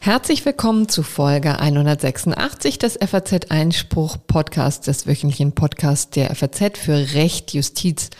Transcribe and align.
Herzlich 0.00 0.44
willkommen 0.44 0.88
zu 0.88 1.02
Folge 1.02 1.58
186 1.58 2.78
des 2.78 2.98
FAZ 3.04 3.50
Einspruch 3.50 4.16
Podcasts, 4.26 4.86
des 4.86 5.06
wöchentlichen 5.06 5.52
Podcasts 5.52 6.10
der 6.10 6.34
FAZ 6.34 6.78
für 6.78 7.14
Recht, 7.14 7.52
Justiz 7.52 8.10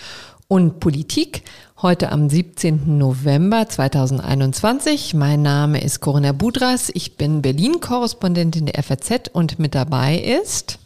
und 0.46 0.78
Politik. 0.80 1.42
Heute 1.82 2.12
am 2.12 2.28
17. 2.28 2.98
November 2.98 3.68
2021. 3.68 5.14
Mein 5.14 5.42
Name 5.42 5.82
ist 5.82 6.00
Corinna 6.00 6.32
Budras. 6.32 6.90
Ich 6.94 7.16
bin 7.16 7.42
Berlin-Korrespondentin 7.42 8.66
der 8.66 8.82
FAZ 8.82 9.30
und 9.32 9.58
mit 9.58 9.74
dabei 9.74 10.18
ist 10.18 10.78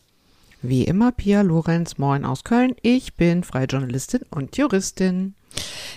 wie 0.64 0.84
immer 0.84 1.12
Pia 1.12 1.42
Lorenz 1.42 1.98
Moin 1.98 2.24
aus 2.24 2.42
Köln. 2.42 2.74
Ich 2.80 3.14
bin 3.14 3.44
freie 3.44 3.66
Journalistin 3.66 4.22
und 4.30 4.56
Juristin. 4.56 5.34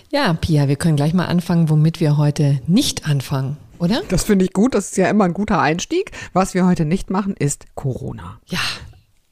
Ja, 0.09 0.33
Pia, 0.33 0.67
wir 0.67 0.77
können 0.77 0.95
gleich 0.95 1.13
mal 1.13 1.25
anfangen, 1.25 1.69
womit 1.69 1.99
wir 1.99 2.17
heute 2.17 2.61
nicht 2.65 3.07
anfangen, 3.07 3.57
oder? 3.77 4.01
Das 4.09 4.23
finde 4.23 4.45
ich 4.45 4.53
gut. 4.53 4.73
Das 4.73 4.85
ist 4.85 4.97
ja 4.97 5.09
immer 5.09 5.25
ein 5.25 5.33
guter 5.33 5.59
Einstieg. 5.59 6.11
Was 6.33 6.53
wir 6.53 6.65
heute 6.65 6.85
nicht 6.85 7.09
machen, 7.09 7.35
ist 7.37 7.65
Corona. 7.75 8.39
Ja, 8.47 8.59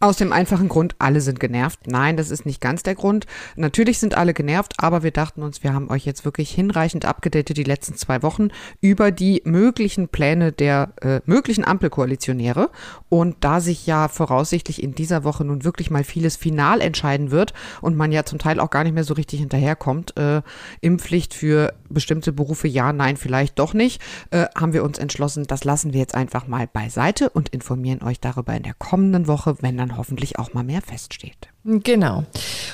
aus 0.01 0.17
dem 0.17 0.33
einfachen 0.33 0.67
Grund, 0.67 0.95
alle 0.99 1.21
sind 1.21 1.39
genervt. 1.39 1.87
Nein, 1.87 2.17
das 2.17 2.29
ist 2.29 2.45
nicht 2.45 2.59
ganz 2.59 2.83
der 2.83 2.95
Grund. 2.95 3.25
Natürlich 3.55 3.97
sind 3.97 4.15
alle 4.15 4.33
genervt, 4.33 4.73
aber 4.77 5.03
wir 5.03 5.11
dachten 5.11 5.41
uns, 5.41 5.63
wir 5.63 5.73
haben 5.73 5.89
euch 5.89 6.05
jetzt 6.05 6.25
wirklich 6.25 6.51
hinreichend 6.51 7.05
abgedatet 7.05 7.55
die 7.55 7.63
letzten 7.63 7.95
zwei 7.95 8.21
Wochen 8.21 8.49
über 8.81 9.11
die 9.11 9.41
möglichen 9.45 10.09
Pläne 10.09 10.51
der 10.51 10.93
äh, 11.01 11.21
möglichen 11.25 11.63
Ampelkoalitionäre. 11.63 12.71
Und 13.07 13.37
da 13.39 13.61
sich 13.61 13.87
ja 13.87 14.09
voraussichtlich 14.09 14.83
in 14.83 14.95
dieser 14.95 15.23
Woche 15.23 15.45
nun 15.45 15.63
wirklich 15.63 15.89
mal 15.89 16.03
vieles 16.03 16.35
final 16.35 16.81
entscheiden 16.81 17.31
wird 17.31 17.53
und 17.79 17.95
man 17.95 18.11
ja 18.11 18.25
zum 18.25 18.37
Teil 18.37 18.59
auch 18.59 18.69
gar 18.69 18.83
nicht 18.83 18.93
mehr 18.93 19.05
so 19.05 19.13
richtig 19.13 19.39
hinterherkommt, 19.39 20.17
äh, 20.17 20.41
Impfpflicht 20.81 21.33
für 21.33 21.73
bestimmte 21.89 22.33
Berufe 22.33 22.67
ja, 22.67 22.91
nein, 22.91 23.15
vielleicht 23.15 23.57
doch 23.59 23.73
nicht, 23.73 24.01
äh, 24.31 24.45
haben 24.55 24.73
wir 24.73 24.83
uns 24.83 24.97
entschlossen, 24.97 25.45
das 25.47 25.63
lassen 25.63 25.93
wir 25.93 25.99
jetzt 26.01 26.15
einfach 26.15 26.47
mal 26.47 26.67
beiseite 26.67 27.29
und 27.29 27.49
informieren 27.49 28.03
euch 28.03 28.19
darüber 28.19 28.53
in 28.53 28.63
der 28.63 28.73
kommenden 28.73 29.27
Woche, 29.27 29.55
wenn 29.61 29.77
dann 29.77 29.84
dann 29.85 29.97
hoffentlich 29.97 30.39
auch 30.39 30.53
mal 30.53 30.63
mehr 30.63 30.81
feststeht. 30.81 31.49
Genau. 31.63 32.23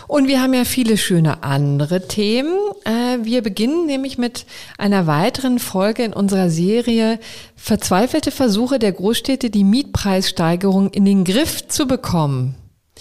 Und 0.08 0.28
wir 0.28 0.42
haben 0.42 0.54
ja 0.54 0.66
viele 0.66 0.98
schöne 0.98 1.44
andere 1.44 2.08
Themen. 2.08 2.54
Äh, 2.84 3.24
wir 3.24 3.42
beginnen 3.42 3.86
nämlich 3.86 4.18
mit 4.18 4.46
einer 4.78 5.08
weiteren 5.08 5.60
Folge 5.60 6.04
in 6.04 6.14
unserer 6.14 6.50
Serie 6.50 7.20
Verzweifelte 7.56 8.32
Versuche 8.32 8.80
der 8.80 8.92
Großstädte, 8.92 9.50
die 9.50 9.64
Mietpreissteigerung 9.64 10.90
in 10.92 11.06
den 11.06 11.24
Griff 11.24 11.68
zu 11.68 11.88
bekommen. 11.88 12.56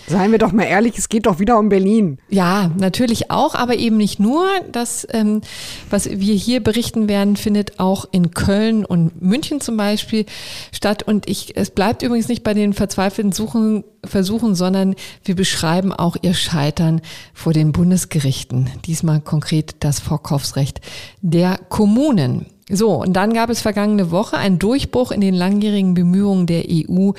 Seien 0.06 0.30
wir 0.30 0.38
doch 0.38 0.52
mal 0.52 0.64
ehrlich, 0.64 0.96
es 0.98 1.08
geht 1.08 1.26
doch 1.26 1.40
wieder 1.40 1.58
um 1.58 1.68
Berlin. 1.68 2.18
Ja, 2.28 2.70
natürlich 2.78 3.30
auch, 3.30 3.54
aber 3.54 3.76
eben 3.76 3.96
nicht 3.96 4.20
nur. 4.20 4.48
Das, 4.70 5.06
ähm, 5.10 5.40
was 5.88 6.08
wir 6.08 6.34
hier 6.34 6.62
berichten 6.62 7.08
werden, 7.08 7.36
findet 7.36 7.80
auch 7.80 8.06
in 8.10 8.30
Köln 8.30 8.84
und 8.84 9.20
München 9.20 9.60
zum 9.60 9.76
Beispiel 9.76 10.26
statt. 10.72 11.02
Und 11.02 11.28
ich, 11.28 11.56
es 11.56 11.70
bleibt 11.70 12.02
übrigens 12.02 12.28
nicht 12.28 12.44
bei 12.44 12.54
den 12.54 12.72
verzweifelten 12.72 13.32
Suchen, 13.32 13.84
Versuchen, 14.04 14.54
sondern 14.54 14.94
wir 15.24 15.36
beschreiben 15.36 15.92
auch 15.92 16.16
ihr 16.22 16.32
Scheitern 16.32 17.02
vor 17.34 17.52
den 17.52 17.72
Bundesgerichten. 17.72 18.70
Diesmal 18.86 19.20
konkret 19.20 19.76
das 19.80 20.00
Vorkaufsrecht 20.00 20.80
der 21.20 21.58
Kommunen. 21.68 22.46
So, 22.72 22.94
und 23.02 23.14
dann 23.14 23.34
gab 23.34 23.50
es 23.50 23.60
vergangene 23.60 24.10
Woche 24.10 24.36
einen 24.36 24.58
Durchbruch 24.58 25.10
in 25.10 25.20
den 25.20 25.34
langjährigen 25.34 25.94
Bemühungen 25.94 26.46
der 26.46 26.64
EU, 26.68 27.12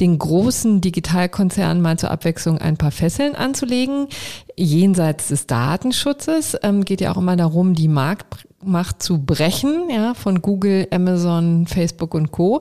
den 0.00 0.18
großen 0.18 0.80
Digitalkonzernen 0.80 1.82
mal 1.82 1.98
zur 1.98 2.10
Abwechslung 2.10 2.58
ein 2.58 2.76
paar 2.76 2.90
Fesseln 2.90 3.34
anzulegen. 3.34 4.08
Jenseits 4.56 5.28
des 5.28 5.46
Datenschutzes 5.46 6.56
ähm, 6.62 6.84
geht 6.84 7.00
ja 7.00 7.12
auch 7.12 7.16
immer 7.16 7.36
darum, 7.36 7.74
die 7.74 7.88
Marktmacht 7.88 9.02
zu 9.02 9.18
brechen, 9.24 9.88
ja, 9.90 10.14
von 10.14 10.42
Google, 10.42 10.86
Amazon, 10.90 11.66
Facebook 11.66 12.14
und 12.14 12.30
Co. 12.30 12.60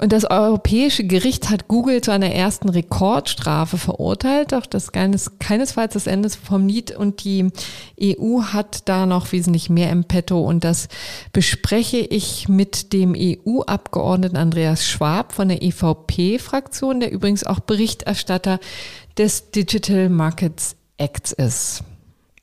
Und 0.00 0.12
das 0.12 0.28
Europäische 0.28 1.04
Gericht 1.04 1.50
hat 1.50 1.68
Google 1.68 2.00
zu 2.00 2.10
einer 2.10 2.32
ersten 2.32 2.68
Rekordstrafe 2.68 3.78
verurteilt, 3.78 4.52
doch 4.52 4.66
das 4.66 4.90
keines, 4.90 5.38
keinesfalls 5.38 5.94
das 5.94 6.08
Ende 6.08 6.30
vom 6.30 6.66
Lied. 6.66 6.90
Und 6.90 7.22
die 7.22 7.50
EU 8.02 8.42
hat 8.42 8.88
da 8.88 9.06
noch 9.06 9.30
wesentlich 9.30 9.70
mehr 9.70 9.90
im 9.90 10.04
Petto. 10.04 10.40
Und 10.40 10.64
das 10.64 10.88
bespreche 11.32 11.98
ich 11.98 12.48
mit 12.48 12.92
dem 12.92 13.14
EU-Abgeordneten 13.16 14.36
Andreas 14.36 14.84
Schwab 14.84 15.32
von 15.32 15.48
der 15.48 15.62
EVP-Fraktion, 15.62 16.98
der 16.98 17.12
übrigens 17.12 17.44
auch 17.44 17.60
Berichterstatter 17.60 18.58
des 19.16 19.52
Digital 19.52 20.08
Markets 20.08 20.76
Acts 20.96 21.32
ist. 21.32 21.84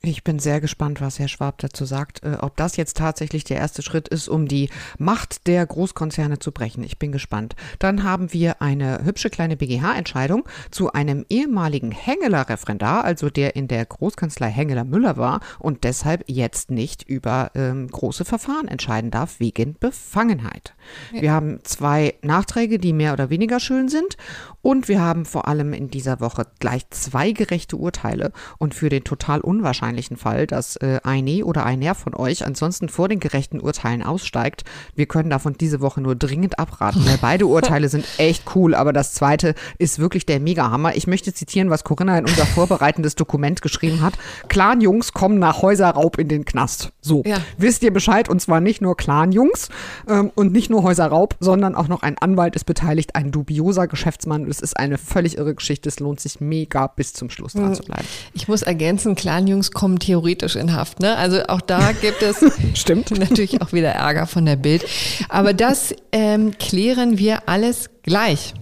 Ich 0.04 0.24
bin 0.24 0.40
sehr 0.40 0.60
gespannt, 0.60 1.00
was 1.00 1.20
Herr 1.20 1.28
Schwab 1.28 1.58
dazu 1.58 1.84
sagt, 1.84 2.24
äh, 2.24 2.36
ob 2.40 2.56
das 2.56 2.76
jetzt 2.76 2.96
tatsächlich 2.96 3.44
der 3.44 3.58
erste 3.58 3.82
Schritt 3.82 4.08
ist, 4.08 4.28
um 4.28 4.48
die 4.48 4.68
Macht 4.98 5.46
der 5.46 5.64
Großkonzerne 5.64 6.40
zu 6.40 6.50
brechen. 6.50 6.82
Ich 6.82 6.98
bin 6.98 7.12
gespannt. 7.12 7.54
Dann 7.78 8.02
haben 8.02 8.32
wir 8.32 8.60
eine 8.60 9.04
hübsche 9.04 9.30
kleine 9.30 9.56
BGH-Entscheidung 9.56 10.42
zu 10.72 10.92
einem 10.92 11.24
ehemaligen 11.28 11.92
Hengeler-Referendar, 11.92 13.04
also 13.04 13.30
der 13.30 13.54
in 13.54 13.68
der 13.68 13.86
Großkanzlei 13.86 14.50
Hengeler 14.50 14.82
Müller 14.82 15.16
war 15.16 15.38
und 15.60 15.84
deshalb 15.84 16.24
jetzt 16.26 16.72
nicht 16.72 17.08
über 17.08 17.52
ähm, 17.54 17.86
große 17.86 18.24
Verfahren 18.24 18.66
entscheiden 18.66 19.12
darf 19.12 19.38
wegen 19.38 19.76
Befangenheit. 19.78 20.74
Ja. 21.12 21.22
Wir 21.22 21.32
haben 21.32 21.60
zwei 21.62 22.14
Nachträge, 22.22 22.80
die 22.80 22.92
mehr 22.92 23.12
oder 23.12 23.30
weniger 23.30 23.60
schön 23.60 23.88
sind 23.88 24.16
und 24.62 24.88
wir 24.88 25.00
haben 25.00 25.26
vor 25.26 25.46
allem 25.46 25.72
in 25.72 25.90
dieser 25.90 26.18
Woche 26.18 26.48
gleich 26.58 26.90
zwei 26.90 27.30
gerechte 27.30 27.76
Urteile 27.76 28.32
und 28.58 28.74
für 28.74 28.88
den 28.88 29.04
total 29.04 29.40
unwahrscheinlichen 29.40 29.91
wahrscheinlichen 29.92 30.16
Fall, 30.16 30.46
dass 30.46 30.76
äh, 30.76 31.00
eine 31.04 31.44
oder 31.44 31.66
einer 31.66 31.94
von 31.94 32.14
euch 32.14 32.46
ansonsten 32.46 32.88
vor 32.88 33.08
den 33.08 33.20
gerechten 33.20 33.60
Urteilen 33.60 34.02
aussteigt. 34.02 34.64
Wir 34.94 35.06
können 35.06 35.28
davon 35.28 35.54
diese 35.58 35.80
Woche 35.80 36.00
nur 36.00 36.14
dringend 36.14 36.58
abraten, 36.58 37.04
weil 37.04 37.18
beide 37.20 37.46
Urteile 37.46 37.88
sind 37.88 38.06
echt 38.18 38.44
cool, 38.54 38.74
aber 38.74 38.92
das 38.92 39.12
zweite 39.12 39.54
ist 39.78 39.98
wirklich 39.98 40.24
der 40.24 40.40
Megahammer. 40.40 40.96
Ich 40.96 41.06
möchte 41.06 41.34
zitieren, 41.34 41.68
was 41.68 41.84
Corinna 41.84 42.18
in 42.18 42.24
unser 42.24 42.46
vorbereitendes 42.46 43.14
Dokument 43.14 43.60
geschrieben 43.60 44.00
hat. 44.00 44.14
Clan-Jungs 44.48 45.12
kommen 45.12 45.38
nach 45.38 45.60
Häuserraub 45.60 46.18
in 46.18 46.28
den 46.28 46.44
Knast. 46.44 46.92
So, 47.00 47.22
ja. 47.26 47.38
wisst 47.58 47.82
ihr 47.82 47.92
Bescheid? 47.92 48.28
Und 48.28 48.40
zwar 48.40 48.60
nicht 48.60 48.80
nur 48.80 48.96
Clan-Jungs 48.96 49.68
ähm, 50.08 50.30
und 50.34 50.52
nicht 50.52 50.70
nur 50.70 50.82
Häuserraub, 50.82 51.36
sondern 51.40 51.74
auch 51.74 51.88
noch 51.88 52.02
ein 52.02 52.16
Anwalt 52.18 52.56
ist 52.56 52.64
beteiligt, 52.64 53.14
ein 53.14 53.30
dubioser 53.30 53.86
Geschäftsmann. 53.88 54.48
Es 54.48 54.60
ist 54.60 54.78
eine 54.78 54.96
völlig 54.96 55.36
irre 55.36 55.54
Geschichte. 55.54 55.88
Es 55.88 56.00
lohnt 56.00 56.20
sich 56.20 56.40
mega 56.40 56.86
bis 56.86 57.12
zum 57.12 57.28
Schluss 57.28 57.52
dran 57.52 57.68
hm. 57.68 57.74
zu 57.74 57.82
bleiben. 57.82 58.06
Ich 58.32 58.48
muss 58.48 58.62
ergänzen, 58.62 59.14
Clan-Jungs 59.14 59.70
kommen 59.82 59.98
theoretisch 59.98 60.54
in 60.54 60.74
Haft. 60.74 61.00
Ne? 61.00 61.16
Also 61.16 61.42
auch 61.48 61.60
da 61.60 61.90
gibt 61.90 62.22
es 62.22 62.36
Stimmt. 62.74 63.10
natürlich 63.18 63.60
auch 63.62 63.72
wieder 63.72 63.88
Ärger 63.88 64.28
von 64.28 64.46
der 64.46 64.54
Bild. 64.54 64.84
Aber 65.28 65.54
das 65.54 65.92
ähm, 66.12 66.56
klären 66.56 67.18
wir 67.18 67.48
alles 67.48 67.90
gleich 68.04 68.54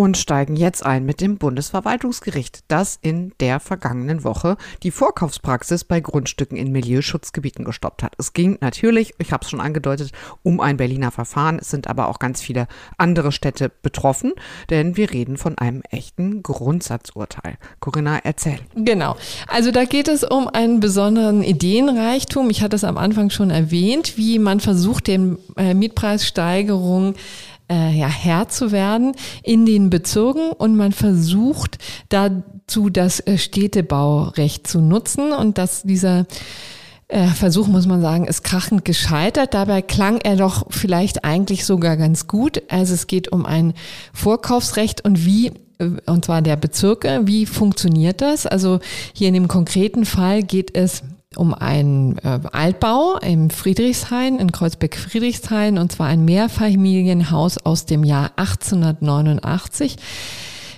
und 0.00 0.16
steigen 0.16 0.56
jetzt 0.56 0.86
ein 0.86 1.04
mit 1.04 1.20
dem 1.20 1.36
Bundesverwaltungsgericht, 1.36 2.60
das 2.68 2.98
in 3.02 3.34
der 3.38 3.60
vergangenen 3.60 4.24
Woche 4.24 4.56
die 4.82 4.92
Vorkaufspraxis 4.92 5.84
bei 5.84 6.00
Grundstücken 6.00 6.56
in 6.56 6.72
Milieuschutzgebieten 6.72 7.66
gestoppt 7.66 8.02
hat. 8.02 8.14
Es 8.16 8.32
ging 8.32 8.56
natürlich, 8.62 9.12
ich 9.18 9.30
habe 9.30 9.44
es 9.44 9.50
schon 9.50 9.60
angedeutet, 9.60 10.12
um 10.42 10.60
ein 10.60 10.78
Berliner 10.78 11.10
Verfahren. 11.10 11.58
Es 11.58 11.68
sind 11.68 11.86
aber 11.86 12.08
auch 12.08 12.18
ganz 12.18 12.40
viele 12.40 12.66
andere 12.96 13.30
Städte 13.30 13.70
betroffen, 13.82 14.32
denn 14.70 14.96
wir 14.96 15.10
reden 15.10 15.36
von 15.36 15.58
einem 15.58 15.82
echten 15.90 16.42
Grundsatzurteil. 16.42 17.58
Corinna, 17.80 18.20
erzähl. 18.24 18.58
Genau. 18.74 19.16
Also 19.48 19.70
da 19.70 19.84
geht 19.84 20.08
es 20.08 20.24
um 20.24 20.48
einen 20.48 20.80
besonderen 20.80 21.42
Ideenreichtum. 21.42 22.48
Ich 22.48 22.62
hatte 22.62 22.76
es 22.76 22.84
am 22.84 22.96
Anfang 22.96 23.28
schon 23.28 23.50
erwähnt, 23.50 24.16
wie 24.16 24.38
man 24.38 24.60
versucht, 24.60 25.08
den 25.08 25.36
äh, 25.58 25.74
Mietpreissteigerungen 25.74 27.16
äh, 27.70 27.92
ja, 27.96 28.08
Herr 28.08 28.48
zu 28.48 28.72
werden 28.72 29.14
in 29.42 29.64
den 29.64 29.88
Bezirken 29.88 30.50
und 30.52 30.76
man 30.76 30.92
versucht 30.92 31.78
dazu 32.08 32.90
das 32.90 33.20
äh, 33.20 33.38
Städtebaurecht 33.38 34.66
zu 34.66 34.80
nutzen 34.80 35.32
und 35.32 35.56
dass 35.56 35.82
dieser 35.82 36.26
äh, 37.08 37.26
Versuch, 37.28 37.66
muss 37.66 37.86
man 37.86 38.00
sagen, 38.00 38.26
ist 38.26 38.44
krachend 38.44 38.84
gescheitert. 38.84 39.54
Dabei 39.54 39.82
klang 39.82 40.18
er 40.18 40.36
doch 40.36 40.66
vielleicht 40.70 41.24
eigentlich 41.24 41.64
sogar 41.64 41.96
ganz 41.96 42.26
gut. 42.26 42.62
Also 42.68 42.94
es 42.94 43.06
geht 43.06 43.32
um 43.32 43.46
ein 43.46 43.74
Vorkaufsrecht 44.12 45.04
und 45.04 45.24
wie 45.24 45.52
äh, 45.78 45.90
und 46.06 46.24
zwar 46.24 46.42
der 46.42 46.56
Bezirke. 46.56 47.22
Wie 47.24 47.46
funktioniert 47.46 48.20
das? 48.20 48.46
Also 48.46 48.80
hier 49.12 49.28
in 49.28 49.34
dem 49.34 49.48
konkreten 49.48 50.04
Fall 50.04 50.42
geht 50.42 50.76
es 50.76 51.02
um 51.36 51.54
einen 51.54 52.18
äh, 52.18 52.40
Altbau 52.50 53.16
im 53.18 53.50
Friedrichshain, 53.50 54.40
in 54.40 54.50
Kreuzberg-Friedrichshain, 54.50 55.78
und 55.78 55.92
zwar 55.92 56.08
ein 56.08 56.24
Mehrfamilienhaus 56.24 57.58
aus 57.58 57.86
dem 57.86 58.02
Jahr 58.02 58.32
1889 58.34 59.96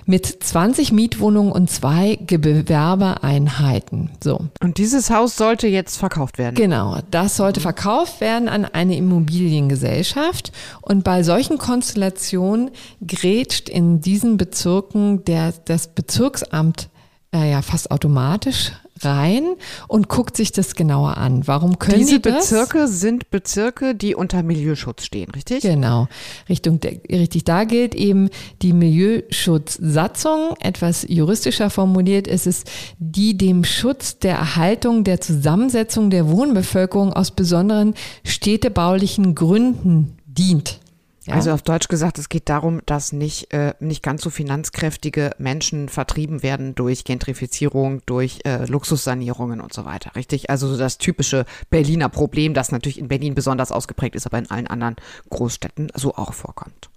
mit 0.05 0.25
20 0.25 0.91
Mietwohnungen 0.91 1.51
und 1.51 1.71
zwei 1.71 2.19
Gewerbeeinheiten. 2.27 4.11
So. 4.23 4.41
Und 4.61 4.77
dieses 4.77 5.09
Haus 5.09 5.37
sollte 5.37 5.67
jetzt 5.67 5.97
verkauft 5.97 6.37
werden? 6.37 6.55
Genau, 6.55 6.99
das 7.09 7.37
sollte 7.37 7.59
verkauft 7.59 8.21
werden 8.21 8.47
an 8.47 8.65
eine 8.65 8.95
Immobiliengesellschaft. 8.95 10.51
Und 10.81 11.03
bei 11.03 11.23
solchen 11.23 11.57
Konstellationen 11.57 12.69
grätscht 13.05 13.69
in 13.69 14.01
diesen 14.01 14.37
Bezirken 14.37 15.23
der, 15.25 15.53
das 15.65 15.87
Bezirksamt 15.87 16.89
äh, 17.33 17.49
ja 17.49 17.61
fast 17.63 17.89
automatisch 17.89 18.71
rein 19.01 19.55
und 19.87 20.07
guckt 20.07 20.37
sich 20.37 20.51
das 20.51 20.75
genauer 20.75 21.17
an. 21.17 21.47
Warum 21.47 21.79
können 21.79 21.99
Diese 21.99 22.19
die 22.19 22.21
das? 22.21 22.49
Bezirke 22.49 22.87
sind 22.87 23.29
Bezirke, 23.31 23.95
die 23.95 24.15
unter 24.15 24.43
Milieuschutz 24.43 25.03
stehen, 25.05 25.31
richtig? 25.31 25.61
Genau, 25.61 26.07
Richtung, 26.49 26.79
richtig. 27.09 27.43
Da 27.43 27.63
gilt 27.63 27.95
eben 27.95 28.29
die 28.61 28.73
Milieuschutzsatzung. 28.73 30.55
Etwas 30.59 31.05
juristischer 31.07 31.69
formuliert 31.69 32.27
ist 32.27 32.47
es, 32.47 32.63
die 32.99 33.37
dem 33.37 33.63
Schutz 33.63 34.19
der 34.19 34.35
Erhaltung 34.35 35.03
der 35.03 35.21
Zusammensetzung 35.21 36.09
der 36.09 36.29
Wohnbevölkerung 36.29 37.13
aus 37.13 37.31
besonderen 37.31 37.93
städtebaulichen 38.23 39.35
Gründen 39.35 40.17
dient. 40.25 40.79
Ja. 41.25 41.35
Also 41.35 41.51
auf 41.51 41.61
Deutsch 41.61 41.87
gesagt, 41.87 42.19
es 42.19 42.27
geht 42.27 42.49
darum, 42.49 42.81
dass 42.85 43.13
nicht, 43.13 43.53
äh, 43.53 43.73
nicht 43.79 44.03
ganz 44.03 44.21
so 44.21 44.29
finanzkräftige 44.29 45.31
Menschen 45.37 45.87
vertrieben 45.87 46.43
werden 46.43 46.75
durch 46.75 47.05
Gentrifizierung, 47.05 48.01
durch 48.05 48.39
äh, 48.43 48.65
Luxussanierungen 48.65 49.61
und 49.61 49.73
so 49.73 49.85
weiter. 49.85 50.15
Richtig? 50.15 50.49
Also 50.49 50.67
so 50.67 50.77
das 50.77 50.97
typische 50.97 51.45
Berliner 51.69 52.09
Problem, 52.09 52.53
das 52.53 52.71
natürlich 52.71 52.99
in 52.99 53.07
Berlin 53.07 53.35
besonders 53.35 53.71
ausgeprägt 53.71 54.15
ist, 54.15 54.25
aber 54.25 54.37
in 54.37 54.51
allen 54.51 54.67
anderen 54.67 54.97
Großstädten 55.29 55.91
so 55.95 56.15
auch 56.15 56.33
vorkommt. 56.33 56.89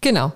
Genau. 0.00 0.32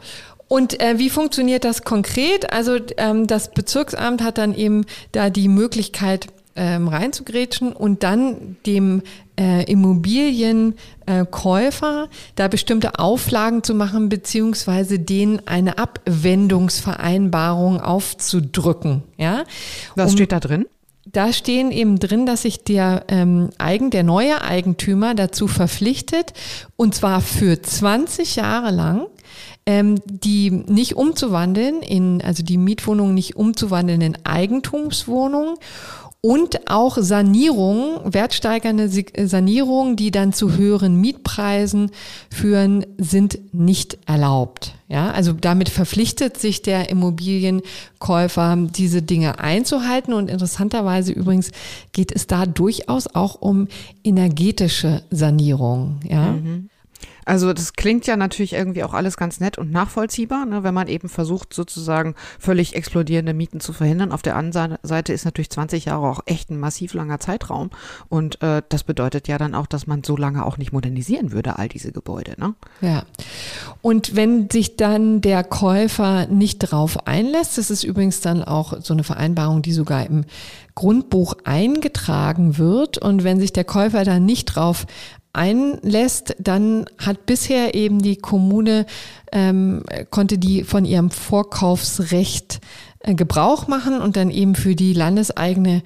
Und 0.46 0.80
äh, 0.80 0.98
wie 0.98 1.10
funktioniert 1.10 1.64
das 1.64 1.82
konkret? 1.84 2.52
Also 2.52 2.76
ähm, 2.96 3.26
das 3.26 3.52
Bezirksamt 3.52 4.22
hat 4.22 4.36
dann 4.36 4.54
eben 4.54 4.84
da 5.12 5.30
die 5.30 5.48
Möglichkeit, 5.48 6.26
ähm, 6.56 6.88
reinzugrätschen 6.88 7.72
und 7.72 8.02
dann 8.02 8.56
dem 8.66 9.02
äh, 9.40 9.64
Immobilienkäufer 9.64 12.04
äh, 12.04 12.08
da 12.34 12.48
bestimmte 12.48 12.98
Auflagen 12.98 13.62
zu 13.62 13.74
machen, 13.74 14.10
beziehungsweise 14.10 14.98
denen 14.98 15.40
eine 15.46 15.78
Abwendungsvereinbarung 15.78 17.80
aufzudrücken. 17.80 19.04
Ja? 19.16 19.44
Was 19.96 20.10
um, 20.10 20.16
steht 20.18 20.32
da 20.32 20.40
drin? 20.40 20.66
Da 21.06 21.32
stehen 21.32 21.72
eben 21.72 21.98
drin, 21.98 22.26
dass 22.26 22.42
sich 22.42 22.62
der 22.62 23.04
ähm, 23.08 23.48
Eigen, 23.56 23.88
der 23.90 24.02
neue 24.02 24.42
Eigentümer 24.42 25.14
dazu 25.14 25.48
verpflichtet, 25.48 26.34
und 26.76 26.94
zwar 26.94 27.22
für 27.22 27.60
20 27.60 28.36
Jahre 28.36 28.70
lang, 28.70 29.06
ähm, 29.64 29.94
die 30.04 30.50
nicht 30.50 30.96
umzuwandeln 30.96 31.80
in, 31.82 32.20
also 32.22 32.42
die 32.42 32.58
Mietwohnungen 32.58 33.14
nicht 33.14 33.36
umzuwandeln 33.36 34.02
in 34.02 34.18
Eigentumswohnungen 34.24 35.56
und 36.22 36.68
auch 36.70 36.98
Sanierungen, 36.98 38.12
wertsteigernde 38.12 38.90
Sanierungen, 39.26 39.96
die 39.96 40.10
dann 40.10 40.34
zu 40.34 40.56
höheren 40.56 41.00
Mietpreisen 41.00 41.90
führen, 42.30 42.84
sind 42.98 43.54
nicht 43.54 43.96
erlaubt. 44.06 44.74
Ja, 44.88 45.10
also 45.12 45.32
damit 45.32 45.70
verpflichtet 45.70 46.36
sich 46.36 46.62
der 46.62 46.90
Immobilienkäufer, 46.90 48.58
diese 48.76 49.00
Dinge 49.00 49.38
einzuhalten. 49.38 50.12
Und 50.12 50.28
interessanterweise 50.28 51.12
übrigens 51.12 51.52
geht 51.92 52.12
es 52.12 52.26
da 52.26 52.44
durchaus 52.44 53.06
auch 53.06 53.36
um 53.40 53.68
energetische 54.04 55.02
Sanierung. 55.10 56.00
Ja. 56.06 56.32
Mhm. 56.32 56.68
Also 57.24 57.52
das 57.52 57.74
klingt 57.74 58.06
ja 58.06 58.16
natürlich 58.16 58.54
irgendwie 58.54 58.84
auch 58.84 58.94
alles 58.94 59.16
ganz 59.16 59.40
nett 59.40 59.58
und 59.58 59.70
nachvollziehbar, 59.70 60.46
ne, 60.46 60.62
wenn 60.62 60.74
man 60.74 60.88
eben 60.88 61.08
versucht, 61.08 61.54
sozusagen 61.54 62.14
völlig 62.38 62.74
explodierende 62.74 63.34
Mieten 63.34 63.60
zu 63.60 63.72
verhindern. 63.72 64.12
Auf 64.12 64.22
der 64.22 64.36
anderen 64.36 64.78
Seite 64.82 65.12
ist 65.12 65.24
natürlich 65.24 65.50
20 65.50 65.86
Jahre 65.86 66.08
auch 66.08 66.20
echt 66.26 66.50
ein 66.50 66.58
massiv 66.58 66.94
langer 66.94 67.20
Zeitraum. 67.20 67.70
Und 68.08 68.42
äh, 68.42 68.62
das 68.68 68.84
bedeutet 68.84 69.28
ja 69.28 69.38
dann 69.38 69.54
auch, 69.54 69.66
dass 69.66 69.86
man 69.86 70.02
so 70.04 70.16
lange 70.16 70.44
auch 70.44 70.58
nicht 70.58 70.72
modernisieren 70.72 71.32
würde, 71.32 71.58
all 71.58 71.68
diese 71.68 71.92
Gebäude. 71.92 72.34
Ne? 72.38 72.54
Ja. 72.80 73.04
Und 73.82 74.16
wenn 74.16 74.50
sich 74.50 74.76
dann 74.76 75.20
der 75.20 75.44
Käufer 75.44 76.26
nicht 76.26 76.58
drauf 76.58 77.06
einlässt, 77.06 77.58
das 77.58 77.70
ist 77.70 77.84
übrigens 77.84 78.20
dann 78.20 78.42
auch 78.42 78.80
so 78.82 78.94
eine 78.94 79.04
Vereinbarung, 79.04 79.62
die 79.62 79.72
sogar 79.72 80.06
im 80.06 80.24
Grundbuch 80.74 81.34
eingetragen 81.44 82.58
wird. 82.58 82.98
Und 82.98 83.24
wenn 83.24 83.40
sich 83.40 83.52
der 83.52 83.64
Käufer 83.64 84.04
dann 84.04 84.24
nicht 84.24 84.46
drauf 84.46 84.86
einlässt, 85.32 86.34
dann 86.38 86.86
hat 86.98 87.26
bisher 87.26 87.74
eben 87.74 88.00
die 88.00 88.16
Kommune, 88.16 88.86
ähm, 89.32 89.82
konnte 90.10 90.38
die 90.38 90.64
von 90.64 90.84
ihrem 90.84 91.10
Vorkaufsrecht 91.10 92.60
äh, 93.00 93.14
Gebrauch 93.14 93.68
machen 93.68 94.00
und 94.00 94.16
dann 94.16 94.30
eben 94.30 94.54
für 94.54 94.74
die 94.74 94.92
landeseigene 94.92 95.82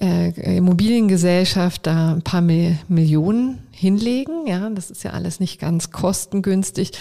äh, 0.00 0.56
Immobiliengesellschaft 0.56 1.86
da 1.86 2.12
ein 2.12 2.22
paar 2.22 2.40
Mil 2.42 2.78
Millionen 2.88 3.58
hinlegen. 3.70 4.46
Ja, 4.46 4.70
das 4.70 4.90
ist 4.90 5.04
ja 5.04 5.10
alles 5.10 5.40
nicht 5.40 5.60
ganz 5.60 5.90
kostengünstig. 5.90 6.92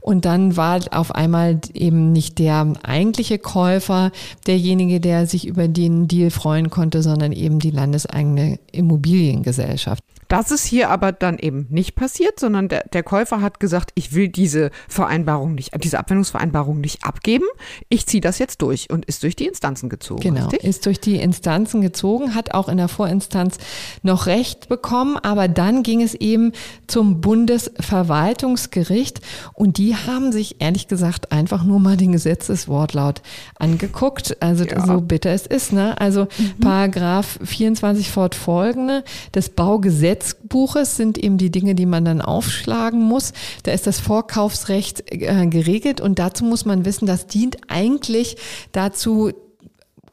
Und 0.00 0.24
dann 0.24 0.56
war 0.56 0.80
auf 0.90 1.14
einmal 1.14 1.60
eben 1.72 2.12
nicht 2.12 2.38
der 2.38 2.72
eigentliche 2.82 3.38
Käufer 3.38 4.10
derjenige, 4.46 5.00
der 5.00 5.26
sich 5.26 5.46
über 5.46 5.68
den 5.68 6.08
Deal 6.08 6.30
freuen 6.30 6.70
konnte, 6.70 7.02
sondern 7.02 7.32
eben 7.32 7.58
die 7.58 7.70
landeseigene 7.70 8.58
Immobiliengesellschaft. 8.72 10.02
Das 10.28 10.50
ist 10.50 10.64
hier 10.64 10.90
aber 10.90 11.12
dann 11.12 11.38
eben 11.38 11.66
nicht 11.70 11.94
passiert, 11.94 12.40
sondern 12.40 12.68
der, 12.68 12.84
der 12.92 13.02
Käufer 13.02 13.40
hat 13.40 13.60
gesagt, 13.60 13.92
ich 13.94 14.12
will 14.12 14.28
diese 14.28 14.70
Vereinbarung 14.88 15.54
nicht, 15.54 15.72
diese 15.82 15.98
Abwendungsvereinbarung 15.98 16.80
nicht 16.80 17.04
abgeben. 17.04 17.46
Ich 17.88 18.06
ziehe 18.06 18.20
das 18.20 18.38
jetzt 18.38 18.60
durch 18.62 18.90
und 18.90 19.04
ist 19.04 19.22
durch 19.22 19.36
die 19.36 19.46
Instanzen 19.46 19.88
gezogen. 19.88 20.20
Genau, 20.20 20.48
richtig? 20.48 20.68
ist 20.68 20.84
durch 20.86 21.00
die 21.00 21.16
Instanzen 21.16 21.80
gezogen, 21.80 22.34
hat 22.34 22.54
auch 22.54 22.68
in 22.68 22.76
der 22.76 22.88
Vorinstanz 22.88 23.58
noch 24.02 24.26
Recht 24.26 24.68
bekommen, 24.68 25.16
aber 25.16 25.46
dann 25.48 25.84
ging 25.84 26.02
es 26.02 26.14
eben 26.14 26.52
zum 26.86 27.20
Bundesverwaltungsgericht 27.20 29.20
und 29.52 29.78
die 29.78 29.94
haben 29.94 30.32
sich 30.32 30.60
ehrlich 30.60 30.88
gesagt 30.88 31.30
einfach 31.30 31.62
nur 31.62 31.78
mal 31.78 31.96
den 31.96 32.10
Gesetzeswortlaut 32.12 33.22
angeguckt. 33.58 34.36
Also 34.40 34.64
ja. 34.64 34.84
so 34.84 35.00
bitter 35.00 35.30
es 35.30 35.46
ist, 35.46 35.72
ne? 35.72 36.00
Also 36.00 36.26
mhm. 36.38 36.60
Paragraph 36.60 37.38
24 37.44 38.10
fortfolgende 38.10 39.04
des 39.34 39.50
Baugesetzes 39.50 40.15
Gesetzbuches 40.16 40.96
sind 40.96 41.18
eben 41.18 41.36
die 41.36 41.50
Dinge, 41.50 41.74
die 41.74 41.86
man 41.86 42.04
dann 42.04 42.20
aufschlagen 42.20 43.02
muss. 43.02 43.32
Da 43.64 43.72
ist 43.72 43.86
das 43.86 44.00
Vorkaufsrecht 44.00 45.04
äh, 45.12 45.46
geregelt 45.46 46.00
und 46.00 46.18
dazu 46.18 46.44
muss 46.44 46.64
man 46.64 46.84
wissen, 46.84 47.06
das 47.06 47.26
dient 47.26 47.58
eigentlich 47.68 48.36
dazu, 48.72 49.32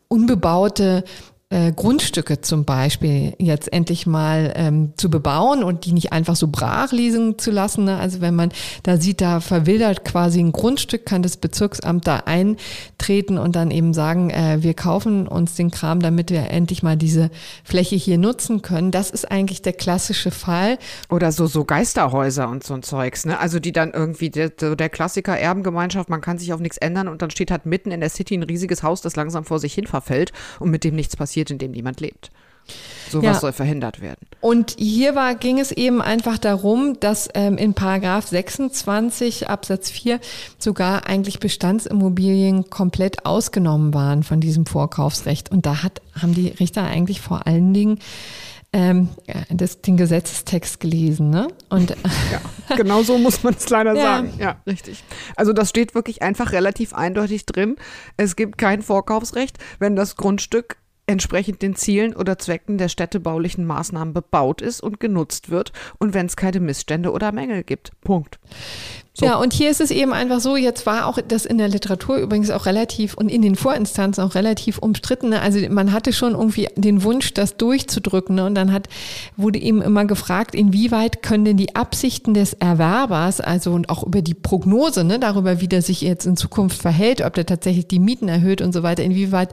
unbebaute 0.10 1.04
äh, 1.50 1.72
Grundstücke 1.72 2.42
zum 2.42 2.66
Beispiel 2.66 3.34
jetzt 3.40 3.72
endlich 3.72 4.06
mal 4.06 4.54
ähm, 4.56 4.94
zu 4.98 5.10
bebauen 5.10 5.64
und 5.64 5.86
die 5.86 5.94
nicht 5.94 6.12
einfach 6.12 6.36
so 6.36 6.48
brach 6.48 6.92
liegen 6.92 7.38
zu 7.38 7.52
lassen. 7.52 7.86
Ne? 7.86 7.98
Also 7.98 8.22
wenn 8.22 8.36
man 8.36 8.52
da 8.84 8.98
sieht, 8.98 9.22
da 9.22 9.40
verwildert 9.40 10.04
quasi 10.04 10.40
ein 10.40 10.52
Grundstück, 10.52 11.06
kann 11.06 11.24
das 11.24 11.38
Bezirksamt 11.38 12.08
da 12.08 12.24
eintreten 13.04 13.38
und 13.38 13.56
dann 13.56 13.70
eben 13.72 13.94
sagen, 13.94 14.30
äh, 14.30 14.58
wir 14.62 14.74
kaufen 14.74 15.28
uns 15.28 15.56
den 15.56 15.72
Kram, 15.72 16.00
damit 16.00 16.32
wir 16.32 16.50
endlich 16.50 16.84
mal 16.84 16.96
diese 16.96 17.30
Fläche 17.64 17.96
hier 17.96 18.18
nutzen 18.18 18.62
können. 18.62 18.92
Das 18.92 19.10
ist 19.10 19.30
eigentlich 19.30 19.62
der 19.62 19.74
klassische 19.74 20.32
Fall. 20.32 20.78
Oder 21.10 21.32
so, 21.32 21.46
so 21.48 21.66
Geisterhäuser 21.66 22.48
und 22.48 22.64
so 22.64 22.74
ein 22.74 22.84
Zeugs, 22.84 23.26
ne? 23.26 23.40
Also 23.40 23.60
die 23.60 23.74
dann 23.74 23.92
irgendwie, 23.92 24.30
der, 24.30 24.50
der 24.50 24.90
Klassiker 24.90 25.38
Erbengemeinschaft, 25.38 26.10
man 26.10 26.22
kann 26.22 26.38
sich 26.38 26.54
auf 26.54 26.62
nichts 26.62 26.78
ändern 26.78 27.10
und 27.10 27.22
dann 27.22 27.30
steht 27.30 27.52
halt 27.52 27.66
mitten 27.66 27.92
in 27.92 28.00
der 28.00 28.10
City 28.10 28.36
ein 28.36 28.44
riesiges 28.44 28.84
Haus, 28.84 29.02
das 29.02 29.16
langsam 29.16 29.44
vor 29.44 29.60
sich 29.60 29.74
hin 29.74 29.88
verfällt 29.88 30.32
und 30.60 30.72
mit 30.72 30.84
dem 30.84 30.96
nichts 30.96 31.18
passiert, 31.18 31.52
in 31.52 31.58
dem 31.58 31.72
niemand 31.72 32.00
lebt. 32.00 32.32
Sowas 33.10 33.26
ja. 33.26 33.40
soll 33.40 33.54
verhindert 33.54 34.02
werden. 34.02 34.26
Und 34.42 34.76
hier 34.78 35.16
war, 35.16 35.36
ging 35.36 35.60
es 35.60 35.72
eben 35.72 36.02
einfach 36.02 36.38
darum, 36.38 37.00
dass 37.00 37.30
ähm, 37.34 37.58
in 37.58 37.74
Paragraph 37.74 38.28
26 38.28 39.50
Absatz 39.50 39.90
4 39.90 40.20
sogar 40.58 41.06
eigentlich 41.06 41.40
Bestandsimmobilien 41.40 42.70
komplett 42.70 43.26
ausgenommen 43.26 43.94
waren 43.94 44.24
von 44.24 44.40
diesem 44.40 44.66
Vorkaufsrecht. 44.66 45.52
Und 45.52 45.66
da 45.66 45.84
hat, 45.84 46.02
haben 46.20 46.34
die 46.34 46.48
Richter 46.48 46.84
eigentlich 46.84 47.22
vor 47.22 47.46
allen 47.46 47.74
Dingen 47.74 48.00
ähm, 48.74 49.10
das, 49.50 49.82
den 49.82 49.98
Gesetzestext 49.98 50.80
gelesen. 50.80 51.30
Ne? 51.30 51.48
Und 51.70 51.92
ja, 51.92 52.76
genau 52.76 53.04
so 53.04 53.18
muss 53.20 53.44
man 53.44 53.54
es 53.54 53.70
leider 53.70 53.94
ja. 53.96 54.02
sagen. 54.02 54.34
Ja, 54.40 54.58
richtig. 54.66 55.04
Also 55.36 55.54
das 55.54 55.70
steht 55.70 55.94
wirklich 55.96 56.24
einfach 56.24 56.52
relativ 56.52 56.94
eindeutig 56.94 57.46
drin. 57.46 57.76
Es 58.18 58.36
gibt 58.36 58.58
kein 58.58 58.82
Vorkaufsrecht, 58.82 59.58
wenn 59.78 59.96
das 59.96 60.16
Grundstück 60.16 60.78
entsprechend 61.08 61.62
den 61.62 61.76
Zielen 61.76 62.16
oder 62.16 62.38
Zwecken 62.38 62.78
der 62.78 62.90
städtebaulichen 62.90 63.66
Maßnahmen 63.66 64.14
bebaut 64.14 64.62
ist 64.62 64.82
und 64.82 65.00
genutzt 65.00 65.50
wird 65.50 65.72
und 66.00 66.14
wenn 66.14 66.26
es 66.26 66.36
keine 66.36 66.60
Missstände 66.60 67.12
oder 67.12 67.32
Mängel 67.32 67.64
gibt. 67.64 67.92
Punkt. 68.02 68.40
So. 69.16 69.28
Ja, 69.28 69.36
und 69.36 69.54
hier 69.54 69.70
ist 69.70 69.80
es 69.80 69.92
eben 69.92 70.12
einfach 70.12 70.40
so, 70.40 70.56
jetzt 70.56 70.88
war 70.88 71.06
auch 71.06 71.20
das 71.28 71.46
in 71.46 71.60
der 71.60 71.68
Literatur 71.68 72.18
übrigens 72.18 72.50
auch 72.50 72.66
relativ 72.66 73.14
und 73.14 73.30
in 73.30 73.44
den 73.44 73.56
Vorinstanzen 73.56 74.24
auch 74.24 74.34
relativ 74.34 74.80
umstritten. 74.80 75.30
Ne? 75.30 75.40
Also 75.40 75.60
man 75.70 75.94
hatte 75.94 76.14
schon 76.14 76.32
irgendwie 76.32 76.68
den 76.76 77.04
Wunsch, 77.04 77.32
das 77.36 77.56
durchzudrücken. 77.58 78.34
Ne? 78.34 78.46
Und 78.48 78.56
dann 78.56 78.74
hat, 78.74 78.88
wurde 79.38 79.60
eben 79.60 79.84
immer 79.84 80.06
gefragt, 80.06 80.56
inwieweit 80.56 81.22
können 81.22 81.46
denn 81.46 81.58
die 81.58 81.76
Absichten 81.76 82.34
des 82.34 82.54
Erwerbers, 82.54 83.40
also 83.40 83.74
und 83.74 83.90
auch 83.90 84.02
über 84.02 84.24
die 84.24 84.34
Prognose, 84.34 85.04
ne, 85.04 85.20
darüber, 85.20 85.62
wie 85.62 85.68
der 85.68 85.84
sich 85.84 86.02
jetzt 86.02 86.26
in 86.26 86.36
Zukunft 86.36 86.82
verhält, 86.82 87.22
ob 87.22 87.36
der 87.36 87.46
tatsächlich 87.46 87.88
die 87.88 88.00
Mieten 88.00 88.30
erhöht 88.30 88.62
und 88.64 88.74
so 88.74 88.82
weiter, 88.82 89.04
inwieweit 89.04 89.50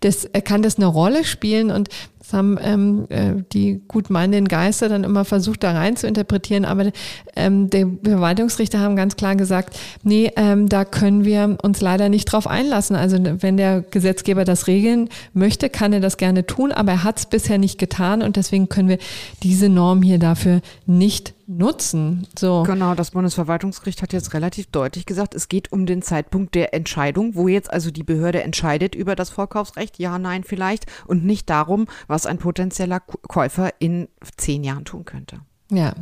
das, 0.00 0.28
kann 0.42 0.62
das 0.62 0.78
eine 0.78 0.86
Rolle 0.86 1.24
spielen? 1.24 1.70
Und 1.70 1.90
Das 2.26 2.32
haben 2.32 2.58
ähm, 2.60 3.06
äh, 3.08 3.44
die 3.52 3.80
gut 3.86 4.10
meinenden 4.10 4.48
Geister 4.48 4.88
dann 4.88 5.04
immer 5.04 5.24
versucht, 5.24 5.62
da 5.62 5.70
rein 5.70 5.96
zu 5.96 6.08
interpretieren. 6.08 6.64
Aber 6.64 6.90
ähm, 7.36 7.70
der 7.70 7.86
Verwaltungsrichter 8.02 8.80
haben 8.80 8.96
ganz 8.96 9.14
klar 9.14 9.36
gesagt, 9.36 9.78
nee, 10.02 10.32
ähm, 10.34 10.68
da 10.68 10.84
können 10.84 11.24
wir 11.24 11.56
uns 11.62 11.80
leider 11.80 12.08
nicht 12.08 12.24
drauf 12.24 12.48
einlassen. 12.48 12.96
Also 12.96 13.18
wenn 13.22 13.56
der 13.56 13.82
Gesetzgeber 13.92 14.44
das 14.44 14.66
regeln 14.66 15.08
möchte, 15.34 15.70
kann 15.70 15.92
er 15.92 16.00
das 16.00 16.16
gerne 16.16 16.44
tun, 16.44 16.72
aber 16.72 16.92
er 16.92 17.04
hat 17.04 17.18
es 17.18 17.26
bisher 17.26 17.58
nicht 17.58 17.78
getan 17.78 18.22
und 18.22 18.34
deswegen 18.34 18.68
können 18.68 18.88
wir 18.88 18.98
diese 19.44 19.68
Norm 19.68 20.02
hier 20.02 20.18
dafür 20.18 20.62
nicht 20.84 21.35
nutzen. 21.46 22.26
So. 22.38 22.62
Genau, 22.64 22.94
das 22.94 23.12
Bundesverwaltungsgericht 23.12 24.02
hat 24.02 24.12
jetzt 24.12 24.34
relativ 24.34 24.66
deutlich 24.66 25.06
gesagt, 25.06 25.34
es 25.34 25.48
geht 25.48 25.72
um 25.72 25.86
den 25.86 26.02
Zeitpunkt 26.02 26.54
der 26.54 26.74
Entscheidung, 26.74 27.34
wo 27.34 27.48
jetzt 27.48 27.72
also 27.72 27.90
die 27.90 28.02
Behörde 28.02 28.42
entscheidet 28.42 28.94
über 28.94 29.14
das 29.16 29.30
Vorkaufsrecht, 29.30 29.98
ja, 29.98 30.18
nein, 30.18 30.44
vielleicht, 30.44 30.86
und 31.06 31.24
nicht 31.24 31.48
darum, 31.48 31.86
was 32.08 32.26
ein 32.26 32.38
potenzieller 32.38 33.00
Käufer 33.00 33.70
in 33.78 34.08
zehn 34.36 34.64
Jahren 34.64 34.84
tun 34.84 35.04
könnte. 35.04 35.40
Ja. 35.70 35.94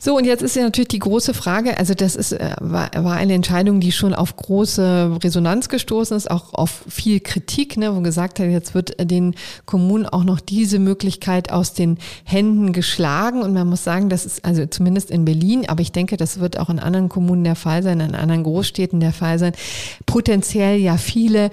So, 0.00 0.16
und 0.16 0.24
jetzt 0.24 0.42
ist 0.44 0.54
ja 0.54 0.62
natürlich 0.62 0.88
die 0.88 1.00
große 1.00 1.34
Frage, 1.34 1.76
also 1.76 1.92
das 1.92 2.14
ist, 2.14 2.30
äh, 2.30 2.52
war, 2.60 2.90
war 2.94 3.16
eine 3.16 3.34
Entscheidung, 3.34 3.80
die 3.80 3.90
schon 3.90 4.14
auf 4.14 4.36
große 4.36 5.18
Resonanz 5.24 5.68
gestoßen 5.68 6.16
ist, 6.16 6.30
auch 6.30 6.54
auf 6.54 6.84
viel 6.88 7.18
Kritik, 7.18 7.76
ne, 7.76 7.94
wo 7.96 8.00
gesagt 8.00 8.38
hat, 8.38 8.46
jetzt 8.46 8.74
wird 8.74 8.94
den 9.10 9.34
Kommunen 9.66 10.06
auch 10.06 10.22
noch 10.22 10.38
diese 10.38 10.78
Möglichkeit 10.78 11.50
aus 11.50 11.74
den 11.74 11.98
Händen 12.22 12.72
geschlagen. 12.72 13.42
Und 13.42 13.52
man 13.54 13.68
muss 13.68 13.82
sagen, 13.82 14.08
das 14.08 14.24
ist 14.24 14.44
also 14.44 14.66
zumindest 14.66 15.10
in 15.10 15.24
Berlin, 15.24 15.68
aber 15.68 15.80
ich 15.80 15.90
denke, 15.90 16.16
das 16.16 16.38
wird 16.38 16.60
auch 16.60 16.70
in 16.70 16.78
anderen 16.78 17.08
Kommunen 17.08 17.42
der 17.42 17.56
Fall 17.56 17.82
sein, 17.82 17.98
in 17.98 18.14
anderen 18.14 18.44
Großstädten 18.44 19.00
der 19.00 19.12
Fall 19.12 19.40
sein, 19.40 19.52
potenziell 20.06 20.78
ja 20.78 20.96
viele 20.96 21.50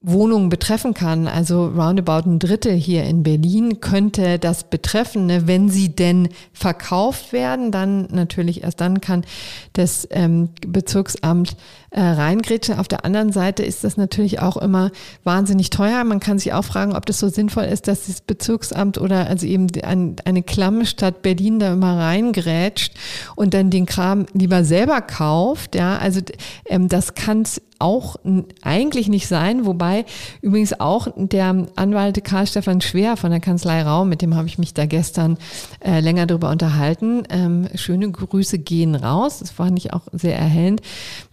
Wohnungen 0.00 0.48
betreffen 0.48 0.94
kann. 0.94 1.26
Also 1.26 1.66
roundabout 1.66 2.30
ein 2.30 2.38
Drittel 2.38 2.72
hier 2.72 3.02
in 3.02 3.24
Berlin 3.24 3.80
könnte 3.80 4.38
das 4.38 4.70
betreffen, 4.70 5.26
ne? 5.26 5.48
wenn 5.48 5.68
sie 5.70 5.88
denn 5.88 6.28
verkauft 6.52 7.32
werden. 7.32 7.72
Dann 7.72 8.06
natürlich 8.12 8.62
erst 8.62 8.80
dann 8.80 9.00
kann 9.00 9.24
das 9.72 10.06
ähm, 10.12 10.50
Bezirksamt 10.64 11.56
äh, 11.90 12.00
reingrätschen. 12.00 12.78
Auf 12.78 12.86
der 12.86 13.04
anderen 13.04 13.32
Seite 13.32 13.64
ist 13.64 13.82
das 13.82 13.96
natürlich 13.96 14.40
auch 14.40 14.56
immer 14.56 14.92
wahnsinnig 15.24 15.70
teuer. 15.70 16.04
Man 16.04 16.20
kann 16.20 16.38
sich 16.38 16.52
auch 16.52 16.64
fragen, 16.64 16.94
ob 16.94 17.04
das 17.06 17.18
so 17.18 17.28
sinnvoll 17.28 17.64
ist, 17.64 17.88
dass 17.88 18.06
das 18.06 18.20
Bezirksamt 18.20 18.98
oder 18.98 19.26
also 19.26 19.46
eben 19.46 19.66
ein, 19.82 20.14
eine 20.24 20.44
klamme 20.44 20.86
Stadt 20.86 21.22
Berlin 21.22 21.58
da 21.58 21.72
immer 21.72 21.98
reingrätscht 21.98 22.94
und 23.34 23.52
dann 23.52 23.70
den 23.70 23.86
Kram 23.86 24.26
lieber 24.32 24.62
selber 24.62 25.00
kauft. 25.00 25.74
Ja, 25.74 25.98
also 25.98 26.20
ähm, 26.66 26.88
das 26.88 27.14
kann 27.14 27.42
es 27.42 27.60
auch 27.78 28.16
eigentlich 28.62 29.08
nicht 29.08 29.28
sein, 29.28 29.66
wobei 29.66 30.04
übrigens 30.42 30.78
auch 30.80 31.08
der 31.16 31.66
Anwalt 31.76 32.22
Karl 32.24 32.46
Stefan 32.46 32.80
Schwer 32.80 33.16
von 33.16 33.30
der 33.30 33.40
Kanzlei 33.40 33.82
Raum, 33.82 34.08
mit 34.08 34.22
dem 34.22 34.34
habe 34.34 34.48
ich 34.48 34.58
mich 34.58 34.74
da 34.74 34.86
gestern 34.86 35.38
äh, 35.80 36.00
länger 36.00 36.26
darüber 36.26 36.50
unterhalten. 36.50 37.22
Ähm, 37.30 37.68
schöne 37.74 38.10
Grüße 38.10 38.58
gehen 38.58 38.94
raus, 38.94 39.38
das 39.38 39.50
fand 39.50 39.78
ich 39.78 39.92
auch 39.92 40.02
sehr 40.12 40.36
erhellend, 40.36 40.80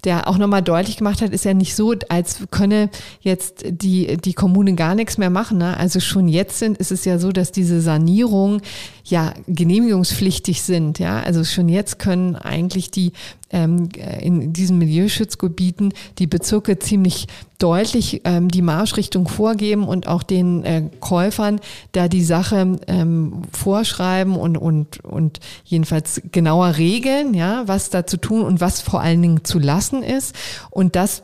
der 0.04 0.28
auch 0.28 0.38
nochmal 0.38 0.62
deutlich 0.62 0.98
gemacht 0.98 1.22
hat, 1.22 1.32
ist 1.32 1.46
ja 1.46 1.54
nicht 1.54 1.76
so, 1.76 1.94
als 2.10 2.40
könne 2.52 2.90
jetzt 3.22 3.66
die, 3.68 4.18
die 4.18 4.34
Kommune 4.34 4.76
gar 4.76 4.96
nichts 4.96 5.18
mehr 5.18 5.30
machen. 5.30 5.58
Ne? 5.58 5.76
Also 5.78 6.00
schon 6.00 6.28
jetzt 6.28 6.60
sind, 6.60 6.78
ist 6.78 6.92
es 6.92 7.06
ja 7.06 7.18
so, 7.18 7.32
dass 7.32 7.52
diese 7.52 7.82
Sanierung 7.82 8.62
ja 9.04 9.34
genehmigungspflichtig 9.48 10.62
sind. 10.62 11.00
Ja, 11.00 11.20
also 11.22 11.44
schon 11.44 11.70
jetzt 11.70 12.00
können 12.00 12.36
eigentlich 12.36 12.92
die 12.92 13.14
ähm, 13.56 13.90
in 14.22 14.54
diesen 14.54 14.78
Milieuschutzgebieten 14.78 15.94
die 16.20 16.28
Bezirke 16.28 16.78
ziemlich 16.78 17.28
deutlich 17.58 18.22
ähm, 18.26 18.50
die 18.50 18.62
Marschrichtung 18.62 19.28
vorgeben 19.28 19.88
und 19.88 20.08
auch 20.08 20.24
den 20.24 20.64
äh, 20.66 20.84
Käufern 21.00 21.62
da 21.94 22.10
die 22.10 22.24
Sache 22.24 22.78
ähm, 22.88 23.44
vorschreiben 23.52 24.36
und, 24.36 24.58
und, 24.58 25.04
und 25.06 25.40
jedenfalls 25.64 26.22
genauer 26.32 26.78
regeln, 26.78 27.34
ja, 27.34 27.64
was 27.66 27.90
da 27.90 28.06
zu 28.06 28.18
tun 28.18 28.42
und 28.42 28.60
was 28.60 28.82
vor 28.82 29.00
allen 29.02 29.22
Dingen 29.22 29.46
zu 29.46 29.60
lassen 29.60 30.04
ist. 30.04 30.36
Und 30.70 30.96
das 30.98 31.24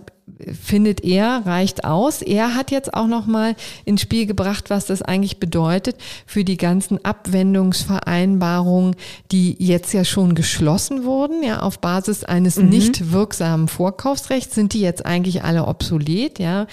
findet 0.61 1.03
er, 1.03 1.45
reicht 1.45 1.83
aus. 1.83 2.21
Er 2.21 2.55
hat 2.55 2.71
jetzt 2.71 2.93
auch 2.93 3.07
nochmal 3.07 3.55
ins 3.85 4.01
Spiel 4.01 4.25
gebracht, 4.25 4.69
was 4.69 4.85
das 4.85 5.01
eigentlich 5.01 5.39
bedeutet 5.39 5.95
für 6.25 6.43
die 6.43 6.57
ganzen 6.57 7.03
Abwendungsvereinbarungen, 7.03 8.95
die 9.31 9.55
jetzt 9.59 9.93
ja 9.93 10.03
schon 10.03 10.35
geschlossen 10.35 11.03
wurden, 11.03 11.43
ja, 11.43 11.61
auf 11.61 11.79
Basis 11.79 12.23
eines 12.23 12.57
mhm. 12.57 12.69
nicht 12.69 13.11
wirksamen 13.11 13.67
Vorkaufsrechts 13.67 14.55
sind 14.55 14.73
die 14.73 14.81
jetzt 14.81 15.05
eigentlich 15.05 15.43
alle 15.43 15.67
obsolet, 15.67 16.39
ja. 16.39 16.67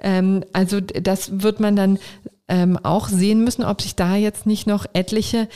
Ähm, 0.00 0.44
also 0.52 0.80
das 0.80 1.42
wird 1.42 1.60
man 1.60 1.76
dann 1.76 1.98
ähm, 2.48 2.78
auch 2.82 3.08
sehen 3.08 3.44
müssen, 3.44 3.64
ob 3.64 3.82
sich 3.82 3.94
da 3.94 4.16
jetzt 4.16 4.46
nicht 4.46 4.66
noch 4.66 4.86
etliche 4.92 5.48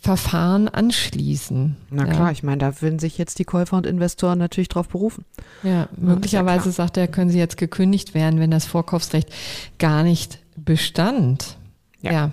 Verfahren 0.00 0.68
anschließen. 0.68 1.76
Na 1.90 2.04
klar, 2.04 2.26
ja. 2.26 2.30
ich 2.32 2.42
meine, 2.42 2.58
da 2.58 2.82
würden 2.82 2.98
sich 2.98 3.16
jetzt 3.16 3.38
die 3.38 3.44
Käufer 3.44 3.76
und 3.76 3.86
Investoren 3.86 4.38
natürlich 4.38 4.68
drauf 4.68 4.88
berufen. 4.88 5.24
Ja, 5.62 5.88
möglicherweise 5.96 6.66
ja 6.66 6.72
sagt 6.72 6.96
er, 6.96 7.08
können 7.08 7.30
sie 7.30 7.38
jetzt 7.38 7.56
gekündigt 7.56 8.14
werden, 8.14 8.40
wenn 8.40 8.50
das 8.50 8.66
Vorkaufsrecht 8.66 9.30
gar 9.78 10.02
nicht 10.02 10.40
bestand. 10.56 11.56
ja. 12.02 12.12
ja. 12.12 12.30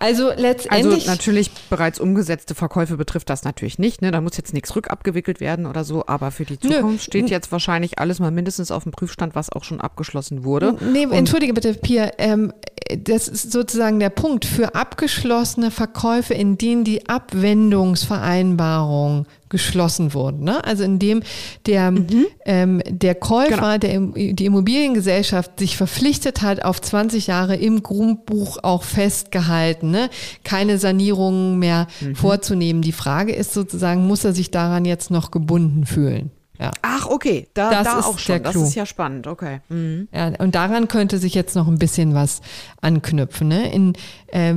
Also 0.00 0.30
letztendlich. 0.36 0.94
Also 0.94 1.10
natürlich 1.10 1.50
bereits 1.70 1.98
umgesetzte 1.98 2.54
Verkäufe 2.54 2.96
betrifft 2.96 3.30
das 3.30 3.44
natürlich 3.44 3.78
nicht. 3.78 4.02
Ne? 4.02 4.10
Da 4.10 4.20
muss 4.20 4.36
jetzt 4.36 4.54
nichts 4.54 4.74
rückabgewickelt 4.74 5.40
werden 5.40 5.66
oder 5.66 5.84
so. 5.84 6.04
Aber 6.06 6.30
für 6.30 6.44
die 6.44 6.58
Zukunft 6.58 6.84
Nö. 6.84 6.98
steht 6.98 7.30
jetzt 7.30 7.52
wahrscheinlich 7.52 7.98
alles 7.98 8.20
mal 8.20 8.30
mindestens 8.30 8.70
auf 8.70 8.84
dem 8.84 8.92
Prüfstand, 8.92 9.34
was 9.34 9.50
auch 9.50 9.64
schon 9.64 9.80
abgeschlossen 9.80 10.44
wurde. 10.44 10.76
Nee, 10.92 11.06
Und 11.06 11.12
entschuldige 11.12 11.52
bitte, 11.52 11.74
Pia. 11.74 12.10
Ähm, 12.18 12.52
das 12.96 13.28
ist 13.28 13.52
sozusagen 13.52 14.00
der 14.00 14.10
Punkt. 14.10 14.44
Für 14.44 14.74
abgeschlossene 14.74 15.70
Verkäufe, 15.70 16.34
in 16.34 16.58
denen 16.58 16.84
die 16.84 17.08
Abwendungsvereinbarung 17.08 19.26
geschlossen 19.48 20.14
wurden. 20.14 20.44
Ne? 20.44 20.64
Also 20.64 20.84
indem 20.84 21.22
der, 21.66 21.90
mhm. 21.90 22.26
ähm, 22.44 22.82
der 22.88 23.14
Käufer, 23.14 23.78
genau. 23.78 24.14
der, 24.14 24.32
die 24.32 24.44
Immobiliengesellschaft 24.44 25.58
sich 25.58 25.76
verpflichtet 25.76 26.42
hat, 26.42 26.64
auf 26.64 26.80
20 26.80 27.26
Jahre 27.26 27.56
im 27.56 27.82
Grundbuch 27.82 28.58
auch 28.62 28.82
festgehalten, 28.82 29.90
ne? 29.90 30.10
keine 30.44 30.78
Sanierungen 30.78 31.58
mehr 31.58 31.86
mhm. 32.00 32.14
vorzunehmen. 32.14 32.82
Die 32.82 32.92
Frage 32.92 33.34
ist 33.34 33.52
sozusagen, 33.52 34.06
muss 34.06 34.24
er 34.24 34.32
sich 34.32 34.50
daran 34.50 34.84
jetzt 34.84 35.10
noch 35.10 35.30
gebunden 35.30 35.86
fühlen? 35.86 36.30
Ja. 36.58 36.72
Ach, 36.82 37.06
okay, 37.06 37.48
da, 37.54 37.70
das 37.70 37.84
da 37.84 37.98
ist 38.00 38.06
auch 38.06 38.18
schon. 38.18 38.42
Das 38.42 38.56
ist 38.56 38.74
ja 38.74 38.84
spannend, 38.84 39.28
okay. 39.28 39.60
Mhm. 39.68 40.08
Ja, 40.12 40.32
und 40.38 40.54
daran 40.54 40.88
könnte 40.88 41.18
sich 41.18 41.34
jetzt 41.34 41.54
noch 41.54 41.68
ein 41.68 41.78
bisschen 41.78 42.14
was 42.14 42.40
anknüpfen. 42.80 43.48
Ne? 43.48 43.72
In, 43.72 43.92
äh, 44.26 44.54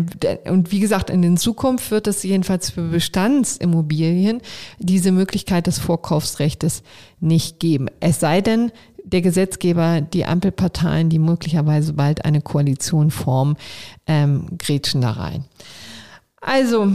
und 0.50 0.72
wie 0.72 0.80
gesagt, 0.80 1.12
in 1.12 1.22
der 1.22 1.36
Zukunft 1.36 1.92
wird 1.92 2.08
es 2.08 2.24
jedenfalls 2.24 2.72
für 2.72 2.82
Bestandsimmobilien 2.82 4.42
diese 4.80 5.12
Möglichkeit 5.12 5.68
des 5.68 5.78
Vorkaufsrechtes 5.78 6.82
nicht 7.20 7.60
geben. 7.60 7.88
Es 8.00 8.20
sei 8.20 8.42
denn, 8.42 8.72
der 9.04 9.22
Gesetzgeber, 9.22 10.02
die 10.02 10.26
Ampelparteien, 10.26 11.10
die 11.10 11.20
möglicherweise 11.20 11.94
bald 11.94 12.26
eine 12.26 12.42
Koalition 12.42 13.12
formen, 13.12 13.58
ähm, 14.08 14.46
grätschen 14.58 15.02
da 15.02 15.12
rein. 15.12 15.46
Also, 16.40 16.94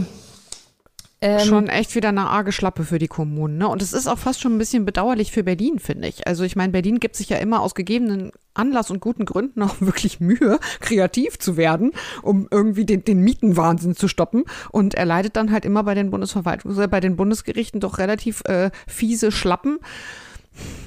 ähm, 1.19 1.39
schon 1.39 1.67
echt 1.67 1.95
wieder 1.95 2.09
eine 2.09 2.27
arge 2.27 2.51
Schlappe 2.51 2.83
für 2.83 2.99
die 2.99 3.07
Kommunen. 3.07 3.57
Ne? 3.57 3.67
Und 3.67 3.81
es 3.81 3.93
ist 3.93 4.07
auch 4.07 4.19
fast 4.19 4.39
schon 4.39 4.55
ein 4.55 4.59
bisschen 4.59 4.85
bedauerlich 4.85 5.31
für 5.31 5.43
Berlin, 5.43 5.79
finde 5.79 6.07
ich. 6.07 6.27
Also 6.27 6.43
ich 6.43 6.55
meine, 6.55 6.71
Berlin 6.71 6.99
gibt 6.99 7.15
sich 7.15 7.29
ja 7.29 7.37
immer 7.37 7.61
aus 7.61 7.73
gegebenen 7.73 8.31
Anlass 8.53 8.91
und 8.91 8.99
guten 8.99 9.25
Gründen 9.25 9.63
auch 9.63 9.75
wirklich 9.79 10.19
Mühe, 10.19 10.59
kreativ 10.79 11.39
zu 11.39 11.57
werden, 11.57 11.91
um 12.21 12.47
irgendwie 12.51 12.85
den, 12.85 13.03
den 13.03 13.21
Mietenwahnsinn 13.21 13.95
zu 13.95 14.07
stoppen. 14.07 14.43
Und 14.71 14.93
er 14.93 15.05
leidet 15.05 15.35
dann 15.35 15.51
halt 15.51 15.65
immer 15.65 15.83
bei 15.83 15.95
den 15.95 16.11
Bundesverwaltungs-, 16.11 16.81
äh, 16.81 16.87
bei 16.87 16.99
den 16.99 17.15
Bundesgerichten 17.15 17.79
doch 17.79 17.97
relativ 17.97 18.43
äh, 18.45 18.69
fiese 18.85 19.31
Schlappen. 19.31 19.79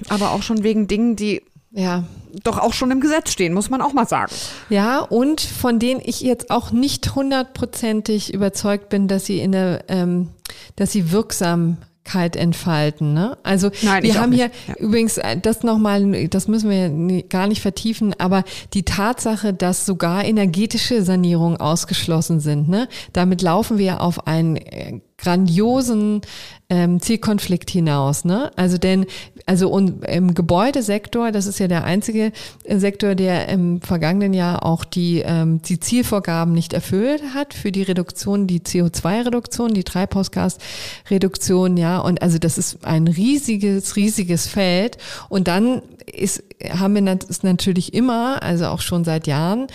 Aber 0.09 0.31
auch 0.31 0.43
schon 0.43 0.63
wegen 0.63 0.87
Dingen, 0.87 1.17
die 1.17 1.43
ja, 1.73 2.05
doch 2.43 2.59
auch 2.59 2.73
schon 2.73 2.91
im 2.91 3.01
Gesetz 3.01 3.31
stehen, 3.31 3.55
muss 3.55 3.71
man 3.71 3.81
auch 3.81 3.93
mal 3.93 4.07
sagen. 4.07 4.33
Ja, 4.71 5.01
und 5.01 5.41
von 5.41 5.79
denen 5.79 6.01
ich 6.05 6.21
jetzt 6.21 6.51
auch 6.51 6.73
nicht 6.73 7.15
hundertprozentig 7.15 8.35
überzeugt 8.35 8.89
bin, 8.89 9.07
dass 9.07 9.25
sie 9.25 9.41
in 9.41 9.53
der, 9.53 9.85
ähm, 9.89 10.31
dass 10.75 10.91
sie 10.91 11.13
Wirksamkeit 11.13 12.35
entfalten. 12.35 13.15
Ne? 13.15 13.39
Also 13.45 13.71
Nein, 13.83 14.03
wir 14.03 14.21
haben 14.21 14.33
hier 14.33 14.51
ja. 14.67 14.75
übrigens 14.79 15.19
äh, 15.19 15.37
das 15.37 15.63
nochmal, 15.63 16.29
das 16.29 16.49
müssen 16.49 16.71
wir 16.71 17.23
gar 17.23 17.47
nicht 17.47 17.63
vertiefen, 17.63 18.15
aber 18.19 18.43
die 18.75 18.85
Tatsache, 18.85 19.55
dass 19.55 19.87
sogar 19.87 20.25
energetische 20.25 21.05
Sanierungen 21.05 21.61
ausgeschlossen 21.61 22.41
sind, 22.41 22.69
ne? 22.69 22.89
damit 23.13 23.43
laufen 23.43 23.79
wir 23.79 24.01
auf 24.01 24.27
ein 24.27 24.57
äh, 24.57 25.01
grandiosen 25.21 26.23
ähm, 26.71 27.01
Zielkonflikt 27.01 27.69
hinaus. 27.69 28.25
Ne? 28.25 28.53
Also 28.57 28.79
denn, 28.79 29.07
also 29.45 29.69
und 29.69 30.05
im 30.05 30.35
Gebäudesektor, 30.35 31.33
das 31.33 31.47
ist 31.47 31.59
ja 31.59 31.67
der 31.67 31.85
einzige 31.85 32.33
äh, 32.65 32.79
Sektor, 32.79 33.17
der 33.17 33.49
im 33.49 33.81
vergangenen 33.83 34.33
Jahr 34.33 34.65
auch 34.65 34.85
die, 34.85 35.23
ähm, 35.25 35.61
die 35.63 35.81
Zielvorgaben 35.81 36.55
nicht 36.55 36.73
erfüllt 36.73 37.23
hat 37.35 37.55
für 37.55 37.73
die 37.73 37.83
Reduktion, 37.83 38.47
die 38.47 38.61
CO2-Reduktion, 38.61 39.75
die 39.75 39.85
Treibhausgasreduktion, 39.85 41.77
ja. 41.77 41.99
Und 41.99 42.23
also 42.23 42.39
das 42.39 42.57
ist 42.57 42.85
ein 42.85 43.09
riesiges, 43.09 43.97
riesiges 43.97 44.47
Feld. 44.47 44.97
Und 45.29 45.49
dann 45.49 45.83
ist, 46.07 46.45
haben 46.73 46.95
wir 46.95 47.17
das 47.17 47.43
natürlich 47.43 47.95
immer, 47.95 48.43
also 48.43 48.67
auch 48.67 48.81
schon 48.81 49.05
seit 49.05 49.27
Jahren, 49.27 49.67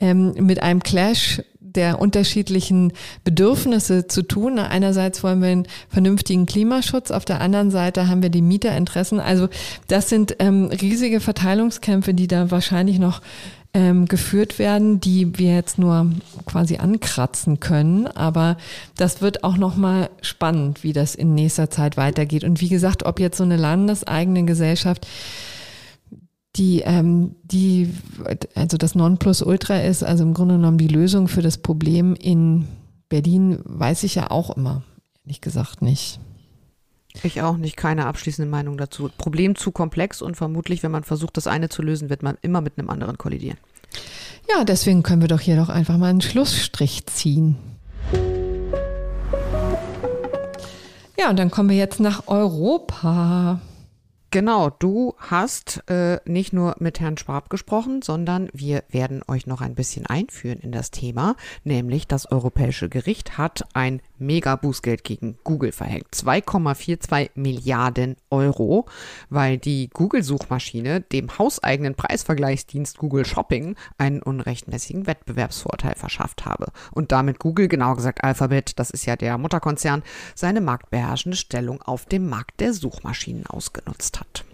ähm, 0.00 0.34
mit 0.40 0.62
einem 0.62 0.82
Clash 0.82 1.42
der 1.74 2.00
unterschiedlichen 2.00 2.92
Bedürfnisse 3.24 4.06
zu 4.06 4.22
tun. 4.22 4.58
Einerseits 4.58 5.22
wollen 5.22 5.40
wir 5.40 5.48
einen 5.48 5.68
vernünftigen 5.88 6.46
Klimaschutz, 6.46 7.10
auf 7.10 7.24
der 7.24 7.40
anderen 7.40 7.70
Seite 7.70 8.08
haben 8.08 8.22
wir 8.22 8.30
die 8.30 8.42
Mieterinteressen. 8.42 9.20
Also 9.20 9.48
das 9.88 10.08
sind 10.08 10.36
ähm, 10.38 10.66
riesige 10.66 11.20
Verteilungskämpfe, 11.20 12.14
die 12.14 12.26
da 12.26 12.50
wahrscheinlich 12.50 12.98
noch 12.98 13.20
ähm, 13.72 14.06
geführt 14.06 14.58
werden, 14.58 15.00
die 15.00 15.38
wir 15.38 15.54
jetzt 15.54 15.78
nur 15.78 16.10
quasi 16.44 16.78
ankratzen 16.78 17.60
können. 17.60 18.06
Aber 18.08 18.56
das 18.96 19.22
wird 19.22 19.44
auch 19.44 19.56
nochmal 19.56 20.10
spannend, 20.22 20.82
wie 20.82 20.92
das 20.92 21.14
in 21.14 21.34
nächster 21.34 21.70
Zeit 21.70 21.96
weitergeht. 21.96 22.44
Und 22.44 22.60
wie 22.60 22.68
gesagt, 22.68 23.04
ob 23.04 23.20
jetzt 23.20 23.36
so 23.36 23.44
eine 23.44 23.56
landeseigene 23.56 24.44
Gesellschaft 24.44 25.06
die, 26.56 26.80
ähm, 26.80 27.36
die, 27.44 27.94
also 28.54 28.76
das 28.76 28.94
Nonplusultra 28.94 29.78
ist, 29.80 30.02
also 30.02 30.24
im 30.24 30.34
Grunde 30.34 30.56
genommen 30.56 30.78
die 30.78 30.88
Lösung 30.88 31.28
für 31.28 31.42
das 31.42 31.58
Problem 31.58 32.14
in 32.14 32.66
Berlin, 33.08 33.60
weiß 33.64 34.02
ich 34.02 34.16
ja 34.16 34.30
auch 34.30 34.56
immer, 34.56 34.82
ehrlich 35.24 35.40
gesagt 35.40 35.82
nicht. 35.82 36.18
Ich 37.22 37.42
auch 37.42 37.56
nicht, 37.56 37.76
keine 37.76 38.06
abschließende 38.06 38.48
Meinung 38.48 38.78
dazu. 38.78 39.10
Problem 39.18 39.56
zu 39.56 39.72
komplex 39.72 40.22
und 40.22 40.36
vermutlich, 40.36 40.82
wenn 40.82 40.92
man 40.92 41.02
versucht, 41.02 41.36
das 41.36 41.46
eine 41.46 41.68
zu 41.68 41.82
lösen, 41.82 42.08
wird 42.08 42.22
man 42.22 42.38
immer 42.40 42.60
mit 42.60 42.78
einem 42.78 42.88
anderen 42.88 43.18
kollidieren. 43.18 43.58
Ja, 44.48 44.64
deswegen 44.64 45.02
können 45.02 45.20
wir 45.20 45.28
doch 45.28 45.40
hier 45.40 45.56
doch 45.56 45.68
einfach 45.68 45.98
mal 45.98 46.10
einen 46.10 46.20
Schlussstrich 46.20 47.06
ziehen. 47.06 47.56
Ja, 51.18 51.28
und 51.28 51.38
dann 51.38 51.50
kommen 51.50 51.68
wir 51.68 51.76
jetzt 51.76 52.00
nach 52.00 52.28
Europa. 52.28 53.60
Genau, 54.32 54.70
du 54.70 55.16
hast 55.18 55.82
äh, 55.90 56.20
nicht 56.24 56.52
nur 56.52 56.76
mit 56.78 57.00
Herrn 57.00 57.18
Schwab 57.18 57.50
gesprochen, 57.50 58.00
sondern 58.00 58.48
wir 58.52 58.84
werden 58.88 59.22
euch 59.26 59.48
noch 59.48 59.60
ein 59.60 59.74
bisschen 59.74 60.06
einführen 60.06 60.60
in 60.60 60.70
das 60.70 60.92
Thema, 60.92 61.34
nämlich 61.64 62.06
das 62.06 62.30
Europäische 62.30 62.88
Gericht 62.88 63.38
hat 63.38 63.64
ein 63.74 64.00
Mega-Bußgeld 64.20 65.04
gegen 65.04 65.38
Google 65.44 65.72
verhängt. 65.72 66.08
2,42 66.14 67.30
Milliarden 67.34 68.16
Euro, 68.30 68.86
weil 69.28 69.58
die 69.58 69.90
Google-Suchmaschine 69.92 71.00
dem 71.00 71.38
hauseigenen 71.38 71.94
Preisvergleichsdienst 71.94 72.98
Google 72.98 73.24
Shopping 73.24 73.76
einen 73.98 74.22
unrechtmäßigen 74.22 75.06
Wettbewerbsvorteil 75.06 75.94
verschafft 75.96 76.44
habe 76.44 76.66
und 76.92 77.12
damit 77.12 77.38
Google, 77.38 77.68
genauer 77.68 77.96
gesagt 77.96 78.22
Alphabet, 78.22 78.78
das 78.78 78.90
ist 78.90 79.06
ja 79.06 79.16
der 79.16 79.38
Mutterkonzern, 79.38 80.02
seine 80.34 80.60
marktbeherrschende 80.60 81.36
Stellung 81.36 81.82
auf 81.82 82.06
dem 82.06 82.28
Markt 82.28 82.60
der 82.60 82.72
Suchmaschinen 82.72 83.46
ausgenutzt 83.46 84.20
hat. 84.20 84.44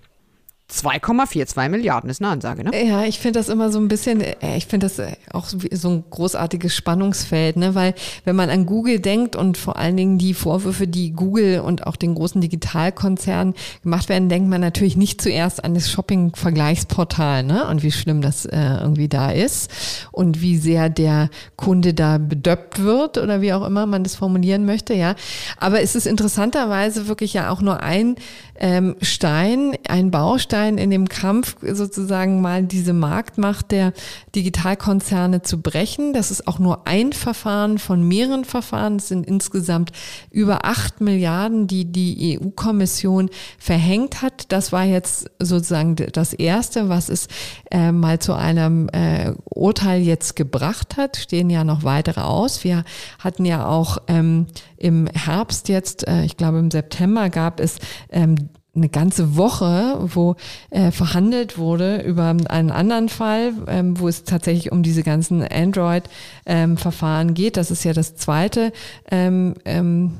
2,42 0.70 1.68
Milliarden 1.68 2.10
ist 2.10 2.20
eine 2.20 2.30
Ansage, 2.30 2.64
ne? 2.64 2.70
Ja, 2.86 3.04
ich 3.04 3.20
finde 3.20 3.38
das 3.38 3.48
immer 3.48 3.70
so 3.70 3.78
ein 3.78 3.86
bisschen, 3.86 4.20
äh, 4.20 4.56
ich 4.56 4.66
finde 4.66 4.86
das 4.86 4.98
äh, 4.98 5.12
auch 5.32 5.46
so 5.46 5.88
ein 5.88 6.04
großartiges 6.10 6.74
Spannungsfeld, 6.74 7.56
ne? 7.56 7.76
Weil 7.76 7.94
wenn 8.24 8.34
man 8.34 8.50
an 8.50 8.66
Google 8.66 8.98
denkt 8.98 9.36
und 9.36 9.56
vor 9.58 9.76
allen 9.76 9.96
Dingen 9.96 10.18
die 10.18 10.34
Vorwürfe, 10.34 10.88
die 10.88 11.12
Google 11.12 11.60
und 11.60 11.86
auch 11.86 11.94
den 11.94 12.16
großen 12.16 12.40
Digitalkonzernen 12.40 13.54
gemacht 13.84 14.08
werden, 14.08 14.28
denkt 14.28 14.48
man 14.48 14.60
natürlich 14.60 14.96
nicht 14.96 15.22
zuerst 15.22 15.62
an 15.62 15.74
das 15.74 15.88
Shopping-Vergleichsportal, 15.88 17.44
ne? 17.44 17.68
Und 17.68 17.84
wie 17.84 17.92
schlimm 17.92 18.20
das 18.20 18.44
äh, 18.44 18.58
irgendwie 18.80 19.08
da 19.08 19.30
ist 19.30 19.70
und 20.10 20.40
wie 20.40 20.56
sehr 20.56 20.88
der 20.90 21.30
Kunde 21.54 21.94
da 21.94 22.18
bedöppt 22.18 22.82
wird 22.82 23.18
oder 23.18 23.40
wie 23.40 23.52
auch 23.52 23.64
immer 23.64 23.86
man 23.86 24.02
das 24.02 24.16
formulieren 24.16 24.66
möchte, 24.66 24.94
ja. 24.94 25.14
Aber 25.58 25.80
es 25.80 25.94
ist 25.94 26.08
interessanterweise 26.08 27.06
wirklich 27.06 27.34
ja 27.34 27.50
auch 27.50 27.60
nur 27.60 27.84
ein 27.84 28.16
ähm, 28.58 28.96
Stein, 29.00 29.76
ein 29.88 30.10
Baustein 30.10 30.78
in 30.78 30.90
dem 30.90 31.08
Kampf, 31.08 31.56
sozusagen 31.62 32.40
mal 32.40 32.62
diese 32.62 32.92
Marktmacht 32.92 33.70
der 33.70 33.92
Digitalkonzerne 34.34 35.42
zu 35.42 35.60
brechen. 35.60 36.12
Das 36.12 36.30
ist 36.30 36.46
auch 36.48 36.58
nur 36.58 36.86
ein 36.86 37.12
Verfahren 37.12 37.78
von 37.78 38.06
mehreren 38.06 38.44
Verfahren. 38.44 38.96
Es 38.96 39.08
sind 39.08 39.26
insgesamt 39.26 39.92
über 40.30 40.64
acht 40.64 41.00
Milliarden, 41.00 41.66
die 41.66 41.84
die 41.84 42.38
EU-Kommission 42.40 43.30
verhängt 43.58 44.22
hat. 44.22 44.52
Das 44.52 44.72
war 44.72 44.84
jetzt 44.84 45.30
sozusagen 45.38 45.96
das 45.96 46.32
Erste, 46.32 46.88
was 46.88 47.08
es 47.08 47.28
äh, 47.70 47.92
mal 47.92 48.18
zu 48.18 48.34
einem 48.34 48.88
äh, 48.90 49.32
Urteil 49.44 50.02
jetzt 50.02 50.36
gebracht 50.36 50.96
hat. 50.96 51.16
Stehen 51.16 51.50
ja 51.50 51.64
noch 51.64 51.84
weitere 51.84 52.20
aus. 52.20 52.64
Wir 52.64 52.84
hatten 53.18 53.44
ja 53.44 53.66
auch 53.66 53.98
ähm, 54.08 54.46
im 54.76 55.06
Herbst 55.06 55.68
jetzt, 55.68 56.06
äh, 56.06 56.24
ich 56.24 56.36
glaube 56.36 56.58
im 56.58 56.70
September 56.70 57.30
gab 57.30 57.60
es 57.60 57.78
ähm, 58.10 58.45
eine 58.76 58.88
ganze 58.88 59.36
Woche, 59.36 59.98
wo 60.14 60.36
äh, 60.70 60.90
verhandelt 60.90 61.58
wurde 61.58 62.02
über 62.02 62.24
einen 62.24 62.70
anderen 62.70 63.08
Fall, 63.08 63.52
ähm, 63.66 63.98
wo 63.98 64.08
es 64.08 64.24
tatsächlich 64.24 64.70
um 64.72 64.82
diese 64.82 65.02
ganzen 65.02 65.42
Android-Verfahren 65.42 67.28
ähm, 67.28 67.34
geht. 67.34 67.56
Das 67.56 67.70
ist 67.70 67.84
ja 67.84 67.92
das 67.92 68.16
zweite 68.16 68.72
ähm, 69.10 69.54
ähm, 69.64 70.12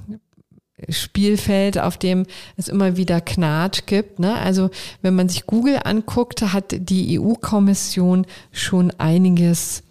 Spielfeld, 0.89 1.79
auf 1.79 1.97
dem 1.97 2.27
es 2.57 2.69
immer 2.69 2.97
wieder 2.97 3.21
Knatsch 3.21 3.83
gibt. 3.87 4.19
Ne? 4.19 4.35
Also 4.35 4.71
wenn 5.03 5.15
man 5.15 5.29
sich 5.29 5.47
Google 5.47 5.81
anguckt, 5.85 6.43
hat 6.43 6.75
die 6.79 7.19
EU-Kommission 7.19 8.27
schon 8.53 8.91
einiges 8.99 9.83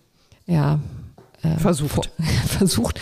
ja, 0.46 0.80
äh, 1.42 1.58
versucht. 1.60 2.12
versucht 2.48 3.00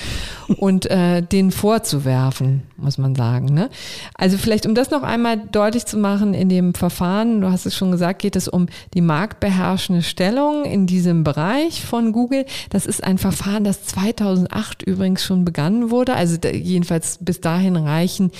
und 0.57 0.89
äh, 0.89 1.21
den 1.21 1.51
vorzuwerfen, 1.51 2.63
muss 2.83 2.97
man 2.97 3.15
sagen. 3.15 3.47
Ne? 3.47 3.69
Also 4.15 4.37
vielleicht, 4.37 4.65
um 4.65 4.75
das 4.75 4.91
noch 4.91 5.03
einmal 5.03 5.37
deutlich 5.37 5.85
zu 5.85 5.97
machen, 5.97 6.33
in 6.33 6.49
dem 6.49 6.73
Verfahren, 6.73 7.41
du 7.41 7.51
hast 7.51 7.65
es 7.65 7.75
schon 7.75 7.91
gesagt, 7.91 8.21
geht 8.21 8.35
es 8.35 8.47
um 8.47 8.67
die 8.93 9.01
marktbeherrschende 9.01 10.03
Stellung 10.03 10.65
in 10.65 10.85
diesem 10.85 11.23
Bereich 11.23 11.83
von 11.85 12.11
Google. 12.11 12.45
Das 12.69 12.85
ist 12.85 13.03
ein 13.03 13.17
Verfahren, 13.17 13.63
das 13.63 13.83
2008 13.85 14.83
übrigens 14.83 15.23
schon 15.23 15.45
begangen 15.45 15.89
wurde. 15.89 16.15
Also 16.15 16.37
jedenfalls 16.47 17.17
bis 17.21 17.41
dahin 17.41 17.75
reichen 17.75 18.31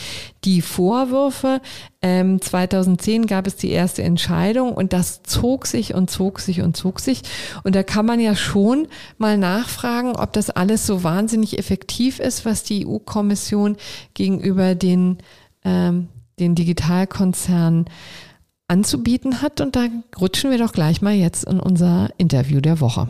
die 0.45 0.61
Vorwürfe. 0.61 1.61
Ähm, 2.01 2.41
2010 2.41 3.27
gab 3.27 3.47
es 3.47 3.55
die 3.55 3.69
erste 3.69 4.03
Entscheidung 4.03 4.73
und 4.73 4.91
das 4.91 5.23
zog 5.23 5.65
sich 5.65 5.93
und 5.93 6.09
zog 6.09 6.41
sich 6.41 6.61
und 6.61 6.75
zog 6.75 6.99
sich. 6.99 7.21
Und 7.63 7.75
da 7.75 7.83
kann 7.83 8.05
man 8.05 8.19
ja 8.19 8.35
schon 8.35 8.89
mal 9.17 9.37
nachfragen, 9.37 10.15
ob 10.17 10.33
das 10.33 10.49
alles 10.49 10.85
so 10.85 11.03
wahnsinnig 11.03 11.57
effektiv 11.57 12.19
ist, 12.19 12.45
was 12.45 12.63
die 12.63 12.85
EU-Kommission 12.85 13.77
gegenüber 14.39 14.75
den, 14.75 15.17
ähm, 15.63 16.09
den 16.39 16.55
Digitalkonzernen 16.55 17.85
anzubieten 18.67 19.41
hat. 19.41 19.61
Und 19.61 19.75
da 19.75 19.87
rutschen 20.19 20.51
wir 20.51 20.57
doch 20.57 20.73
gleich 20.73 21.01
mal 21.01 21.13
jetzt 21.13 21.45
in 21.45 21.59
unser 21.59 22.09
Interview 22.17 22.61
der 22.61 22.79
Woche. 22.79 23.07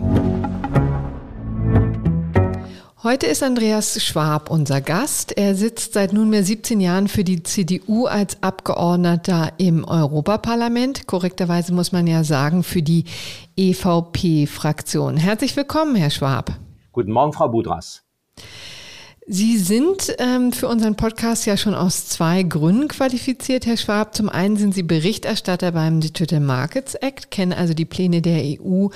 Heute 3.03 3.25
ist 3.25 3.43
Andreas 3.43 4.01
Schwab 4.01 4.49
unser 4.49 4.79
Gast. 4.79 5.37
Er 5.37 5.55
sitzt 5.55 5.91
seit 5.91 6.13
nunmehr 6.13 6.41
17 6.41 6.79
Jahren 6.79 7.09
für 7.09 7.25
die 7.25 7.43
CDU 7.43 8.05
als 8.05 8.41
Abgeordneter 8.41 9.51
im 9.57 9.83
Europaparlament. 9.83 11.05
Korrekterweise 11.05 11.73
muss 11.73 11.91
man 11.91 12.07
ja 12.07 12.23
sagen, 12.23 12.63
für 12.63 12.81
die 12.81 13.03
EVP-Fraktion. 13.57 15.17
Herzlich 15.17 15.53
willkommen, 15.57 15.97
Herr 15.97 16.11
Schwab. 16.11 16.53
Guten 16.93 17.11
Morgen, 17.11 17.33
Frau 17.33 17.49
Budras. 17.49 18.03
Sie 19.25 19.57
sind 19.57 20.13
ähm, 20.19 20.51
für 20.51 20.67
unseren 20.67 20.95
Podcast 20.95 21.45
ja 21.45 21.55
schon 21.55 21.75
aus 21.75 22.07
zwei 22.07 22.43
Gründen 22.43 22.89
qualifiziert, 22.89 23.65
Herr 23.65 23.77
Schwab. 23.77 24.13
Zum 24.15 24.27
einen 24.27 24.57
sind 24.57 24.75
Sie 24.75 24.83
Berichterstatter 24.83 25.71
beim 25.71 26.01
Digital 26.01 26.41
Markets 26.41 26.95
Act, 26.95 27.31
kennen 27.31 27.53
also 27.53 27.73
die 27.73 27.85
Pläne 27.85 28.21
der 28.21 28.43
EU 28.43 28.89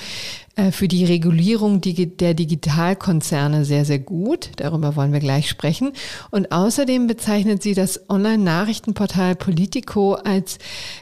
äh, 0.57 0.71
für 0.71 0.89
die 0.89 1.05
Regulierung 1.05 1.79
der 1.79 2.33
Digitalkonzerne 2.33 3.63
sehr, 3.63 3.85
sehr 3.85 3.99
gut. 3.99 4.49
Darüber 4.57 4.97
wollen 4.97 5.13
wir 5.13 5.21
gleich 5.21 5.47
sprechen. 5.47 5.93
Und 6.29 6.51
außerdem 6.51 7.07
bezeichnet 7.07 7.63
sie 7.63 7.73
das 7.73 8.09
Online-Nachrichtenportal 8.09 9.35
Politico 9.35 10.15
als 10.15 10.59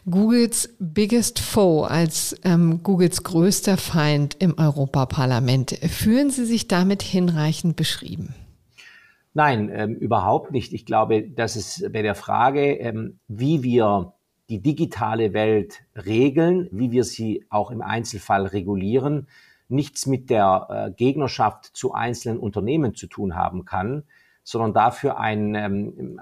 Googles 0.07 0.69
biggest 0.77 1.39
foe, 1.39 1.89
als 1.89 2.35
ähm, 2.43 2.83
Googles 2.83 3.23
größter 3.23 3.77
Feind 3.77 4.35
im 4.38 4.55
Europaparlament. 4.59 5.79
Fühlen 5.89 6.29
Sie 6.29 6.45
sich 6.45 6.67
damit 6.67 7.01
hinreichend 7.01 7.75
beschrieben? 7.75 8.35
Nein, 9.38 9.69
ähm, 9.74 9.95
überhaupt 9.95 10.52
nicht. 10.52 10.71
Ich 10.71 10.86
glaube, 10.86 11.21
dass 11.21 11.58
es 11.58 11.86
bei 11.91 12.02
der 12.02 12.15
Frage, 12.15 12.71
ähm, 12.71 13.19
wie 13.28 13.63
wir 13.63 14.13
die 14.48 14.62
digitale 14.62 15.34
Welt 15.34 15.84
regeln, 15.93 16.69
wie 16.71 16.91
wir 16.91 17.04
sie 17.04 17.45
auch 17.50 17.69
im 17.69 17.82
Einzelfall 17.82 18.45
regulieren, 18.45 19.28
nichts 19.67 20.06
mit 20.06 20.30
der 20.30 20.67
äh, 20.69 20.91
Gegnerschaft 20.91 21.65
zu 21.76 21.93
einzelnen 21.93 22.39
Unternehmen 22.39 22.95
zu 22.95 23.08
tun 23.08 23.36
haben 23.36 23.65
kann, 23.65 24.04
sondern 24.45 24.74
dafür 24.74 25.19
ein 25.19 25.54
ähm, 25.54 26.21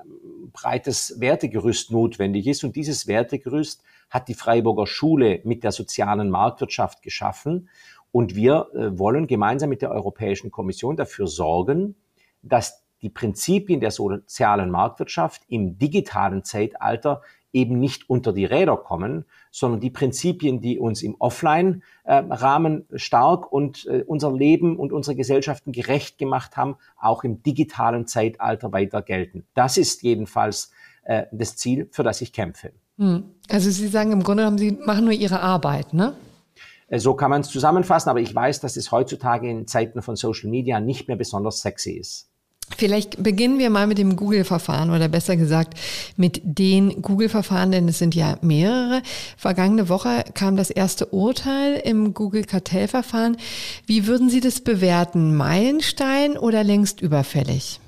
breites 0.51 1.19
Wertegerüst 1.19 1.91
notwendig 1.91 2.47
ist. 2.47 2.63
Und 2.63 2.75
dieses 2.75 3.05
Wertegerüst 3.05 3.83
hat 4.09 4.27
die 4.27 4.33
Freiburger 4.33 4.87
Schule 4.87 5.41
mit 5.43 5.63
der 5.63 5.71
sozialen 5.71 6.31
Marktwirtschaft 6.31 7.03
geschaffen. 7.03 7.69
Und 8.11 8.33
wir 8.33 8.69
äh, 8.73 8.97
wollen 8.97 9.27
gemeinsam 9.27 9.69
mit 9.69 9.83
der 9.83 9.91
Europäischen 9.91 10.49
Kommission 10.49 10.97
dafür 10.97 11.27
sorgen, 11.27 11.93
dass 12.41 12.82
die 13.03 13.09
Prinzipien 13.09 13.79
der 13.79 13.91
sozialen 13.91 14.71
Marktwirtschaft 14.71 15.43
im 15.47 15.77
digitalen 15.77 16.43
Zeitalter 16.43 17.21
eben 17.51 17.79
nicht 17.79 18.09
unter 18.09 18.33
die 18.33 18.45
Räder 18.45 18.77
kommen, 18.77 19.25
sondern 19.51 19.79
die 19.79 19.91
Prinzipien, 19.91 20.59
die 20.59 20.79
uns 20.79 21.03
im 21.03 21.15
Offline-Rahmen 21.19 22.87
stark 22.95 23.51
und 23.51 23.85
äh, 23.85 24.03
unser 24.07 24.33
Leben 24.33 24.77
und 24.77 24.91
unsere 24.91 25.15
Gesellschaften 25.15 25.71
gerecht 25.71 26.17
gemacht 26.17 26.57
haben, 26.57 26.77
auch 26.99 27.23
im 27.23 27.43
digitalen 27.43 28.07
Zeitalter 28.07 28.71
weiter 28.71 29.03
gelten. 29.03 29.45
Das 29.53 29.77
ist 29.77 30.01
jedenfalls 30.01 30.71
äh, 31.03 31.25
das 31.31 31.55
Ziel, 31.55 31.87
für 31.91 32.01
das 32.01 32.21
ich 32.21 32.33
kämpfe. 32.33 32.71
Hm. 32.97 33.25
Also 33.49 33.69
Sie 33.69 33.87
sagen 33.87 34.11
im 34.11 34.23
Grunde 34.23 34.43
genommen, 34.43 34.57
Sie 34.57 34.71
machen 34.71 35.05
nur 35.05 35.13
Ihre 35.13 35.41
Arbeit, 35.41 35.93
ne? 35.93 36.15
Äh, 36.87 36.99
so 36.99 37.13
kann 37.13 37.29
man 37.29 37.41
es 37.41 37.49
zusammenfassen, 37.49 38.09
aber 38.09 38.21
ich 38.21 38.33
weiß, 38.33 38.61
dass 38.61 38.77
es 38.77 38.91
heutzutage 38.91 39.49
in 39.49 39.67
Zeiten 39.67 40.01
von 40.01 40.15
Social 40.15 40.49
Media 40.49 40.79
nicht 40.79 41.07
mehr 41.07 41.17
besonders 41.17 41.61
sexy 41.61 41.91
ist. 41.91 42.29
Vielleicht 42.77 43.21
beginnen 43.21 43.59
wir 43.59 43.69
mal 43.69 43.87
mit 43.87 43.97
dem 43.97 44.15
Google-Verfahren 44.15 44.89
oder 44.89 45.07
besser 45.07 45.35
gesagt 45.35 45.77
mit 46.17 46.41
den 46.43 47.01
Google-Verfahren, 47.01 47.71
denn 47.71 47.87
es 47.87 47.99
sind 47.99 48.15
ja 48.15 48.37
mehrere. 48.41 49.01
Vergangene 49.37 49.89
Woche 49.89 50.23
kam 50.33 50.55
das 50.55 50.69
erste 50.69 51.07
Urteil 51.07 51.81
im 51.83 52.13
Google-Kartellverfahren. 52.13 53.37
Wie 53.85 54.07
würden 54.07 54.29
Sie 54.29 54.39
das 54.39 54.61
bewerten? 54.61 55.35
Meilenstein 55.35 56.37
oder 56.37 56.63
längst 56.63 57.01
überfällig? 57.01 57.79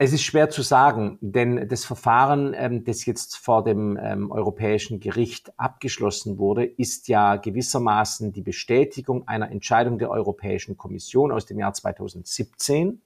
Es 0.00 0.12
ist 0.12 0.22
schwer 0.22 0.48
zu 0.48 0.62
sagen, 0.62 1.18
denn 1.20 1.68
das 1.68 1.84
Verfahren, 1.84 2.54
ähm, 2.56 2.84
das 2.84 3.04
jetzt 3.04 3.36
vor 3.36 3.64
dem 3.64 3.98
ähm, 4.00 4.30
Europäischen 4.30 5.00
Gericht 5.00 5.52
abgeschlossen 5.58 6.38
wurde, 6.38 6.64
ist 6.64 7.08
ja 7.08 7.34
gewissermaßen 7.34 8.32
die 8.32 8.42
Bestätigung 8.42 9.26
einer 9.26 9.50
Entscheidung 9.50 9.98
der 9.98 10.10
Europäischen 10.10 10.76
Kommission 10.76 11.32
aus 11.32 11.46
dem 11.46 11.58
Jahr 11.58 11.74
2017. 11.74 13.02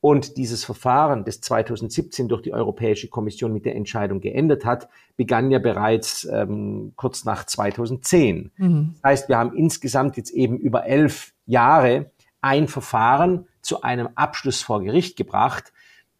Und 0.00 0.38
dieses 0.38 0.64
Verfahren, 0.64 1.26
das 1.26 1.42
2017 1.42 2.26
durch 2.28 2.40
die 2.40 2.54
Europäische 2.54 3.08
Kommission 3.08 3.52
mit 3.52 3.66
der 3.66 3.76
Entscheidung 3.76 4.22
geendet 4.22 4.64
hat, 4.64 4.88
begann 5.18 5.50
ja 5.50 5.58
bereits 5.58 6.24
ähm, 6.24 6.94
kurz 6.96 7.26
nach 7.26 7.44
2010. 7.44 8.50
Mhm. 8.56 8.94
Das 8.94 9.10
heißt, 9.10 9.28
wir 9.28 9.36
haben 9.36 9.54
insgesamt 9.54 10.16
jetzt 10.16 10.30
eben 10.30 10.56
über 10.56 10.86
elf 10.86 11.34
Jahre 11.44 12.10
ein 12.40 12.66
Verfahren 12.66 13.46
zu 13.60 13.82
einem 13.82 14.08
Abschluss 14.14 14.62
vor 14.62 14.82
Gericht 14.82 15.18
gebracht, 15.18 15.70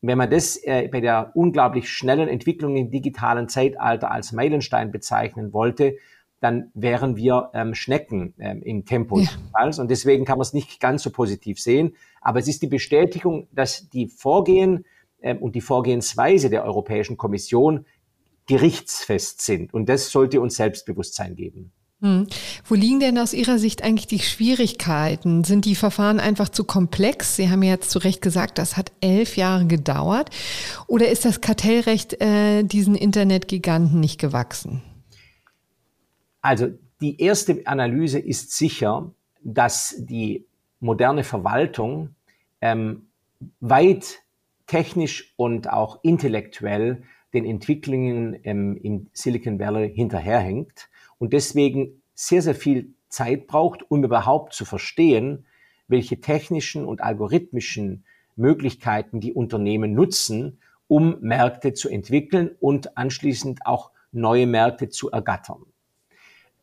wenn 0.03 0.19
man 0.19 0.31
das 0.31 0.57
äh, 0.57 0.89
bei 0.89 1.01
der 1.01 1.33
unglaublich 1.35 1.89
schnellen 1.89 2.29
Entwicklung 2.29 2.77
im 2.77 2.91
digitalen 2.91 3.49
Zeitalter 3.49 4.11
als 4.11 4.33
Meilenstein 4.33 4.91
bezeichnen 4.91 5.53
wollte, 5.53 5.97
dann 6.41 6.71
wären 6.75 7.17
wir 7.17 7.51
ähm, 7.53 7.75
Schnecken 7.75 8.35
ähm, 8.39 8.63
im 8.63 8.87
Tempo. 8.87 9.21
Ja. 9.21 9.29
Und 9.79 9.91
deswegen 9.91 10.25
kann 10.25 10.39
man 10.39 10.43
es 10.43 10.55
nicht 10.55 10.81
ganz 10.81 11.03
so 11.03 11.11
positiv 11.11 11.61
sehen. 11.61 11.95
Aber 12.23 12.39
es 12.39 12.49
ist 12.49 12.63
die 12.63 12.67
Bestätigung, 12.67 13.47
dass 13.53 13.91
die 13.91 14.09
Vorgehen 14.09 14.87
ähm, 15.21 15.39
und 15.39 15.55
die 15.55 15.61
Vorgehensweise 15.61 16.49
der 16.49 16.65
Europäischen 16.65 17.19
Kommission 17.19 17.85
gerichtsfest 18.47 19.43
sind. 19.43 19.75
Und 19.75 19.89
das 19.89 20.11
sollte 20.11 20.41
uns 20.41 20.57
Selbstbewusstsein 20.57 21.37
geben. 21.37 21.73
Hm. 22.03 22.27
Wo 22.65 22.75
liegen 22.75 23.01
denn 23.01 23.19
aus 23.19 23.35
Ihrer 23.35 23.59
Sicht 23.59 23.83
eigentlich 23.83 24.07
die 24.07 24.21
Schwierigkeiten? 24.21 25.45
Sind 25.45 25.67
die 25.67 25.75
Verfahren 25.75 26.19
einfach 26.19 26.49
zu 26.49 26.65
komplex? 26.65 27.37
Sie 27.37 27.51
haben 27.51 27.63
ja 27.63 27.73
jetzt 27.73 27.91
zu 27.91 27.99
Recht 27.99 28.23
gesagt, 28.23 28.57
das 28.57 28.79
hat 28.79 28.91
elf 29.03 29.37
Jahre 29.37 29.67
gedauert. 29.67 30.31
Oder 30.87 31.09
ist 31.09 31.27
das 31.27 31.43
Kartellrecht 31.43 32.21
äh, 32.23 32.63
diesen 32.63 32.95
Internetgiganten 32.95 34.01
nicht 34.01 34.19
gewachsen? 34.19 34.83
Also 36.41 36.69
die 37.03 37.21
erste 37.21 37.67
Analyse 37.67 38.19
ist 38.19 38.57
sicher, 38.57 39.13
dass 39.43 39.95
die 39.99 40.47
moderne 40.81 41.23
Verwaltung 41.23 42.15
ähm, 42.63 43.09
weit 43.61 44.21
technisch 44.67 45.35
und 45.37 45.69
auch 45.69 45.99
intellektuell 46.03 47.03
den 47.35 47.45
Entwicklungen 47.45 48.39
ähm, 48.45 48.79
im 48.83 49.11
Silicon 49.13 49.59
Valley 49.59 49.93
hinterherhängt 49.95 50.89
und 51.21 51.33
deswegen 51.33 52.03
sehr, 52.15 52.43
sehr 52.43 52.57
viel 52.57 52.95
Zeit 53.09 53.47
braucht, 53.47 53.89
um 53.89 54.03
überhaupt 54.03 54.55
zu 54.55 54.65
verstehen, 54.65 55.47
welche 55.87 56.21
technischen 56.21 56.85
und 56.85 57.03
algorithmischen 57.03 58.05
Möglichkeiten 58.37 59.21
die 59.21 59.35
Unternehmen 59.35 59.93
nutzen, 59.93 60.59
um 60.89 61.19
Märkte 61.21 61.75
zu 61.75 61.89
entwickeln 61.89 62.51
und 62.59 62.97
anschließend 62.97 63.67
auch 63.67 63.91
neue 64.13 64.47
Märkte 64.47 64.89
zu 64.89 65.11
ergattern. 65.11 65.67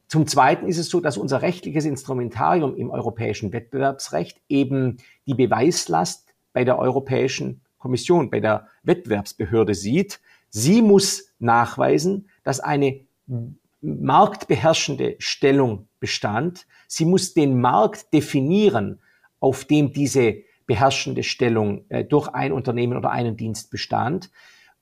Zum 0.08 0.26
Zweiten 0.26 0.68
ist 0.68 0.78
es 0.78 0.90
so, 0.90 1.02
dass 1.02 1.18
unser 1.18 1.42
rechtliches 1.42 1.86
Instrumentarium 1.86 2.76
im 2.76 2.90
europäischen 2.90 3.54
Wettbewerbsrecht 3.54 4.42
eben 4.50 4.98
die 5.28 5.36
Beweislast 5.36 6.34
bei 6.54 6.64
der 6.64 6.80
Europäischen 6.80 7.62
Kommission, 7.78 8.30
bei 8.30 8.40
der 8.40 8.68
Wettbewerbsbehörde 8.84 9.76
sieht. 9.76 10.20
Sie 10.50 10.82
muss 10.82 11.34
nachweisen, 11.40 12.30
dass 12.44 12.60
eine 12.60 13.02
marktbeherrschende 13.82 15.16
Stellung 15.20 15.88
bestand. 16.00 16.66
Sie 16.88 17.06
muss 17.06 17.34
den 17.34 17.60
Markt 17.60 18.14
definieren, 18.14 19.00
auf 19.40 19.66
dem 19.66 19.94
diese 19.94 20.38
beherrschende 20.66 21.24
Stellung 21.24 21.86
äh, 21.90 22.04
durch 22.04 22.28
ein 22.30 22.52
Unternehmen 22.52 22.98
oder 22.98 23.12
einen 23.12 23.38
Dienst 23.38 23.72
bestand. 23.72 24.30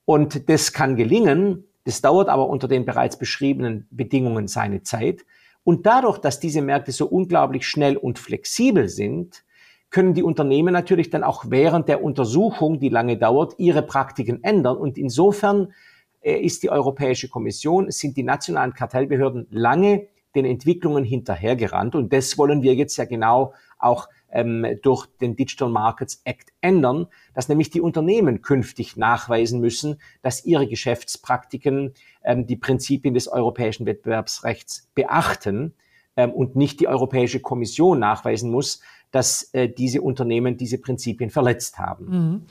Und 0.05 0.49
das 0.49 0.73
kann 0.73 0.95
gelingen. 0.95 1.65
Das 1.84 2.01
dauert 2.01 2.29
aber 2.29 2.49
unter 2.49 2.67
den 2.67 2.86
bereits 2.86 3.17
beschriebenen 3.17 3.88
Bedingungen 3.91 4.47
seine 4.47 4.81
Zeit. 4.81 5.25
Und 5.63 5.86
dadurch, 5.86 6.19
dass 6.19 6.39
diese 6.39 6.62
Märkte 6.62 6.91
so 6.91 7.05
unglaublich 7.08 7.67
schnell 7.67 7.97
und 7.97 8.19
flexibel 8.19 8.88
sind, 8.88 9.43
können 9.89 10.13
die 10.13 10.23
Unternehmen 10.23 10.73
natürlich 10.73 11.10
dann 11.10 11.23
auch 11.23 11.45
während 11.47 11.88
der 11.88 12.03
Untersuchung, 12.03 12.79
die 12.79 12.89
lange 12.89 13.17
dauert, 13.17 13.53
ihre 13.58 13.81
Praktiken 13.81 14.43
ändern. 14.43 14.77
Und 14.77 14.97
insofern 14.97 15.73
ist 16.33 16.63
die 16.63 16.69
Europäische 16.69 17.29
Kommission, 17.29 17.91
sind 17.91 18.17
die 18.17 18.23
nationalen 18.23 18.73
Kartellbehörden 18.73 19.47
lange 19.51 20.07
den 20.35 20.45
Entwicklungen 20.45 21.03
hinterhergerannt. 21.03 21.95
Und 21.95 22.11
das 22.11 22.38
wollen 22.38 22.61
wir 22.61 22.75
jetzt 22.75 22.97
ja 22.97 23.05
genau 23.05 23.53
auch 23.79 24.09
ähm, 24.31 24.65
durch 24.81 25.05
den 25.21 25.35
Digital 25.35 25.69
Markets 25.69 26.21
Act 26.25 26.51
ändern, 26.61 27.07
dass 27.33 27.47
nämlich 27.47 27.69
die 27.69 27.81
Unternehmen 27.81 28.41
künftig 28.41 28.97
nachweisen 28.97 29.61
müssen, 29.61 30.01
dass 30.21 30.45
ihre 30.45 30.67
Geschäftspraktiken 30.67 31.93
ähm, 32.23 32.45
die 32.45 32.57
Prinzipien 32.57 33.13
des 33.13 33.27
europäischen 33.27 33.85
Wettbewerbsrechts 33.85 34.89
beachten 34.93 35.73
ähm, 36.17 36.31
und 36.31 36.55
nicht 36.55 36.79
die 36.79 36.88
Europäische 36.88 37.39
Kommission 37.39 37.99
nachweisen 37.99 38.51
muss, 38.51 38.81
dass 39.12 39.50
äh, 39.54 39.70
diese 39.70 40.02
Unternehmen 40.02 40.58
diese 40.58 40.78
Prinzipien 40.78 41.30
verletzt 41.30 41.78
haben. 41.78 42.06
Mhm. 42.06 42.41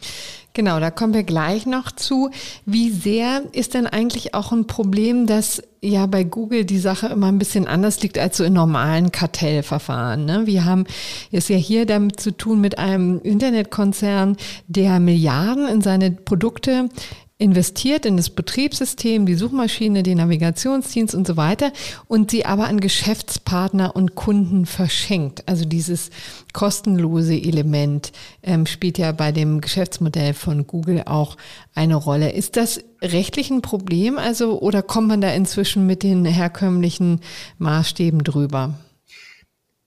Genau, 0.55 0.79
da 0.79 0.93
kommen 0.93 1.14
wir 1.14 1.25
gleich 1.25 1.67
noch 1.67 1.90
zu. 1.90 2.31
Wie 2.64 2.90
sehr 2.90 3.43
ist 3.53 3.75
denn 3.75 3.88
eigentlich 3.88 4.35
auch 4.35 4.53
ein 4.53 4.69
Problem, 4.69 5.27
dass 5.27 5.61
ja 5.81 6.07
bei 6.07 6.23
Google 6.23 6.64
die 6.64 6.79
Sache 6.79 7.09
immer 7.09 7.27
ein 7.27 7.38
bisschen 7.38 7.67
anders 7.67 8.01
liegt 8.03 8.19
als 8.19 8.37
so 8.37 8.45
in 8.45 8.53
normalen 8.53 9.11
Kartellverfahren. 9.11 10.25
Ne? 10.25 10.47
Wir 10.47 10.64
haben 10.64 10.85
es 11.33 11.49
ja 11.49 11.57
hier 11.57 11.87
damit 11.87 12.21
zu 12.21 12.31
tun 12.31 12.61
mit 12.61 12.79
einem 12.79 13.21
Internetkonzern, 13.21 14.37
der 14.69 15.01
Milliarden 15.01 15.69
in 15.69 15.81
seine 15.81 16.12
Produkte 16.12 16.88
investiert 17.37 18.07
in 18.07 18.16
das 18.16 18.31
Betriebssystem, 18.31 19.27
die 19.27 19.35
Suchmaschine, 19.35 20.05
den 20.05 20.18
Navigationsdienst 20.18 21.16
und 21.16 21.27
so 21.27 21.37
weiter 21.37 21.73
und 22.07 22.31
sie 22.31 22.47
aber 22.47 22.66
an 22.66 22.79
Geschäftspartner 22.79 23.97
und 23.97 24.14
Kunden 24.14 24.66
verschenkt. 24.66 25.42
Also 25.47 25.64
dieses 25.64 26.11
kostenlose 26.53 27.35
Element 27.35 28.12
ähm, 28.44 28.66
spielt 28.66 28.99
ja 28.99 29.11
bei 29.11 29.33
dem 29.33 29.61
Geschäftsmodell 29.61 30.33
von 30.33 30.68
Google 30.68 31.03
auch 31.07 31.37
eine 31.75 31.97
Rolle. 31.97 32.31
Ist 32.31 32.57
das 32.57 32.85
rechtlich 33.03 33.51
ein 33.51 33.62
Problem? 33.62 34.16
Also 34.16 34.61
oder 34.61 34.83
kommt 34.83 35.09
man 35.09 35.20
da 35.20 35.35
inzwischen 35.35 35.87
mit 35.87 36.05
den 36.05 36.25
herkömmlichen 36.25 37.20
Maßstäben 37.59 38.23
drüber? 38.23 38.75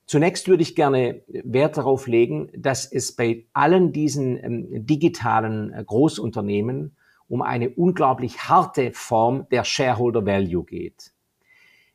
Zunächst 0.06 0.50
würde 0.50 0.64
ich 0.64 0.76
gerne 0.76 1.22
Wert 1.28 1.78
darauf 1.78 2.08
legen, 2.08 2.50
dass 2.58 2.90
es 2.90 3.16
bei 3.16 3.46
allen 3.54 3.94
diesen 3.94 4.38
ähm, 4.44 4.86
digitalen 4.86 5.72
äh, 5.72 5.84
Großunternehmen 5.86 6.97
um 7.28 7.42
eine 7.42 7.70
unglaublich 7.70 8.48
harte 8.48 8.92
Form 8.94 9.48
der 9.50 9.64
Shareholder 9.64 10.26
Value 10.26 10.64
geht. 10.64 11.14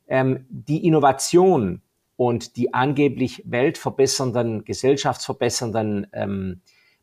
Ähm, 0.06 0.46
die 0.48 0.86
Innovation 0.86 1.82
und 2.16 2.56
die 2.56 2.74
angeblich 2.74 3.42
weltverbessernden, 3.46 4.64
gesellschaftsverbessernden 4.64 6.06
ähm, 6.12 6.60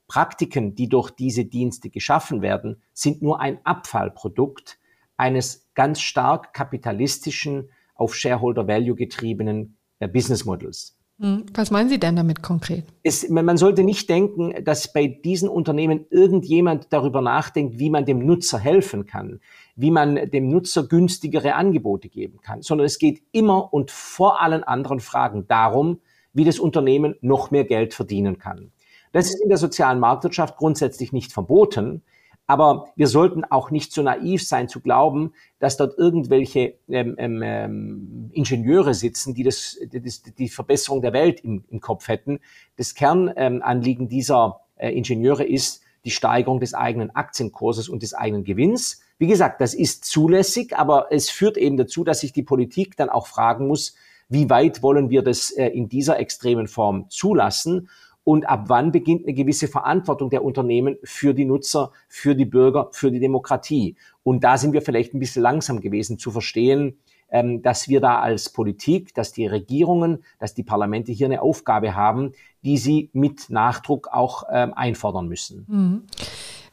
Praktiken, 0.07 0.75
die 0.75 0.89
durch 0.89 1.11
diese 1.11 1.45
Dienste 1.45 1.89
geschaffen 1.89 2.41
werden, 2.41 2.81
sind 2.93 3.21
nur 3.21 3.39
ein 3.39 3.59
Abfallprodukt 3.63 4.79
eines 5.17 5.69
ganz 5.75 6.01
stark 6.01 6.53
kapitalistischen, 6.53 7.69
auf 7.95 8.15
Shareholder 8.15 8.67
Value 8.67 8.95
getriebenen 8.95 9.77
äh, 9.99 10.07
Business 10.07 10.45
Models. 10.45 10.98
Hm, 11.19 11.47
was 11.53 11.69
meinen 11.69 11.89
Sie 11.89 11.99
denn 11.99 12.15
damit 12.15 12.41
konkret? 12.41 12.85
Es, 13.03 13.27
man 13.27 13.57
sollte 13.57 13.83
nicht 13.83 14.09
denken, 14.09 14.63
dass 14.63 14.93
bei 14.93 15.07
diesen 15.07 15.49
Unternehmen 15.49 16.05
irgendjemand 16.09 16.87
darüber 16.91 17.21
nachdenkt, 17.21 17.77
wie 17.77 17.89
man 17.89 18.05
dem 18.05 18.25
Nutzer 18.25 18.57
helfen 18.57 19.05
kann, 19.05 19.41
wie 19.75 19.91
man 19.91 20.31
dem 20.31 20.47
Nutzer 20.47 20.87
günstigere 20.87 21.55
Angebote 21.55 22.07
geben 22.07 22.39
kann, 22.41 22.61
sondern 22.61 22.85
es 22.85 22.99
geht 22.99 23.21
immer 23.33 23.73
und 23.73 23.91
vor 23.91 24.41
allen 24.41 24.63
anderen 24.63 25.01
Fragen 25.01 25.45
darum, 25.47 25.99
wie 26.31 26.45
das 26.45 26.57
Unternehmen 26.57 27.15
noch 27.19 27.51
mehr 27.51 27.65
Geld 27.65 27.93
verdienen 27.93 28.37
kann. 28.37 28.71
Das 29.11 29.25
ist 29.25 29.41
in 29.41 29.49
der 29.49 29.57
sozialen 29.57 29.99
Marktwirtschaft 29.99 30.55
grundsätzlich 30.55 31.11
nicht 31.11 31.33
verboten. 31.33 32.01
Aber 32.49 32.87
wir 32.95 33.05
sollten 33.05 33.43
auch 33.43 33.69
nicht 33.69 33.93
so 33.93 34.01
naiv 34.01 34.43
sein 34.47 34.67
zu 34.67 34.79
glauben, 34.79 35.33
dass 35.59 35.77
dort 35.77 35.99
irgendwelche 35.99 36.73
ähm, 36.89 37.13
ähm, 37.19 37.43
ähm 37.43 38.31
Ingenieure 38.33 38.95
sitzen, 38.95 39.35
die 39.35 39.43
das, 39.43 39.77
das, 39.91 40.23
die 40.23 40.49
Verbesserung 40.49 41.03
der 41.03 41.13
Welt 41.13 41.41
im, 41.41 41.63
im 41.69 41.79
Kopf 41.79 42.07
hätten. 42.07 42.39
Das 42.75 42.95
Kernanliegen 42.95 44.05
ähm, 44.05 44.09
dieser 44.09 44.61
äh, 44.77 44.89
Ingenieure 44.89 45.43
ist 45.43 45.83
die 46.05 46.09
Steigerung 46.09 46.59
des 46.59 46.73
eigenen 46.73 47.15
Aktienkurses 47.15 47.87
und 47.87 48.01
des 48.01 48.15
eigenen 48.15 48.45
Gewinns. 48.45 49.01
Wie 49.19 49.27
gesagt, 49.27 49.61
das 49.61 49.75
ist 49.75 50.05
zulässig, 50.05 50.75
aber 50.75 51.11
es 51.11 51.29
führt 51.29 51.55
eben 51.55 51.77
dazu, 51.77 52.03
dass 52.03 52.21
sich 52.21 52.33
die 52.33 52.41
Politik 52.41 52.97
dann 52.97 53.09
auch 53.09 53.27
fragen 53.27 53.67
muss, 53.67 53.93
wie 54.27 54.49
weit 54.49 54.81
wollen 54.81 55.11
wir 55.11 55.21
das 55.21 55.51
äh, 55.51 55.67
in 55.67 55.87
dieser 55.87 56.19
extremen 56.19 56.67
Form 56.67 57.11
zulassen? 57.11 57.89
Und 58.29 58.47
ab 58.47 58.65
wann 58.67 58.91
beginnt 58.91 59.25
eine 59.25 59.33
gewisse 59.33 59.67
Verantwortung 59.67 60.29
der 60.29 60.43
Unternehmen 60.43 60.97
für 61.03 61.33
die 61.33 61.45
Nutzer, 61.45 61.91
für 62.07 62.35
die 62.35 62.45
Bürger, 62.45 62.89
für 62.91 63.09
die 63.09 63.19
Demokratie. 63.19 63.95
Und 64.21 64.43
da 64.43 64.59
sind 64.59 64.73
wir 64.73 64.83
vielleicht 64.83 65.15
ein 65.15 65.19
bisschen 65.19 65.41
langsam 65.41 65.81
gewesen 65.81 66.19
zu 66.19 66.29
verstehen, 66.29 66.99
ähm, 67.31 67.63
dass 67.63 67.89
wir 67.89 68.01
da 68.01 68.19
als 68.19 68.49
Politik, 68.51 69.15
dass 69.15 69.31
die 69.31 69.47
Regierungen, 69.47 70.23
dass 70.37 70.53
die 70.53 70.61
Parlamente 70.61 71.11
hier 71.11 71.25
eine 71.25 71.41
Aufgabe 71.41 71.95
haben, 71.95 72.33
die 72.63 72.77
sie 72.77 73.09
mit 73.13 73.49
Nachdruck 73.49 74.09
auch 74.11 74.43
ähm, 74.51 74.75
einfordern 74.75 75.27
müssen. 75.27 75.65
Mhm. 75.67 76.03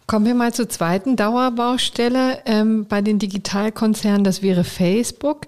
Kommen 0.07 0.25
wir 0.25 0.37
mal 0.37 0.55
zur 0.55 0.69
zweiten 0.69 1.17
Dauerbaustelle 1.17 2.39
ähm, 2.47 2.87
bei 2.87 3.03
den 3.03 3.19
Digitalkonzernen, 3.19 4.23
das 4.23 4.41
wäre 4.41 4.63
Facebook. 4.63 5.47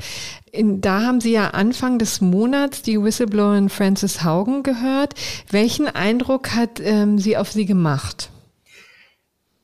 In, 0.50 0.80
da 0.80 1.02
haben 1.02 1.20
Sie 1.20 1.30
ja 1.30 1.50
Anfang 1.50 2.00
des 2.00 2.20
Monats 2.20 2.82
die 2.82 3.00
Whistleblowerin 3.00 3.68
Frances 3.68 4.24
Haugen 4.24 4.64
gehört. 4.64 5.14
Welchen 5.48 5.86
Eindruck 5.86 6.56
hat 6.56 6.80
ähm, 6.80 7.18
sie 7.18 7.36
auf 7.36 7.52
Sie 7.52 7.66
gemacht? 7.66 8.30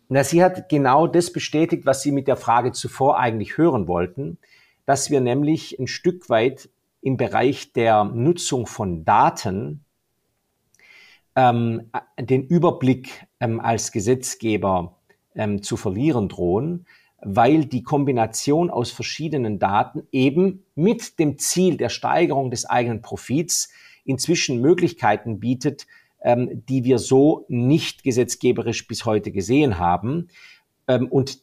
Na, 0.08 0.22
sie 0.22 0.44
hat 0.44 0.68
genau 0.68 1.08
das 1.08 1.32
bestätigt, 1.32 1.86
was 1.86 2.02
Sie 2.02 2.12
mit 2.12 2.28
der 2.28 2.36
Frage 2.36 2.70
zuvor 2.70 3.18
eigentlich 3.18 3.58
hören 3.58 3.88
wollten, 3.88 4.38
dass 4.86 5.10
wir 5.10 5.20
nämlich 5.20 5.76
ein 5.80 5.88
Stück 5.88 6.28
weit 6.30 6.68
im 7.00 7.16
Bereich 7.16 7.72
der 7.72 8.04
Nutzung 8.04 8.68
von 8.68 9.04
Daten 9.04 9.84
ähm, 11.34 11.90
den 12.16 12.44
Überblick 12.44 13.26
ähm, 13.44 13.60
als 13.60 13.92
Gesetzgeber 13.92 14.96
ähm, 15.34 15.62
zu 15.62 15.76
verlieren 15.76 16.28
drohen, 16.28 16.86
weil 17.20 17.66
die 17.66 17.82
Kombination 17.82 18.70
aus 18.70 18.90
verschiedenen 18.90 19.58
Daten 19.58 20.06
eben 20.12 20.64
mit 20.74 21.18
dem 21.18 21.38
Ziel 21.38 21.76
der 21.76 21.88
Steigerung 21.88 22.50
des 22.50 22.64
eigenen 22.64 23.02
Profits 23.02 23.70
inzwischen 24.04 24.60
Möglichkeiten 24.60 25.40
bietet, 25.40 25.86
ähm, 26.22 26.64
die 26.68 26.84
wir 26.84 26.98
so 26.98 27.44
nicht 27.48 28.02
gesetzgeberisch 28.02 28.86
bis 28.86 29.04
heute 29.04 29.30
gesehen 29.30 29.78
haben 29.78 30.28
ähm, 30.88 31.08
und 31.08 31.40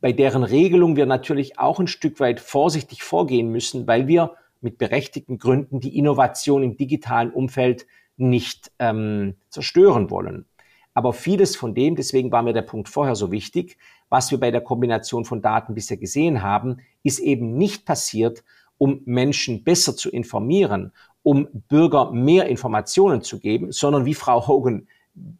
bei 0.00 0.12
deren 0.12 0.44
Regelung 0.44 0.96
wir 0.96 1.06
natürlich 1.06 1.58
auch 1.58 1.80
ein 1.80 1.86
Stück 1.86 2.20
weit 2.20 2.38
vorsichtig 2.38 3.02
vorgehen 3.02 3.50
müssen, 3.50 3.86
weil 3.86 4.06
wir 4.06 4.34
mit 4.60 4.78
berechtigten 4.78 5.38
Gründen 5.38 5.80
die 5.80 5.96
Innovation 5.98 6.62
im 6.62 6.76
digitalen 6.76 7.30
Umfeld 7.30 7.86
nicht 8.16 8.70
ähm, 8.78 9.34
zerstören 9.48 10.10
wollen. 10.10 10.46
Aber 10.96 11.12
vieles 11.12 11.56
von 11.56 11.74
dem, 11.74 11.94
deswegen 11.94 12.32
war 12.32 12.42
mir 12.42 12.54
der 12.54 12.62
Punkt 12.62 12.88
vorher 12.88 13.16
so 13.16 13.30
wichtig, 13.30 13.76
was 14.08 14.30
wir 14.30 14.40
bei 14.40 14.50
der 14.50 14.62
Kombination 14.62 15.26
von 15.26 15.42
Daten 15.42 15.74
bisher 15.74 15.98
gesehen 15.98 16.40
haben, 16.40 16.78
ist 17.02 17.18
eben 17.18 17.58
nicht 17.58 17.84
passiert, 17.84 18.42
um 18.78 19.02
Menschen 19.04 19.62
besser 19.62 19.94
zu 19.94 20.10
informieren, 20.10 20.92
um 21.22 21.48
Bürger 21.68 22.12
mehr 22.12 22.46
Informationen 22.46 23.20
zu 23.20 23.40
geben, 23.40 23.72
sondern 23.72 24.06
wie 24.06 24.14
Frau 24.14 24.48
Hogan 24.48 24.88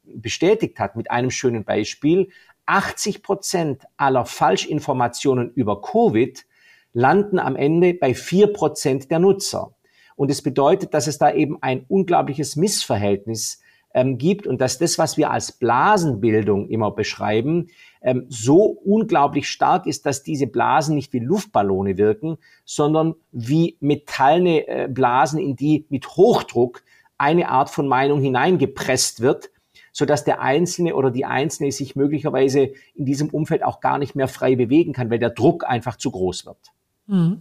bestätigt 0.05 0.79
hat 0.79 0.95
mit 0.95 1.11
einem 1.11 1.31
schönen 1.31 1.65
Beispiel, 1.65 2.29
80 2.67 3.23
Prozent 3.23 3.85
aller 3.97 4.27
Falschinformationen 4.27 5.53
über 5.55 5.81
Covid 5.81 6.45
landen 6.93 7.39
am 7.39 7.57
Ende 7.57 7.95
bei 7.95 8.13
vier 8.13 8.53
Prozent 8.53 9.11
der 9.11 9.21
Nutzer. 9.21 9.73
Und 10.17 10.31
es 10.31 10.43
bedeutet, 10.43 10.93
dass 10.93 11.07
es 11.07 11.17
da 11.17 11.33
eben 11.33 11.57
ein 11.63 11.87
unglaubliches 11.89 12.57
Missverhältnis 12.57 13.63
ähm, 13.97 14.19
gibt 14.19 14.47
und 14.47 14.61
dass 14.61 14.77
das, 14.77 14.99
was 14.99 15.17
wir 15.17 15.31
als 15.31 15.53
Blasenbildung 15.53 16.69
immer 16.69 16.91
beschreiben, 16.91 17.69
ähm, 18.03 18.27
so 18.29 18.65
unglaublich 18.65 19.49
stark 19.49 19.87
ist, 19.87 20.05
dass 20.05 20.23
diese 20.23 20.47
Blasen 20.47 20.95
nicht 20.95 21.15
wie 21.15 21.19
Luftballone 21.19 21.97
wirken, 21.97 22.37
sondern 22.67 23.15
wie 23.33 23.79
metallene 23.81 24.69
äh, 24.69 24.89
Blasen, 24.89 25.41
in 25.41 25.57
die 25.57 25.87
mit 25.89 26.09
Hochdruck 26.09 26.83
eine 27.17 27.49
Art 27.49 27.71
von 27.71 27.89
Meinung 27.89 28.21
hineingepresst 28.21 29.23
wird, 29.23 29.49
so 29.93 30.05
dass 30.05 30.25
der 30.25 30.43
Einzelne 30.43 30.95
oder 30.95 31.11
die 31.11 31.25
Einzelne 31.25 31.73
sich 31.73 31.97
möglicherweise 31.97 32.73
in 32.95 33.07
diesem 33.07 33.31
Umfeld 33.31 33.65
auch 33.65 33.81
gar 33.81 33.97
nicht 33.97 34.15
mehr 34.15 34.29
frei 34.29 34.57
bewegen 34.57 34.93
kann, 34.93 35.09
weil 35.09 35.19
der 35.19 35.31
Druck 35.31 35.65
einfach 35.67 35.97
zu 35.97 36.11
groß 36.11 36.45
wird. 36.45 36.59
Mhm. 37.07 37.41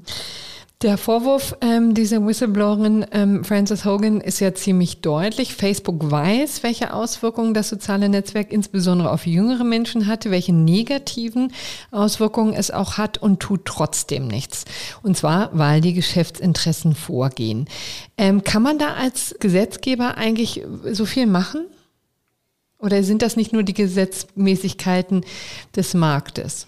Der 0.82 0.98
Vorwurf 0.98 1.56
ähm, 1.62 1.94
dieser 1.94 2.26
Whistleblowerin 2.26 3.06
ähm, 3.12 3.46
Frances 3.46 3.86
Hogan 3.86 4.20
ist 4.20 4.42
ja 4.42 4.54
ziemlich 4.54 5.00
deutlich. 5.00 5.56
Facebook 5.56 6.12
weiß, 6.12 6.64
welche 6.64 6.94
Auswirkungen 6.94 7.54
das 7.54 7.70
soziale 7.70 8.10
Netzwerk 8.10 8.52
insbesondere 8.52 9.10
auf 9.10 9.26
jüngere 9.26 9.64
Menschen 9.64 10.06
hatte, 10.06 10.32
welche 10.32 10.52
negativen 10.52 11.54
Auswirkungen 11.92 12.54
es 12.54 12.72
auch 12.72 12.98
hat 12.98 13.18
und 13.18 13.40
tut 13.40 13.64
trotzdem 13.64 14.28
nichts. 14.28 14.66
Und 15.02 15.16
zwar, 15.16 15.50
weil 15.54 15.80
die 15.80 15.94
Geschäftsinteressen 15.94 16.94
vorgehen. 16.94 17.70
Ähm, 18.18 18.44
kann 18.44 18.62
man 18.62 18.78
da 18.78 18.96
als 18.96 19.34
Gesetzgeber 19.40 20.18
eigentlich 20.18 20.64
so 20.92 21.06
viel 21.06 21.26
machen? 21.26 21.68
Oder 22.80 23.02
sind 23.04 23.22
das 23.22 23.38
nicht 23.38 23.54
nur 23.54 23.64
die 23.64 23.74
Gesetzmäßigkeiten 23.74 25.24
des 25.74 25.94
Marktes? 25.94 26.68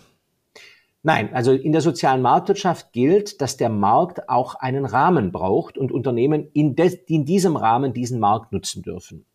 Nein, 1.08 1.34
also 1.34 1.54
in 1.54 1.72
der 1.72 1.80
sozialen 1.80 2.22
Marktwirtschaft 2.22 2.92
gilt, 2.92 3.40
dass 3.40 3.56
der 3.56 3.70
Markt 3.70 4.28
auch 4.28 4.56
einen 4.56 4.84
Rahmen 4.84 5.32
braucht 5.32 5.78
und 5.78 5.90
Unternehmen 5.90 6.50
in, 6.52 6.76
in 7.08 7.24
diesem 7.24 7.56
Rahmen 7.56 7.94
diesen 7.94 8.20
Markt 8.20 8.52
nutzen 8.52 8.84
dürfen. 8.84 9.26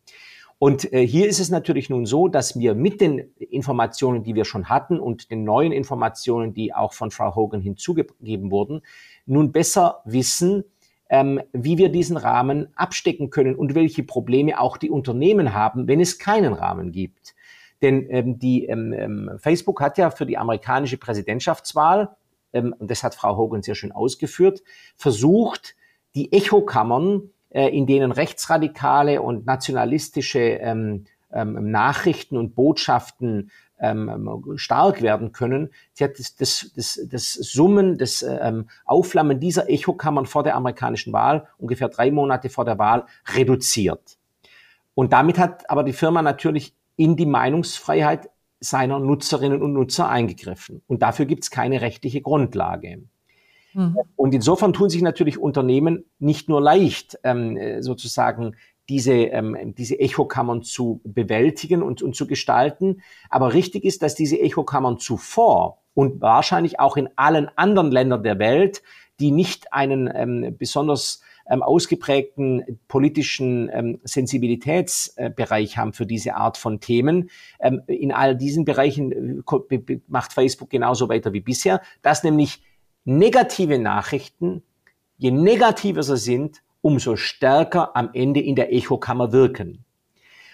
Und 0.58 0.92
äh, 0.92 1.06
hier 1.06 1.26
ist 1.26 1.40
es 1.40 1.48
natürlich 1.48 1.88
nun 1.88 2.04
so, 2.04 2.28
dass 2.28 2.58
wir 2.58 2.74
mit 2.74 3.00
den 3.00 3.20
Informationen, 3.38 4.22
die 4.22 4.34
wir 4.34 4.44
schon 4.44 4.68
hatten 4.68 5.00
und 5.00 5.30
den 5.30 5.44
neuen 5.44 5.72
Informationen, 5.72 6.52
die 6.52 6.74
auch 6.74 6.92
von 6.92 7.10
Frau 7.10 7.34
Hogan 7.34 7.62
hinzugegeben 7.62 8.50
wurden, 8.50 8.82
nun 9.24 9.50
besser 9.50 10.02
wissen, 10.04 10.64
ähm, 11.08 11.40
wie 11.54 11.78
wir 11.78 11.88
diesen 11.88 12.18
Rahmen 12.18 12.68
abstecken 12.76 13.30
können 13.30 13.54
und 13.54 13.74
welche 13.74 14.02
Probleme 14.02 14.60
auch 14.60 14.76
die 14.76 14.90
Unternehmen 14.90 15.54
haben, 15.54 15.88
wenn 15.88 16.00
es 16.00 16.18
keinen 16.18 16.52
Rahmen 16.52 16.92
gibt. 16.92 17.34
Denn 17.82 18.06
ähm, 18.10 18.38
die 18.38 18.66
ähm, 18.66 18.92
ähm, 18.92 19.30
Facebook 19.38 19.80
hat 19.80 19.98
ja 19.98 20.10
für 20.10 20.24
die 20.24 20.38
amerikanische 20.38 20.96
Präsidentschaftswahl, 20.96 22.16
ähm, 22.52 22.74
und 22.78 22.90
das 22.90 23.02
hat 23.02 23.14
Frau 23.14 23.36
Hogan 23.36 23.62
sehr 23.62 23.74
schön 23.74 23.92
ausgeführt, 23.92 24.62
versucht, 24.96 25.74
die 26.14 26.32
Echokammern, 26.32 27.30
äh, 27.50 27.68
in 27.68 27.86
denen 27.86 28.12
rechtsradikale 28.12 29.20
und 29.20 29.46
nationalistische 29.46 30.40
ähm, 30.40 31.04
ähm, 31.32 31.70
Nachrichten 31.70 32.36
und 32.36 32.54
Botschaften 32.54 33.50
ähm, 33.80 34.44
stark 34.56 35.02
werden 35.02 35.32
können. 35.32 35.70
Sie 35.92 36.04
hat 36.04 36.18
das, 36.18 36.36
das, 36.36 36.70
das, 36.76 37.00
das 37.10 37.32
Summen, 37.32 37.98
das 37.98 38.22
ähm, 38.22 38.68
Aufflammen 38.84 39.40
dieser 39.40 39.68
Echokammern 39.68 40.26
vor 40.26 40.44
der 40.44 40.54
amerikanischen 40.54 41.12
Wahl, 41.12 41.48
ungefähr 41.58 41.88
drei 41.88 42.12
Monate 42.12 42.48
vor 42.48 42.64
der 42.64 42.78
Wahl, 42.78 43.06
reduziert. 43.34 44.18
Und 44.94 45.12
damit 45.12 45.38
hat 45.38 45.68
aber 45.68 45.82
die 45.82 45.94
Firma 45.94 46.22
natürlich 46.22 46.74
in 46.96 47.16
die 47.16 47.26
Meinungsfreiheit 47.26 48.30
seiner 48.60 48.98
Nutzerinnen 49.00 49.60
und 49.60 49.72
Nutzer 49.72 50.08
eingegriffen. 50.08 50.82
Und 50.86 51.02
dafür 51.02 51.26
gibt 51.26 51.44
es 51.44 51.50
keine 51.50 51.80
rechtliche 51.80 52.20
Grundlage. 52.20 53.02
Mhm. 53.74 53.98
Und 54.16 54.34
insofern 54.34 54.72
tun 54.72 54.88
sich 54.88 55.02
natürlich 55.02 55.38
Unternehmen 55.38 56.04
nicht 56.18 56.48
nur 56.48 56.60
leicht, 56.60 57.18
ähm, 57.24 57.82
sozusagen 57.82 58.54
diese, 58.88 59.14
ähm, 59.14 59.74
diese 59.76 59.98
Echokammern 59.98 60.62
zu 60.62 61.00
bewältigen 61.04 61.82
und, 61.82 62.02
und 62.02 62.14
zu 62.14 62.26
gestalten. 62.26 63.02
Aber 63.30 63.52
richtig 63.54 63.84
ist, 63.84 64.02
dass 64.02 64.14
diese 64.14 64.38
Echokammern 64.40 64.98
zuvor 64.98 65.82
und 65.94 66.20
wahrscheinlich 66.20 66.80
auch 66.80 66.96
in 66.96 67.08
allen 67.16 67.48
anderen 67.56 67.90
Ländern 67.90 68.22
der 68.22 68.38
Welt, 68.38 68.82
die 69.20 69.30
nicht 69.30 69.72
einen 69.72 70.10
ähm, 70.14 70.56
besonders 70.58 71.22
ähm, 71.48 71.62
ausgeprägten 71.62 72.78
politischen 72.88 73.70
ähm, 73.72 74.00
Sensibilitätsbereich 74.04 75.76
haben 75.78 75.92
für 75.92 76.06
diese 76.06 76.34
Art 76.34 76.56
von 76.56 76.80
Themen. 76.80 77.30
Ähm, 77.60 77.82
in 77.86 78.12
all 78.12 78.36
diesen 78.36 78.64
Bereichen 78.64 79.42
äh, 79.42 80.00
macht 80.08 80.32
Facebook 80.32 80.70
genauso 80.70 81.08
weiter 81.08 81.32
wie 81.32 81.40
bisher, 81.40 81.80
dass 82.02 82.24
nämlich 82.24 82.62
negative 83.04 83.78
Nachrichten, 83.78 84.62
je 85.18 85.30
negativer 85.30 86.02
sie 86.02 86.16
sind, 86.16 86.62
umso 86.80 87.16
stärker 87.16 87.96
am 87.96 88.10
Ende 88.12 88.40
in 88.40 88.56
der 88.56 88.72
Echokammer 88.72 89.32
wirken. 89.32 89.84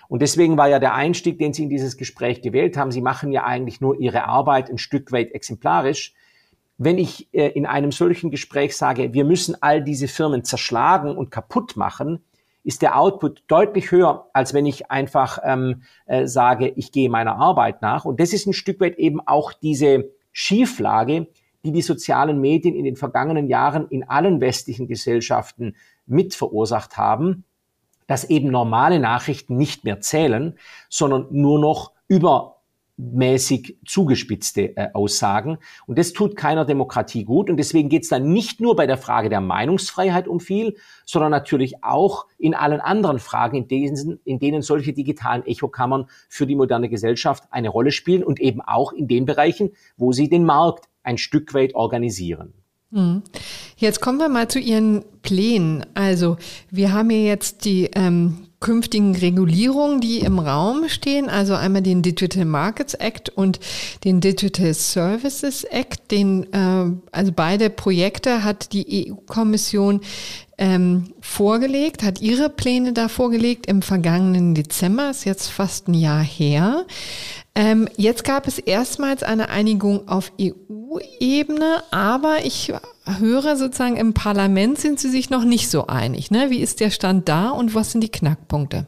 Und 0.08 0.22
deswegen 0.22 0.56
war 0.56 0.68
ja 0.68 0.78
der 0.78 0.94
Einstieg, 0.94 1.38
den 1.38 1.52
Sie 1.52 1.64
in 1.64 1.68
dieses 1.68 1.96
Gespräch 1.96 2.40
gewählt 2.40 2.76
haben, 2.76 2.90
Sie 2.90 3.02
machen 3.02 3.30
ja 3.30 3.44
eigentlich 3.44 3.80
nur 3.80 4.00
Ihre 4.00 4.24
Arbeit 4.24 4.70
ein 4.70 4.78
Stück 4.78 5.12
weit 5.12 5.32
exemplarisch. 5.32 6.14
Wenn 6.78 6.98
ich 6.98 7.28
äh, 7.34 7.48
in 7.48 7.66
einem 7.66 7.92
solchen 7.92 8.30
Gespräch 8.30 8.76
sage, 8.76 9.12
wir 9.12 9.24
müssen 9.24 9.56
all 9.60 9.82
diese 9.82 10.08
Firmen 10.08 10.44
zerschlagen 10.44 11.16
und 11.16 11.30
kaputt 11.30 11.76
machen, 11.76 12.24
ist 12.64 12.82
der 12.82 12.98
Output 12.98 13.42
deutlich 13.48 13.90
höher, 13.90 14.28
als 14.32 14.54
wenn 14.54 14.66
ich 14.66 14.90
einfach 14.90 15.38
ähm, 15.44 15.82
äh, 16.06 16.26
sage, 16.26 16.68
ich 16.68 16.92
gehe 16.92 17.08
meiner 17.08 17.36
Arbeit 17.36 17.82
nach. 17.82 18.04
Und 18.04 18.20
das 18.20 18.32
ist 18.32 18.46
ein 18.46 18.52
Stück 18.52 18.80
weit 18.80 18.98
eben 18.98 19.20
auch 19.26 19.52
diese 19.52 20.10
Schieflage, 20.32 21.28
die 21.64 21.72
die 21.72 21.82
sozialen 21.82 22.40
Medien 22.40 22.74
in 22.74 22.84
den 22.84 22.96
vergangenen 22.96 23.48
Jahren 23.48 23.88
in 23.88 24.08
allen 24.08 24.40
westlichen 24.40 24.86
Gesellschaften 24.86 25.74
mit 26.06 26.34
verursacht 26.34 26.96
haben 26.96 27.44
dass 28.08 28.24
eben 28.24 28.50
normale 28.50 28.98
Nachrichten 28.98 29.56
nicht 29.56 29.84
mehr 29.84 30.00
zählen, 30.00 30.58
sondern 30.88 31.26
nur 31.30 31.60
noch 31.60 31.92
übermäßig 32.98 33.78
zugespitzte 33.86 34.76
äh, 34.76 34.88
Aussagen. 34.92 35.58
Und 35.86 35.98
das 35.98 36.12
tut 36.12 36.36
keiner 36.36 36.64
Demokratie 36.64 37.24
gut. 37.24 37.48
Und 37.48 37.56
deswegen 37.56 37.88
geht 37.88 38.02
es 38.02 38.08
dann 38.08 38.32
nicht 38.32 38.60
nur 38.60 38.76
bei 38.76 38.86
der 38.86 38.98
Frage 38.98 39.28
der 39.28 39.40
Meinungsfreiheit 39.40 40.26
um 40.28 40.40
viel, 40.40 40.76
sondern 41.06 41.30
natürlich 41.30 41.84
auch 41.84 42.26
in 42.38 42.54
allen 42.54 42.80
anderen 42.80 43.18
Fragen, 43.18 43.56
in 43.56 43.68
denen, 43.68 44.20
in 44.24 44.38
denen 44.38 44.62
solche 44.62 44.92
digitalen 44.92 45.46
Echokammern 45.46 46.06
für 46.28 46.46
die 46.46 46.56
moderne 46.56 46.88
Gesellschaft 46.88 47.44
eine 47.50 47.68
Rolle 47.68 47.92
spielen 47.92 48.24
und 48.24 48.40
eben 48.40 48.60
auch 48.60 48.92
in 48.92 49.06
den 49.06 49.24
Bereichen, 49.24 49.70
wo 49.96 50.12
sie 50.12 50.28
den 50.28 50.44
Markt 50.44 50.88
ein 51.02 51.18
Stück 51.18 51.54
weit 51.54 51.74
organisieren. 51.74 52.52
Mhm. 52.90 53.22
Jetzt 53.76 54.00
kommen 54.00 54.18
wir 54.18 54.28
mal 54.28 54.48
zu 54.48 54.58
Ihren 54.58 55.04
Plänen. 55.22 55.86
Also 55.94 56.36
wir 56.70 56.92
haben 56.92 57.10
hier 57.10 57.24
jetzt 57.24 57.64
die 57.64 57.90
ähm, 57.94 58.47
künftigen 58.60 59.14
Regulierungen, 59.14 60.00
die 60.00 60.18
im 60.20 60.38
Raum 60.38 60.88
stehen, 60.88 61.28
also 61.28 61.54
einmal 61.54 61.82
den 61.82 62.02
Digital 62.02 62.44
Markets 62.44 62.94
Act 62.94 63.28
und 63.28 63.60
den 64.04 64.20
Digital 64.20 64.74
Services 64.74 65.64
Act. 65.64 66.10
Den, 66.10 66.52
äh, 66.52 66.90
also 67.12 67.32
beide 67.34 67.70
Projekte 67.70 68.42
hat 68.42 68.72
die 68.72 69.10
EU-Kommission 69.10 70.00
ähm, 70.58 71.14
vorgelegt, 71.20 72.02
hat 72.02 72.20
ihre 72.20 72.50
Pläne 72.50 72.92
da 72.92 73.08
vorgelegt 73.08 73.66
im 73.66 73.80
vergangenen 73.80 74.54
Dezember, 74.54 75.10
ist 75.10 75.24
jetzt 75.24 75.48
fast 75.48 75.86
ein 75.86 75.94
Jahr 75.94 76.22
her. 76.22 76.84
Ähm, 77.58 77.88
jetzt 77.96 78.22
gab 78.22 78.46
es 78.46 78.60
erstmals 78.60 79.24
eine 79.24 79.48
Einigung 79.48 80.06
auf 80.06 80.30
EU-Ebene, 80.40 81.82
aber 81.90 82.44
ich 82.44 82.72
höre 83.18 83.56
sozusagen 83.56 83.96
im 83.96 84.14
Parlament 84.14 84.78
sind 84.78 85.00
sie 85.00 85.08
sich 85.08 85.28
noch 85.28 85.42
nicht 85.42 85.68
so 85.68 85.88
einig. 85.88 86.30
Ne? 86.30 86.50
Wie 86.50 86.60
ist 86.60 86.78
der 86.78 86.90
Stand 86.90 87.28
da 87.28 87.50
und 87.50 87.74
was 87.74 87.90
sind 87.90 88.02
die 88.02 88.12
Knackpunkte? 88.12 88.86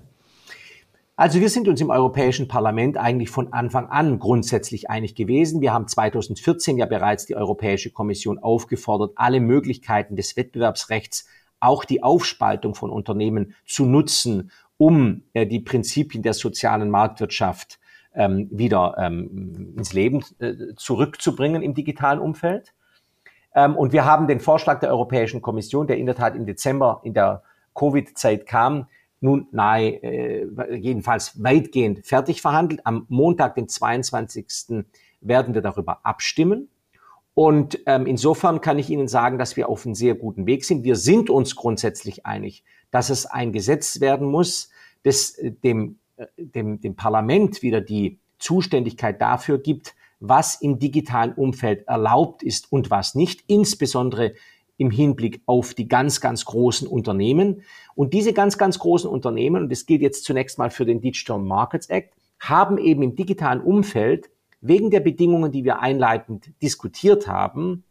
Also 1.16 1.40
wir 1.40 1.48
sind 1.48 1.66
uns 1.66 1.80
im 1.80 1.90
Europäischen 1.90 2.46
Parlament 2.46 2.96
eigentlich 2.96 3.28
von 3.28 3.52
Anfang 3.52 3.88
an 3.88 4.20
grundsätzlich 4.20 4.88
einig 4.88 5.16
gewesen. 5.16 5.60
Wir 5.60 5.72
haben 5.72 5.88
2014 5.88 6.78
ja 6.78 6.86
bereits 6.86 7.26
die 7.26 7.34
Europäische 7.34 7.90
Kommission 7.90 8.38
aufgefordert, 8.38 9.14
alle 9.16 9.40
Möglichkeiten 9.40 10.14
des 10.14 10.36
Wettbewerbsrechts, 10.36 11.26
auch 11.58 11.84
die 11.84 12.04
Aufspaltung 12.04 12.76
von 12.76 12.90
Unternehmen 12.90 13.56
zu 13.66 13.84
nutzen, 13.84 14.52
um 14.76 15.24
äh, 15.32 15.44
die 15.44 15.58
Prinzipien 15.58 16.22
der 16.22 16.34
sozialen 16.34 16.88
Marktwirtschaft 16.88 17.79
ähm, 18.14 18.48
wieder 18.50 18.96
ähm, 18.98 19.74
ins 19.76 19.92
Leben 19.92 20.24
äh, 20.38 20.74
zurückzubringen 20.76 21.62
im 21.62 21.74
digitalen 21.74 22.18
Umfeld. 22.18 22.74
Ähm, 23.54 23.76
und 23.76 23.92
wir 23.92 24.04
haben 24.04 24.26
den 24.26 24.40
Vorschlag 24.40 24.80
der 24.80 24.90
Europäischen 24.90 25.42
Kommission, 25.42 25.86
der 25.86 25.98
in 25.98 26.06
der 26.06 26.14
Tat 26.14 26.34
im 26.34 26.46
Dezember 26.46 27.00
in 27.04 27.14
der 27.14 27.42
Covid-Zeit 27.74 28.46
kam, 28.46 28.86
nun 29.20 29.48
nahe, 29.52 30.02
äh, 30.02 30.76
jedenfalls 30.76 31.42
weitgehend 31.42 32.06
fertig 32.06 32.40
verhandelt. 32.40 32.80
Am 32.84 33.06
Montag, 33.08 33.54
den 33.54 33.68
22. 33.68 34.84
werden 35.20 35.54
wir 35.54 35.62
darüber 35.62 36.04
abstimmen. 36.04 36.68
Und 37.34 37.78
ähm, 37.86 38.06
insofern 38.06 38.60
kann 38.60 38.78
ich 38.78 38.90
Ihnen 38.90 39.08
sagen, 39.08 39.38
dass 39.38 39.56
wir 39.56 39.68
auf 39.68 39.86
einem 39.86 39.94
sehr 39.94 40.14
guten 40.14 40.46
Weg 40.46 40.64
sind. 40.64 40.84
Wir 40.84 40.96
sind 40.96 41.30
uns 41.30 41.54
grundsätzlich 41.54 42.26
einig, 42.26 42.64
dass 42.90 43.08
es 43.08 43.26
ein 43.26 43.52
Gesetz 43.52 44.00
werden 44.00 44.26
muss, 44.28 44.70
das 45.04 45.38
äh, 45.38 45.52
dem 45.52 45.99
dem, 46.36 46.80
dem 46.80 46.96
Parlament 46.96 47.62
wieder 47.62 47.80
die 47.80 48.18
Zuständigkeit 48.38 49.20
dafür 49.20 49.58
gibt, 49.58 49.94
was 50.18 50.60
im 50.60 50.78
digitalen 50.78 51.32
Umfeld 51.32 51.86
erlaubt 51.88 52.42
ist 52.42 52.70
und 52.70 52.90
was 52.90 53.14
nicht, 53.14 53.42
insbesondere 53.46 54.34
im 54.76 54.90
Hinblick 54.90 55.42
auf 55.46 55.74
die 55.74 55.88
ganz, 55.88 56.20
ganz 56.20 56.44
großen 56.44 56.88
Unternehmen. 56.88 57.62
Und 57.94 58.14
diese 58.14 58.32
ganz, 58.32 58.56
ganz 58.56 58.78
großen 58.78 59.10
Unternehmen, 59.10 59.64
und 59.64 59.72
das 59.72 59.84
gilt 59.86 60.00
jetzt 60.00 60.24
zunächst 60.24 60.58
mal 60.58 60.70
für 60.70 60.86
den 60.86 61.00
Digital 61.00 61.38
Markets 61.38 61.88
Act, 61.90 62.14
haben 62.38 62.78
eben 62.78 63.02
im 63.02 63.14
digitalen 63.14 63.60
Umfeld 63.60 64.30
wegen 64.62 64.90
der 64.90 65.00
Bedingungen, 65.00 65.52
die 65.52 65.64
wir 65.64 65.80
einleitend 65.80 66.50
diskutiert 66.62 67.28
haben, 67.28 67.84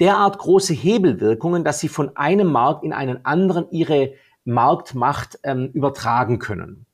derart 0.00 0.38
große 0.38 0.72
Hebelwirkungen, 0.72 1.64
dass 1.64 1.80
sie 1.80 1.88
von 1.88 2.16
einem 2.16 2.50
Markt 2.50 2.84
in 2.84 2.92
einen 2.92 3.24
anderen 3.24 3.70
ihre 3.70 4.14
Marktmacht 4.44 5.38
ähm, 5.42 5.70
übertragen 5.72 6.38
können. 6.38 6.86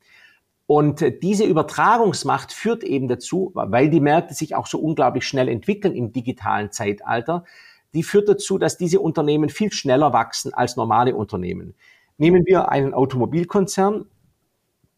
Und 0.66 1.02
äh, 1.02 1.16
diese 1.16 1.44
Übertragungsmacht 1.44 2.52
führt 2.52 2.84
eben 2.84 3.08
dazu, 3.08 3.50
weil 3.54 3.90
die 3.90 4.00
Märkte 4.00 4.34
sich 4.34 4.54
auch 4.54 4.66
so 4.66 4.78
unglaublich 4.78 5.26
schnell 5.26 5.48
entwickeln 5.48 5.94
im 5.94 6.12
digitalen 6.12 6.72
Zeitalter, 6.72 7.44
die 7.92 8.02
führt 8.02 8.28
dazu, 8.28 8.58
dass 8.58 8.76
diese 8.76 9.00
Unternehmen 9.00 9.48
viel 9.50 9.72
schneller 9.72 10.12
wachsen 10.12 10.52
als 10.52 10.76
normale 10.76 11.14
Unternehmen. 11.14 11.74
Nehmen 12.18 12.44
wir 12.46 12.68
einen 12.70 12.92
Automobilkonzern. 12.94 14.06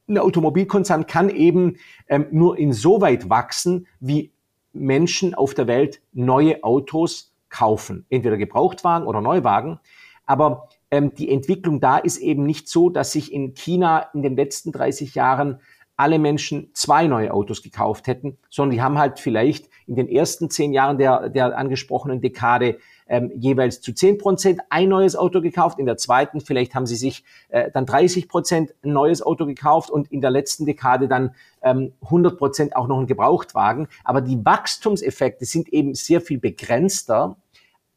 Ein 0.08 0.18
Automobilkonzern 0.18 1.06
kann 1.06 1.28
eben 1.28 1.76
ähm, 2.08 2.26
nur 2.30 2.58
insoweit 2.58 3.28
wachsen, 3.28 3.86
wie 4.00 4.32
Menschen 4.72 5.34
auf 5.34 5.54
der 5.54 5.66
Welt 5.66 6.00
neue 6.12 6.62
Autos 6.62 7.34
kaufen, 7.48 8.06
entweder 8.08 8.36
Gebrauchtwagen 8.36 9.06
oder 9.06 9.20
Neuwagen. 9.20 9.80
Aber 10.26 10.68
ähm, 10.90 11.14
die 11.14 11.30
Entwicklung 11.30 11.80
da 11.80 11.98
ist 11.98 12.18
eben 12.18 12.44
nicht 12.44 12.68
so, 12.68 12.90
dass 12.90 13.12
sich 13.12 13.32
in 13.32 13.54
China 13.54 14.08
in 14.14 14.22
den 14.22 14.36
letzten 14.36 14.72
30 14.72 15.14
Jahren 15.14 15.60
alle 15.96 16.18
Menschen 16.18 16.70
zwei 16.74 17.06
neue 17.06 17.32
Autos 17.32 17.62
gekauft 17.62 18.06
hätten, 18.06 18.36
sondern 18.50 18.76
die 18.76 18.82
haben 18.82 18.98
halt 18.98 19.18
vielleicht 19.18 19.70
in 19.86 19.96
den 19.96 20.08
ersten 20.08 20.50
zehn 20.50 20.72
Jahren 20.72 20.98
der, 20.98 21.30
der 21.30 21.56
angesprochenen 21.56 22.20
Dekade 22.20 22.78
ähm, 23.08 23.32
jeweils 23.34 23.80
zu 23.80 23.94
zehn 23.94 24.18
Prozent 24.18 24.60
ein 24.68 24.88
neues 24.88 25.16
Auto 25.16 25.40
gekauft, 25.40 25.78
in 25.78 25.86
der 25.86 25.96
zweiten 25.96 26.40
vielleicht 26.40 26.74
haben 26.74 26.86
sie 26.86 26.96
sich 26.96 27.24
äh, 27.48 27.70
dann 27.72 27.86
30 27.86 28.28
Prozent 28.28 28.74
ein 28.82 28.92
neues 28.92 29.22
Auto 29.22 29.46
gekauft 29.46 29.90
und 29.90 30.10
in 30.12 30.20
der 30.20 30.30
letzten 30.30 30.66
Dekade 30.66 31.08
dann 31.08 31.34
ähm, 31.62 31.94
100 32.02 32.36
Prozent 32.36 32.76
auch 32.76 32.88
noch 32.88 32.98
ein 32.98 33.06
Gebrauchtwagen. 33.06 33.88
Aber 34.04 34.20
die 34.20 34.44
Wachstumseffekte 34.44 35.46
sind 35.46 35.72
eben 35.72 35.94
sehr 35.94 36.20
viel 36.20 36.38
begrenzter 36.38 37.36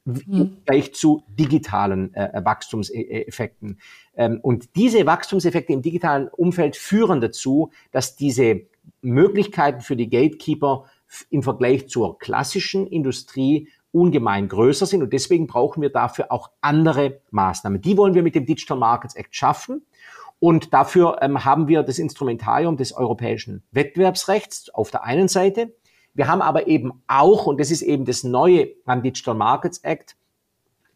mhm. 0.10 0.58
gleich 0.66 0.94
zu 0.94 1.24
digitalen 1.28 2.14
äh, 2.14 2.42
Wachstumseffekten. 2.44 3.80
Ähm, 4.16 4.40
und 4.42 4.76
diese 4.76 5.06
Wachstumseffekte 5.06 5.74
im 5.74 5.82
digitalen 5.82 6.28
Umfeld 6.28 6.76
führen 6.76 7.22
dazu, 7.22 7.72
dass 7.92 8.16
diese 8.16 8.62
Möglichkeiten 9.02 9.82
für 9.82 9.96
die 9.96 10.10
Gatekeeper 10.10 10.86
im 11.30 11.44
Vergleich 11.44 11.88
zur 11.90 12.18
klassischen 12.20 12.88
Industrie 12.88 13.70
ungemein 13.92 14.48
größer 14.48 14.86
sind. 14.86 15.02
Und 15.02 15.14
deswegen 15.14 15.48
brauchen 15.48 15.82
wir 15.82 15.90
dafür 15.90 16.32
auch 16.32 16.52
andere 16.62 17.22
Maßnahmen. 17.32 17.82
Die 17.82 17.98
wollen 17.98 18.14
wir 18.14 18.24
mit 18.24 18.36
dem 18.36 18.46
Digital 18.46 18.78
Markets 18.78 19.16
Act 19.16 19.36
schaffen. 19.36 19.86
Und 20.40 20.74
dafür 20.74 21.18
ähm, 21.22 21.44
haben 21.44 21.68
wir 21.68 21.84
das 21.84 22.00
Instrumentarium 22.00 22.78
des 22.78 22.94
europäischen 22.94 23.64
Wettbewerbsrechts 23.72 24.70
auf 24.70 24.90
der 24.90 25.04
einen 25.04 25.28
Seite 25.28 25.74
wir 26.20 26.28
haben 26.28 26.42
aber 26.42 26.68
eben 26.68 27.02
auch, 27.08 27.46
und 27.46 27.62
das 27.62 27.72
ist 27.72 27.82
eben 27.82 28.04
das 28.04 28.26
Neue 28.26 28.68
am 28.86 29.02
Digital 29.02 29.36
Markets 29.36 29.78
Act, 29.86 30.18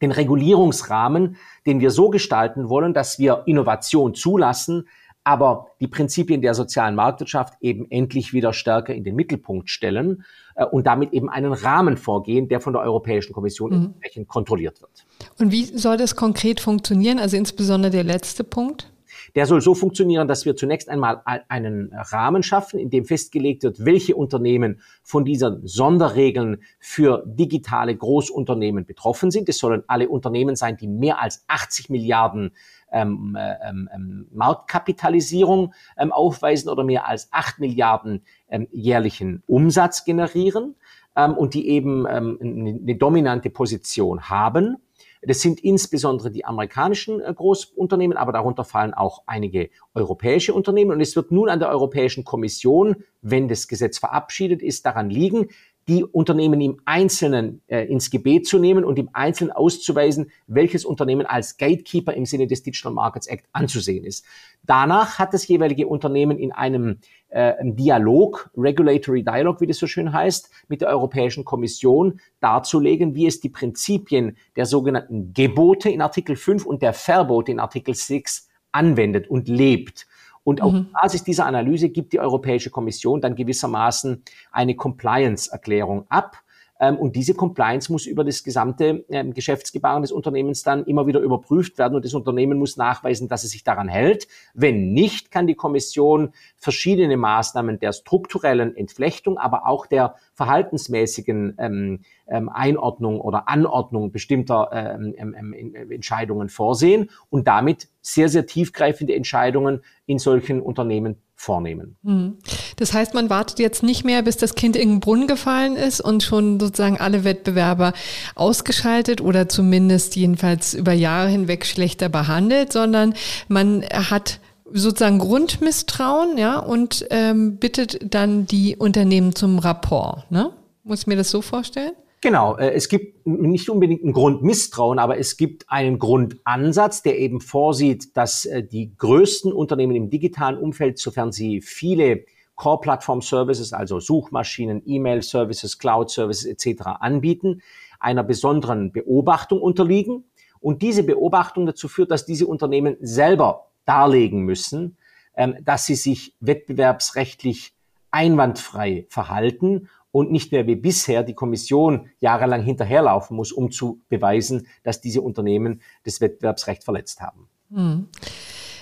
den 0.01 0.12
Regulierungsrahmen, 0.12 1.38
den 1.65 1.79
wir 1.79 1.91
so 1.91 2.09
gestalten 2.09 2.67
wollen, 2.67 2.93
dass 2.93 3.19
wir 3.19 3.43
Innovation 3.45 4.15
zulassen, 4.15 4.89
aber 5.23 5.67
die 5.79 5.88
Prinzipien 5.88 6.41
der 6.41 6.53
sozialen 6.53 6.95
Marktwirtschaft 6.95 7.53
eben 7.62 7.89
endlich 7.89 8.33
wieder 8.33 8.51
stärker 8.51 8.93
in 8.93 9.05
den 9.05 9.15
Mittelpunkt 9.15 9.69
stellen 9.69 10.25
äh, 10.55 10.65
und 10.65 10.86
damit 10.88 11.13
eben 11.13 11.29
einen 11.29 11.53
Rahmen 11.53 11.95
vorgehen, 11.95 12.49
der 12.49 12.59
von 12.59 12.73
der 12.73 12.81
Europäischen 12.81 13.31
Kommission 13.31 13.69
mhm. 13.69 13.86
entsprechend 13.86 14.27
kontrolliert 14.27 14.81
wird. 14.81 15.05
Und 15.39 15.53
wie 15.53 15.63
soll 15.63 15.95
das 15.95 16.17
konkret 16.17 16.59
funktionieren? 16.59 17.17
Also 17.17 17.38
insbesondere 17.38 17.93
der 17.93 18.03
letzte 18.03 18.43
Punkt? 18.43 18.91
Der 19.36 19.48
soll 19.48 19.62
so 19.62 19.74
funktionieren, 19.74 20.28
dass 20.28 20.46
wir 20.46 20.56
zunächst 20.56 20.89
einmal 20.89 21.22
einen 21.26 21.91
Rahmen 21.93 22.43
schaffen, 22.43 22.80
in 22.80 22.89
dem 22.91 23.06
festgelegt 23.06 23.63
wird, 23.63 23.84
welche 23.84 24.15
Unternehmen 24.15 24.82
von 25.02 25.26
diesen 25.26 25.65
Sonderregeln 25.65 26.62
für 26.80 27.24
digitale 27.26 27.96
Großunternehmen 27.96 28.86
betroffen 28.86 29.32
sind. 29.32 29.50
Es 29.50 29.58
sollen 29.58 29.84
alle 29.88 30.08
Unternehmen 30.08 30.56
sein, 30.56 30.78
die 30.78 30.88
mehr 30.88 31.19
als 31.19 31.46
80 31.48 31.89
Milliarden 31.89 32.52
ähm, 32.91 33.36
ähm, 33.67 33.89
ähm, 33.91 34.28
Marktkapitalisierung 34.32 35.74
ähm, 35.98 36.12
aufweisen 36.12 36.69
oder 36.69 36.84
mehr 36.84 37.08
als 37.08 37.28
8 37.32 37.58
Milliarden 37.60 38.22
ähm, 38.50 38.67
jährlichen 38.72 39.41
Umsatz 39.48 40.06
generieren 40.06 40.76
ähm, 41.15 41.34
und 41.34 41.56
die 41.56 41.69
eben 41.69 42.06
eine 42.06 42.96
dominante 42.96 43.50
Position 43.50 44.30
haben. 44.30 44.78
Das 45.26 45.41
sind 45.41 45.63
insbesondere 45.63 46.32
die 46.32 46.45
amerikanischen 46.45 47.19
äh, 47.21 47.34
Großunternehmen, 47.34 48.17
aber 48.17 48.32
darunter 48.32 48.63
fallen 48.63 48.93
auch 48.93 49.24
einige 49.26 49.69
europäische 49.93 50.53
Unternehmen. 50.53 50.91
Und 50.91 51.01
es 51.01 51.15
wird 51.15 51.32
nun 51.32 51.49
an 51.49 51.59
der 51.59 51.69
Europäischen 51.69 52.24
Kommission, 52.24 52.97
wenn 53.21 53.47
das 53.47 53.67
Gesetz 53.67 53.99
verabschiedet 53.99 54.61
ist, 54.61 54.86
daran 54.86 55.09
liegen, 55.09 55.49
die 55.88 56.03
Unternehmen 56.03 56.61
im 56.61 56.79
Einzelnen 56.86 57.61
äh, 57.67 57.86
ins 57.86 58.09
Gebet 58.09 58.47
zu 58.47 58.59
nehmen 58.59 58.86
und 58.86 58.97
im 58.97 59.09
Einzelnen 59.13 59.51
auszuweisen, 59.51 60.31
welches 60.47 60.86
Unternehmen 60.86 61.25
als 61.25 61.57
Gatekeeper 61.57 62.13
im 62.13 62.25
Sinne 62.25 62.47
des 62.47 62.63
Digital 62.63 62.93
Markets 62.93 63.27
Act 63.27 63.45
anzusehen 63.51 64.05
ist. 64.05 64.25
Danach 64.63 65.19
hat 65.19 65.34
das 65.34 65.47
jeweilige 65.47 65.88
Unternehmen 65.88 66.38
in 66.38 66.51
einem 66.53 66.99
äh, 67.29 67.53
Dialog, 67.61 68.49
Regulatory 68.55 69.23
Dialog, 69.23 69.59
wie 69.59 69.67
das 69.67 69.77
so 69.77 69.88
schön 69.88 70.13
heißt, 70.13 70.49
mit 70.69 70.81
der 70.81 70.89
Europäischen 70.89 71.43
Kommission 71.43 72.21
darzulegen, 72.39 73.15
wie 73.15 73.27
es 73.27 73.41
die 73.41 73.49
Prinzipien 73.49 74.38
der 74.55 74.65
sogenannten 74.65 75.34
Gebote 75.34 75.89
in 75.89 76.01
Artikel 76.01 76.36
5 76.36 76.65
und 76.65 76.81
der 76.81 76.93
Verbote 76.93 77.51
in 77.51 77.59
Artikel 77.59 77.93
6 77.93 78.47
anwendet 78.71 79.29
und 79.29 79.47
lebt. 79.49 80.07
Und 80.44 80.62
auf 80.62 80.74
mhm. 80.74 80.91
Basis 80.91 81.24
dieser 81.24 81.46
Analyse 81.46 81.89
gibt 81.89 82.14
die 82.14 82.20
Europäische 82.20 82.70
Kommission 82.70 83.22
dann 83.22 83.36
gewissermaßen 83.36 84.24
eine 84.52 84.76
Compliance-Erklärung 84.76 86.06
ab. 86.10 86.38
Ähm, 86.80 86.97
und 86.97 87.15
diese 87.15 87.34
Compliance 87.34 87.91
muss 87.91 88.05
über 88.05 88.24
das 88.24 88.43
gesamte 88.43 89.05
ähm, 89.09 89.34
Geschäftsgebaren 89.34 90.01
des 90.01 90.11
Unternehmens 90.11 90.63
dann 90.63 90.86
immer 90.86 91.07
wieder 91.07 91.19
überprüft 91.19 91.78
werden 91.78 91.95
und 91.95 92.05
das 92.05 92.13
Unternehmen 92.13 92.57
muss 92.57 92.78
nachweisen, 92.78 93.28
dass 93.28 93.43
es 93.43 93.51
sich 93.51 93.63
daran 93.63 93.88
hält. 93.88 94.28
Wenn 94.53 94.91
nicht, 94.93 95.32
kann 95.32 95.47
die 95.47 95.55
Kommission 95.55 96.34
verschiedene 96.57 97.17
Maßnahmen 97.17 97.80
der 97.80 97.93
strukturellen 97.93 98.76
Entflechtung, 98.76 99.38
aber 99.38 99.67
auch 99.67 99.86
der 99.86 100.15
verhaltensmäßigen 100.34 101.55
ähm, 101.59 101.99
ähm, 102.28 102.49
Einordnung 102.49 103.21
oder 103.21 103.47
Anordnung 103.47 104.11
bestimmter 104.11 104.69
ähm, 104.74 105.13
ähm, 105.17 105.53
ähm 105.53 105.91
Entscheidungen 105.91 106.49
vorsehen 106.49 107.09
und 107.30 107.47
damit 107.47 107.89
sehr, 108.01 108.30
sehr 108.30 108.45
tiefgreifende 108.45 109.15
Entscheidungen 109.15 109.82
in 110.05 110.19
solchen 110.19 110.61
Unternehmen 110.61 111.17
vornehmen. 111.44 111.98
Hm. 112.04 112.38
Das 112.78 112.94
heißt, 112.94 113.14
man 113.14 113.30
wartet 113.30 113.60
jetzt 113.60 113.84
nicht 113.84 114.06
mehr, 114.06 114.22
bis 114.22 114.38
das 114.38 114.56
Kind 114.56 114.76
in 114.76 114.89
den 114.89 115.00
Brunnen 115.02 115.28
gefallen 115.28 115.76
ist 115.76 116.00
und 116.00 116.24
schon 116.24 116.60
sozusagen 116.60 116.98
alle 116.98 117.24
Wettbewerber 117.24 117.94
ausgeschaltet 118.36 119.20
oder 119.20 119.50
zumindest 119.50 120.16
jedenfalls 120.16 120.74
über 120.74 120.94
Jahre 120.94 121.30
hinweg 121.30 121.66
schlechter 121.66 122.08
behandelt, 122.10 122.72
sondern 122.72 123.14
man 123.50 123.84
hat 123.84 124.39
sozusagen 124.72 125.20
Grundmisstrauen, 125.20 126.38
ja, 126.38 126.58
und 126.58 127.06
ähm, 127.12 127.58
bittet 127.58 128.00
dann 128.14 128.48
die 128.48 128.76
Unternehmen 128.76 129.36
zum 129.36 129.60
Rapport. 129.60 130.32
Ne? 130.32 130.52
Muss 130.84 131.02
ich 131.02 131.08
mir 131.08 131.16
das 131.18 131.30
so 131.30 131.41
vorstellen? 131.41 131.94
Genau, 132.24 132.55
äh, 132.55 132.71
es 132.71 132.88
gibt 132.88 133.28
nicht 133.28 133.69
unbedingt 133.69 134.01
einen 134.01 134.13
Grund 134.13 134.43
Misstrauen, 134.43 134.97
aber 134.97 135.17
es 135.17 135.36
gibt 135.36 135.69
einen 135.69 135.99
Grundansatz, 135.99 137.03
der 137.03 137.19
eben 137.19 137.41
vorsieht, 137.41 138.15
dass 138.15 138.45
äh, 138.45 138.63
die 138.63 138.95
größten 138.97 139.51
Unternehmen 139.51 139.93
im 139.93 140.09
digitalen 140.09 140.57
Umfeld, 140.57 140.99
sofern 140.99 141.34
sie 141.34 141.59
viele 141.59 142.24
Core-Plattform-Services, 142.55 143.74
also 143.74 143.99
Suchmaschinen, 143.99 144.84
E-Mail-Services, 144.86 145.80
Cloud-Services 145.80 146.45
etc. 146.45 146.84
anbieten, 147.01 147.61
einer 147.99 148.24
besonderen 148.24 148.93
Beobachtung 148.93 149.59
unterliegen. 149.59 150.24
Und 150.61 150.82
diese 150.82 151.03
Beobachtung 151.03 151.65
dazu 151.65 151.89
führt, 151.89 152.09
dass 152.09 152.26
diese 152.26 152.47
Unternehmen 152.47 152.95
selber 153.01 153.67
darlegen 153.84 154.43
müssen, 154.43 154.95
ähm, 155.36 155.57
dass 155.61 155.88
sie 155.88 155.95
sich 155.95 156.38
wettbewerbsrechtlich 156.39 157.74
einwandfrei 158.11 159.07
verhalten 159.09 159.89
und 160.14 160.32
nicht 160.32 160.51
mehr 160.51 160.68
wie 160.68 160.76
bisher 160.76 161.24
die 161.24 161.34
Kommission 161.34 162.07
jahrelang 162.20 162.61
hinterherlaufen 162.61 163.36
muss, 163.36 163.51
um 163.51 163.72
zu 163.72 163.99
beweisen, 164.09 164.68
dass 164.84 165.01
diese 165.01 165.22
Unternehmen 165.22 165.82
das 166.03 166.22
Wettbewerbsrecht 166.22 166.84
verletzt 166.84 167.20
haben. 167.20 167.49
Hm. 167.74 168.07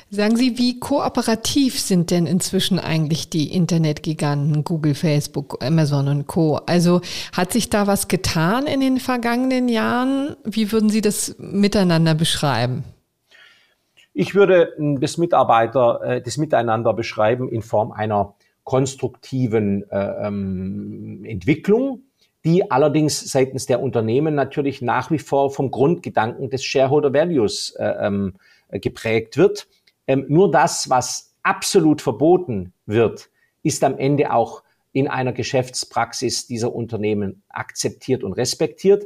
Sagen 0.10 0.36
Sie, 0.36 0.58
wie 0.58 0.78
kooperativ 0.78 1.80
sind 1.80 2.12
denn 2.12 2.26
inzwischen 2.26 2.80
eigentlich 2.80 3.30
die 3.30 3.56
Internetgiganten 3.56 4.66
Google, 4.66 4.94
Facebook, 4.94 5.64
Amazon 5.64 6.10
und 6.10 6.28
Co? 6.28 6.58
Also 6.66 7.00
hat 7.32 7.54
sich 7.54 7.70
da 7.70 7.88
was 7.88 8.10
getan 8.10 8.68
in 8.68 8.82
den 8.82 9.00
vergangenen 9.00 9.70
Jahren? 9.70 10.36
Wie 10.44 10.74
würden 10.74 10.90
Sie 10.90 11.00
das 11.00 11.38
miteinander 11.40 12.14
beschreiben? 12.14 12.84
Ich 14.14 14.36
würde 14.36 14.74
das 15.00 15.18
Mitarbeiter, 15.18 16.02
äh, 16.04 16.22
das 16.22 16.36
Miteinander 16.36 16.94
beschreiben 16.94 17.48
in 17.48 17.62
Form 17.62 17.94
einer 17.94 18.36
konstruktiven 18.64 19.90
äh, 19.90 20.28
ähm, 20.28 21.24
Entwicklung, 21.26 22.04
die 22.44 22.70
allerdings 22.72 23.20
seitens 23.32 23.66
der 23.66 23.82
Unternehmen 23.82 24.36
natürlich 24.36 24.82
nach 24.82 25.12
wie 25.12 25.20
vor 25.20 25.52
vom 25.52 25.72
Grundgedanken 25.72 26.50
des 26.50 26.64
Shareholder 26.64 27.14
Values 27.14 27.72
äh, 27.78 27.86
ähm, 27.86 28.34
geprägt 28.72 29.38
wird. 29.38 29.68
Ähm, 30.08 30.26
nur 30.28 30.52
das, 30.52 30.90
was 30.90 31.36
absolut 31.44 32.02
verboten 32.02 32.74
wird, 32.86 33.30
ist 33.64 33.84
am 33.84 33.98
Ende 33.98 34.34
auch 34.34 34.64
in 34.94 35.08
einer 35.08 35.34
Geschäftspraxis 35.34 36.48
dieser 36.48 36.74
Unternehmen 36.74 37.44
akzeptiert 37.50 38.24
und 38.24 38.34
respektiert. 38.34 39.06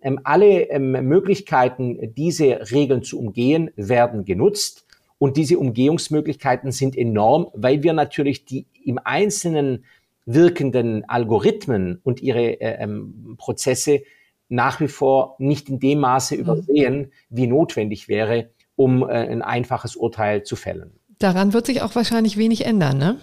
Ähm, 0.00 0.20
alle 0.24 0.70
ähm, 0.70 0.92
Möglichkeiten, 0.92 2.14
diese 2.14 2.70
Regeln 2.70 3.02
zu 3.02 3.18
umgehen, 3.18 3.70
werden 3.76 4.24
genutzt. 4.24 4.85
Und 5.18 5.36
diese 5.36 5.58
Umgehungsmöglichkeiten 5.58 6.72
sind 6.72 6.96
enorm, 6.96 7.48
weil 7.54 7.82
wir 7.82 7.92
natürlich 7.92 8.44
die 8.44 8.66
im 8.84 8.98
Einzelnen 9.02 9.84
wirkenden 10.26 11.08
Algorithmen 11.08 12.00
und 12.02 12.20
ihre 12.20 12.60
äh, 12.60 12.82
ähm, 12.82 13.36
Prozesse 13.38 14.02
nach 14.48 14.80
wie 14.80 14.88
vor 14.88 15.36
nicht 15.38 15.68
in 15.68 15.80
dem 15.80 16.00
Maße 16.00 16.34
mhm. 16.34 16.40
übersehen, 16.40 17.12
wie 17.30 17.46
notwendig 17.46 18.08
wäre, 18.08 18.50
um 18.74 19.02
äh, 19.02 19.12
ein 19.12 19.42
einfaches 19.42 19.96
Urteil 19.96 20.42
zu 20.42 20.56
fällen. 20.56 20.98
Daran 21.18 21.52
wird 21.52 21.66
sich 21.66 21.80
auch 21.82 21.94
wahrscheinlich 21.94 22.36
wenig 22.36 22.66
ändern, 22.66 22.98
ne? 22.98 23.18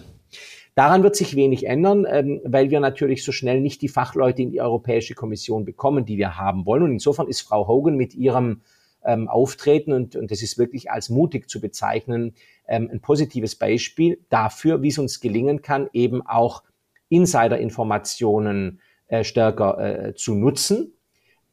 Daran 0.75 1.03
wird 1.03 1.15
sich 1.15 1.35
wenig 1.35 1.67
ändern, 1.67 2.07
ähm, 2.09 2.41
weil 2.43 2.71
wir 2.71 2.79
natürlich 2.79 3.23
so 3.23 3.31
schnell 3.31 3.61
nicht 3.61 3.83
die 3.83 3.89
Fachleute 3.89 4.41
in 4.41 4.49
die 4.49 4.59
Europäische 4.59 5.13
Kommission 5.13 5.65
bekommen, 5.65 6.03
die 6.05 6.17
wir 6.17 6.39
haben 6.39 6.65
wollen. 6.65 6.81
Und 6.81 6.91
insofern 6.91 7.27
ist 7.27 7.41
Frau 7.41 7.67
Hogan 7.67 7.95
mit 7.95 8.15
ihrem 8.15 8.61
ähm, 9.05 9.27
auftreten 9.27 9.93
und, 9.93 10.15
und 10.15 10.31
das 10.31 10.41
ist 10.41 10.57
wirklich 10.57 10.91
als 10.91 11.09
mutig 11.09 11.49
zu 11.49 11.61
bezeichnen, 11.61 12.35
ähm, 12.67 12.89
ein 12.91 13.01
positives 13.01 13.55
Beispiel 13.55 14.19
dafür, 14.29 14.81
wie 14.81 14.89
es 14.89 14.97
uns 14.97 15.19
gelingen 15.19 15.61
kann, 15.61 15.89
eben 15.93 16.25
auch 16.25 16.63
Insider-Informationen 17.09 18.79
äh, 19.07 19.23
stärker 19.23 19.77
äh, 19.79 20.15
zu 20.15 20.35
nutzen 20.35 20.93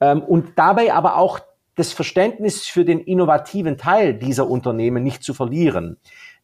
ähm, 0.01 0.23
und 0.23 0.53
dabei 0.57 0.93
aber 0.93 1.17
auch 1.17 1.41
das 1.75 1.93
Verständnis 1.93 2.67
für 2.67 2.85
den 2.85 3.01
innovativen 3.01 3.79
Teil 3.79 4.15
dieser 4.15 4.49
Unternehmen 4.49 5.03
nicht 5.03 5.23
zu 5.23 5.35
verlieren. 5.35 5.97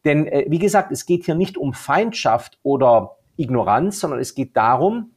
Denn 0.04 0.26
äh, 0.26 0.46
wie 0.48 0.58
gesagt, 0.58 0.92
es 0.92 1.06
geht 1.06 1.24
hier 1.24 1.34
nicht 1.34 1.58
um 1.58 1.72
Feindschaft 1.72 2.58
oder 2.62 3.16
Ignoranz, 3.36 4.00
sondern 4.00 4.20
es 4.20 4.34
geht 4.34 4.56
darum, 4.56 5.10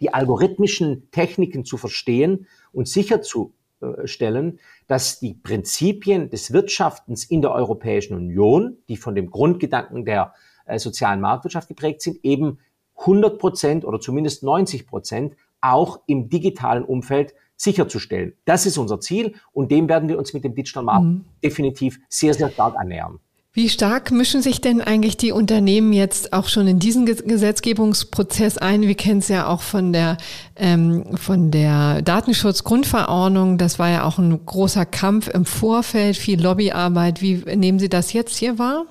die 0.00 0.12
algorithmischen 0.12 1.10
Techniken 1.10 1.64
zu 1.64 1.76
verstehen 1.76 2.46
und 2.72 2.88
sicherzustellen, 2.88 3.52
äh, 3.52 3.55
stellen, 4.04 4.58
dass 4.86 5.20
die 5.20 5.34
Prinzipien 5.34 6.30
des 6.30 6.52
Wirtschaftens 6.52 7.24
in 7.24 7.42
der 7.42 7.52
Europäischen 7.52 8.14
Union, 8.14 8.78
die 8.88 8.96
von 8.96 9.14
dem 9.14 9.30
Grundgedanken 9.30 10.04
der 10.04 10.32
äh, 10.64 10.78
sozialen 10.78 11.20
Marktwirtschaft 11.20 11.68
geprägt 11.68 12.02
sind, 12.02 12.24
eben 12.24 12.58
100 12.98 13.38
Prozent 13.38 13.84
oder 13.84 14.00
zumindest 14.00 14.42
90 14.42 14.86
Prozent 14.86 15.36
auch 15.60 16.00
im 16.06 16.28
digitalen 16.28 16.84
Umfeld 16.84 17.34
sicherzustellen. 17.56 18.34
Das 18.44 18.66
ist 18.66 18.78
unser 18.78 19.00
Ziel 19.00 19.34
und 19.52 19.70
dem 19.70 19.88
werden 19.88 20.08
wir 20.08 20.18
uns 20.18 20.32
mit 20.34 20.44
dem 20.44 20.54
Digital 20.54 20.82
Markt 20.82 21.04
mhm. 21.04 21.24
definitiv 21.42 21.98
sehr, 22.08 22.34
sehr 22.34 22.50
stark 22.50 22.76
annähern. 22.76 23.18
Wie 23.56 23.70
stark 23.70 24.10
mischen 24.10 24.42
sich 24.42 24.60
denn 24.60 24.82
eigentlich 24.82 25.16
die 25.16 25.32
Unternehmen 25.32 25.94
jetzt 25.94 26.34
auch 26.34 26.48
schon 26.48 26.66
in 26.66 26.78
diesen 26.78 27.06
Gesetzgebungsprozess 27.06 28.58
ein? 28.58 28.82
Wir 28.82 28.94
kennen 28.94 29.20
es 29.20 29.28
ja 29.28 29.46
auch 29.46 29.62
von 29.62 29.94
der, 29.94 30.18
ähm, 30.56 31.16
von 31.16 31.50
der 31.50 32.02
Datenschutzgrundverordnung. 32.02 33.56
Das 33.56 33.78
war 33.78 33.88
ja 33.88 34.04
auch 34.04 34.18
ein 34.18 34.44
großer 34.44 34.84
Kampf 34.84 35.28
im 35.28 35.46
Vorfeld, 35.46 36.18
viel 36.18 36.38
Lobbyarbeit. 36.38 37.22
Wie 37.22 37.36
nehmen 37.56 37.78
Sie 37.78 37.88
das 37.88 38.12
jetzt 38.12 38.36
hier 38.36 38.58
wahr? 38.58 38.84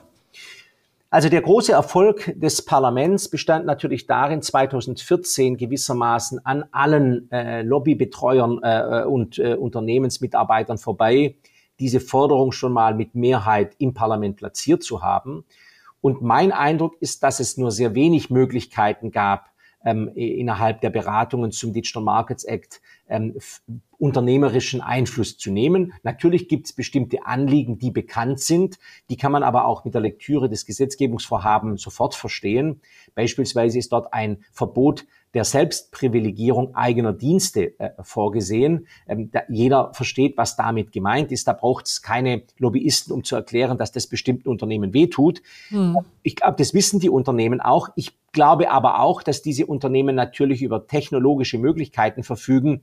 Also 1.11 1.30
der 1.30 1.43
große 1.43 1.72
Erfolg 1.72 2.34
des 2.36 2.66
Parlaments 2.66 3.30
bestand 3.30 3.68
natürlich 3.68 4.07
darin, 4.07 4.41
2014 4.41 5.57
gewissermaßen 5.57 6.43
an 6.43 6.66
allen 6.72 7.32
äh, 7.32 7.61
Lobbybetreuern 7.61 8.61
äh, 8.63 9.03
und 9.03 9.38
äh, 9.38 9.53
Unternehmensmitarbeitern 9.53 10.80
vorbei 10.80 11.36
diese 11.80 11.99
Forderung 11.99 12.51
schon 12.51 12.73
mal 12.73 12.95
mit 12.95 13.15
Mehrheit 13.15 13.76
im 13.80 13.93
Parlament 13.93 14.38
platziert 14.38 14.84
zu 14.84 15.01
haben. 15.01 15.45
Und 16.01 16.21
mein 16.21 16.51
Eindruck 16.51 16.95
ist, 16.99 17.23
dass 17.23 17.39
es 17.39 17.57
nur 17.57 17.71
sehr 17.71 17.95
wenig 17.95 18.30
Möglichkeiten 18.30 19.11
gab, 19.11 19.49
ähm, 19.86 20.09
innerhalb 20.15 20.82
der 20.82 20.89
Beratungen 20.89 21.51
zum 21.51 21.71
Digital 21.71 22.03
Markets 22.03 22.43
Act 22.43 22.82
ähm, 23.07 23.38
unternehmerischen 23.97 24.82
Einfluss 24.82 25.38
zu 25.38 25.51
nehmen. 25.51 25.93
Natürlich 26.03 26.49
gibt 26.49 26.65
es 26.65 26.73
bestimmte 26.73 27.26
Anliegen, 27.26 27.78
die 27.78 27.91
bekannt 27.91 28.39
sind. 28.39 28.78
Die 29.09 29.15
kann 29.15 29.32
man 29.32 29.43
aber 29.43 29.65
auch 29.65 29.86
mit 29.86 29.93
der 29.93 30.01
Lektüre 30.01 30.49
des 30.49 30.65
Gesetzgebungsvorhabens 30.65 31.82
sofort 31.82 32.15
verstehen. 32.15 32.82
Beispielsweise 33.13 33.80
ist 33.80 33.91
dort 33.91 34.11
ein 34.11 34.43
Verbot 34.51 35.05
der 35.36 35.43
Selbstprivilegierung 35.43 36.73
eigener 36.75 37.13
Dienste 37.13 37.77
äh, 37.79 37.91
vorgesehen. 38.01 38.88
Ähm, 39.07 39.29
da, 39.31 39.41
jeder 39.49 39.93
versteht, 39.93 40.38
was 40.38 40.55
damit 40.55 40.93
gemeint 40.93 41.31
ist. 41.31 41.47
Da 41.47 41.53
braucht 41.53 41.88
es 41.88 42.01
keine 42.01 42.43
Lobbyisten, 42.57 43.13
um 43.13 43.23
zu 43.23 43.36
erklären, 43.36 43.77
dass 43.77 43.91
das 43.91 44.07
bestimmten 44.07 44.49
Unternehmen 44.49 44.93
wehtut. 44.93 45.41
Hm. 45.67 45.99
Ich 46.23 46.38
glaube, 46.38 46.55
das 46.57 46.73
wissen 46.73 47.01
die 47.01 47.09
Unternehmen 47.09 47.59
auch. 47.59 47.89
Ich 47.95 48.17
glaube 48.31 48.71
aber 48.71 49.01
auch, 49.01 49.21
dass 49.21 49.41
diese 49.41 49.65
Unternehmen 49.65 50.15
natürlich 50.15 50.61
über 50.61 50.88
technologische 50.88 51.57
Möglichkeiten 51.57 52.23
verfügen, 52.23 52.81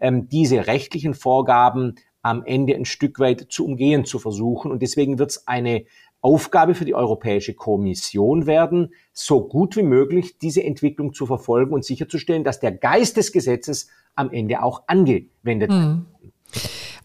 ähm, 0.00 0.28
diese 0.28 0.66
rechtlichen 0.66 1.14
Vorgaben 1.14 1.94
am 2.20 2.44
Ende 2.44 2.74
ein 2.74 2.84
Stück 2.84 3.20
weit 3.20 3.46
zu 3.48 3.64
umgehen 3.64 4.04
zu 4.04 4.18
versuchen. 4.18 4.70
Und 4.72 4.82
deswegen 4.82 5.18
wird 5.18 5.30
es 5.30 5.46
eine 5.46 5.84
Aufgabe 6.22 6.74
für 6.74 6.84
die 6.84 6.94
Europäische 6.94 7.52
Kommission 7.52 8.46
werden, 8.46 8.94
so 9.12 9.46
gut 9.46 9.76
wie 9.76 9.82
möglich 9.82 10.38
diese 10.38 10.62
Entwicklung 10.62 11.12
zu 11.12 11.26
verfolgen 11.26 11.74
und 11.74 11.84
sicherzustellen, 11.84 12.44
dass 12.44 12.60
der 12.60 12.72
Geist 12.72 13.16
des 13.16 13.32
Gesetzes 13.32 13.88
am 14.14 14.30
Ende 14.30 14.62
auch 14.62 14.84
angewendet 14.86 15.70
wird. 15.70 15.82
Hm. 15.82 16.06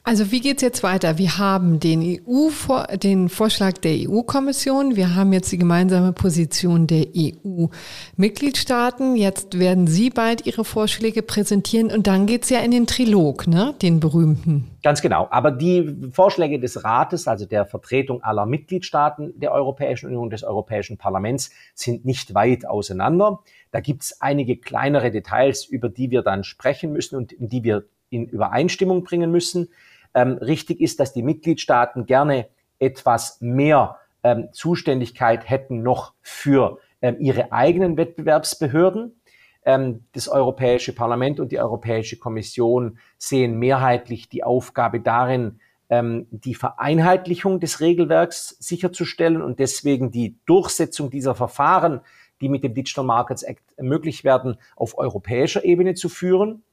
Also 0.08 0.32
wie 0.32 0.39
geht's 0.39 0.62
jetzt 0.62 0.84
weiter? 0.84 1.18
Wir 1.18 1.38
haben 1.38 1.82
den 1.82 2.01
EU 2.01 2.47
den 2.95 3.28
Vorschlag 3.28 3.74
der 3.74 4.08
EU-Kommission, 4.08 4.95
wir 4.95 5.16
haben 5.16 5.34
jetzt 5.34 5.51
die 5.51 5.58
gemeinsame 5.58 6.14
Position 6.14 6.88
der 6.88 7.08
EU-Mitgliedstaaten. 7.14 9.18
Jetzt 9.18 9.60
werden 9.60 9.86
Sie 9.86 10.10
bald 10.10 10.45
Ihre 10.45 10.64
Vorschläge 10.64 11.24
präsentieren 11.24 11.91
und 11.91 12.08
dann 12.08 12.26
geht's 12.26 12.49
ja 12.49 12.60
in 12.60 12.72
den 12.72 12.88
Trilog, 12.88 13.47
ne? 13.47 13.76
Den 13.82 13.99
berühmten. 13.99 14.72
Ganz 14.82 15.01
genau. 15.01 15.28
Aber 15.30 15.51
die 15.51 15.93
Vorschläge 16.14 16.62
des 16.62 16.86
Rates, 16.86 17.28
also 17.28 17.45
der 17.45 17.66
Vertretung 17.66 18.24
aller 18.24 18.45
Mitgliedstaaten 18.45 19.38
der 19.38 19.51
Europäischen 19.51 20.08
Union, 20.08 20.30
des 20.30 20.45
Europäischen 20.45 20.97
Parlaments, 20.97 21.51
sind 21.76 22.05
nicht 22.05 22.34
weit 22.34 22.66
auseinander. 22.66 23.41
Da 23.72 23.82
gibt's 23.82 24.22
einige 24.22 24.55
kleinere 24.55 25.12
Details, 25.12 25.66
über 25.66 25.89
die 25.89 26.12
wir 26.12 26.22
dann 26.22 26.45
sprechen 26.45 26.93
müssen 26.93 27.18
und 27.18 27.36
die 27.38 27.66
wir 27.66 27.84
in 28.10 28.28
Übereinstimmung 28.28 29.03
bringen 29.03 29.32
müssen. 29.32 29.70
Ähm, 30.18 30.39
richtig 30.39 30.82
ist, 30.82 30.99
dass 30.99 31.13
die 31.13 31.22
Mitgliedstaaten 31.22 32.07
gerne 32.07 32.47
etwas 32.80 33.38
mehr 33.39 33.97
ähm, 34.24 34.49
Zuständigkeit 34.51 35.47
hätten 35.47 35.84
noch 35.84 36.15
für 36.24 36.80
ähm, 37.03 37.18
ihre 37.20 37.51
eigenen 37.51 37.97
Wettbewerbsbehörden. 37.97 39.22
Ähm, 39.63 40.05
das 40.13 40.28
Europäische 40.28 40.95
Parlament 40.95 41.39
und 41.39 41.51
die 41.51 41.59
Europäische 41.59 42.18
Kommission 42.18 42.97
sehen 43.20 43.59
mehrheitlich 43.59 44.28
die 44.28 44.43
Aufgabe 44.43 45.01
darin, 45.01 45.59
ähm, 45.91 46.26
die 46.32 46.55
Vereinheitlichung 46.55 47.59
des 47.59 47.80
Regelwerks 47.80 48.57
sicherzustellen 48.59 49.43
und 49.43 49.59
deswegen 49.59 50.09
die 50.09 50.39
Durchsetzung 50.47 51.11
dieser 51.11 51.36
Verfahren, 51.36 52.01
die 52.41 52.49
mit 52.49 52.63
dem 52.63 52.74
Digital 52.74 53.05
Markets 53.05 53.43
Act 53.43 53.61
möglich 53.80 54.24
werden, 54.24 54.57
auf 54.76 54.97
europäischer 54.97 55.63
Ebene 55.63 55.93
zu 55.93 56.09
führen. 56.09 56.63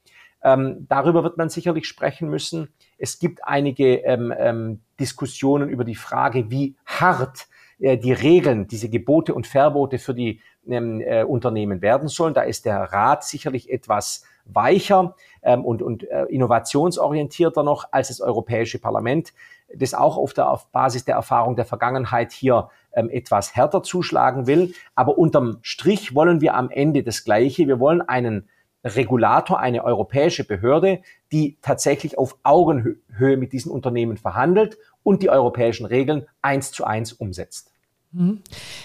Ähm, 0.45 0.85
darüber 0.87 1.23
wird 1.23 1.37
man 1.37 1.49
sicherlich 1.49 1.87
sprechen 1.87 2.29
müssen. 2.29 2.69
Es 2.99 3.17
gibt 3.17 3.43
einige 3.45 3.95
ähm, 4.05 4.31
ähm, 4.37 4.79
Diskussionen 4.99 5.69
über 5.69 5.83
die 5.83 5.95
Frage, 5.95 6.51
wie 6.51 6.75
hart 6.85 7.47
äh, 7.79 7.97
die 7.97 8.13
Regeln, 8.13 8.67
diese 8.67 8.87
Gebote 8.87 9.33
und 9.33 9.47
Verbote 9.47 9.97
für 9.97 10.13
die 10.13 10.41
ähm, 10.67 11.01
äh, 11.01 11.23
Unternehmen 11.23 11.81
werden 11.81 12.07
sollen. 12.07 12.35
Da 12.35 12.43
ist 12.43 12.65
der 12.65 12.77
Rat 12.77 13.23
sicherlich 13.23 13.71
etwas 13.71 14.23
weicher 14.45 15.15
ähm, 15.41 15.65
und, 15.65 15.81
und 15.81 16.07
äh, 16.07 16.25
innovationsorientierter 16.25 17.63
noch 17.63 17.87
als 17.91 18.09
das 18.09 18.21
Europäische 18.21 18.77
Parlament, 18.77 19.33
das 19.73 19.95
auch 19.95 20.15
auf, 20.15 20.33
der, 20.33 20.51
auf 20.51 20.67
Basis 20.67 21.05
der 21.05 21.15
Erfahrung 21.15 21.55
der 21.55 21.65
Vergangenheit 21.65 22.31
hier 22.31 22.69
ähm, 22.93 23.09
etwas 23.09 23.55
härter 23.55 23.81
zuschlagen 23.81 24.45
will. 24.45 24.75
Aber 24.93 25.17
unterm 25.17 25.57
Strich 25.63 26.13
wollen 26.13 26.39
wir 26.39 26.53
am 26.53 26.69
Ende 26.69 27.01
das 27.01 27.23
Gleiche. 27.23 27.67
Wir 27.67 27.79
wollen 27.79 28.03
einen 28.03 28.47
Regulator, 28.85 29.59
eine 29.59 29.83
europäische 29.83 30.43
Behörde, 30.43 31.01
die 31.31 31.57
tatsächlich 31.61 32.17
auf 32.17 32.37
Augenhöhe 32.43 33.37
mit 33.37 33.51
diesen 33.51 33.71
Unternehmen 33.71 34.17
verhandelt 34.17 34.77
und 35.03 35.23
die 35.23 35.29
europäischen 35.29 35.85
Regeln 35.85 36.27
eins 36.41 36.71
zu 36.71 36.85
eins 36.85 37.11
umsetzt. 37.11 37.71
Mhm. 38.11 38.41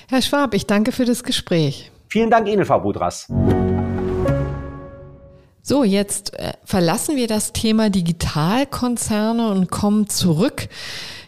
Herr 0.08 0.22
Schwab, 0.22 0.54
ich 0.54 0.66
danke 0.66 0.92
für 0.92 1.04
das 1.04 1.22
Gespräch. 1.22 1.90
Vielen 2.08 2.30
Dank 2.30 2.48
Ihnen, 2.48 2.64
Frau 2.64 2.80
Budras. 2.80 3.28
So, 5.62 5.84
jetzt 5.84 6.34
äh, 6.38 6.54
verlassen 6.64 7.16
wir 7.16 7.28
das 7.28 7.52
Thema 7.52 7.90
Digitalkonzerne 7.90 9.50
und 9.50 9.70
kommen 9.70 10.08
zurück 10.08 10.68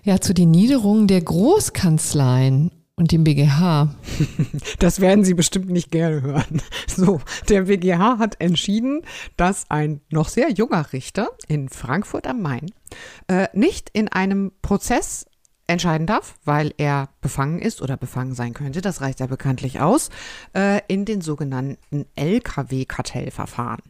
ja, 0.03 0.21
zu 0.21 0.35
den 0.35 0.51
Niederungen 0.51 1.07
der 1.07 1.21
Großkanzleien. 1.21 2.71
Und 2.97 3.11
dem 3.13 3.25
BGH. 3.25 3.89
Das 4.79 5.01
werden 5.01 5.25
Sie 5.25 5.35
bestimmt 5.35 5.71
nicht 5.71 5.91
gerne 5.91 6.23
hören. 6.23 6.63
So, 6.87 7.21
der 7.49 7.63
BGH 7.63 8.19
hat 8.19 8.41
entschieden, 8.41 9.03
dass 9.37 9.71
ein 9.71 10.03
noch 10.11 10.29
sehr 10.29 10.51
junger 10.51 10.93
Richter 10.93 11.31
in 11.49 11.69
Frankfurt 11.69 12.27
am 12.27 12.43
Main 12.43 12.67
äh, 13.29 13.49
nicht 13.55 13.89
in 13.95 14.09
einem 14.09 14.53
Prozess 14.61 15.27
entscheiden 15.67 16.07
darf, 16.07 16.35
weil 16.45 16.75
er 16.77 17.09
befangen 17.23 17.61
ist 17.61 17.81
oder 17.81 17.97
befangen 17.97 18.35
sein 18.35 18.53
könnte, 18.53 18.81
das 18.81 19.01
reicht 19.01 19.21
ja 19.21 19.27
bekanntlich 19.27 19.81
aus, 19.81 20.11
äh, 20.55 20.81
in 20.89 21.05
den 21.05 21.21
sogenannten 21.21 22.07
Lkw-Kartellverfahren. 22.17 23.83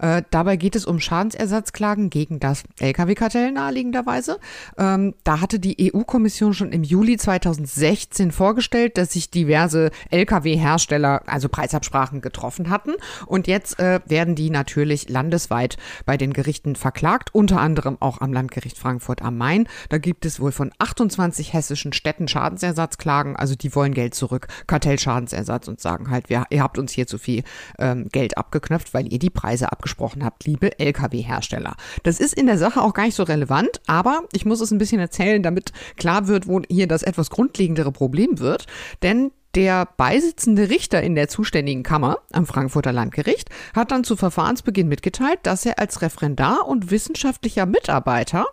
Äh, 0.00 0.22
dabei 0.30 0.56
geht 0.56 0.76
es 0.76 0.86
um 0.86 1.00
Schadensersatzklagen 1.00 2.10
gegen 2.10 2.40
das 2.40 2.62
Lkw-Kartell 2.78 3.52
naheliegenderweise. 3.52 4.38
Ähm, 4.78 5.14
da 5.24 5.40
hatte 5.40 5.58
die 5.58 5.92
EU-Kommission 5.92 6.54
schon 6.54 6.72
im 6.72 6.84
Juli 6.84 7.16
2016 7.16 8.30
vorgestellt, 8.32 8.96
dass 8.98 9.12
sich 9.12 9.30
diverse 9.30 9.90
Lkw-Hersteller 10.10 11.22
also 11.26 11.48
Preisabsprachen 11.48 12.20
getroffen 12.20 12.70
hatten 12.70 12.92
und 13.26 13.46
jetzt 13.46 13.78
äh, 13.78 14.00
werden 14.06 14.34
die 14.34 14.50
natürlich 14.50 15.08
landesweit 15.08 15.76
bei 16.06 16.16
den 16.16 16.32
Gerichten 16.32 16.76
verklagt, 16.76 17.34
unter 17.34 17.60
anderem 17.60 17.96
auch 18.00 18.20
am 18.20 18.32
Landgericht 18.32 18.78
Frankfurt 18.78 19.22
am 19.22 19.36
Main. 19.36 19.66
Da 19.88 19.98
gibt 19.98 20.24
es 20.26 20.40
wohl 20.40 20.52
von 20.52 20.72
28 20.78 21.24
25 21.34 21.52
hessischen 21.52 21.92
Städten 21.92 22.28
Schadensersatz 22.28 22.73
klagen. 22.98 23.36
Also 23.36 23.54
die 23.54 23.74
wollen 23.74 23.94
Geld 23.94 24.14
zurück, 24.14 24.48
Kartellschadensersatz 24.66 25.68
und 25.68 25.80
sagen 25.80 26.10
halt, 26.10 26.28
wir, 26.28 26.44
ihr 26.50 26.62
habt 26.62 26.78
uns 26.78 26.92
hier 26.92 27.06
zu 27.06 27.18
viel 27.18 27.42
ähm, 27.78 28.08
Geld 28.10 28.36
abgeknöpft, 28.38 28.94
weil 28.94 29.12
ihr 29.12 29.18
die 29.18 29.30
Preise 29.30 29.72
abgesprochen 29.72 30.24
habt, 30.24 30.44
liebe 30.44 30.78
Lkw-Hersteller. 30.78 31.76
Das 32.02 32.20
ist 32.20 32.34
in 32.34 32.46
der 32.46 32.58
Sache 32.58 32.82
auch 32.82 32.94
gar 32.94 33.04
nicht 33.04 33.14
so 33.14 33.22
relevant, 33.22 33.80
aber 33.86 34.22
ich 34.32 34.44
muss 34.44 34.60
es 34.60 34.70
ein 34.70 34.78
bisschen 34.78 35.00
erzählen, 35.00 35.42
damit 35.42 35.72
klar 35.96 36.26
wird, 36.26 36.46
wo 36.46 36.60
hier 36.68 36.86
das 36.86 37.02
etwas 37.02 37.30
grundlegendere 37.30 37.92
Problem 37.92 38.38
wird. 38.38 38.66
Denn 39.02 39.30
der 39.54 39.86
beisitzende 39.96 40.68
Richter 40.68 41.02
in 41.02 41.14
der 41.14 41.28
zuständigen 41.28 41.82
Kammer 41.82 42.18
am 42.32 42.46
Frankfurter 42.46 42.92
Landgericht 42.92 43.48
hat 43.74 43.90
dann 43.90 44.04
zu 44.04 44.16
Verfahrensbeginn 44.16 44.88
mitgeteilt, 44.88 45.40
dass 45.44 45.64
er 45.64 45.78
als 45.78 46.02
Referendar 46.02 46.66
und 46.66 46.90
wissenschaftlicher 46.90 47.66
Mitarbeiter 47.66 48.46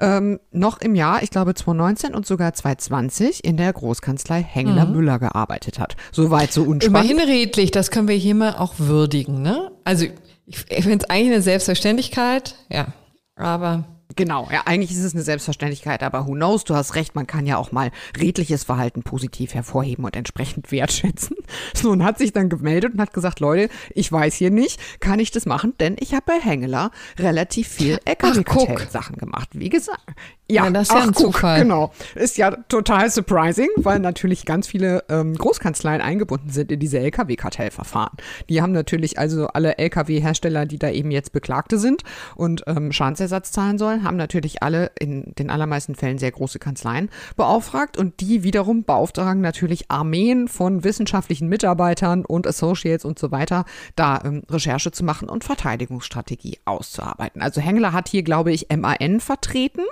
ähm, 0.00 0.38
noch 0.52 0.80
im 0.80 0.94
Jahr, 0.94 1.22
ich 1.22 1.30
glaube 1.30 1.54
2019 1.54 2.14
und 2.14 2.26
sogar 2.26 2.52
2020 2.52 3.44
in 3.44 3.56
der 3.56 3.72
Großkanzlei 3.72 4.42
Hengeler 4.42 4.86
mhm. 4.86 4.92
Müller 4.92 5.18
gearbeitet 5.18 5.78
hat. 5.78 5.96
Soweit 6.12 6.52
so 6.52 6.62
unspannend. 6.62 7.10
Immerhin 7.10 7.28
redlich, 7.28 7.70
das 7.70 7.90
können 7.90 8.08
wir 8.08 8.16
hier 8.16 8.34
mal 8.34 8.54
auch 8.56 8.74
würdigen. 8.78 9.42
Ne? 9.42 9.70
Also 9.84 10.06
ich, 10.46 10.64
ich 10.68 10.82
finde 10.84 11.04
es 11.04 11.10
eigentlich 11.10 11.32
eine 11.32 11.42
Selbstverständlichkeit, 11.42 12.54
ja, 12.70 12.88
aber 13.34 13.84
Genau, 14.14 14.48
ja, 14.52 14.62
eigentlich 14.66 14.92
ist 14.92 15.02
es 15.02 15.14
eine 15.14 15.22
Selbstverständlichkeit, 15.22 16.02
aber 16.02 16.26
who 16.26 16.32
knows, 16.32 16.64
du 16.64 16.74
hast 16.74 16.94
recht, 16.94 17.16
man 17.16 17.26
kann 17.26 17.44
ja 17.44 17.56
auch 17.56 17.72
mal 17.72 17.90
redliches 18.16 18.62
Verhalten 18.62 19.02
positiv 19.02 19.52
hervorheben 19.52 20.04
und 20.04 20.14
entsprechend 20.14 20.70
wertschätzen. 20.70 21.36
So, 21.74 21.90
und 21.90 22.02
hat 22.02 22.18
sich 22.18 22.32
dann 22.32 22.48
gemeldet 22.48 22.94
und 22.94 23.00
hat 23.00 23.12
gesagt, 23.12 23.38
Leute, 23.38 23.68
ich 23.94 24.10
weiß 24.10 24.34
hier 24.34 24.50
nicht, 24.50 24.80
kann 24.98 25.20
ich 25.20 25.30
das 25.30 25.46
machen, 25.46 25.74
denn 25.78 25.96
ich 26.00 26.12
habe 26.12 26.24
bei 26.26 26.40
Hengeler 26.40 26.90
relativ 27.18 27.68
viel 27.68 28.00
LKW-Sachen 28.04 29.16
gemacht. 29.16 29.50
Wie 29.52 29.68
gesagt, 29.68 30.00
ja, 30.48 30.64
ja, 30.64 30.70
das 30.70 30.88
ist 30.88 30.94
ja 30.94 31.02
ein 31.02 31.12
guck, 31.12 31.34
Zufall. 31.34 31.62
Genau. 31.62 31.92
Ist 32.14 32.38
ja 32.38 32.52
total 32.68 33.10
surprising, 33.10 33.68
weil 33.76 33.98
natürlich 33.98 34.44
ganz 34.44 34.68
viele 34.68 35.02
ähm, 35.08 35.34
Großkanzleien 35.34 36.00
eingebunden 36.00 36.50
sind 36.50 36.70
in 36.70 36.78
diese 36.78 37.00
Lkw-Kartellverfahren. 37.00 38.16
Die 38.48 38.62
haben 38.62 38.72
natürlich 38.72 39.18
also 39.18 39.48
alle 39.48 39.76
Lkw-Hersteller, 39.78 40.66
die 40.66 40.78
da 40.78 40.90
eben 40.90 41.10
jetzt 41.10 41.32
Beklagte 41.32 41.78
sind 41.78 42.02
und 42.36 42.62
ähm, 42.68 42.92
Schadensersatz 42.92 43.50
zahlen 43.50 43.78
sollen, 43.78 43.95
haben 44.02 44.16
natürlich 44.16 44.62
alle 44.62 44.90
in 44.98 45.32
den 45.38 45.50
allermeisten 45.50 45.94
Fällen 45.94 46.18
sehr 46.18 46.32
große 46.32 46.58
Kanzleien 46.58 47.10
beauftragt 47.36 47.96
und 47.96 48.20
die 48.20 48.42
wiederum 48.42 48.84
beauftragen 48.84 49.40
natürlich 49.40 49.90
Armeen 49.90 50.48
von 50.48 50.84
wissenschaftlichen 50.84 51.48
Mitarbeitern 51.48 52.24
und 52.24 52.46
Associates 52.46 53.04
und 53.04 53.18
so 53.18 53.30
weiter, 53.30 53.64
da 53.94 54.20
ähm, 54.24 54.42
Recherche 54.50 54.92
zu 54.92 55.04
machen 55.04 55.28
und 55.28 55.44
Verteidigungsstrategie 55.44 56.58
auszuarbeiten. 56.64 57.42
Also 57.42 57.60
Hengler 57.60 57.92
hat 57.92 58.08
hier, 58.08 58.22
glaube 58.22 58.52
ich, 58.52 58.68
MAN 58.70 59.20
vertreten. 59.20 59.82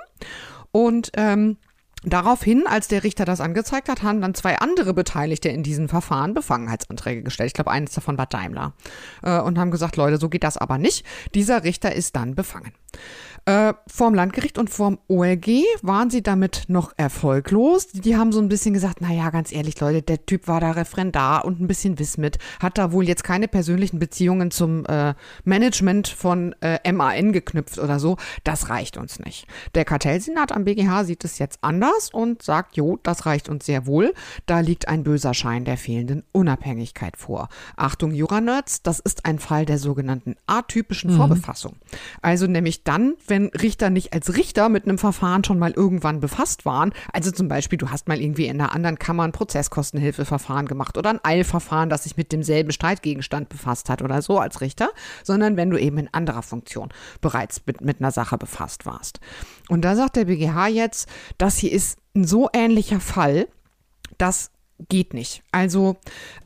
Und 0.71 1.11
ähm, 1.15 1.57
Daraufhin, 2.07 2.67
als 2.67 2.87
der 2.87 3.03
Richter 3.03 3.25
das 3.25 3.41
angezeigt 3.41 3.89
hat, 3.89 4.03
haben 4.03 4.21
dann 4.21 4.35
zwei 4.35 4.59
andere 4.59 4.93
Beteiligte 4.93 5.49
in 5.49 5.63
diesem 5.63 5.89
Verfahren 5.89 6.35
Befangenheitsanträge 6.35 7.23
gestellt. 7.23 7.47
Ich 7.47 7.53
glaube, 7.55 7.71
eines 7.71 7.93
davon 7.93 8.17
war 8.19 8.27
Daimler. 8.27 8.73
Äh, 9.23 9.39
und 9.39 9.57
haben 9.57 9.71
gesagt, 9.71 9.95
Leute, 9.95 10.17
so 10.17 10.29
geht 10.29 10.43
das 10.43 10.57
aber 10.57 10.77
nicht. 10.77 11.03
Dieser 11.33 11.63
Richter 11.63 11.95
ist 11.95 12.15
dann 12.15 12.35
befangen. 12.35 12.73
Äh, 13.47 13.75
vorm 13.85 14.15
Landgericht 14.15 14.57
und 14.57 14.71
vorm 14.71 14.97
OLG 15.07 15.63
waren 15.83 16.09
sie 16.09 16.23
damit 16.23 16.63
noch 16.67 16.93
erfolglos. 16.97 17.89
Die 17.89 18.17
haben 18.17 18.31
so 18.31 18.39
ein 18.39 18.49
bisschen 18.49 18.73
gesagt, 18.73 19.01
naja, 19.01 19.29
ganz 19.29 19.51
ehrlich, 19.51 19.79
Leute, 19.79 20.01
der 20.01 20.25
Typ 20.25 20.47
war 20.47 20.59
da 20.59 20.71
Referendar 20.71 21.45
und 21.45 21.61
ein 21.61 21.67
bisschen 21.67 21.99
Wismit, 21.99 22.39
hat 22.59 22.79
da 22.79 22.91
wohl 22.91 23.07
jetzt 23.07 23.23
keine 23.23 23.47
persönlichen 23.47 23.99
Beziehungen 23.99 24.49
zum 24.49 24.83
äh, 24.87 25.13
Management 25.43 26.07
von 26.07 26.55
äh, 26.61 26.91
MAN 26.91 27.33
geknüpft 27.33 27.77
oder 27.77 27.99
so. 27.99 28.17
Das 28.43 28.69
reicht 28.69 28.97
uns 28.97 29.19
nicht. 29.19 29.45
Der 29.75 29.85
Kartellsenat 29.85 30.51
am 30.51 30.65
BGH 30.65 31.03
sieht 31.03 31.23
es 31.23 31.37
jetzt 31.37 31.59
anders 31.61 32.09
und 32.11 32.41
sagt, 32.41 32.75
jo, 32.77 32.97
das 33.03 33.27
reicht 33.27 33.47
uns 33.47 33.67
sehr 33.67 33.85
wohl. 33.85 34.15
Da 34.47 34.61
liegt 34.61 34.87
ein 34.87 35.03
böser 35.03 35.35
Schein 35.35 35.65
der 35.65 35.77
fehlenden 35.77 36.23
Unabhängigkeit 36.31 37.15
vor. 37.15 37.49
Achtung, 37.75 38.11
Juranerds, 38.11 38.81
das 38.81 38.99
ist 38.99 39.23
ein 39.25 39.37
Fall 39.37 39.67
der 39.67 39.77
sogenannten 39.77 40.35
atypischen 40.47 41.11
mhm. 41.11 41.17
Vorbefassung. 41.17 41.75
Also 42.23 42.47
nämlich 42.47 42.83
dann, 42.83 43.13
wenn 43.27 43.34
wenn 43.35 43.47
Richter 43.49 43.89
nicht 43.89 44.13
als 44.13 44.37
Richter 44.37 44.69
mit 44.69 44.85
einem 44.85 44.97
Verfahren 44.97 45.43
schon 45.43 45.59
mal 45.59 45.71
irgendwann 45.71 46.21
befasst 46.21 46.63
waren. 46.63 46.93
Also 47.11 47.31
zum 47.31 47.49
Beispiel, 47.49 47.77
du 47.77 47.89
hast 47.89 48.07
mal 48.07 48.21
irgendwie 48.21 48.45
in 48.45 48.61
einer 48.61 48.73
anderen 48.73 48.97
Kammer 48.97 49.23
ein 49.23 49.33
Prozesskostenhilfeverfahren 49.33 50.67
gemacht 50.67 50.97
oder 50.97 51.09
ein 51.09 51.19
Eilverfahren, 51.21 51.89
das 51.89 52.03
sich 52.03 52.15
mit 52.15 52.31
demselben 52.31 52.71
Streitgegenstand 52.71 53.49
befasst 53.49 53.89
hat 53.89 54.01
oder 54.01 54.21
so 54.21 54.39
als 54.39 54.61
Richter, 54.61 54.89
sondern 55.21 55.57
wenn 55.57 55.69
du 55.69 55.77
eben 55.77 55.97
in 55.97 56.13
anderer 56.13 56.43
Funktion 56.43 56.93
bereits 57.19 57.61
mit, 57.65 57.81
mit 57.81 57.99
einer 57.99 58.11
Sache 58.11 58.37
befasst 58.37 58.85
warst. 58.85 59.19
Und 59.67 59.81
da 59.81 59.97
sagt 59.97 60.15
der 60.15 60.25
BGH 60.25 60.67
jetzt, 60.69 61.09
das 61.37 61.57
hier 61.57 61.73
ist 61.73 61.99
ein 62.15 62.23
so 62.23 62.47
ähnlicher 62.53 63.01
Fall, 63.01 63.49
dass 64.17 64.51
geht 64.89 65.13
nicht. 65.13 65.41
Also 65.51 65.95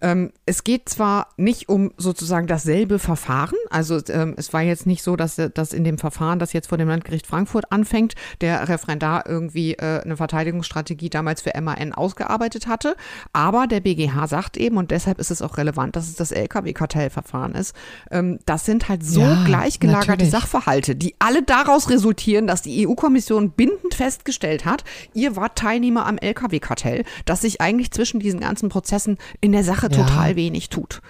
ähm, 0.01 0.31
es 0.45 0.63
geht 0.63 0.87
zwar 0.87 1.29
nicht 1.37 1.67
um 1.67 1.91
sozusagen 1.97 2.45
dasselbe 2.45 2.99
Verfahren, 2.99 3.57
also 3.71 3.99
ähm, 4.09 4.35
es 4.37 4.53
war 4.53 4.61
jetzt 4.61 4.85
nicht 4.85 5.01
so, 5.01 5.15
dass, 5.15 5.35
dass 5.35 5.73
in 5.73 5.83
dem 5.83 5.97
Verfahren, 5.97 6.37
das 6.37 6.53
jetzt 6.53 6.67
vor 6.67 6.77
dem 6.77 6.87
Landgericht 6.87 7.25
Frankfurt 7.25 7.71
anfängt, 7.71 8.13
der 8.41 8.69
Referendar 8.69 9.27
irgendwie 9.27 9.73
äh, 9.73 10.01
eine 10.03 10.15
Verteidigungsstrategie 10.15 11.09
damals 11.09 11.41
für 11.41 11.59
MAN 11.59 11.93
ausgearbeitet 11.93 12.67
hatte, 12.67 12.95
aber 13.33 13.65
der 13.65 13.79
BGH 13.79 14.27
sagt 14.27 14.57
eben, 14.57 14.77
und 14.77 14.91
deshalb 14.91 15.19
ist 15.19 15.31
es 15.31 15.41
auch 15.41 15.57
relevant, 15.57 15.95
dass 15.95 16.07
es 16.07 16.15
das 16.15 16.31
LKW-Kartellverfahren 16.31 17.55
ist, 17.55 17.75
ähm, 18.11 18.39
das 18.45 18.65
sind 18.65 18.89
halt 18.89 19.03
so 19.03 19.21
ja, 19.21 19.43
gleichgelagerte 19.43 20.11
natürlich. 20.11 20.31
Sachverhalte, 20.31 20.95
die 20.95 21.15
alle 21.17 21.41
daraus 21.41 21.89
resultieren, 21.89 22.45
dass 22.45 22.61
die 22.61 22.87
EU-Kommission 22.87 23.51
bindend 23.51 23.95
festgestellt 23.95 24.65
hat, 24.65 24.83
ihr 25.15 25.35
wart 25.35 25.57
Teilnehmer 25.57 26.05
am 26.05 26.19
LKW-Kartell, 26.19 27.05
dass 27.25 27.41
sich 27.41 27.59
eigentlich 27.59 27.91
zwischen 27.91 28.18
zwischen 28.19 28.37
diesen 28.37 28.39
ganzen 28.39 28.69
Prozessen 28.69 29.17
in 29.41 29.51
der 29.51 29.63
Sache 29.63 29.87
ja. 29.91 29.97
total 29.97 30.35
wenig 30.35 30.69
tut. 30.69 31.01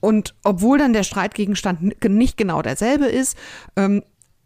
Und 0.00 0.34
obwohl 0.44 0.78
dann 0.78 0.92
der 0.92 1.02
Streitgegenstand 1.02 2.04
nicht 2.04 2.36
genau 2.36 2.62
derselbe 2.62 3.06
ist, 3.06 3.36
ähm, 3.76 4.02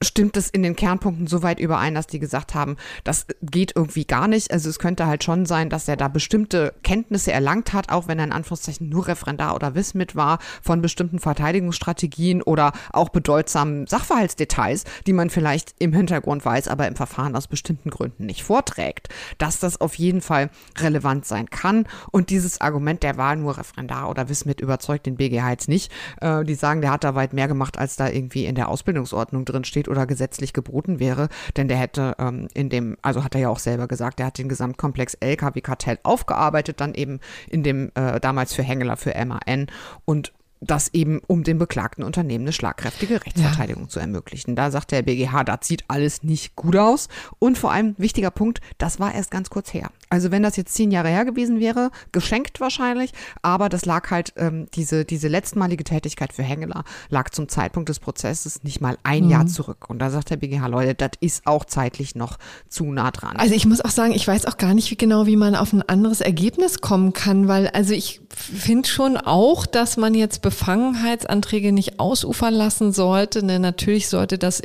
stimmt 0.06 0.36
es 0.36 0.48
in 0.50 0.62
den 0.62 0.76
Kernpunkten 0.76 1.26
so 1.26 1.42
weit 1.42 1.60
überein, 1.60 1.94
dass 1.94 2.06
die 2.06 2.18
gesagt 2.18 2.54
haben, 2.54 2.76
das 3.04 3.26
geht 3.42 3.72
irgendwie 3.76 4.04
gar 4.04 4.28
nicht. 4.28 4.52
Also 4.52 4.68
es 4.68 4.78
könnte 4.78 5.06
halt 5.06 5.24
schon 5.24 5.46
sein, 5.46 5.68
dass 5.68 5.88
er 5.88 5.96
da 5.96 6.08
bestimmte 6.08 6.74
Kenntnisse 6.82 7.32
erlangt 7.32 7.72
hat, 7.72 7.90
auch 7.90 8.08
wenn 8.08 8.18
er 8.18 8.24
in 8.24 8.32
Anführungszeichen 8.32 8.88
nur 8.88 9.08
Referendar 9.08 9.54
oder 9.54 9.74
Wismit 9.74 10.16
war, 10.16 10.38
von 10.62 10.82
bestimmten 10.82 11.18
Verteidigungsstrategien 11.18 12.42
oder 12.42 12.72
auch 12.92 13.08
bedeutsamen 13.08 13.86
Sachverhaltsdetails, 13.86 14.84
die 15.06 15.12
man 15.12 15.30
vielleicht 15.30 15.74
im 15.78 15.92
Hintergrund 15.92 16.44
weiß, 16.44 16.68
aber 16.68 16.88
im 16.88 16.96
Verfahren 16.96 17.36
aus 17.36 17.48
bestimmten 17.48 17.90
Gründen 17.90 18.26
nicht 18.26 18.42
vorträgt, 18.42 19.08
dass 19.38 19.58
das 19.58 19.80
auf 19.80 19.94
jeden 19.94 20.20
Fall 20.20 20.50
relevant 20.78 21.26
sein 21.26 21.50
kann. 21.50 21.86
Und 22.10 22.30
dieses 22.30 22.60
Argument, 22.60 23.02
der 23.02 23.16
war 23.16 23.36
nur 23.36 23.58
Referendar 23.58 24.08
oder 24.10 24.28
Wismit, 24.28 24.60
überzeugt 24.60 25.06
den 25.06 25.16
BGH 25.16 25.50
jetzt 25.50 25.68
nicht. 25.68 25.92
Äh, 26.20 26.44
die 26.44 26.54
sagen, 26.54 26.80
der 26.80 26.90
hat 26.90 27.04
da 27.04 27.14
weit 27.14 27.32
mehr 27.32 27.48
gemacht, 27.48 27.78
als 27.78 27.96
da 27.96 28.08
irgendwie 28.08 28.46
in 28.46 28.54
der 28.54 28.68
Ausbildungsordnung 28.68 29.44
drin 29.44 29.64
steht 29.64 29.88
oder 29.92 30.06
gesetzlich 30.06 30.52
geboten 30.52 30.98
wäre, 30.98 31.28
denn 31.56 31.68
der 31.68 31.76
hätte 31.76 32.16
ähm, 32.18 32.48
in 32.54 32.68
dem, 32.68 32.96
also 33.02 33.22
hat 33.22 33.34
er 33.34 33.42
ja 33.42 33.48
auch 33.48 33.60
selber 33.60 33.86
gesagt, 33.86 34.18
der 34.18 34.26
hat 34.26 34.38
den 34.38 34.48
Gesamtkomplex 34.48 35.14
LKW-Kartell 35.14 35.98
aufgearbeitet, 36.02 36.80
dann 36.80 36.94
eben 36.94 37.20
in 37.48 37.62
dem 37.62 37.92
äh, 37.94 38.18
damals 38.18 38.52
für 38.54 38.62
Hengeler 38.62 38.96
für 38.96 39.14
MAN 39.24 39.66
und 40.04 40.32
das 40.62 40.94
eben 40.94 41.20
um 41.26 41.42
dem 41.42 41.58
beklagten 41.58 42.04
Unternehmen 42.04 42.44
eine 42.44 42.52
schlagkräftige 42.52 43.24
Rechtsverteidigung 43.24 43.84
ja. 43.84 43.88
zu 43.88 44.00
ermöglichen. 44.00 44.54
Da 44.54 44.70
sagt 44.70 44.92
der 44.92 45.02
BGH, 45.02 45.44
da 45.44 45.58
sieht 45.60 45.84
alles 45.88 46.22
nicht 46.22 46.54
gut 46.54 46.76
aus. 46.76 47.08
Und 47.38 47.58
vor 47.58 47.72
allem, 47.72 47.94
wichtiger 47.98 48.30
Punkt, 48.30 48.60
das 48.78 49.00
war 49.00 49.12
erst 49.12 49.32
ganz 49.32 49.50
kurz 49.50 49.74
her. 49.74 49.90
Also 50.12 50.30
wenn 50.30 50.42
das 50.42 50.56
jetzt 50.56 50.74
zehn 50.74 50.90
Jahre 50.90 51.08
her 51.08 51.24
gewesen 51.24 51.58
wäre, 51.58 51.90
geschenkt 52.12 52.60
wahrscheinlich, 52.60 53.12
aber 53.40 53.70
das 53.70 53.86
lag 53.86 54.10
halt, 54.10 54.34
ähm, 54.36 54.66
diese, 54.74 55.06
diese 55.06 55.26
letztmalige 55.26 55.84
Tätigkeit 55.84 56.34
für 56.34 56.42
Hengeler 56.42 56.84
lag 57.08 57.30
zum 57.30 57.48
Zeitpunkt 57.48 57.88
des 57.88 57.98
Prozesses 57.98 58.62
nicht 58.62 58.82
mal 58.82 58.98
ein 59.04 59.24
mhm. 59.24 59.30
Jahr 59.30 59.46
zurück. 59.46 59.88
Und 59.88 60.00
da 60.00 60.10
sagt 60.10 60.28
der 60.28 60.36
BGH, 60.36 60.66
Leute, 60.66 60.94
das 60.94 61.12
ist 61.20 61.46
auch 61.46 61.64
zeitlich 61.64 62.14
noch 62.14 62.36
zu 62.68 62.92
nah 62.92 63.10
dran. 63.10 63.38
Also 63.38 63.54
ich 63.54 63.64
muss 63.64 63.80
auch 63.80 63.88
sagen, 63.88 64.12
ich 64.12 64.28
weiß 64.28 64.44
auch 64.44 64.58
gar 64.58 64.74
nicht 64.74 64.90
wie 64.90 64.98
genau, 64.98 65.24
wie 65.24 65.36
man 65.36 65.56
auf 65.56 65.72
ein 65.72 65.80
anderes 65.80 66.20
Ergebnis 66.20 66.82
kommen 66.82 67.14
kann, 67.14 67.48
weil 67.48 67.68
also 67.68 67.94
ich 67.94 68.20
finde 68.36 68.90
schon 68.90 69.16
auch, 69.16 69.64
dass 69.64 69.96
man 69.96 70.12
jetzt 70.12 70.42
Befangenheitsanträge 70.42 71.72
nicht 71.72 72.00
ausufern 72.00 72.52
lassen 72.52 72.92
sollte. 72.92 73.42
Ne, 73.42 73.58
natürlich 73.58 74.08
sollte 74.08 74.36
das, 74.36 74.60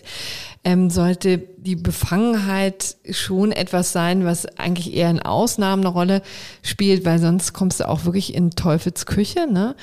ähm, 0.68 0.90
sollte 0.90 1.38
die 1.38 1.78
Befangenheit 1.78 2.98
schon 3.10 3.54
etwas 3.54 3.94
sein, 3.94 4.26
was 4.26 4.46
eigentlich 4.58 4.94
eher 4.94 5.10
in 5.10 5.22
Ausnahmen 5.22 5.86
eine 5.86 5.94
Rolle 5.94 6.22
spielt, 6.62 7.06
weil 7.06 7.20
sonst 7.20 7.54
kommst 7.54 7.80
du 7.80 7.88
auch 7.88 8.04
wirklich 8.04 8.36
in 8.36 8.52
Teufels 8.52 9.06
Küche. 9.06 9.48
Ne? 9.50 9.78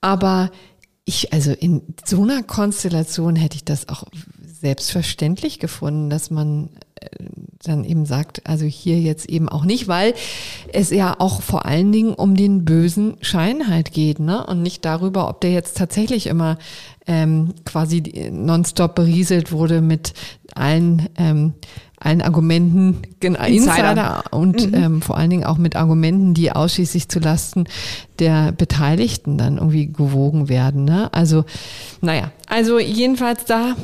Aber 0.00 0.52
ich, 1.04 1.32
also 1.32 1.50
in 1.50 1.82
so 2.04 2.22
einer 2.22 2.44
Konstellation 2.44 3.34
hätte 3.34 3.56
ich 3.56 3.64
das 3.64 3.88
auch 3.88 4.04
selbstverständlich 4.40 5.58
gefunden, 5.58 6.08
dass 6.08 6.30
man 6.30 6.70
dann 7.62 7.84
eben 7.84 8.06
sagt, 8.06 8.42
also 8.46 8.64
hier 8.64 9.00
jetzt 9.00 9.28
eben 9.28 9.48
auch 9.48 9.64
nicht, 9.64 9.88
weil 9.88 10.14
es 10.72 10.90
ja 10.90 11.16
auch 11.18 11.42
vor 11.42 11.66
allen 11.66 11.92
Dingen 11.92 12.14
um 12.14 12.34
den 12.36 12.64
bösen 12.64 13.16
Schein 13.20 13.68
halt 13.68 13.92
geht, 13.92 14.20
ne? 14.20 14.46
Und 14.46 14.62
nicht 14.62 14.84
darüber, 14.84 15.28
ob 15.28 15.40
der 15.40 15.52
jetzt 15.52 15.76
tatsächlich 15.76 16.26
immer 16.26 16.58
ähm, 17.06 17.54
quasi 17.64 18.30
nonstop 18.30 18.94
berieselt 18.94 19.50
wurde 19.50 19.80
mit 19.80 20.14
allen 20.54 21.08
ähm, 21.16 21.54
allen 22.00 22.22
Argumenten, 22.22 22.98
genau, 23.18 23.44
Insider, 23.44 24.22
und 24.30 24.68
mhm. 24.68 24.74
ähm, 24.74 25.02
vor 25.02 25.16
allen 25.16 25.30
Dingen 25.30 25.44
auch 25.44 25.58
mit 25.58 25.74
Argumenten, 25.74 26.32
die 26.32 26.52
ausschließlich 26.52 27.08
zu 27.08 27.18
Lasten 27.18 27.64
der 28.20 28.52
Beteiligten 28.52 29.36
dann 29.36 29.58
irgendwie 29.58 29.86
gewogen 29.86 30.48
werden. 30.48 30.84
Ne? 30.84 31.12
Also, 31.12 31.44
naja, 32.00 32.30
also 32.46 32.78
jedenfalls 32.78 33.46
da 33.46 33.74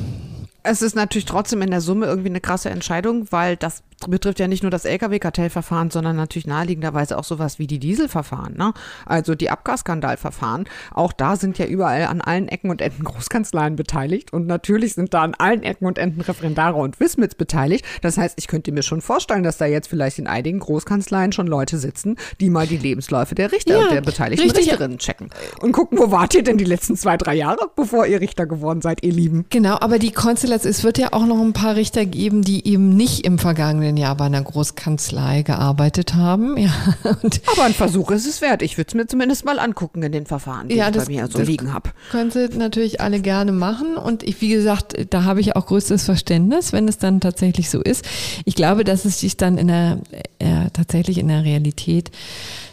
es 0.64 0.82
ist 0.82 0.96
natürlich 0.96 1.26
trotzdem 1.26 1.62
in 1.62 1.70
der 1.70 1.82
Summe 1.82 2.06
irgendwie 2.06 2.30
eine 2.30 2.40
krasse 2.40 2.70
Entscheidung, 2.70 3.30
weil 3.30 3.56
das 3.56 3.82
betrifft 4.08 4.40
ja 4.40 4.48
nicht 4.48 4.62
nur 4.62 4.70
das 4.70 4.84
Lkw-Kartellverfahren, 4.84 5.90
sondern 5.90 6.16
natürlich 6.16 6.46
naheliegenderweise 6.46 7.18
auch 7.18 7.24
sowas 7.24 7.58
wie 7.58 7.66
die 7.66 7.78
Dieselverfahren, 7.78 8.56
ne? 8.56 8.72
also 9.06 9.34
die 9.34 9.50
Abgasskandalverfahren. 9.50 10.66
Auch 10.92 11.12
da 11.12 11.36
sind 11.36 11.58
ja 11.58 11.66
überall 11.66 12.04
an 12.04 12.20
allen 12.20 12.48
Ecken 12.48 12.70
und 12.70 12.80
Enden 12.80 13.04
Großkanzleien 13.04 13.76
beteiligt 13.76 14.32
und 14.32 14.46
natürlich 14.46 14.94
sind 14.94 15.14
da 15.14 15.22
an 15.22 15.34
allen 15.34 15.62
Ecken 15.62 15.86
und 15.86 15.98
Enden 15.98 16.20
Referendare 16.20 16.76
und 16.76 17.00
Wismits 17.00 17.34
beteiligt. 17.34 17.84
Das 18.02 18.18
heißt, 18.18 18.34
ich 18.38 18.46
könnte 18.46 18.72
mir 18.72 18.82
schon 18.82 19.00
vorstellen, 19.00 19.42
dass 19.42 19.58
da 19.58 19.66
jetzt 19.66 19.88
vielleicht 19.88 20.18
in 20.18 20.26
einigen 20.26 20.58
Großkanzleien 20.58 21.32
schon 21.32 21.46
Leute 21.46 21.78
sitzen, 21.78 22.16
die 22.40 22.50
mal 22.50 22.66
die 22.66 22.76
Lebensläufe 22.76 23.34
der 23.34 23.52
Richter 23.52 23.74
ja, 23.74 23.82
und 23.82 23.92
der 23.92 24.00
beteiligten 24.00 24.44
richtig. 24.44 24.70
Richterinnen 24.70 24.98
checken 24.98 25.30
und 25.60 25.72
gucken, 25.72 25.98
wo 25.98 26.10
wart 26.10 26.34
ihr 26.34 26.42
denn 26.42 26.58
die 26.58 26.64
letzten 26.64 26.96
zwei, 26.96 27.16
drei 27.16 27.34
Jahre, 27.34 27.70
bevor 27.76 28.06
ihr 28.06 28.20
Richter 28.20 28.46
geworden 28.46 28.80
seid, 28.80 29.02
ihr 29.02 29.12
Lieben. 29.12 29.46
Genau, 29.50 29.76
aber 29.80 29.98
die 29.98 30.12
Konstellation, 30.12 30.70
es 30.70 30.84
wird 30.84 30.98
ja 30.98 31.12
auch 31.12 31.26
noch 31.26 31.40
ein 31.40 31.52
paar 31.52 31.76
Richter 31.76 32.06
geben, 32.06 32.42
die 32.42 32.66
eben 32.66 32.90
nicht 32.90 33.24
im 33.24 33.38
vergangenen 33.38 33.93
vergangenen 33.94 33.96
Jahr 33.96 34.16
bei 34.16 34.24
einer 34.24 34.42
Großkanzlei 34.42 35.42
gearbeitet 35.42 36.14
haben. 36.14 36.56
Ja, 36.56 36.72
Aber 37.04 37.64
ein 37.64 37.74
Versuch 37.74 38.10
ist 38.10 38.26
es 38.26 38.40
wert. 38.40 38.62
Ich 38.62 38.76
würde 38.76 38.88
es 38.88 38.94
mir 38.94 39.06
zumindest 39.06 39.44
mal 39.44 39.58
angucken 39.58 40.02
in 40.02 40.12
den 40.12 40.26
Verfahren, 40.26 40.68
die 40.68 40.76
ja, 40.76 40.88
ich 40.88 40.94
das, 40.94 41.06
bei 41.06 41.12
mir 41.12 41.28
so 41.28 41.40
liegen 41.40 41.72
habe. 41.72 41.90
Können 42.10 42.30
Sie 42.30 42.48
natürlich 42.56 43.00
alle 43.00 43.20
gerne 43.20 43.52
machen. 43.52 43.96
Und 43.96 44.22
ich, 44.22 44.40
wie 44.40 44.48
gesagt, 44.48 44.94
da 45.10 45.24
habe 45.24 45.40
ich 45.40 45.56
auch 45.56 45.66
größtes 45.66 46.04
Verständnis, 46.04 46.72
wenn 46.72 46.88
es 46.88 46.98
dann 46.98 47.20
tatsächlich 47.20 47.70
so 47.70 47.80
ist. 47.80 48.04
Ich 48.44 48.54
glaube, 48.54 48.84
dass 48.84 49.04
es 49.04 49.20
sich 49.20 49.36
dann 49.36 49.58
in 49.58 49.68
der, 49.68 49.98
äh, 50.38 50.70
tatsächlich 50.72 51.18
in 51.18 51.28
der 51.28 51.44
Realität 51.44 52.10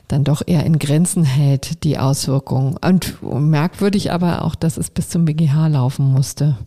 dann 0.07 0.23
doch 0.25 0.41
eher 0.45 0.65
in 0.65 0.77
Grenzen 0.77 1.23
hält, 1.23 1.85
die 1.85 1.97
Auswirkungen. 1.97 2.75
Und 2.77 3.21
merkwürdig 3.21 4.11
aber 4.11 4.43
auch, 4.43 4.55
dass 4.55 4.77
es 4.77 4.89
bis 4.89 5.07
zum 5.07 5.23
BGH 5.23 5.67
laufen 5.67 6.05
musste. 6.11 6.57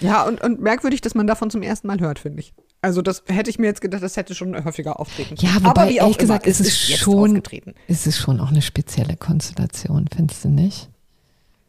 Ja, 0.00 0.24
und, 0.24 0.42
und 0.42 0.60
merkwürdig, 0.60 1.00
dass 1.00 1.14
man 1.14 1.28
davon 1.28 1.50
zum 1.50 1.62
ersten 1.62 1.86
Mal 1.86 2.00
hört, 2.00 2.18
finde 2.18 2.40
ich. 2.40 2.52
Also 2.80 3.02
das 3.02 3.24
hätte 3.26 3.50
ich 3.50 3.58
mir 3.58 3.66
jetzt 3.66 3.80
gedacht, 3.80 4.02
das 4.02 4.16
hätte 4.16 4.34
schon 4.34 4.64
häufiger 4.64 5.00
auftreten 5.00 5.36
können. 5.36 5.52
Ja, 5.52 5.56
wobei, 5.56 5.68
aber 5.82 5.88
wie 5.88 6.00
auch 6.00 6.04
ehrlich 6.04 6.18
gesagt, 6.18 6.46
immer, 6.46 6.50
ist 6.50 6.60
es, 6.60 6.68
ist 6.68 6.98
schon, 6.98 7.42
ist 7.88 8.06
es 8.06 8.16
schon 8.16 8.40
auch 8.40 8.48
eine 8.50 8.62
spezielle 8.62 9.16
Konstellation, 9.16 10.06
findest 10.14 10.44
du 10.44 10.48
nicht? 10.48 10.88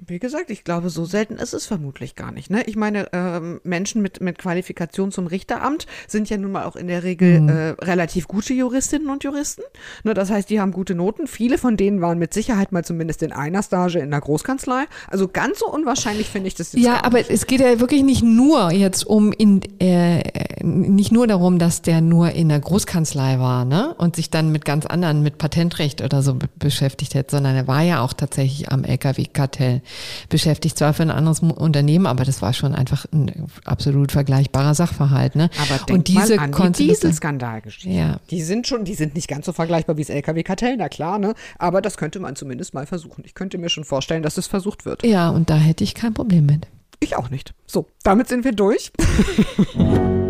Wie 0.05 0.19
gesagt, 0.19 0.49
ich 0.49 0.63
glaube, 0.63 0.89
so 0.89 1.03
selten 1.03 1.35
ist 1.35 1.53
es 1.53 1.65
vermutlich 1.65 2.15
gar 2.15 2.31
nicht. 2.31 2.49
Ne? 2.49 2.63
Ich 2.65 2.77
meine, 2.77 3.09
ähm, 3.11 3.59
Menschen 3.63 4.01
mit, 4.01 4.21
mit 4.21 4.37
Qualifikation 4.37 5.11
zum 5.11 5.27
Richteramt 5.27 5.87
sind 6.07 6.29
ja 6.29 6.37
nun 6.37 6.53
mal 6.53 6.63
auch 6.63 6.77
in 6.77 6.87
der 6.87 7.03
Regel 7.03 7.41
mhm. 7.41 7.49
äh, 7.49 7.69
relativ 7.81 8.27
gute 8.27 8.53
Juristinnen 8.53 9.09
und 9.09 9.25
Juristen. 9.25 9.63
Ne? 10.05 10.13
Das 10.13 10.29
heißt, 10.29 10.49
die 10.49 10.61
haben 10.61 10.71
gute 10.71 10.95
Noten. 10.95 11.27
Viele 11.27 11.57
von 11.57 11.75
denen 11.75 11.99
waren 11.99 12.17
mit 12.17 12.33
Sicherheit 12.33 12.71
mal 12.71 12.85
zumindest 12.85 13.23
in 13.23 13.33
einer 13.33 13.61
Stage 13.61 13.99
in 13.99 14.09
der 14.09 14.21
Großkanzlei. 14.21 14.85
Also 15.07 15.27
ganz 15.27 15.59
so 15.59 15.67
unwahrscheinlich 15.69 16.29
finde 16.29 16.47
ich 16.47 16.55
das 16.55 16.71
jetzt 16.71 16.83
Ja, 16.83 17.03
aber 17.03 17.17
nicht. 17.17 17.29
es 17.29 17.45
geht 17.45 17.59
ja 17.59 17.81
wirklich 17.81 18.03
nicht 18.03 18.23
nur 18.23 18.71
jetzt 18.71 19.05
um 19.05 19.33
in, 19.33 19.61
äh, 19.81 20.23
nicht 20.63 21.11
nur 21.11 21.27
darum, 21.27 21.59
dass 21.59 21.81
der 21.81 21.99
nur 21.99 22.31
in 22.31 22.47
der 22.47 22.61
Großkanzlei 22.61 23.39
war, 23.39 23.65
ne? 23.65 23.95
Und 23.97 24.15
sich 24.15 24.29
dann 24.29 24.51
mit 24.51 24.63
ganz 24.63 24.85
anderen, 24.85 25.23
mit 25.23 25.37
Patentrecht 25.37 26.01
oder 26.01 26.21
so 26.21 26.37
beschäftigt 26.57 27.15
hat, 27.15 27.31
sondern 27.31 27.55
er 27.55 27.67
war 27.67 27.81
ja 27.81 28.01
auch 28.01 28.13
tatsächlich 28.13 28.71
am 28.71 28.85
LKW-Kartell 28.85 29.81
beschäftigt, 30.29 30.77
zwar 30.77 30.93
für 30.93 31.03
ein 31.03 31.11
anderes 31.11 31.39
Unternehmen, 31.39 32.05
aber 32.05 32.25
das 32.25 32.41
war 32.41 32.53
schon 32.53 32.75
einfach 32.75 33.05
ein 33.11 33.47
absolut 33.65 34.11
vergleichbarer 34.11 34.75
Sachverhalt. 34.75 35.35
Ne? 35.35 35.49
Aber 35.61 35.77
denk 35.85 35.97
und 35.97 36.07
diese 36.07 36.35
mal 36.35 36.53
an 36.53 36.73
die 36.73 36.87
Dieselskandalgeschichte. 36.87 37.89
Ja. 37.89 38.19
Die 38.29 38.41
sind 38.41 38.67
schon, 38.67 38.85
die 38.85 38.95
sind 38.95 39.15
nicht 39.15 39.27
ganz 39.27 39.45
so 39.45 39.53
vergleichbar 39.53 39.97
wie 39.97 40.01
das 40.01 40.09
LKW-Kartell, 40.09 40.77
na 40.77 40.89
klar, 40.89 41.19
ne? 41.19 41.33
Aber 41.57 41.81
das 41.81 41.97
könnte 41.97 42.19
man 42.19 42.35
zumindest 42.35 42.73
mal 42.73 42.85
versuchen. 42.85 43.23
Ich 43.25 43.33
könnte 43.33 43.57
mir 43.57 43.69
schon 43.69 43.83
vorstellen, 43.83 44.23
dass 44.23 44.37
es 44.37 44.47
versucht 44.47 44.85
wird. 44.85 45.05
Ja, 45.05 45.29
und 45.29 45.49
da 45.49 45.55
hätte 45.55 45.83
ich 45.83 45.95
kein 45.95 46.13
Problem 46.13 46.45
mit. 46.45 46.67
Ich 46.99 47.15
auch 47.15 47.29
nicht. 47.29 47.53
So, 47.65 47.87
damit 48.03 48.27
sind 48.27 48.43
wir 48.43 48.51
durch. 48.51 48.91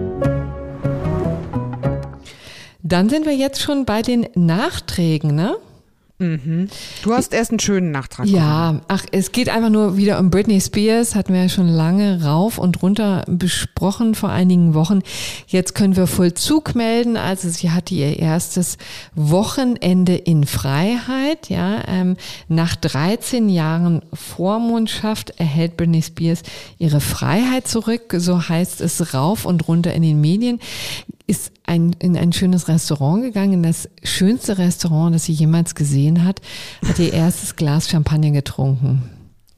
Dann 2.81 3.09
sind 3.09 3.25
wir 3.25 3.35
jetzt 3.35 3.61
schon 3.61 3.85
bei 3.85 4.01
den 4.01 4.27
Nachträgen, 4.35 5.35
ne? 5.35 5.57
Mhm. 6.19 6.67
Du 7.01 7.13
hast 7.13 7.33
erst 7.33 7.51
einen 7.51 7.59
schönen 7.59 7.91
Nachtrag. 7.91 8.27
Ja, 8.27 8.71
gemacht. 8.71 8.83
ach, 8.89 9.05
es 9.13 9.31
geht 9.31 9.47
einfach 9.47 9.69
nur 9.69 9.95
wieder 9.95 10.19
um 10.19 10.29
Britney 10.29 10.59
Spears, 10.59 11.15
hatten 11.15 11.33
wir 11.33 11.43
ja 11.43 11.49
schon 11.49 11.69
lange 11.69 12.23
rauf 12.23 12.57
und 12.57 12.81
runter 12.83 13.23
besprochen 13.27 14.15
vor 14.15 14.29
einigen 14.29 14.73
Wochen. 14.73 14.99
Jetzt 15.47 15.75
können 15.75 15.95
wir 15.95 16.07
Vollzug 16.07 16.75
melden, 16.75 17.15
also 17.15 17.47
sie 17.47 17.71
hatte 17.71 17.95
ihr 17.95 18.19
erstes 18.19 18.77
Wochenende 19.15 20.15
in 20.15 20.45
Freiheit, 20.45 21.49
ja, 21.49 21.83
ähm, 21.87 22.17
nach 22.49 22.75
13 22.75 23.47
Jahren 23.47 24.01
Vormundschaft 24.13 25.39
erhält 25.39 25.77
Britney 25.77 26.01
Spears 26.01 26.43
ihre 26.79 26.99
Freiheit 26.99 27.65
zurück, 27.65 28.13
so 28.17 28.49
heißt 28.49 28.81
es 28.81 29.13
rauf 29.13 29.45
und 29.45 29.69
runter 29.69 29.93
in 29.93 30.01
den 30.01 30.19
Medien 30.19 30.59
ist 31.29 31.51
ein, 31.65 31.95
in 31.99 32.17
ein 32.17 32.33
schönes 32.33 32.67
Restaurant 32.67 33.21
gegangen, 33.21 33.53
in 33.53 33.63
das 33.63 33.87
schönste 34.03 34.57
Restaurant, 34.57 35.13
das 35.13 35.25
sie 35.25 35.33
jemals 35.33 35.75
gesehen 35.75 36.25
hat, 36.25 36.41
hat 36.87 36.97
ihr 36.97 37.13
erstes 37.13 37.55
Glas 37.55 37.87
Champagner 37.87 38.31
getrunken. 38.31 39.03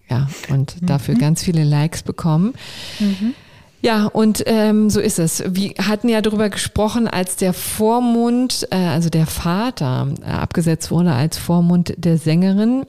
Ja, 0.09 0.28
und 0.49 0.82
mhm. 0.82 0.86
dafür 0.86 1.15
ganz 1.15 1.41
viele 1.41 1.63
Likes 1.63 2.03
bekommen. 2.03 2.53
Mhm. 2.99 3.34
Ja, 3.82 4.05
und 4.05 4.43
ähm, 4.45 4.89
so 4.89 4.99
ist 4.99 5.17
es. 5.17 5.43
Wir 5.47 5.74
hatten 5.80 6.09
ja 6.09 6.22
darüber 6.22 6.49
gesprochen, 6.49 7.07
als 7.07 7.38
der 7.38 7.53
Vormund, 7.53 8.67
äh, 8.69 8.76
also 8.76 9.09
der 9.09 9.26
Vater, 9.26 10.09
äh, 10.22 10.26
abgesetzt 10.26 10.91
wurde 10.91 11.13
als 11.13 11.38
Vormund 11.38 11.93
der 11.97 12.17
Sängerin 12.17 12.86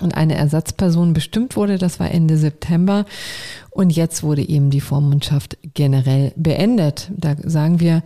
und 0.00 0.14
eine 0.14 0.36
Ersatzperson 0.36 1.12
bestimmt 1.12 1.56
wurde. 1.56 1.76
Das 1.76 1.98
war 1.98 2.10
Ende 2.10 2.36
September. 2.38 3.04
Und 3.70 3.90
jetzt 3.90 4.22
wurde 4.22 4.48
eben 4.48 4.70
die 4.70 4.80
Vormundschaft 4.80 5.58
generell 5.78 6.32
beendet. 6.34 7.08
Da 7.16 7.36
sagen 7.40 7.78
wir 7.78 8.02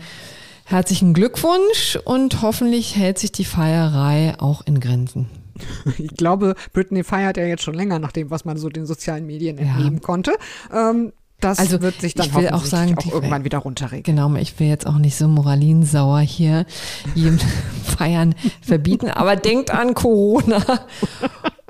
herzlichen 0.67 1.15
Glückwunsch 1.15 1.99
und 2.05 2.43
hoffentlich 2.43 2.97
hält 2.97 3.19
sich 3.19 3.33
die 3.33 3.47
Feierei 3.47 4.35
auch 4.39 4.65
in 4.67 4.79
Grenzen. 4.79 5.29
Ich 5.99 6.17
glaube, 6.17 6.55
Britney 6.73 7.03
feiert 7.03 7.37
ja 7.37 7.45
jetzt 7.45 7.63
schon 7.63 7.75
länger 7.75 7.99
nach 7.99 8.13
dem, 8.13 8.31
was 8.31 8.45
man 8.45 8.57
so 8.59 8.69
den 8.69 8.85
sozialen 8.85 9.27
Medien 9.27 9.59
entnehmen 9.59 9.97
ja. 9.97 10.01
konnte. 10.01 10.33
Ähm, 10.73 11.13
das 11.41 11.59
also, 11.59 11.81
wird 11.83 12.01
sich 12.01 12.15
dann 12.15 12.27
ich 12.27 12.35
will 12.35 12.51
auch, 12.51 12.65
sagen, 12.65 12.97
auch 12.99 13.13
irgendwann 13.13 13.45
wieder 13.45 13.59
runterregeln. 13.59 14.17
Genau, 14.17 14.35
ich 14.37 14.59
will 14.61 14.69
jetzt 14.69 14.87
auch 14.87 14.99
nicht 14.99 15.17
so 15.17 15.29
moralinsauer 15.29 16.21
hier 16.21 16.67
jedem 17.15 17.39
Feiern 17.85 18.35
verbieten, 18.61 19.09
aber 19.09 19.37
denkt 19.37 19.71
an 19.71 19.95
Corona 19.95 20.63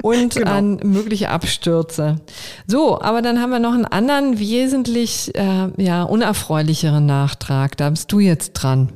und 0.03 0.35
genau. 0.35 0.51
an 0.51 0.81
mögliche 0.83 1.31
Abstürze. 1.31 2.17
So, 2.67 3.01
aber 3.01 3.23
dann 3.23 3.41
haben 3.41 3.51
wir 3.51 3.59
noch 3.59 3.73
einen 3.73 3.87
anderen 3.87 4.39
wesentlich 4.39 5.35
äh, 5.35 5.69
ja, 5.83 6.03
unerfreulicheren 6.03 7.07
Nachtrag. 7.07 7.77
Da 7.77 7.89
bist 7.91 8.13
du 8.13 8.21
jetzt 8.21 8.53
dran. 8.53 8.93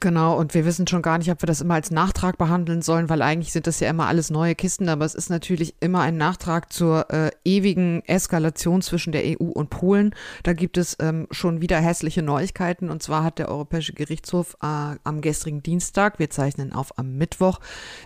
Genau, 0.00 0.38
und 0.38 0.54
wir 0.54 0.64
wissen 0.64 0.86
schon 0.86 1.02
gar 1.02 1.18
nicht, 1.18 1.30
ob 1.30 1.42
wir 1.42 1.46
das 1.46 1.60
immer 1.60 1.74
als 1.74 1.90
Nachtrag 1.90 2.38
behandeln 2.38 2.80
sollen, 2.80 3.10
weil 3.10 3.20
eigentlich 3.20 3.52
sind 3.52 3.66
das 3.66 3.78
ja 3.78 3.90
immer 3.90 4.06
alles 4.06 4.30
neue 4.30 4.54
Kisten, 4.54 4.88
aber 4.88 5.04
es 5.04 5.14
ist 5.14 5.28
natürlich 5.28 5.74
immer 5.80 6.00
ein 6.00 6.16
Nachtrag 6.16 6.72
zur 6.72 7.10
äh, 7.10 7.30
ewigen 7.44 8.02
Eskalation 8.06 8.80
zwischen 8.80 9.12
der 9.12 9.22
EU 9.22 9.44
und 9.44 9.68
Polen. 9.68 10.14
Da 10.44 10.54
gibt 10.54 10.78
es 10.78 10.96
ähm, 10.98 11.28
schon 11.30 11.60
wieder 11.60 11.78
hässliche 11.78 12.22
Neuigkeiten 12.22 12.88
und 12.88 13.02
zwar 13.02 13.22
hat 13.22 13.38
der 13.38 13.50
Europäische 13.50 13.92
Gerichtshof 13.92 14.56
äh, 14.62 14.96
am 15.04 15.20
gestrigen 15.20 15.62
Dienstag, 15.62 16.18
wir 16.18 16.30
zeichnen 16.30 16.72
auf 16.72 16.98
am 16.98 17.18
Mittwoch, 17.18 17.60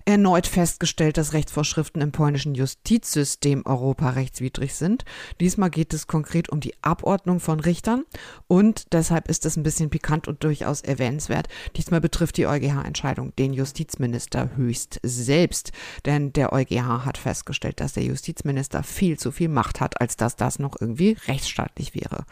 erneut 0.06 0.48
festgestellt, 0.48 1.16
dass 1.16 1.34
Rechtsvorschriften 1.34 2.02
im 2.02 2.10
polnischen 2.10 2.56
Justizsystem 2.56 3.64
europarechtswidrig 3.64 4.74
sind. 4.74 5.04
Diesmal 5.38 5.70
geht 5.70 5.94
es 5.94 6.08
konkret 6.08 6.48
um 6.48 6.58
die 6.58 6.74
Abordnung 6.82 7.38
von 7.38 7.60
Richtern 7.60 8.04
und 8.48 8.92
deshalb 8.92 9.28
ist 9.28 9.46
es 9.46 9.56
ein 9.56 9.62
bisschen 9.62 9.88
pikant 9.88 10.26
und 10.26 10.42
durchaus 10.42 10.80
erwähnenswert. 10.80 11.46
Diesmal 11.76 12.00
betrifft 12.00 12.38
die 12.38 12.46
EuGH-Entscheidung 12.46 13.34
den 13.36 13.52
Justizminister 13.52 14.56
höchst 14.56 14.98
selbst, 15.02 15.72
denn 16.06 16.32
der 16.32 16.52
EuGH 16.54 17.04
hat 17.04 17.18
festgestellt, 17.18 17.80
dass 17.80 17.92
der 17.92 18.04
Justizminister 18.04 18.82
viel 18.82 19.18
zu 19.18 19.30
viel 19.30 19.48
Macht 19.48 19.80
hat, 19.80 20.00
als 20.00 20.16
dass 20.16 20.36
das 20.36 20.58
noch 20.58 20.80
irgendwie 20.80 21.18
rechtsstaatlich 21.28 21.94
wäre. 21.94 22.24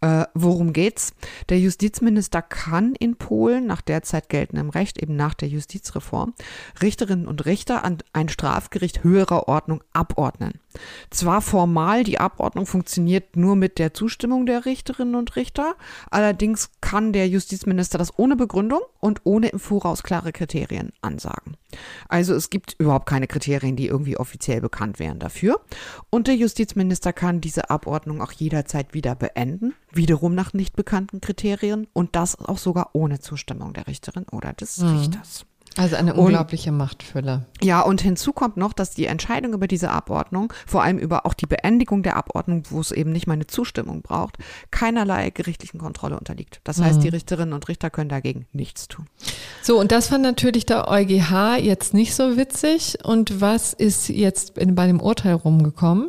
Äh, 0.00 0.24
worum 0.32 0.72
geht's? 0.72 1.12
Der 1.50 1.58
Justizminister 1.58 2.40
kann 2.40 2.94
in 2.94 3.16
Polen 3.16 3.66
nach 3.66 3.82
derzeit 3.82 4.30
geltendem 4.30 4.70
Recht, 4.70 5.02
eben 5.02 5.14
nach 5.14 5.34
der 5.34 5.48
Justizreform, 5.48 6.34
Richterinnen 6.80 7.26
und 7.26 7.44
Richter 7.44 7.84
an 7.84 7.98
ein 8.14 8.30
Strafgericht 8.30 9.04
höherer 9.04 9.46
Ordnung 9.46 9.84
abordnen. 9.92 10.54
Zwar 11.10 11.40
formal, 11.40 12.04
die 12.04 12.18
Abordnung 12.18 12.66
funktioniert 12.66 13.36
nur 13.36 13.56
mit 13.56 13.78
der 13.78 13.94
Zustimmung 13.94 14.46
der 14.46 14.66
Richterinnen 14.66 15.14
und 15.14 15.36
Richter, 15.36 15.76
allerdings 16.10 16.70
kann 16.80 17.12
der 17.12 17.28
Justizminister 17.28 17.98
das 17.98 18.18
ohne 18.18 18.36
Begründung 18.36 18.80
und 19.00 19.20
ohne 19.24 19.48
im 19.48 19.58
Voraus 19.58 20.02
klare 20.02 20.32
Kriterien 20.32 20.92
ansagen. 21.00 21.56
Also 22.08 22.34
es 22.34 22.50
gibt 22.50 22.76
überhaupt 22.78 23.06
keine 23.06 23.26
Kriterien, 23.26 23.76
die 23.76 23.86
irgendwie 23.86 24.16
offiziell 24.16 24.60
bekannt 24.60 24.98
wären 24.98 25.18
dafür. 25.18 25.60
Und 26.10 26.26
der 26.26 26.36
Justizminister 26.36 27.12
kann 27.12 27.40
diese 27.40 27.70
Abordnung 27.70 28.20
auch 28.20 28.32
jederzeit 28.32 28.94
wieder 28.94 29.14
beenden, 29.14 29.74
wiederum 29.92 30.34
nach 30.34 30.52
nicht 30.52 30.76
bekannten 30.76 31.20
Kriterien 31.20 31.86
und 31.92 32.16
das 32.16 32.38
auch 32.38 32.58
sogar 32.58 32.90
ohne 32.92 33.20
Zustimmung 33.20 33.72
der 33.72 33.86
Richterin 33.86 34.26
oder 34.30 34.52
des 34.52 34.78
mhm. 34.78 34.98
Richters. 34.98 35.46
Also 35.78 35.96
eine 35.96 36.14
unglaubliche 36.14 36.70
und, 36.70 36.78
Machtfülle. 36.78 37.44
Ja, 37.60 37.82
und 37.82 38.00
hinzu 38.00 38.32
kommt 38.32 38.56
noch, 38.56 38.72
dass 38.72 38.92
die 38.92 39.06
Entscheidung 39.06 39.52
über 39.52 39.66
diese 39.66 39.90
Abordnung, 39.90 40.52
vor 40.66 40.82
allem 40.82 40.98
über 40.98 41.26
auch 41.26 41.34
die 41.34 41.46
Beendigung 41.46 42.02
der 42.02 42.16
Abordnung, 42.16 42.62
wo 42.70 42.80
es 42.80 42.92
eben 42.92 43.12
nicht 43.12 43.26
meine 43.26 43.46
Zustimmung 43.46 44.00
braucht, 44.00 44.38
keinerlei 44.70 45.30
gerichtlichen 45.30 45.78
Kontrolle 45.78 46.18
unterliegt. 46.18 46.60
Das 46.64 46.80
heißt, 46.80 46.98
mhm. 46.98 47.02
die 47.02 47.08
Richterinnen 47.10 47.52
und 47.52 47.68
Richter 47.68 47.90
können 47.90 48.08
dagegen 48.08 48.46
nichts 48.52 48.88
tun. 48.88 49.06
So, 49.62 49.78
und 49.78 49.92
das 49.92 50.08
fand 50.08 50.22
natürlich 50.22 50.64
der 50.64 50.88
EuGH 50.88 51.58
jetzt 51.60 51.92
nicht 51.92 52.14
so 52.14 52.36
witzig. 52.38 52.98
Und 53.04 53.40
was 53.40 53.74
ist 53.74 54.08
jetzt 54.08 54.54
bei 54.54 54.86
dem 54.86 55.00
Urteil 55.00 55.34
rumgekommen? 55.34 56.08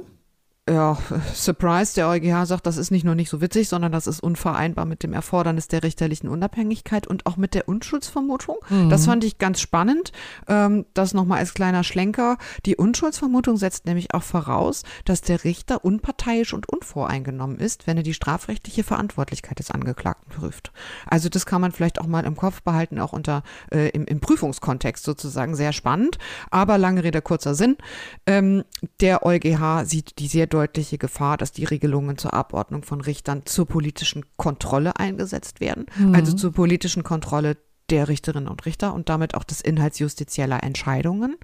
Ja, 0.69 0.97
Surprise, 1.33 1.95
der 1.95 2.09
EuGH 2.09 2.45
sagt, 2.45 2.65
das 2.65 2.77
ist 2.77 2.91
nicht 2.91 3.05
nur 3.05 3.15
nicht 3.15 3.29
so 3.29 3.39
witzig, 3.41 3.69
sondern 3.69 3.91
das 3.91 4.05
ist 4.05 4.19
unvereinbar 4.21 4.85
mit 4.85 5.01
dem 5.01 5.13
Erfordernis 5.13 5.67
der 5.67 5.83
richterlichen 5.83 6.27
Unabhängigkeit 6.27 7.07
und 7.07 7.25
auch 7.25 7.37
mit 7.37 7.53
der 7.53 7.69
Unschuldsvermutung. 7.69 8.57
Mhm. 8.69 8.89
Das 8.89 9.05
fand 9.05 9.23
ich 9.23 9.37
ganz 9.37 9.61
spannend. 9.61 10.11
Ähm, 10.47 10.85
das 10.93 11.13
nochmal 11.13 11.39
als 11.39 11.53
kleiner 11.53 11.83
Schlenker. 11.83 12.37
Die 12.65 12.75
Unschuldsvermutung 12.75 13.57
setzt 13.57 13.85
nämlich 13.85 14.13
auch 14.13 14.23
voraus, 14.23 14.83
dass 15.05 15.21
der 15.21 15.43
Richter 15.43 15.85
unparteiisch 15.85 16.53
und 16.53 16.67
unvoreingenommen 16.67 17.59
ist, 17.59 17.87
wenn 17.87 17.97
er 17.97 18.03
die 18.03 18.13
strafrechtliche 18.13 18.83
Verantwortlichkeit 18.83 19.59
des 19.59 19.71
Angeklagten 19.71 20.29
prüft. 20.29 20.73
Also 21.05 21.29
das 21.29 21.45
kann 21.45 21.61
man 21.61 21.71
vielleicht 21.71 22.01
auch 22.01 22.07
mal 22.07 22.25
im 22.25 22.35
Kopf 22.35 22.61
behalten, 22.61 22.99
auch 22.99 23.13
unter 23.13 23.43
äh, 23.71 23.89
im, 23.89 24.05
im 24.05 24.19
Prüfungskontext 24.19 25.05
sozusagen 25.05 25.55
sehr 25.55 25.71
spannend. 25.71 26.17
Aber 26.51 26.77
lange 26.77 27.03
Rede, 27.03 27.21
kurzer 27.21 27.55
Sinn. 27.55 27.77
Ähm, 28.25 28.63
der 28.99 29.25
EuGH 29.25 29.85
sieht 29.85 30.19
die 30.19 30.27
sehr 30.27 30.47
deutliche 30.57 30.97
Gefahr, 30.97 31.37
dass 31.37 31.51
die 31.51 31.65
Regelungen 31.65 32.17
zur 32.17 32.33
Abordnung 32.33 32.81
von 32.81 32.99
Richtern 32.99 33.43
zur 33.45 33.67
politischen 33.67 34.25
Kontrolle 34.37 34.97
eingesetzt 34.97 35.59
werden, 35.59 35.85
mhm. 35.97 36.15
also 36.15 36.33
zur 36.33 36.51
politischen 36.51 37.03
Kontrolle 37.03 37.57
der 37.91 38.07
Richterinnen 38.07 38.49
und 38.49 38.65
Richter 38.65 38.95
und 38.95 39.07
damit 39.07 39.35
auch 39.35 39.43
des 39.43 39.61
Inhalts 39.61 39.99
justizieller 39.99 40.63
Entscheidungen. 40.63 41.37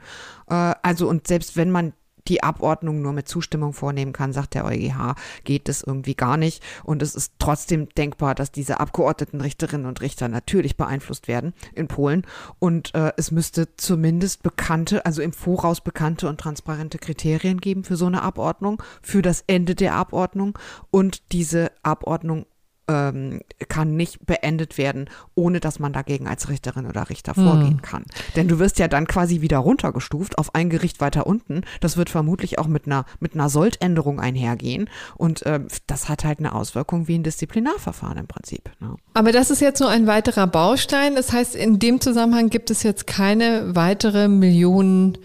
Äh, 0.50 0.74
also 0.82 1.08
und 1.08 1.28
selbst 1.28 1.56
wenn 1.56 1.70
man 1.70 1.94
die 2.28 2.44
Abordnung 2.44 3.02
nur 3.02 3.14
mit 3.14 3.28
Zustimmung 3.28 3.74
vornehmen 3.74 4.14
kann, 4.14 4.34
sagt 4.34 4.54
der 4.54 4.66
EuGH, 4.66 5.16
geht 5.44 5.68
das 5.68 5.84
irgendwie 5.84 6.16
gar 6.16 6.38
nicht. 6.38 6.64
Und 6.84 7.02
es 7.02 7.16
ist 7.16 7.34
trotzdem 7.40 7.90
denkbar, 7.90 8.36
dass 8.36 8.52
diese 8.52 8.80
Abgeordneten 8.80 9.42
Richterinnen 9.42 9.86
und 9.86 10.02
Richter 10.02 10.28
natürlich 10.28 10.78
beeinflusst 10.78 11.28
werden 11.28 11.54
in 11.74 11.88
Polen. 11.88 12.26
Und 12.60 12.94
äh, 12.96 13.12
es 13.18 13.32
müsste 13.32 13.76
zumindest 13.78 14.44
bekannte, 14.44 15.06
also 15.06 15.22
im 15.22 15.34
Voraus 15.34 15.82
bekannte 15.82 16.28
und 16.28 16.40
transparente 16.40 16.98
Kriterien 16.98 17.60
geben 17.60 17.84
für 17.84 17.98
so 17.98 18.06
eine 18.06 18.22
Abordnung, 18.22 18.82
für 19.02 19.22
das 19.22 19.44
Ende 19.48 19.76
der 19.76 19.96
Abordnung. 19.96 20.58
Und 20.92 21.32
diese 21.32 21.72
Abordnung 21.84 22.46
ähm, 22.88 23.42
kann 23.70 23.96
nicht 23.96 24.26
beendet 24.26 24.78
werden, 24.78 25.10
ohne 25.36 25.60
dass 25.60 25.80
man 25.80 25.94
dagegen 25.94 26.28
als 26.28 26.50
Richterin 26.50 26.86
oder 26.86 27.10
Richter 27.10 27.34
vorgehen 27.34 27.78
mhm. 27.78 27.82
kann. 27.82 28.06
Denn 28.36 28.48
du 28.48 28.60
wirst 28.60 28.80
ja 28.80 28.88
dann 28.88 29.08
quasi 29.08 29.42
wieder 29.42 29.58
runtergestuft 29.60 30.38
auf 30.38 30.54
ein 30.56 30.70
Gericht 30.70 31.00
weiter 31.00 31.26
unten. 31.26 31.62
Das 31.80 31.98
wird 31.98 32.10
vermutlich 32.10 32.60
auch 32.60 32.68
mit 32.68 32.86
einer, 32.86 33.06
mit 33.20 33.36
einer 33.36 33.50
Soldänderung 33.50 34.20
einhergehen. 34.20 34.90
Und 35.16 35.46
äh, 35.46 35.62
das 35.88 36.10
hat 36.10 36.26
halt 36.26 36.40
eine 36.40 36.54
Auswirkung 36.54 37.08
wie 37.08 37.18
ein 37.18 37.24
Disziplinarverfahren 37.24 38.18
im 38.18 38.28
Prinzip. 38.28 38.70
Ne? 38.80 38.96
Aber 39.14 39.32
das 39.32 39.50
ist 39.50 39.62
jetzt 39.62 39.80
nur 39.80 39.90
ein 39.90 40.08
weiterer 40.08 40.48
Baustein. 40.48 41.16
Das 41.16 41.32
heißt, 41.32 41.56
in 41.56 41.80
dem 41.80 42.02
Zusammenhang 42.02 42.50
gibt 42.50 42.70
es 42.70 42.84
jetzt 42.84 43.08
keine 43.08 43.76
weitere 43.76 44.28
Millionen 44.28 45.18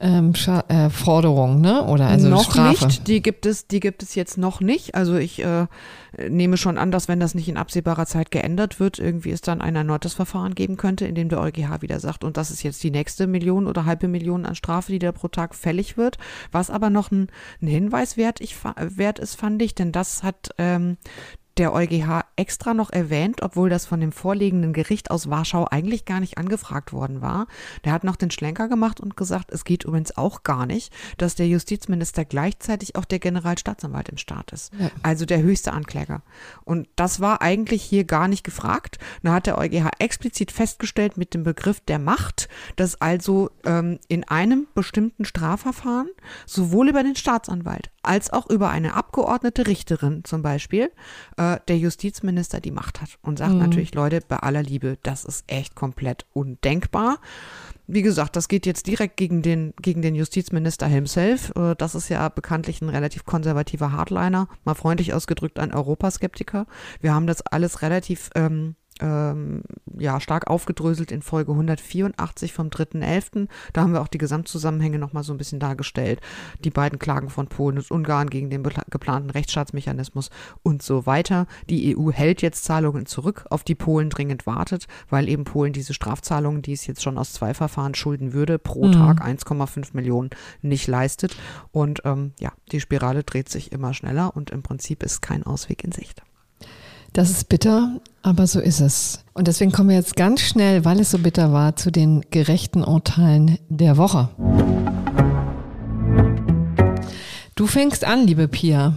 ähm, 0.00 0.32
äh, 0.68 0.90
Forderung, 0.90 1.60
ne? 1.60 1.84
Oder 1.84 2.06
also 2.06 2.28
noch 2.28 2.50
Strafe. 2.50 2.86
nicht. 2.86 3.08
Die 3.08 3.20
gibt 3.20 3.46
es, 3.46 3.66
die 3.66 3.80
gibt 3.80 4.02
es 4.02 4.14
jetzt 4.14 4.38
noch 4.38 4.60
nicht. 4.60 4.94
Also 4.94 5.16
ich 5.16 5.42
äh, 5.42 5.66
nehme 6.28 6.56
schon 6.56 6.78
an, 6.78 6.90
dass 6.90 7.08
wenn 7.08 7.20
das 7.20 7.34
nicht 7.34 7.48
in 7.48 7.56
absehbarer 7.56 8.06
Zeit 8.06 8.30
geändert 8.30 8.80
wird, 8.80 8.98
irgendwie 8.98 9.30
es 9.30 9.40
dann 9.40 9.60
ein 9.60 9.76
erneutes 9.76 10.14
Verfahren 10.14 10.54
geben 10.54 10.76
könnte, 10.76 11.06
in 11.06 11.14
dem 11.14 11.28
der 11.28 11.40
EuGH 11.40 11.82
wieder 11.82 12.00
sagt, 12.00 12.24
und 12.24 12.36
das 12.36 12.50
ist 12.50 12.62
jetzt 12.62 12.82
die 12.82 12.90
nächste 12.90 13.26
Million 13.26 13.66
oder 13.66 13.84
halbe 13.84 14.08
Million 14.08 14.46
an 14.46 14.54
Strafe, 14.54 14.92
die 14.92 14.98
da 14.98 15.12
pro 15.12 15.28
Tag 15.28 15.54
fällig 15.54 15.96
wird. 15.96 16.18
Was 16.52 16.70
aber 16.70 16.90
noch 16.90 17.10
ein, 17.10 17.28
ein 17.60 17.66
Hinweis 17.66 18.16
wert, 18.16 18.40
ich, 18.40 18.56
wert 18.76 19.18
ist, 19.18 19.34
fand 19.34 19.60
ich, 19.62 19.74
denn 19.74 19.92
das 19.92 20.22
hat 20.22 20.50
ähm, 20.58 20.96
der 21.58 21.72
EuGH 21.72 22.24
extra 22.36 22.72
noch 22.72 22.90
erwähnt, 22.90 23.42
obwohl 23.42 23.68
das 23.68 23.84
von 23.84 24.00
dem 24.00 24.12
vorliegenden 24.12 24.72
Gericht 24.72 25.10
aus 25.10 25.28
Warschau 25.28 25.66
eigentlich 25.68 26.04
gar 26.04 26.20
nicht 26.20 26.38
angefragt 26.38 26.92
worden 26.92 27.20
war. 27.20 27.46
Der 27.84 27.92
hat 27.92 28.04
noch 28.04 28.16
den 28.16 28.30
Schlenker 28.30 28.68
gemacht 28.68 29.00
und 29.00 29.16
gesagt, 29.16 29.52
es 29.52 29.64
geht 29.64 29.84
übrigens 29.84 30.16
auch 30.16 30.42
gar 30.44 30.66
nicht, 30.66 30.92
dass 31.16 31.34
der 31.34 31.48
Justizminister 31.48 32.24
gleichzeitig 32.24 32.96
auch 32.96 33.04
der 33.04 33.18
Generalstaatsanwalt 33.18 34.08
im 34.08 34.18
Staat 34.18 34.52
ist. 34.52 34.72
Ja. 34.78 34.90
Also 35.02 35.26
der 35.26 35.42
höchste 35.42 35.72
Ankläger. 35.72 36.22
Und 36.64 36.88
das 36.96 37.20
war 37.20 37.42
eigentlich 37.42 37.82
hier 37.82 38.04
gar 38.04 38.28
nicht 38.28 38.44
gefragt. 38.44 38.98
Da 39.22 39.34
hat 39.34 39.46
der 39.46 39.58
EuGH 39.58 39.90
explizit 39.98 40.52
festgestellt 40.52 41.16
mit 41.16 41.34
dem 41.34 41.42
Begriff 41.42 41.80
der 41.80 41.98
Macht, 41.98 42.48
dass 42.76 43.00
also 43.00 43.50
ähm, 43.64 43.98
in 44.08 44.24
einem 44.24 44.66
bestimmten 44.74 45.24
Strafverfahren 45.24 46.08
sowohl 46.46 46.88
über 46.88 47.02
den 47.02 47.16
Staatsanwalt 47.16 47.90
als 48.02 48.32
auch 48.32 48.48
über 48.48 48.70
eine 48.70 48.94
abgeordnete 48.94 49.66
Richterin 49.66 50.24
zum 50.24 50.42
Beispiel 50.42 50.90
äh, 51.36 51.47
der 51.56 51.78
Justizminister 51.78 52.60
die 52.60 52.70
Macht 52.70 53.00
hat 53.00 53.18
und 53.22 53.38
sagt 53.38 53.54
mhm. 53.54 53.58
natürlich, 53.58 53.94
Leute, 53.94 54.20
bei 54.26 54.36
aller 54.36 54.62
Liebe, 54.62 54.98
das 55.02 55.24
ist 55.24 55.44
echt 55.46 55.74
komplett 55.74 56.26
undenkbar. 56.32 57.18
Wie 57.90 58.02
gesagt, 58.02 58.36
das 58.36 58.48
geht 58.48 58.66
jetzt 58.66 58.86
direkt 58.86 59.16
gegen 59.16 59.40
den, 59.40 59.72
gegen 59.80 60.02
den 60.02 60.14
Justizminister 60.14 60.86
himself. 60.86 61.52
Äh, 61.56 61.74
das 61.74 61.94
ist 61.94 62.10
ja 62.10 62.28
bekanntlich 62.28 62.82
ein 62.82 62.90
relativ 62.90 63.24
konservativer 63.24 63.92
Hardliner, 63.92 64.46
mal 64.64 64.74
freundlich 64.74 65.14
ausgedrückt 65.14 65.58
ein 65.58 65.72
Europaskeptiker. 65.72 66.66
Wir 67.00 67.14
haben 67.14 67.26
das 67.26 67.40
alles 67.40 67.80
relativ 67.80 68.28
ähm, 68.34 68.76
ähm, 69.00 69.62
ja, 69.98 70.20
stark 70.20 70.48
aufgedröselt 70.48 71.12
in 71.12 71.22
Folge 71.22 71.52
184 71.52 72.52
vom 72.52 72.68
3.11. 72.68 73.48
Da 73.72 73.82
haben 73.82 73.92
wir 73.92 74.00
auch 74.00 74.08
die 74.08 74.18
Gesamtzusammenhänge 74.18 74.98
nochmal 74.98 75.22
so 75.22 75.32
ein 75.32 75.38
bisschen 75.38 75.60
dargestellt. 75.60 76.20
Die 76.64 76.70
beiden 76.70 76.98
Klagen 76.98 77.30
von 77.30 77.48
Polen 77.48 77.78
und 77.78 77.90
Ungarn 77.90 78.30
gegen 78.30 78.50
den 78.50 78.62
geplanten 78.62 79.30
Rechtsstaatsmechanismus 79.30 80.30
und 80.62 80.82
so 80.82 81.06
weiter. 81.06 81.46
Die 81.68 81.96
EU 81.96 82.10
hält 82.10 82.42
jetzt 82.42 82.64
Zahlungen 82.64 83.06
zurück, 83.06 83.46
auf 83.50 83.64
die 83.64 83.74
Polen 83.74 84.10
dringend 84.10 84.46
wartet, 84.46 84.86
weil 85.08 85.28
eben 85.28 85.44
Polen 85.44 85.72
diese 85.72 85.94
Strafzahlungen, 85.94 86.62
die 86.62 86.72
es 86.72 86.86
jetzt 86.86 87.02
schon 87.02 87.18
aus 87.18 87.32
zwei 87.32 87.54
Verfahren 87.54 87.77
schulden 87.94 88.32
würde, 88.32 88.58
pro 88.58 88.86
mhm. 88.86 88.92
Tag 88.92 89.24
1,5 89.24 89.88
Millionen 89.92 90.30
nicht 90.62 90.86
leistet. 90.86 91.36
Und 91.72 92.02
ähm, 92.04 92.32
ja, 92.40 92.52
die 92.72 92.80
Spirale 92.80 93.24
dreht 93.24 93.48
sich 93.48 93.72
immer 93.72 93.94
schneller 93.94 94.36
und 94.36 94.50
im 94.50 94.62
Prinzip 94.62 95.02
ist 95.02 95.22
kein 95.22 95.44
Ausweg 95.44 95.84
in 95.84 95.92
Sicht. 95.92 96.22
Das 97.12 97.30
ist 97.30 97.48
bitter, 97.48 98.00
aber 98.22 98.46
so 98.46 98.60
ist 98.60 98.80
es. 98.80 99.24
Und 99.32 99.48
deswegen 99.48 99.72
kommen 99.72 99.88
wir 99.88 99.96
jetzt 99.96 100.16
ganz 100.16 100.40
schnell, 100.40 100.84
weil 100.84 101.00
es 101.00 101.10
so 101.10 101.18
bitter 101.18 101.52
war, 101.52 101.74
zu 101.74 101.90
den 101.90 102.22
gerechten 102.30 102.84
Urteilen 102.84 103.58
der 103.68 103.96
Woche. 103.96 104.28
Du 107.54 107.66
fängst 107.66 108.04
an, 108.04 108.26
liebe 108.26 108.46
Pia. 108.46 108.94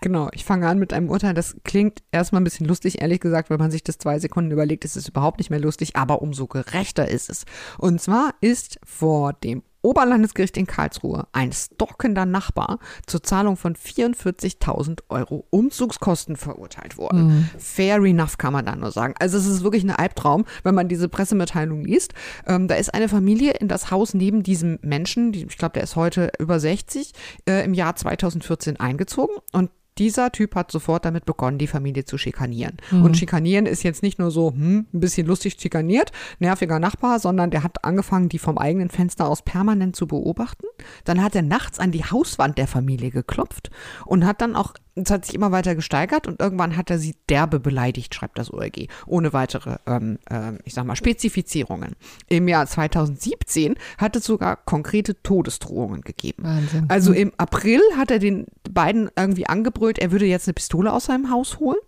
Genau, 0.00 0.28
ich 0.32 0.44
fange 0.44 0.66
an 0.66 0.78
mit 0.78 0.92
einem 0.92 1.10
Urteil, 1.10 1.34
das 1.34 1.56
klingt 1.64 2.02
erstmal 2.10 2.40
ein 2.40 2.44
bisschen 2.44 2.66
lustig, 2.66 3.02
ehrlich 3.02 3.20
gesagt, 3.20 3.50
wenn 3.50 3.58
man 3.58 3.70
sich 3.70 3.84
das 3.84 3.98
zwei 3.98 4.18
Sekunden 4.18 4.50
überlegt, 4.50 4.84
ist 4.84 4.96
es 4.96 5.08
überhaupt 5.08 5.38
nicht 5.38 5.50
mehr 5.50 5.60
lustig, 5.60 5.96
aber 5.96 6.22
umso 6.22 6.46
gerechter 6.46 7.08
ist 7.08 7.28
es. 7.28 7.44
Und 7.78 8.00
zwar 8.00 8.34
ist 8.40 8.78
vor 8.84 9.34
dem 9.34 9.62
Oberlandesgericht 9.82 10.56
in 10.56 10.66
Karlsruhe 10.66 11.26
ein 11.32 11.52
stalkender 11.52 12.26
Nachbar 12.26 12.78
zur 13.06 13.22
Zahlung 13.22 13.56
von 13.56 13.74
44.000 13.74 15.00
Euro 15.08 15.46
Umzugskosten 15.50 16.36
verurteilt 16.36 16.98
worden. 16.98 17.26
Mhm. 17.26 17.50
Fair 17.58 18.02
enough 18.04 18.36
kann 18.36 18.52
man 18.52 18.66
da 18.66 18.76
nur 18.76 18.90
sagen. 18.90 19.14
Also 19.18 19.38
es 19.38 19.46
ist 19.46 19.62
wirklich 19.62 19.84
ein 19.84 19.90
Albtraum, 19.90 20.44
wenn 20.64 20.74
man 20.74 20.88
diese 20.88 21.08
Pressemitteilung 21.08 21.84
liest. 21.84 22.12
Ähm, 22.46 22.68
da 22.68 22.74
ist 22.74 22.92
eine 22.92 23.08
Familie 23.08 23.52
in 23.52 23.68
das 23.68 23.90
Haus 23.90 24.12
neben 24.12 24.42
diesem 24.42 24.78
Menschen, 24.82 25.32
die, 25.32 25.44
ich 25.44 25.56
glaube, 25.56 25.72
der 25.72 25.84
ist 25.84 25.96
heute 25.96 26.30
über 26.38 26.60
60, 26.60 27.12
äh, 27.48 27.64
im 27.64 27.72
Jahr 27.72 27.96
2014 27.96 28.78
eingezogen 28.78 29.36
und 29.52 29.70
dieser 30.00 30.32
Typ 30.32 30.54
hat 30.54 30.72
sofort 30.72 31.04
damit 31.04 31.26
begonnen, 31.26 31.58
die 31.58 31.66
Familie 31.66 32.06
zu 32.06 32.16
schikanieren. 32.16 32.78
Mhm. 32.90 33.04
Und 33.04 33.16
schikanieren 33.18 33.66
ist 33.66 33.82
jetzt 33.82 34.02
nicht 34.02 34.18
nur 34.18 34.30
so, 34.30 34.50
hm, 34.50 34.86
ein 34.92 35.00
bisschen 35.00 35.26
lustig 35.26 35.58
schikaniert, 35.60 36.10
nerviger 36.38 36.80
Nachbar, 36.80 37.20
sondern 37.20 37.50
der 37.50 37.62
hat 37.62 37.84
angefangen, 37.84 38.30
die 38.30 38.38
vom 38.38 38.56
eigenen 38.56 38.88
Fenster 38.88 39.28
aus 39.28 39.42
permanent 39.42 39.94
zu 39.94 40.06
beobachten. 40.06 40.66
Dann 41.04 41.22
hat 41.22 41.36
er 41.36 41.42
nachts 41.42 41.78
an 41.78 41.92
die 41.92 42.04
Hauswand 42.04 42.56
der 42.56 42.66
Familie 42.66 43.10
geklopft 43.10 43.70
und 44.06 44.24
hat 44.24 44.40
dann 44.40 44.56
auch 44.56 44.72
es 44.94 45.10
hat 45.10 45.24
sich 45.24 45.34
immer 45.34 45.52
weiter 45.52 45.74
gesteigert 45.74 46.26
und 46.26 46.40
irgendwann 46.40 46.76
hat 46.76 46.90
er 46.90 46.98
sie 46.98 47.14
derbe 47.28 47.60
beleidigt, 47.60 48.14
schreibt 48.14 48.38
das 48.38 48.52
OLG, 48.52 48.88
ohne 49.06 49.32
weitere, 49.32 49.76
ähm, 49.86 50.18
äh, 50.28 50.52
ich 50.64 50.74
sag 50.74 50.84
mal, 50.84 50.96
Spezifizierungen. 50.96 51.96
Im 52.28 52.48
Jahr 52.48 52.66
2017 52.66 53.76
hat 53.98 54.16
es 54.16 54.24
sogar 54.24 54.56
konkrete 54.56 55.22
Todesdrohungen 55.22 56.02
gegeben. 56.02 56.44
Wahnsinn. 56.44 56.86
Also 56.88 57.12
im 57.12 57.32
April 57.36 57.80
hat 57.96 58.10
er 58.10 58.18
den 58.18 58.46
beiden 58.70 59.10
irgendwie 59.16 59.46
angebrüllt, 59.46 59.98
er 59.98 60.12
würde 60.12 60.26
jetzt 60.26 60.48
eine 60.48 60.54
Pistole 60.54 60.92
aus 60.92 61.06
seinem 61.06 61.30
Haus 61.30 61.58
holen. 61.58 61.78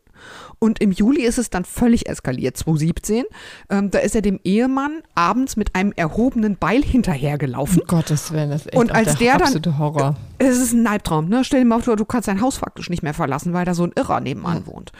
Und 0.62 0.80
im 0.80 0.92
Juli 0.92 1.22
ist 1.22 1.38
es 1.38 1.50
dann 1.50 1.64
völlig 1.64 2.08
eskaliert, 2.08 2.56
2017. 2.56 3.24
Ähm, 3.68 3.90
da 3.90 3.98
ist 3.98 4.14
er 4.14 4.22
dem 4.22 4.38
Ehemann 4.44 5.02
abends 5.16 5.56
mit 5.56 5.74
einem 5.74 5.92
erhobenen 5.96 6.56
Beil 6.56 6.84
hinterhergelaufen. 6.84 7.80
Um 7.80 7.86
Gottes 7.88 8.30
Willen, 8.30 8.50
das 8.50 8.60
ist 8.60 8.66
echt 8.68 8.76
Und 8.76 8.92
als 8.92 9.16
der, 9.16 9.38
der 9.38 9.48
dann, 9.48 9.78
Horror. 9.78 10.14
Äh, 10.38 10.44
es 10.46 10.58
ist 10.58 10.72
ein 10.72 10.86
Albtraum, 10.86 11.28
ne? 11.28 11.42
Stell 11.42 11.62
dir 11.62 11.66
mal 11.66 11.82
vor, 11.82 11.96
du 11.96 12.04
kannst 12.04 12.28
dein 12.28 12.40
Haus 12.40 12.58
faktisch 12.58 12.90
nicht 12.90 13.02
mehr 13.02 13.12
verlassen, 13.12 13.52
weil 13.52 13.64
da 13.64 13.74
so 13.74 13.82
ein 13.82 13.90
Irrer 13.96 14.20
nebenan 14.20 14.58
ja. 14.58 14.66
wohnt. 14.68 14.92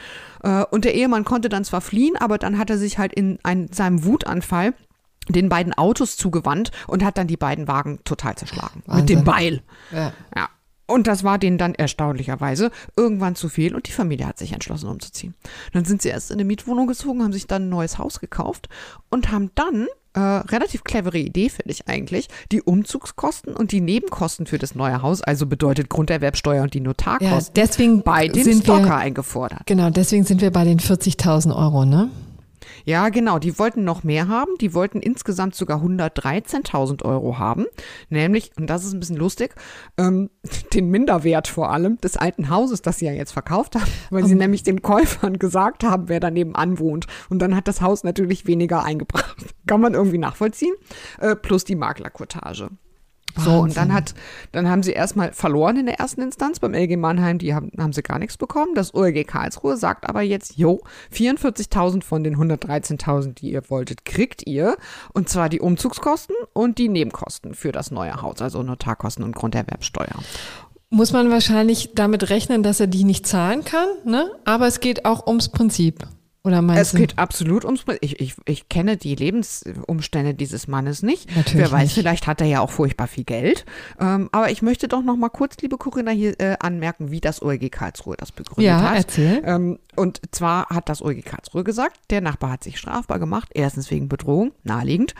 Äh, 0.43 0.65
und 0.69 0.83
der 0.83 0.95
Ehemann 0.95 1.23
konnte 1.23 1.47
dann 1.47 1.63
zwar 1.63 1.79
fliehen, 1.79 2.17
aber 2.17 2.37
dann 2.37 2.57
hat 2.57 2.69
er 2.69 2.77
sich 2.77 2.97
halt 2.97 3.13
in 3.13 3.39
ein, 3.43 3.69
seinem 3.71 4.03
Wutanfall 4.03 4.73
den 5.29 5.47
beiden 5.47 5.73
Autos 5.73 6.17
zugewandt 6.17 6.71
und 6.87 7.05
hat 7.05 7.17
dann 7.17 7.27
die 7.27 7.37
beiden 7.37 7.69
Wagen 7.69 7.99
total 8.03 8.35
zerschlagen. 8.35 8.83
Wahnsinn. 8.85 8.99
Mit 8.99 9.09
dem 9.09 9.23
Beil. 9.23 9.61
Ja. 9.93 10.11
ja. 10.35 10.49
Und 10.93 11.07
das 11.07 11.23
war 11.23 11.39
denen 11.39 11.57
dann 11.57 11.73
erstaunlicherweise 11.73 12.69
irgendwann 12.95 13.33
zu 13.33 13.49
viel 13.49 13.73
und 13.73 13.87
die 13.87 13.91
Familie 13.91 14.27
hat 14.27 14.37
sich 14.37 14.53
entschlossen 14.53 14.87
umzuziehen. 14.87 15.33
Dann 15.71 15.85
sind 15.85 16.03
sie 16.03 16.09
erst 16.09 16.29
in 16.29 16.35
eine 16.35 16.45
Mietwohnung 16.45 16.85
gezogen, 16.85 17.23
haben 17.23 17.33
sich 17.33 17.47
dann 17.47 17.63
ein 17.63 17.69
neues 17.69 17.97
Haus 17.97 18.19
gekauft 18.19 18.69
und 19.09 19.31
haben 19.31 19.49
dann 19.55 19.87
äh, 20.13 20.19
relativ 20.19 20.83
clevere 20.83 21.17
Idee, 21.17 21.49
finde 21.49 21.71
ich 21.71 21.87
eigentlich, 21.87 22.27
die 22.51 22.61
Umzugskosten 22.61 23.55
und 23.55 23.71
die 23.71 23.81
Nebenkosten 23.81 24.45
für 24.45 24.59
das 24.59 24.75
neue 24.75 25.01
Haus, 25.01 25.23
also 25.23 25.47
bedeutet 25.47 25.89
Grunderwerbsteuer 25.89 26.61
und 26.61 26.75
die 26.75 26.81
Notarkosten, 26.81 27.55
ja, 27.55 27.63
deswegen 27.63 28.03
bei 28.03 28.27
dem 28.27 28.43
sind 28.43 28.63
Stalker 28.63 28.85
wir, 28.85 28.97
eingefordert. 28.97 29.65
Genau, 29.65 29.89
deswegen 29.89 30.25
sind 30.25 30.41
wir 30.41 30.51
bei 30.51 30.63
den 30.63 30.79
40.000 30.79 31.55
Euro, 31.55 31.85
ne? 31.85 32.11
Ja, 32.85 33.09
genau. 33.09 33.39
Die 33.39 33.57
wollten 33.59 33.83
noch 33.83 34.03
mehr 34.03 34.27
haben. 34.27 34.51
Die 34.59 34.73
wollten 34.73 34.99
insgesamt 34.99 35.55
sogar 35.55 35.81
113.000 35.83 37.03
Euro 37.03 37.37
haben. 37.37 37.65
Nämlich, 38.09 38.51
und 38.57 38.67
das 38.67 38.83
ist 38.83 38.93
ein 38.93 38.99
bisschen 38.99 39.17
lustig, 39.17 39.55
ähm, 39.97 40.29
den 40.73 40.89
Minderwert 40.89 41.47
vor 41.47 41.71
allem 41.71 41.97
des 42.01 42.17
alten 42.17 42.49
Hauses, 42.49 42.81
das 42.81 42.99
sie 42.99 43.05
ja 43.05 43.13
jetzt 43.13 43.31
verkauft 43.31 43.75
haben, 43.75 43.91
weil 44.09 44.25
sie 44.25 44.35
nämlich 44.35 44.63
den 44.63 44.81
Käufern 44.81 45.39
gesagt 45.39 45.83
haben, 45.83 46.09
wer 46.09 46.19
daneben 46.19 46.55
anwohnt. 46.55 47.07
Und 47.29 47.39
dann 47.39 47.55
hat 47.55 47.67
das 47.67 47.81
Haus 47.81 48.03
natürlich 48.03 48.47
weniger 48.47 48.83
eingebracht. 48.83 49.35
Kann 49.67 49.81
man 49.81 49.93
irgendwie 49.93 50.17
nachvollziehen. 50.17 50.75
Äh, 51.19 51.35
plus 51.35 51.63
die 51.63 51.75
Maklerkurtage. 53.35 53.57
So, 53.57 53.63
und 53.63 53.77
dann 53.77 53.93
hat, 53.93 54.13
dann 54.51 54.69
haben 54.69 54.83
sie 54.83 54.91
erstmal 54.91 55.33
verloren 55.33 55.77
in 55.77 55.85
der 55.85 55.99
ersten 55.99 56.21
Instanz 56.21 56.59
beim 56.59 56.73
LG 56.73 56.97
Mannheim, 56.97 57.37
die 57.37 57.53
haben, 57.53 57.71
haben 57.77 57.93
sie 57.93 58.03
gar 58.03 58.19
nichts 58.19 58.37
bekommen. 58.37 58.75
Das 58.75 58.93
OLG 58.93 59.25
Karlsruhe 59.25 59.77
sagt 59.77 60.07
aber 60.07 60.21
jetzt, 60.21 60.57
jo, 60.57 60.81
44.000 61.13 62.03
von 62.03 62.23
den 62.23 62.37
113.000, 62.37 63.33
die 63.33 63.51
ihr 63.51 63.69
wolltet, 63.69 64.05
kriegt 64.05 64.45
ihr. 64.47 64.77
Und 65.13 65.29
zwar 65.29 65.49
die 65.49 65.59
Umzugskosten 65.59 66.35
und 66.53 66.77
die 66.77 66.89
Nebenkosten 66.89 67.53
für 67.53 67.71
das 67.71 67.91
neue 67.91 68.21
Haus, 68.21 68.41
also 68.41 68.63
Notarkosten 68.63 69.23
und 69.23 69.35
Grunderwerbsteuer. 69.35 70.15
Muss 70.89 71.11
man 71.11 71.31
wahrscheinlich 71.31 71.91
damit 71.95 72.29
rechnen, 72.29 72.61
dass 72.61 72.79
er 72.79 72.87
die 72.87 73.03
nicht 73.03 73.25
zahlen 73.25 73.63
kann, 73.63 73.87
ne? 74.05 74.29
Aber 74.45 74.67
es 74.67 74.79
geht 74.79 75.05
auch 75.05 75.25
ums 75.25 75.49
Prinzip. 75.49 76.05
Oder 76.45 76.61
meinst 76.61 76.81
es 76.81 76.91
du? 76.91 76.97
geht 76.97 77.17
absolut 77.17 77.63
ums. 77.63 77.85
Ich, 78.01 78.19
ich, 78.19 78.35
ich 78.45 78.67
kenne 78.67 78.97
die 78.97 79.15
Lebensumstände 79.15 80.33
dieses 80.33 80.67
Mannes 80.67 81.01
nicht. 81.01 81.33
Natürlich 81.35 81.53
Wer 81.65 81.71
weiß, 81.71 81.83
nicht. 81.83 81.93
vielleicht 81.93 82.27
hat 82.27 82.41
er 82.41 82.47
ja 82.47 82.59
auch 82.59 82.69
furchtbar 82.69 83.07
viel 83.07 83.23
Geld. 83.23 83.65
Ähm, 83.99 84.27
aber 84.33 84.51
ich 84.51 84.61
möchte 84.61 84.87
doch 84.89 85.03
noch 85.03 85.15
mal 85.15 85.29
kurz, 85.29 85.55
liebe 85.61 85.77
Corinna, 85.77 86.11
hier 86.11 86.37
äh, 86.41 86.57
anmerken, 86.59 87.11
wie 87.11 87.21
das 87.21 87.41
OLG 87.41 87.69
Karlsruhe 87.71 88.17
das 88.17 88.33
begründet 88.33 88.65
Ja, 88.65 88.81
hat. 88.89 88.97
erzähl. 88.97 89.41
Ähm, 89.45 89.79
und 89.95 90.21
zwar 90.31 90.67
hat 90.69 90.89
das 90.89 91.01
OLG 91.01 91.23
Karlsruhe 91.23 91.63
gesagt, 91.63 91.99
der 92.09 92.21
Nachbar 92.21 92.51
hat 92.51 92.63
sich 92.63 92.77
strafbar 92.77 93.19
gemacht. 93.19 93.49
Erstens 93.53 93.89
wegen 93.91 94.09
Bedrohung, 94.09 94.53
naheliegend. 94.63 95.13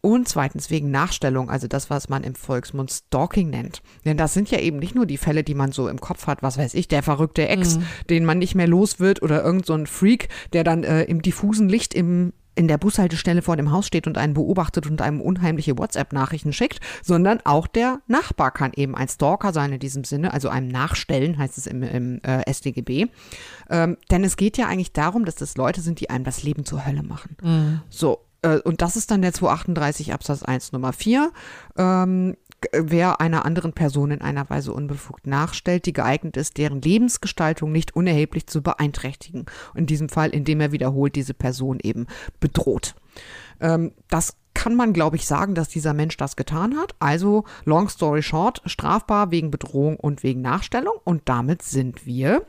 Und 0.00 0.28
zweitens 0.28 0.70
wegen 0.70 0.90
Nachstellung, 0.90 1.50
also 1.50 1.66
das, 1.66 1.88
was 1.90 2.08
man 2.08 2.24
im 2.24 2.34
Volksmund 2.34 2.90
Stalking 2.90 3.50
nennt. 3.50 3.82
Denn 4.04 4.16
das 4.16 4.34
sind 4.34 4.50
ja 4.50 4.58
eben 4.58 4.78
nicht 4.78 4.94
nur 4.94 5.06
die 5.06 5.16
Fälle, 5.16 5.44
die 5.44 5.54
man 5.54 5.72
so 5.72 5.88
im 5.88 6.00
Kopf 6.00 6.26
hat, 6.26 6.42
was 6.42 6.58
weiß 6.58 6.74
ich, 6.74 6.88
der 6.88 7.02
verrückte 7.02 7.48
Ex, 7.48 7.78
den 8.10 8.24
man 8.24 8.38
nicht 8.38 8.54
mehr 8.54 8.66
los 8.66 9.00
wird 9.00 9.22
oder 9.22 9.42
irgend 9.42 9.66
so 9.66 9.74
ein 9.74 9.86
Freak, 9.86 10.28
der 10.52 10.64
dann 10.64 10.84
äh, 10.84 11.04
im 11.04 11.22
diffusen 11.22 11.68
Licht 11.68 11.94
im 11.94 12.32
in 12.54 12.68
der 12.68 12.78
Bushaltestelle 12.78 13.42
vor 13.42 13.56
dem 13.56 13.72
Haus 13.72 13.86
steht 13.86 14.06
und 14.06 14.18
einen 14.18 14.34
beobachtet 14.34 14.86
und 14.86 15.00
einem 15.02 15.20
unheimliche 15.20 15.78
WhatsApp-Nachrichten 15.78 16.52
schickt, 16.52 16.80
sondern 17.02 17.40
auch 17.44 17.66
der 17.66 18.00
Nachbar 18.06 18.50
kann 18.50 18.72
eben 18.74 18.94
ein 18.94 19.08
Stalker 19.08 19.52
sein 19.52 19.72
in 19.72 19.78
diesem 19.78 20.04
Sinne, 20.04 20.32
also 20.32 20.48
einem 20.48 20.68
Nachstellen 20.68 21.38
heißt 21.38 21.58
es 21.58 21.66
im, 21.66 21.82
im 21.82 22.20
äh, 22.22 22.52
StGB. 22.52 23.06
Ähm, 23.70 23.96
denn 24.10 24.24
es 24.24 24.36
geht 24.36 24.58
ja 24.58 24.66
eigentlich 24.66 24.92
darum, 24.92 25.24
dass 25.24 25.34
das 25.34 25.56
Leute 25.56 25.80
sind, 25.80 26.00
die 26.00 26.10
einem 26.10 26.24
das 26.24 26.42
Leben 26.42 26.64
zur 26.64 26.86
Hölle 26.86 27.02
machen. 27.02 27.36
So, 27.90 28.20
äh, 28.44 28.58
und 28.60 28.82
das 28.82 28.96
ist 28.96 29.10
dann 29.10 29.22
der 29.22 29.32
238 29.32 30.12
Absatz 30.12 30.42
1 30.42 30.72
Nummer 30.72 30.92
4. 30.92 31.32
Ähm, 31.76 32.36
wer 32.72 33.20
einer 33.20 33.44
anderen 33.44 33.72
Person 33.72 34.10
in 34.10 34.20
einer 34.20 34.48
Weise 34.50 34.72
unbefugt 34.72 35.26
nachstellt, 35.26 35.86
die 35.86 35.92
geeignet 35.92 36.36
ist, 36.36 36.58
deren 36.58 36.80
Lebensgestaltung 36.80 37.72
nicht 37.72 37.94
unerheblich 37.96 38.46
zu 38.46 38.62
beeinträchtigen. 38.62 39.46
In 39.74 39.86
diesem 39.86 40.08
Fall, 40.08 40.30
indem 40.30 40.60
er 40.60 40.72
wiederholt 40.72 41.16
diese 41.16 41.34
Person 41.34 41.78
eben 41.82 42.06
bedroht. 42.40 42.94
Ähm, 43.60 43.92
das 44.08 44.36
kann 44.54 44.76
man, 44.76 44.92
glaube 44.92 45.16
ich, 45.16 45.26
sagen, 45.26 45.54
dass 45.54 45.68
dieser 45.68 45.92
Mensch 45.92 46.16
das 46.16 46.36
getan 46.36 46.76
hat. 46.76 46.94
Also, 47.00 47.44
long 47.64 47.88
story 47.88 48.22
short, 48.22 48.62
strafbar 48.66 49.30
wegen 49.30 49.50
Bedrohung 49.50 49.96
und 49.96 50.22
wegen 50.22 50.42
Nachstellung. 50.42 50.94
Und 51.02 51.22
damit 51.24 51.62
sind 51.62 52.06
wir 52.06 52.46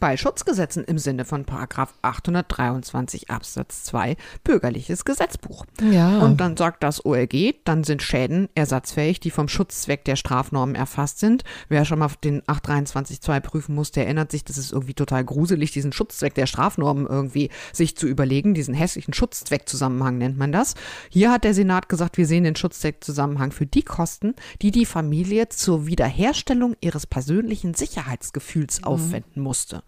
bei 0.00 0.16
Schutzgesetzen 0.16 0.84
im 0.84 0.98
Sinne 0.98 1.24
von 1.24 1.44
Paragraph 1.44 1.94
823 2.02 3.30
Absatz 3.30 3.84
2 3.84 4.16
Bürgerliches 4.44 5.04
Gesetzbuch. 5.04 5.64
Ja. 5.82 6.18
Und 6.20 6.40
dann 6.40 6.56
sagt 6.56 6.82
das 6.82 7.04
OLG, 7.04 7.54
dann 7.64 7.84
sind 7.84 8.02
Schäden 8.02 8.48
ersatzfähig, 8.54 9.20
die 9.20 9.30
vom 9.30 9.48
Schutzzweck 9.48 10.04
der 10.04 10.16
Strafnormen 10.16 10.74
erfasst 10.74 11.18
sind. 11.18 11.44
Wer 11.68 11.84
schon 11.84 11.98
mal 11.98 12.10
den 12.22 12.42
823.2 12.42 13.40
prüfen 13.40 13.74
muss, 13.74 13.90
der 13.90 14.04
erinnert 14.04 14.30
sich, 14.30 14.44
das 14.44 14.58
ist 14.58 14.72
irgendwie 14.72 14.94
total 14.94 15.24
gruselig, 15.24 15.72
diesen 15.72 15.92
Schutzzweck 15.92 16.34
der 16.34 16.46
Strafnormen 16.46 17.06
irgendwie 17.06 17.50
sich 17.72 17.96
zu 17.96 18.06
überlegen. 18.06 18.54
Diesen 18.54 18.74
hässlichen 18.74 19.14
Schutzzweckzusammenhang 19.14 20.18
nennt 20.18 20.38
man 20.38 20.52
das. 20.52 20.74
Hier 21.10 21.32
hat 21.32 21.44
der 21.44 21.54
Senat 21.54 21.88
gesagt, 21.88 22.18
wir 22.18 22.26
sehen 22.26 22.44
den 22.44 22.56
Schutzzweckzusammenhang 22.56 23.52
für 23.52 23.66
die 23.66 23.82
Kosten, 23.82 24.34
die 24.62 24.70
die 24.70 24.86
Familie 24.86 25.48
zur 25.48 25.86
Wiederherstellung 25.86 26.76
ihres 26.80 27.06
persönlichen 27.06 27.74
Sicherheitsgefühls 27.74 28.82
aufwenden 28.84 29.42
musste. 29.42 29.82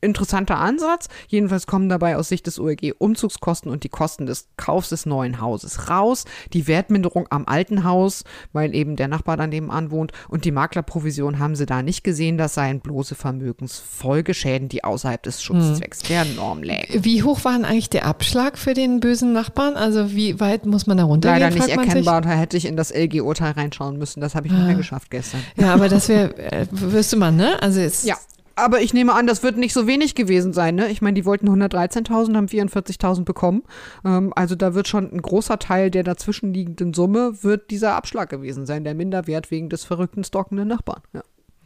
Interessanter 0.00 0.58
Ansatz. 0.58 1.08
Jedenfalls 1.28 1.66
kommen 1.66 1.88
dabei 1.88 2.16
aus 2.16 2.28
Sicht 2.28 2.46
des 2.46 2.58
OEG 2.58 2.94
Umzugskosten 2.98 3.70
und 3.70 3.84
die 3.84 3.88
Kosten 3.88 4.26
des 4.26 4.48
Kaufs 4.56 4.88
des 4.88 5.04
neuen 5.06 5.40
Hauses 5.40 5.90
raus, 5.90 6.24
die 6.52 6.66
Wertminderung 6.66 7.26
am 7.30 7.44
alten 7.46 7.84
Haus, 7.84 8.24
weil 8.52 8.74
eben 8.74 8.96
der 8.96 9.08
Nachbar 9.08 9.36
daneben 9.36 9.70
wohnt 9.90 10.12
und 10.28 10.44
die 10.44 10.52
Maklerprovision 10.52 11.38
haben 11.38 11.54
sie 11.54 11.66
da 11.66 11.82
nicht 11.82 12.02
gesehen, 12.02 12.38
das 12.38 12.54
seien 12.54 12.80
bloße 12.80 13.14
Vermögensfolgeschäden, 13.14 14.68
die 14.68 14.84
außerhalb 14.84 15.22
des 15.22 15.42
Schutzzwecks 15.42 16.00
der 16.00 16.24
Norm 16.24 16.62
lägen. 16.62 17.04
Wie 17.04 17.22
hoch 17.22 17.44
war 17.44 17.52
denn 17.52 17.64
eigentlich 17.64 17.90
der 17.90 18.06
Abschlag 18.06 18.58
für 18.58 18.74
den 18.74 19.00
bösen 19.00 19.32
Nachbarn? 19.32 19.76
Also 19.76 20.12
wie 20.12 20.40
weit 20.40 20.66
muss 20.66 20.86
man 20.86 20.96
da 20.96 21.04
runtergehen? 21.04 21.40
Leider 21.40 21.54
nicht 21.54 21.68
erkennbar, 21.68 22.20
da 22.22 22.30
hätte 22.30 22.56
ich 22.56 22.64
in 22.66 22.76
das 22.76 22.90
LG-Urteil 22.90 23.52
reinschauen 23.52 23.98
müssen, 23.98 24.20
das 24.20 24.34
habe 24.34 24.46
ich 24.46 24.52
nicht 24.52 24.66
mehr 24.66 24.76
geschafft 24.76 25.10
gestern. 25.10 25.40
Ja, 25.56 25.74
aber 25.74 25.88
das 25.88 26.08
wäre, 26.08 26.36
äh, 26.38 26.66
wüsste 26.70 27.16
man, 27.16 27.36
ne? 27.36 27.60
Also 27.62 27.80
jetzt, 27.80 28.06
Ja. 28.06 28.16
Aber 28.60 28.80
ich 28.80 28.94
nehme 28.94 29.12
an, 29.14 29.26
das 29.26 29.42
wird 29.42 29.56
nicht 29.56 29.72
so 29.72 29.86
wenig 29.86 30.14
gewesen 30.14 30.52
sein. 30.52 30.74
Ne? 30.74 30.88
Ich 30.88 31.02
meine, 31.02 31.14
die 31.14 31.24
wollten 31.24 31.48
113.000, 31.48 32.36
haben 32.36 32.46
44.000 32.46 33.24
bekommen. 33.24 33.62
Ähm, 34.04 34.32
also 34.36 34.54
da 34.54 34.74
wird 34.74 34.88
schon 34.88 35.10
ein 35.12 35.22
großer 35.22 35.58
Teil 35.58 35.90
der 35.90 36.02
dazwischenliegenden 36.02 36.94
Summe 36.94 37.42
wird 37.42 37.70
dieser 37.70 37.94
Abschlag 37.94 38.28
gewesen 38.28 38.66
sein, 38.66 38.84
der 38.84 38.94
Minderwert 38.94 39.50
wegen 39.50 39.68
des 39.68 39.84
verrückten, 39.84 40.24
stalkenden 40.24 40.68
Nachbarn. 40.68 41.00
Ja. 41.12 41.22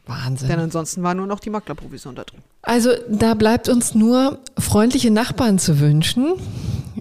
Wahnsinn. 0.07 0.49
Denn 0.49 0.59
ansonsten 0.59 1.01
war 1.01 1.15
nur 1.15 1.25
noch 1.25 1.39
die 1.39 1.49
Maklerprovision 1.49 2.13
da 2.15 2.23
drin. 2.23 2.39
Also 2.61 2.91
da 3.09 3.33
bleibt 3.33 3.69
uns 3.69 3.95
nur 3.95 4.37
freundliche 4.57 5.09
Nachbarn 5.09 5.57
zu 5.57 5.79
wünschen 5.79 6.33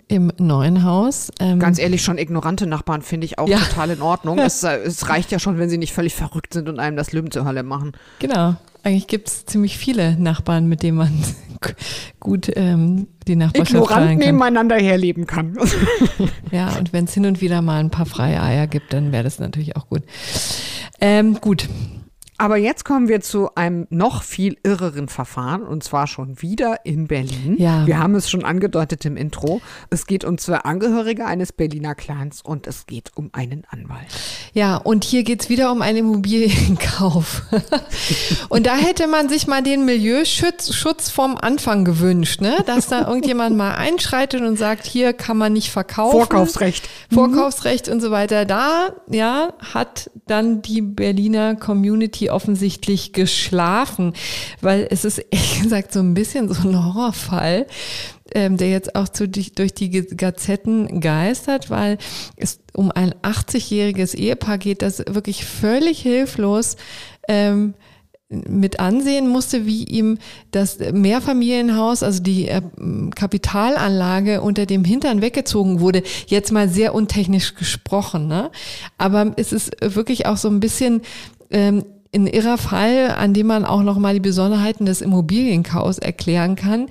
im 0.09 0.33
neuen 0.39 0.85
Haus. 0.85 1.31
Ähm, 1.39 1.59
Ganz 1.59 1.79
ehrlich, 1.79 2.03
schon 2.03 2.17
ignorante 2.19 2.67
Nachbarn 2.67 3.03
finde 3.03 3.27
ich 3.27 3.39
auch 3.39 3.47
Ja. 3.49 3.59
total 3.59 3.91
in 3.91 4.03
Ordnung. 4.03 4.39
es, 4.41 4.63
äh, 4.63 4.79
es 4.79 5.09
reicht 5.09 5.31
ja 5.31 5.39
schon, 5.39 5.59
wenn 5.59 5.69
sie 5.69 5.79
nicht 5.79 5.93
völlig 5.93 6.15
verrückt 6.15 6.55
sind 6.55 6.69
und 6.69 6.79
einem 6.79 6.97
das 6.97 7.13
Leben 7.13 7.31
zur 7.31 7.45
Hölle 7.45 7.63
machen. 7.63 7.93
Genau. 8.21 8.57
Eigentlich 8.85 9.07
gibt 9.07 9.29
es 9.29 9.47
ziemlich 9.47 9.79
viele 9.79 10.17
Nachbarn, 10.21 10.69
mit 10.69 10.83
denen 10.83 10.99
man 10.99 11.25
gut 12.21 12.51
ähm, 12.55 13.09
die 13.27 13.35
Nachbarschaft 13.35 13.71
Ignorant 13.71 14.19
nebeneinander 14.19 14.77
herleben 14.77 15.27
kann. 15.27 15.57
Ja, 16.53 16.77
und 16.77 16.93
wenn 16.93 17.07
es 17.07 17.15
hin 17.15 17.27
und 17.27 17.41
wieder 17.41 17.63
mal 17.63 17.81
ein 17.81 17.91
paar 17.91 18.07
freie 18.07 18.41
Eier 18.41 18.69
gibt, 18.69 18.93
dann 18.93 19.11
wäre 19.11 19.25
das 19.25 19.41
natürlich 19.41 19.75
auch 19.75 19.89
gut. 19.89 20.03
Ähm, 21.01 21.41
gut. 21.41 21.69
Aber 22.37 22.57
jetzt 22.57 22.85
kommen 22.85 23.07
wir 23.09 23.21
zu 23.21 23.55
einem 23.55 23.87
noch 23.91 24.25
viel 24.25 24.57
irreren 24.65 25.09
Verfahren 25.09 25.63
und 25.63 25.85
zwar 25.85 26.09
schon 26.09 26.43
wieder 26.43 26.85
in 26.85 27.07
Berlin. 27.07 27.57
Ja. 27.59 27.87
Wir 27.87 27.99
haben 28.01 28.17
es 28.17 28.29
schon 28.29 28.45
angedeutet 28.45 29.05
im 29.05 29.17
Intro. 29.17 29.61
Es 29.91 30.07
geht 30.07 30.25
um 30.25 30.37
zwei 30.39 30.57
Angehörige 30.57 31.27
eines 31.27 31.53
Berliner 31.53 31.95
Clans 31.95 32.43
und 32.43 32.67
es 32.67 32.87
geht 32.87 33.13
um 33.15 33.31
einen 33.33 33.65
Anwalt. 33.71 34.09
Ja, 34.53 34.77
und 34.77 35.05
hier 35.05 35.23
geht's 35.23 35.49
wieder 35.49 35.71
um 35.71 35.81
einen 35.81 35.99
Immobilienkauf. 35.99 37.43
und 38.49 38.67
da 38.67 38.77
hätte 38.77 39.07
man 39.07 39.29
sich 39.29 39.47
mal 39.47 39.63
den 39.63 39.85
Milieuschutz 39.85 40.75
Schutz 40.75 41.11
vom 41.11 41.37
Anfang 41.37 41.85
gewünscht, 41.85 42.41
ne? 42.41 42.57
dass 42.67 42.89
da 42.89 43.07
irgendjemand 43.07 43.57
mal 43.57 43.77
einschreitet 43.77 44.43
und 44.43 44.57
sagt, 44.57 44.87
hier 44.87 45.13
kann 45.13 45.37
man 45.37 45.53
nicht 45.53 45.71
verkaufen. 45.71 46.19
Vorkaufsrecht. 46.19 46.89
Vorkaufsrecht 47.13 47.89
und 47.89 48.01
so 48.01 48.11
weiter. 48.11 48.45
Da, 48.45 48.89
ja, 49.09 49.53
hat 49.73 50.11
dann 50.27 50.63
die 50.63 50.83
Berliner 50.83 51.55
Community 51.55 52.31
offensichtlich 52.35 53.13
geschlafen, 53.13 54.13
weil 54.61 54.87
es 54.91 55.05
ist 55.05 55.19
ehrlich 55.31 55.63
gesagt 55.63 55.93
so 55.93 56.01
ein 56.01 56.15
bisschen 56.15 56.53
so 56.53 56.69
ein 56.69 56.85
Horrorfall, 56.85 57.67
ähm, 58.35 58.57
der 58.57 58.71
jetzt 58.71 58.97
auch 58.97 59.09
zu, 59.09 59.29
durch 59.29 59.75
die 59.75 59.91
Gazetten 59.91 61.01
geistert, 61.01 61.71
weil 61.71 61.99
es 62.37 62.61
um 62.75 62.91
ein 62.91 63.15
80-jähriges 63.23 64.15
Ehepaar 64.15 64.59
geht, 64.59 64.83
das 64.83 64.99
wirklich 64.99 65.45
völlig 65.45 66.01
hilflos 66.01 66.77
ähm, 67.29 67.75
mit 68.29 68.81
ansehen 68.81 69.29
musste, 69.29 69.67
wie 69.67 69.85
ihm 69.85 70.19
das 70.51 70.79
Mehrfamilienhaus, 70.79 72.03
also 72.03 72.23
die 72.23 72.49
äh, 72.49 72.63
Kapitalanlage 73.15 74.41
unter 74.41 74.67
dem 74.67 74.85
Hintern 74.85 75.21
weggezogen 75.21 75.81
wurde. 75.81 76.03
Jetzt 76.27 76.51
mal 76.51 76.69
sehr 76.69 76.95
untechnisch 76.95 77.55
gesprochen, 77.55 78.27
ne? 78.27 78.51
Aber 78.99 79.33
es 79.37 79.53
ist 79.53 79.77
wirklich 79.81 80.27
auch 80.27 80.37
so 80.37 80.49
ein 80.49 80.61
bisschen 80.61 81.03
ähm, 81.51 81.85
ein 82.15 82.27
irrer 82.27 82.59
Fall, 82.59 83.11
an 83.17 83.35
dem 83.35 83.47
man 83.49 83.65
auch 83.65 83.83
noch 83.83 83.99
mal 83.99 84.15
die 84.15 84.21
Besonderheiten 84.21 84.87
des 84.87 85.01
Immobilienkaufs 85.01 85.99
erklären 85.99 86.57
kann, 86.57 86.87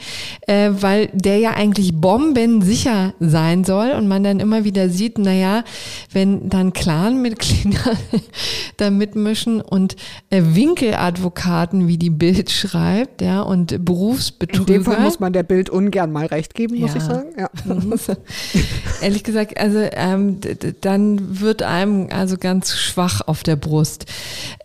äh, 0.48 0.70
weil 0.72 1.08
der 1.14 1.38
ja 1.38 1.52
eigentlich 1.52 1.94
bombensicher 1.94 3.14
sein 3.20 3.64
soll 3.64 3.92
und 3.92 4.08
man 4.08 4.24
dann 4.24 4.40
immer 4.40 4.64
wieder 4.64 4.90
sieht, 4.90 5.18
naja, 5.18 5.64
wenn 6.12 6.50
dann 6.50 6.74
Clanmitglieder 6.74 7.98
da 8.78 8.90
mitmischen 8.90 9.62
und 9.62 9.96
äh, 10.30 10.42
Winkeladvokaten, 10.44 11.88
wie 11.88 11.98
die 11.98 12.10
Bild 12.10 12.52
schreibt, 12.52 13.22
ja, 13.22 13.42
und 13.42 13.72
In 13.72 13.86
Berufsbetrüger. 13.86 14.66
dem 14.66 14.84
Fall 14.86 15.00
muss 15.02 15.20
man 15.20 15.34
der 15.34 15.44
Bild 15.44 15.70
ungern 15.70 16.12
mal 16.12 16.26
recht 16.26 16.54
geben, 16.56 16.80
muss 16.80 16.92
Ja. 16.92 16.98
ich 16.98 17.04
sagen. 17.04 17.30
Ja. 17.38 17.50
Ehrlich 19.02 19.24
gesagt, 19.24 19.58
also 19.60 19.80
ähm, 19.92 20.38
dann 20.82 21.40
wird 21.42 21.64
einem 21.64 22.08
also 22.12 22.38
ganz 22.38 22.74
schwach 22.76 23.22
auf 23.26 23.44
der 23.44 23.56
Brust. 23.56 24.06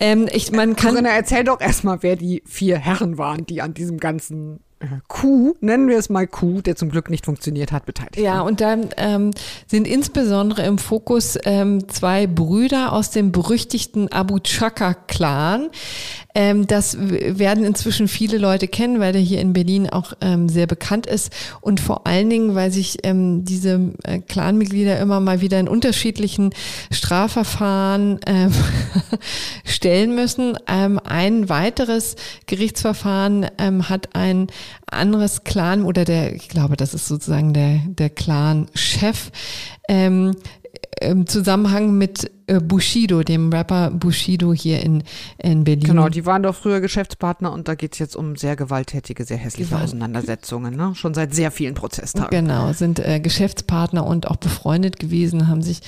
Ähm, 0.00 0.28
ich, 0.32 0.47
man 0.52 0.76
kann 0.76 0.92
Corinna, 0.92 1.10
erzähl 1.10 1.44
doch 1.44 1.60
erstmal, 1.60 2.02
wer 2.02 2.16
die 2.16 2.42
vier 2.46 2.78
Herren 2.78 3.18
waren, 3.18 3.46
die 3.46 3.62
an 3.62 3.74
diesem 3.74 3.98
ganzen 3.98 4.60
Coup, 5.08 5.56
nennen 5.60 5.88
wir 5.88 5.98
es 5.98 6.08
mal 6.08 6.28
Coup, 6.28 6.62
der 6.62 6.76
zum 6.76 6.90
Glück 6.90 7.10
nicht 7.10 7.24
funktioniert 7.24 7.72
hat, 7.72 7.84
beteiligt. 7.84 8.16
Ja, 8.16 8.42
und 8.42 8.60
dann 8.60 8.90
ähm, 8.96 9.32
sind 9.66 9.88
insbesondere 9.88 10.62
im 10.62 10.78
Fokus 10.78 11.36
ähm, 11.44 11.88
zwei 11.88 12.28
Brüder 12.28 12.92
aus 12.92 13.10
dem 13.10 13.32
berüchtigten 13.32 14.12
Abu 14.12 14.38
Chaka-Clan. 14.38 15.70
Ähm, 16.34 16.68
das 16.68 16.96
werden 17.00 17.64
inzwischen 17.64 18.06
viele 18.06 18.38
Leute 18.38 18.68
kennen, 18.68 19.00
weil 19.00 19.12
der 19.12 19.20
hier 19.20 19.40
in 19.40 19.52
Berlin 19.52 19.90
auch 19.90 20.12
ähm, 20.20 20.48
sehr 20.48 20.68
bekannt 20.68 21.06
ist 21.06 21.32
und 21.60 21.80
vor 21.80 22.06
allen 22.06 22.30
Dingen, 22.30 22.54
weil 22.54 22.70
sich 22.70 22.98
ähm, 23.02 23.44
diese 23.44 23.92
äh, 24.04 24.20
Clanmitglieder 24.20 25.00
immer 25.00 25.18
mal 25.18 25.40
wieder 25.40 25.58
in 25.58 25.66
unterschiedlichen 25.66 26.54
Strafverfahren 26.92 28.20
ähm, 28.26 28.52
stellen 29.64 30.14
müssen. 30.14 30.56
Ähm, 30.68 31.00
ein 31.02 31.48
weiteres 31.48 32.14
Gerichtsverfahren 32.46 33.46
ähm, 33.58 33.88
hat 33.88 34.14
ein 34.14 34.46
anderes 34.86 35.44
Clan 35.44 35.84
oder 35.84 36.04
der, 36.04 36.34
ich 36.34 36.48
glaube, 36.48 36.76
das 36.76 36.94
ist 36.94 37.06
sozusagen 37.08 37.52
der, 37.52 37.80
der 37.86 38.10
Clan-Chef, 38.10 39.30
ähm, 39.88 40.34
im 41.00 41.26
Zusammenhang 41.26 41.96
mit 41.96 42.30
äh, 42.46 42.60
Bushido, 42.60 43.22
dem 43.22 43.52
Rapper 43.52 43.90
Bushido 43.90 44.52
hier 44.52 44.82
in, 44.82 45.02
in 45.38 45.64
Berlin. 45.64 45.84
Genau, 45.84 46.08
die 46.08 46.26
waren 46.26 46.42
doch 46.42 46.54
früher 46.54 46.80
Geschäftspartner 46.80 47.52
und 47.52 47.68
da 47.68 47.74
geht 47.74 47.92
es 47.92 47.98
jetzt 47.98 48.16
um 48.16 48.36
sehr 48.36 48.56
gewalttätige, 48.56 49.24
sehr 49.24 49.36
hässliche 49.36 49.70
Gewalt. 49.70 49.84
Auseinandersetzungen, 49.84 50.76
ne? 50.76 50.94
schon 50.94 51.14
seit 51.14 51.34
sehr 51.34 51.50
vielen 51.50 51.74
Prozesstagen. 51.74 52.30
Genau, 52.30 52.72
sind 52.72 52.98
äh, 52.98 53.20
Geschäftspartner 53.20 54.06
und 54.06 54.28
auch 54.28 54.36
befreundet 54.36 54.98
gewesen, 54.98 55.48
haben 55.48 55.62
sich 55.62 55.80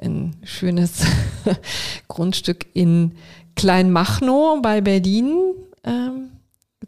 ein 0.00 0.36
schönes 0.42 1.04
Grundstück 2.08 2.66
in 2.74 3.12
Kleinmachnow 3.54 4.60
bei 4.62 4.80
Berlin 4.80 5.36
ähm, 5.84 6.30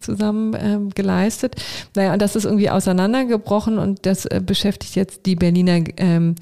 zusammen 0.00 0.54
ähm, 0.58 0.90
geleistet. 0.90 1.56
Naja, 1.96 2.12
und 2.12 2.20
das 2.20 2.36
ist 2.36 2.44
irgendwie 2.44 2.70
auseinandergebrochen 2.70 3.78
und 3.78 4.04
das 4.04 4.26
äh, 4.26 4.40
beschäftigt 4.44 4.94
jetzt 4.96 5.26
die 5.26 5.34
Berliner 5.34 5.82
ähm, 5.96 6.34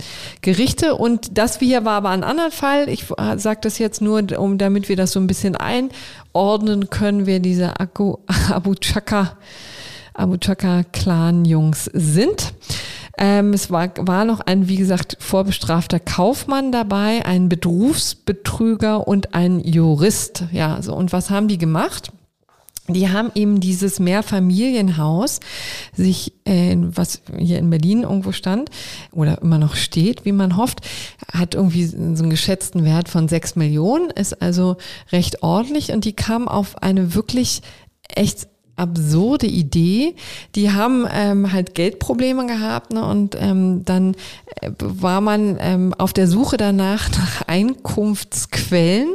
Gerichte. 0.43 0.97
Und 0.97 1.39
das 1.39 1.59
hier 1.59 1.85
war 1.85 1.95
aber 1.95 2.11
ein 2.11 2.25
anderer 2.25 2.51
Fall. 2.51 2.89
Ich 2.89 3.05
äh, 3.17 3.39
sage 3.39 3.61
das 3.63 3.79
jetzt 3.79 4.03
nur, 4.03 4.23
um 4.39 4.59
damit 4.59 4.89
wir 4.89 4.97
das 4.97 5.13
so 5.13 5.21
ein 5.21 5.29
bisschen 5.29 5.57
einordnen 5.57 6.91
können, 6.91 7.27
wer 7.27 7.39
diese 7.39 7.79
Akku, 7.79 8.17
Abu 8.51 8.75
Chaka, 8.75 9.39
Abu 10.13 10.37
Chaka 10.39 10.83
Clan-Jungs 10.93 11.85
sind. 11.95 12.53
Ähm, 13.19 13.55
es 13.55 13.71
war, 13.71 13.91
war 13.99 14.25
noch 14.25 14.41
ein, 14.41 14.69
wie 14.69 14.77
gesagt, 14.77 15.17
vorbestrafter 15.21 16.01
Kaufmann 16.01 16.73
dabei, 16.73 17.25
ein 17.25 17.49
Berufsbetrüger 17.49 19.09
und 19.09 19.35
ein 19.35 19.61
Jurist. 19.61 20.45
Ja, 20.53 20.83
so. 20.83 20.95
Und 20.95 21.13
was 21.13 21.31
haben 21.31 21.49
die 21.49 21.59
gemacht? 21.59 22.11
Die 22.89 23.11
haben 23.11 23.31
eben 23.35 23.61
dieses 23.61 23.99
Mehrfamilienhaus 24.01 25.41
sich, 25.95 26.33
äh, 26.45 26.77
was 26.79 27.23
hier 27.39 27.59
in 27.59 27.71
Berlin 27.71 28.03
irgendwo 28.03 28.33
stand 28.33 28.71
oder 29.13 29.43
immer 29.43 29.59
noch 29.59 29.75
steht, 29.75 30.25
wie 30.25 30.33
man 30.33 30.57
hofft, 30.57 30.81
hat 31.33 31.55
irgendwie 31.55 31.87
so 31.87 31.97
einen 31.97 32.31
geschätzten 32.31 32.85
Wert 32.85 33.09
von 33.09 33.29
sechs 33.29 33.57
Millionen, 33.57 34.11
ist 34.11 34.41
also 34.41 34.77
recht 35.13 35.43
ordentlich 35.43 35.93
und 35.93 36.05
die 36.05 36.15
kam 36.15 36.49
auf 36.49 36.83
eine 36.83 37.15
wirklich 37.15 37.63
echt 38.15 38.49
absurde 38.77 39.47
Idee. 39.47 40.15
Die 40.55 40.71
haben 40.71 41.07
ähm, 41.11 41.53
halt 41.53 41.75
Geldprobleme 41.75 42.47
gehabt 42.47 42.93
ne? 42.93 43.05
und 43.05 43.37
ähm, 43.41 43.85
dann 43.85 44.15
äh, 44.61 44.71
war 44.79 45.21
man 45.21 45.57
ähm, 45.59 45.95
auf 45.97 46.13
der 46.13 46.29
Suche 46.29 46.59
danach 46.59 47.11
nach 47.11 47.43
Einkunftsquellen 47.47 49.09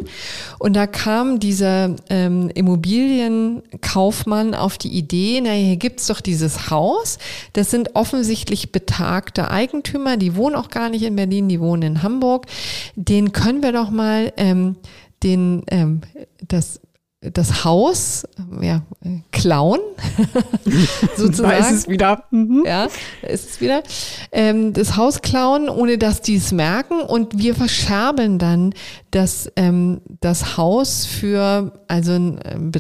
und 0.60 0.76
da 0.76 0.88
kam 0.88 1.40
dieser 1.40 1.96
ähm, 2.10 2.50
Immobilienkaufmann 2.54 4.56
auf 4.56 4.78
die 4.78 4.90
Idee, 4.90 5.42
na 5.44 5.52
hier 5.52 5.78
gibt's 5.78 6.08
doch 6.08 6.22
dieses 6.22 6.72
Haus, 6.72 7.20
das 7.54 7.70
sind 7.70 7.96
offensichtlich 7.96 8.72
betagte 8.72 9.52
Eigentümer, 9.52 10.18
die 10.18 10.36
wohnen 10.36 10.56
auch 10.56 10.70
gar 10.70 10.90
nicht 10.90 11.04
in 11.04 11.16
Berlin, 11.16 11.50
die 11.50 11.60
wohnen 11.60 11.84
in 11.84 12.04
Hamburg, 12.04 12.48
den 12.96 13.32
können 13.32 13.62
wir 13.62 13.72
doch 13.72 13.92
mal 13.92 14.34
ähm, 14.38 14.76
den 15.24 15.64
ähm, 15.70 16.02
das 16.48 16.80
das 17.22 17.64
Haus 17.64 18.28
ja, 18.62 18.82
klauen, 19.32 19.80
sozusagen. 21.16 21.52
Da 21.52 21.58
ist 21.58 21.72
es 21.72 21.88
wieder. 21.88 22.24
Mhm. 22.32 22.64
Ja, 22.66 22.88
da 23.22 23.28
ist 23.28 23.52
es 23.52 23.62
wieder. 23.62 23.84
Ähm, 24.32 24.74
das 24.74 24.98
Haus 24.98 25.22
klauen, 25.22 25.70
ohne 25.70 26.00
dass 26.00 26.22
die 26.22 26.36
es 26.36 26.52
merken. 26.52 27.00
Und 27.02 27.38
wir 27.38 27.54
verscherbeln 27.54 28.40
dann 28.40 28.74
das, 29.12 29.52
ähm, 29.56 30.02
das 30.20 30.58
Haus 30.58 31.06
für, 31.06 31.72
also 31.88 32.14
ähm, 32.14 32.72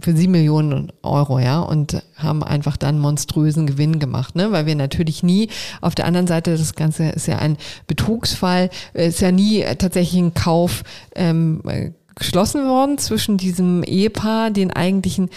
für 0.00 0.16
sieben 0.16 0.32
Millionen 0.32 0.90
Euro, 1.02 1.38
ja, 1.38 1.60
und 1.60 2.02
haben 2.16 2.42
einfach 2.42 2.78
dann 2.78 2.98
monströsen 2.98 3.66
Gewinn 3.66 3.98
gemacht, 3.98 4.34
ne? 4.34 4.50
Weil 4.50 4.64
wir 4.64 4.76
natürlich 4.76 5.22
nie, 5.22 5.50
auf 5.82 5.94
der 5.94 6.06
anderen 6.06 6.26
Seite, 6.26 6.56
das 6.56 6.74
Ganze 6.74 7.10
ist 7.10 7.26
ja 7.26 7.38
ein 7.38 7.58
Betrugsfall, 7.86 8.70
ist 8.94 9.20
ja 9.20 9.30
nie 9.30 9.62
tatsächlich 9.76 10.20
ein 10.22 10.32
Kauf 10.32 10.84
ähm, 11.14 11.60
geschlossen 12.18 12.68
worden 12.68 12.98
zwischen 12.98 13.38
diesem 13.38 13.82
Ehepaar, 13.82 14.50
den 14.50 14.70
eigentlichen 14.70 15.30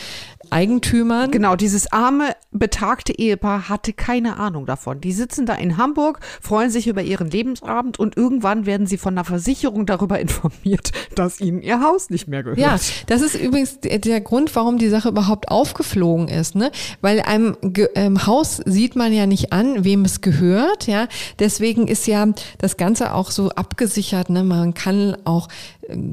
Eigentümern. 0.51 1.31
Genau, 1.31 1.55
dieses 1.55 1.91
arme, 1.93 2.35
betagte 2.51 3.17
Ehepaar 3.17 3.69
hatte 3.69 3.93
keine 3.93 4.37
Ahnung 4.37 4.65
davon. 4.65 4.99
Die 4.99 5.13
sitzen 5.13 5.45
da 5.45 5.53
in 5.53 5.77
Hamburg, 5.77 6.19
freuen 6.41 6.69
sich 6.69 6.87
über 6.87 7.01
ihren 7.01 7.31
Lebensabend 7.31 7.99
und 7.99 8.17
irgendwann 8.17 8.65
werden 8.65 8.85
sie 8.85 8.97
von 8.97 9.15
der 9.15 9.23
Versicherung 9.23 9.85
darüber 9.85 10.19
informiert, 10.19 10.91
dass 11.15 11.39
ihnen 11.39 11.61
ihr 11.61 11.81
Haus 11.81 12.09
nicht 12.09 12.27
mehr 12.27 12.43
gehört. 12.43 12.59
Ja, 12.59 12.77
das 13.07 13.21
ist 13.21 13.35
übrigens 13.35 13.79
der 13.79 14.21
Grund, 14.21 14.53
warum 14.55 14.77
die 14.77 14.89
Sache 14.89 15.09
überhaupt 15.09 15.49
aufgeflogen 15.49 16.27
ist, 16.27 16.55
ne? 16.55 16.71
Weil 16.99 17.21
einem 17.21 17.55
ähm, 17.95 18.25
Haus 18.27 18.61
sieht 18.65 18.95
man 18.95 19.13
ja 19.13 19.25
nicht 19.25 19.53
an, 19.53 19.85
wem 19.85 20.03
es 20.03 20.19
gehört, 20.19 20.85
ja. 20.85 21.07
Deswegen 21.39 21.87
ist 21.87 22.07
ja 22.07 22.27
das 22.57 22.75
Ganze 22.75 23.13
auch 23.13 23.31
so 23.31 23.49
abgesichert, 23.51 24.29
ne? 24.29 24.43
Man 24.43 24.73
kann 24.73 25.15
auch 25.23 25.47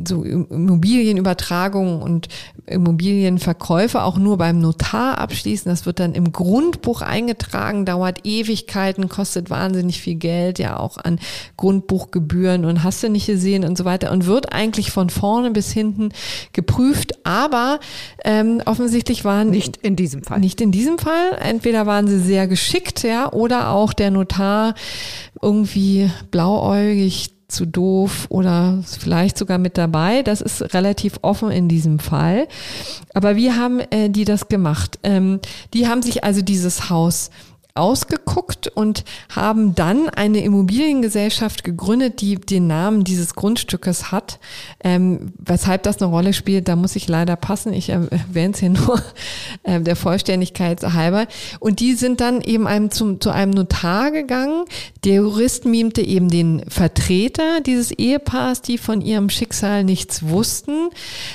so 0.06 0.22
Immobilienübertragungen 0.22 2.02
und 2.02 2.28
Immobilienverkäufe 2.66 4.02
auch 4.02 4.18
nur 4.18 4.38
beim 4.38 4.60
Notar 4.60 5.18
abschließen. 5.18 5.70
Das 5.70 5.86
wird 5.86 6.00
dann 6.00 6.14
im 6.14 6.32
Grundbuch 6.32 7.02
eingetragen, 7.02 7.84
dauert 7.84 8.20
Ewigkeiten, 8.24 9.08
kostet 9.08 9.50
wahnsinnig 9.50 10.00
viel 10.00 10.16
Geld, 10.16 10.58
ja 10.58 10.78
auch 10.78 10.98
an 10.98 11.18
Grundbuchgebühren 11.56 12.64
und 12.64 12.82
hast 12.82 13.02
du 13.02 13.08
nicht 13.08 13.26
gesehen 13.26 13.64
und 13.64 13.78
so 13.78 13.84
weiter 13.84 14.12
und 14.12 14.26
wird 14.26 14.52
eigentlich 14.52 14.90
von 14.90 15.10
vorne 15.10 15.50
bis 15.50 15.72
hinten 15.72 16.10
geprüft. 16.52 17.18
Aber 17.24 17.80
ähm, 18.24 18.62
offensichtlich 18.66 19.24
waren 19.24 19.50
nicht 19.50 19.78
in 19.78 19.96
diesem 19.96 20.22
Fall. 20.22 20.40
Nicht 20.40 20.60
in 20.60 20.72
diesem 20.72 20.98
Fall. 20.98 21.38
Entweder 21.40 21.86
waren 21.86 22.06
sie 22.06 22.20
sehr 22.20 22.46
geschickt, 22.46 23.02
ja, 23.02 23.32
oder 23.32 23.70
auch 23.70 23.92
der 23.92 24.10
Notar 24.10 24.74
irgendwie 25.40 26.10
blauäugig 26.30 27.37
zu 27.48 27.66
doof 27.66 28.26
oder 28.28 28.78
vielleicht 28.86 29.38
sogar 29.38 29.58
mit 29.58 29.78
dabei. 29.78 30.22
Das 30.22 30.42
ist 30.42 30.74
relativ 30.74 31.18
offen 31.22 31.50
in 31.50 31.68
diesem 31.68 31.98
Fall. 31.98 32.46
Aber 33.14 33.36
wie 33.36 33.52
haben 33.52 33.80
äh, 33.80 34.10
die 34.10 34.26
das 34.26 34.48
gemacht? 34.48 34.98
Ähm, 35.02 35.40
die 35.72 35.88
haben 35.88 36.02
sich 36.02 36.24
also 36.24 36.42
dieses 36.42 36.90
Haus 36.90 37.30
ausgeguckt 37.78 38.68
und 38.68 39.04
haben 39.34 39.74
dann 39.74 40.08
eine 40.08 40.40
Immobiliengesellschaft 40.40 41.64
gegründet, 41.64 42.20
die 42.20 42.36
den 42.36 42.66
Namen 42.66 43.04
dieses 43.04 43.34
Grundstückes 43.34 44.12
hat. 44.12 44.38
Ähm, 44.82 45.32
weshalb 45.38 45.84
das 45.84 46.02
eine 46.02 46.10
Rolle 46.10 46.32
spielt, 46.32 46.68
da 46.68 46.76
muss 46.76 46.96
ich 46.96 47.08
leider 47.08 47.36
passen. 47.36 47.72
Ich 47.72 47.88
erwähne 47.90 48.52
es 48.52 48.60
hier 48.60 48.70
nur 48.70 49.02
äh, 49.62 49.80
der 49.80 49.96
Vollständigkeit 49.96 50.82
halber. 50.82 51.26
Und 51.60 51.80
die 51.80 51.94
sind 51.94 52.20
dann 52.20 52.40
eben 52.40 52.66
einem 52.66 52.90
zum, 52.90 53.20
zu 53.20 53.30
einem 53.30 53.52
Notar 53.52 54.10
gegangen. 54.10 54.64
Der 55.04 55.16
Jurist 55.16 55.64
mimte 55.64 56.02
eben 56.02 56.28
den 56.28 56.64
Vertreter 56.68 57.60
dieses 57.60 57.92
Ehepaars, 57.92 58.62
die 58.62 58.78
von 58.78 59.00
ihrem 59.00 59.30
Schicksal 59.30 59.84
nichts 59.84 60.28
wussten. 60.28 60.90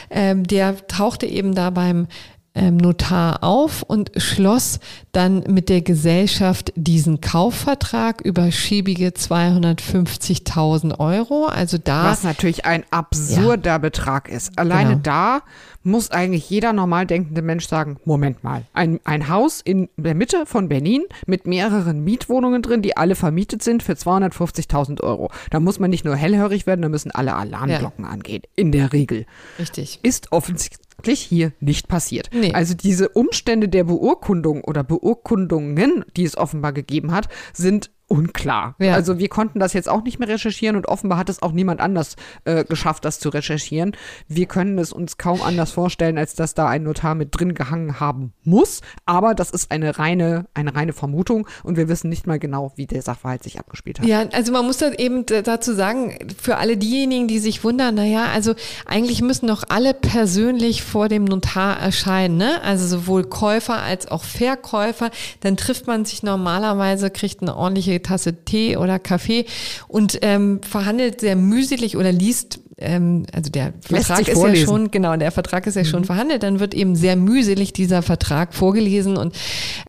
Ähm, 0.09 0.45
der 0.45 0.87
tauchte 0.87 1.25
eben 1.25 1.55
da 1.55 1.69
beim 1.69 2.07
Notar 2.55 3.43
auf 3.43 3.81
und 3.81 4.11
schloss 4.17 4.79
dann 5.11 5.43
mit 5.47 5.69
der 5.69 5.81
Gesellschaft 5.81 6.71
diesen 6.75 7.19
Kaufvertrag 7.19 8.21
über 8.21 8.51
schäbige 8.51 9.09
250.000 9.09 10.99
Euro. 10.99 11.47
Also 11.47 11.79
da. 11.79 12.05
Was 12.05 12.23
natürlich 12.23 12.65
ein 12.65 12.83
absurder 12.91 13.71
ja. 13.71 13.77
Betrag 13.79 14.29
ist. 14.29 14.57
Alleine 14.59 14.91
genau. 14.91 15.01
da 15.01 15.41
muss 15.83 16.11
eigentlich 16.11 16.49
jeder 16.49 16.73
normal 16.73 17.05
denkende 17.05 17.41
Mensch 17.41 17.67
sagen, 17.67 17.97
Moment 18.05 18.43
mal, 18.43 18.63
ein, 18.73 18.99
ein 19.03 19.27
Haus 19.27 19.61
in 19.61 19.89
der 19.97 20.15
Mitte 20.15 20.45
von 20.45 20.69
Berlin 20.69 21.03
mit 21.25 21.45
mehreren 21.45 22.03
Mietwohnungen 22.03 22.61
drin, 22.61 22.81
die 22.81 22.95
alle 22.95 23.15
vermietet 23.15 23.63
sind 23.63 23.83
für 23.83 23.93
250.000 23.93 25.01
Euro. 25.01 25.29
Da 25.49 25.59
muss 25.59 25.79
man 25.79 25.89
nicht 25.89 26.05
nur 26.05 26.15
hellhörig 26.15 26.65
werden, 26.65 26.81
da 26.81 26.89
müssen 26.89 27.11
alle 27.11 27.35
Alarmglocken 27.35 28.05
ja. 28.05 28.11
angehen. 28.11 28.43
In 28.55 28.71
der 28.71 28.93
Regel. 28.93 29.25
Richtig. 29.59 29.99
Ist 30.03 30.31
offensichtlich 30.31 30.82
hier 31.21 31.53
nicht 31.59 31.87
passiert. 31.87 32.29
Nee. 32.33 32.53
Also 32.53 32.73
diese 32.73 33.09
Umstände 33.09 33.69
der 33.69 33.83
Beurkundung 33.83 34.63
oder 34.63 34.83
Beurkundungen, 34.83 36.05
die 36.15 36.23
es 36.23 36.37
offenbar 36.37 36.73
gegeben 36.73 37.11
hat, 37.11 37.29
sind 37.53 37.91
unklar. 38.07 38.75
Ja. 38.79 38.93
Also 38.93 39.17
wir 39.17 39.29
konnten 39.29 39.59
das 39.59 39.73
jetzt 39.73 39.89
auch 39.89 40.03
nicht 40.03 40.19
mehr 40.19 40.27
recherchieren 40.27 40.75
und 40.75 40.87
offenbar 40.87 41.17
hat 41.17 41.29
es 41.29 41.41
auch 41.41 41.51
niemand 41.51 41.79
anders 41.81 42.15
äh, 42.45 42.63
geschafft, 42.63 43.05
das 43.05 43.19
zu 43.19 43.29
recherchieren. 43.29 43.95
Wir 44.27 44.45
können 44.45 44.77
es 44.77 44.93
uns 44.93 45.17
kaum 45.17 45.41
anders 45.41 45.71
vorstellen, 45.71 46.17
als 46.17 46.35
dass 46.35 46.53
da 46.53 46.67
ein 46.67 46.83
Notar 46.83 47.15
mit 47.15 47.29
drin 47.31 47.55
gehangen 47.55 47.99
haben 47.99 48.33
muss. 48.43 48.81
Aber 49.05 49.33
das 49.33 49.49
ist 49.49 49.71
eine 49.71 49.97
reine, 49.97 50.45
eine 50.53 50.75
reine 50.75 50.93
Vermutung 50.93 51.47
und 51.63 51.75
wir 51.77 51.87
wissen 51.87 52.09
nicht 52.09 52.27
mal 52.27 52.39
genau, 52.39 52.73
wie 52.75 52.85
der 52.85 53.01
Sachverhalt 53.01 53.41
sich 53.41 53.57
abgespielt 53.57 53.99
hat. 53.99 54.05
Ja, 54.05 54.25
also 54.31 54.51
man 54.51 54.65
muss 54.65 54.77
da 54.77 54.91
eben 54.91 55.25
dazu 55.25 55.73
sagen, 55.73 56.17
für 56.39 56.57
alle 56.57 56.77
diejenigen, 56.77 57.27
die 57.27 57.39
sich 57.39 57.63
wundern, 57.63 57.95
naja, 57.95 58.25
also 58.33 58.53
eigentlich 58.85 59.21
müssen 59.21 59.47
doch 59.47 59.63
alle 59.69 59.93
persönlich 59.93 60.83
vor 60.83 61.09
dem 61.09 61.23
Notar 61.23 61.79
erscheinen, 61.79 62.37
ne? 62.37 62.61
Also 62.61 62.85
sowohl 62.85 63.23
Käufer 63.23 63.81
als 63.81 64.07
auch 64.07 64.23
Verkäufer. 64.23 65.09
Dann 65.39 65.57
trifft 65.57 65.87
man 65.87 66.05
sich 66.05 66.21
normalerweise, 66.21 67.09
kriegt 67.09 67.41
eine 67.41 67.55
ordentliche 67.55 68.02
Tasse 68.03 68.45
Tee 68.45 68.77
oder 68.77 68.99
Kaffee 68.99 69.45
und 69.87 70.19
ähm, 70.21 70.61
verhandelt 70.61 71.21
sehr 71.21 71.35
mühselig 71.35 71.97
oder 71.97 72.11
liest 72.11 72.59
ähm, 72.77 73.25
also 73.33 73.51
der 73.51 73.73
Vertrag 73.81 74.27
ist 74.27 74.33
vorlesen. 74.33 74.61
ja 74.61 74.65
schon, 74.65 74.91
genau, 74.91 75.15
der 75.15 75.31
Vertrag 75.31 75.67
ist 75.67 75.75
ja 75.75 75.83
mhm. 75.83 75.87
schon 75.87 76.05
verhandelt, 76.05 76.43
dann 76.43 76.59
wird 76.59 76.73
eben 76.73 76.95
sehr 76.95 77.15
mühselig 77.15 77.73
dieser 77.73 78.01
Vertrag 78.01 78.53
vorgelesen 78.53 79.17
und 79.17 79.35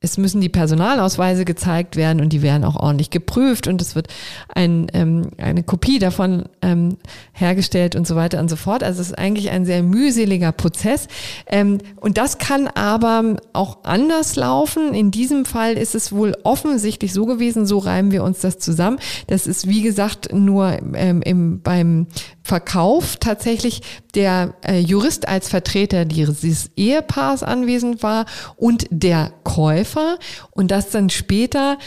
es 0.00 0.18
müssen 0.18 0.40
die 0.40 0.48
Personalausweise 0.48 1.44
gezeigt 1.44 1.96
werden 1.96 2.20
und 2.20 2.32
die 2.32 2.42
werden 2.42 2.64
auch 2.64 2.76
ordentlich 2.76 3.10
geprüft 3.10 3.68
und 3.68 3.80
es 3.80 3.94
wird 3.94 4.08
ein, 4.54 4.88
ähm, 4.92 5.30
eine 5.38 5.62
Kopie 5.62 5.98
davon 5.98 6.44
ähm, 6.62 6.96
hergestellt 7.32 7.96
und 7.96 8.06
so 8.06 8.16
weiter 8.16 8.38
und 8.38 8.48
so 8.48 8.56
fort. 8.56 8.82
Also 8.82 9.00
es 9.00 9.08
ist 9.08 9.18
eigentlich 9.18 9.50
ein 9.50 9.64
sehr 9.64 9.82
mühseliger 9.82 10.52
Prozess 10.52 11.08
ähm, 11.46 11.78
und 11.96 12.18
das 12.18 12.38
kann 12.38 12.68
aber 12.68 13.36
auch 13.52 13.78
anders 13.84 14.36
laufen. 14.36 14.94
In 14.94 15.10
diesem 15.10 15.44
Fall 15.44 15.74
ist 15.74 15.94
es 15.94 16.12
wohl 16.12 16.36
offensichtlich 16.44 17.12
so 17.12 17.24
gewesen, 17.24 17.66
so 17.66 17.78
reimen 17.78 18.12
wir 18.12 18.22
uns 18.22 18.40
das 18.40 18.58
zusammen. 18.58 18.98
Das 19.26 19.46
ist 19.46 19.68
wie 19.68 19.82
gesagt 19.82 20.32
nur 20.32 20.78
ähm, 20.94 21.22
im, 21.22 21.60
beim 21.60 22.06
Verkauf 22.44 23.16
tatsächlich 23.16 23.80
der 24.14 24.54
äh, 24.62 24.78
Jurist 24.78 25.26
als 25.26 25.48
Vertreter 25.48 26.04
dieses 26.04 26.70
Ehepaars 26.76 27.42
anwesend 27.42 28.02
war 28.02 28.26
und 28.56 28.86
der 28.90 29.32
Käufer 29.44 30.18
und 30.50 30.70
das 30.70 30.90
dann 30.90 31.08
später 31.08 31.78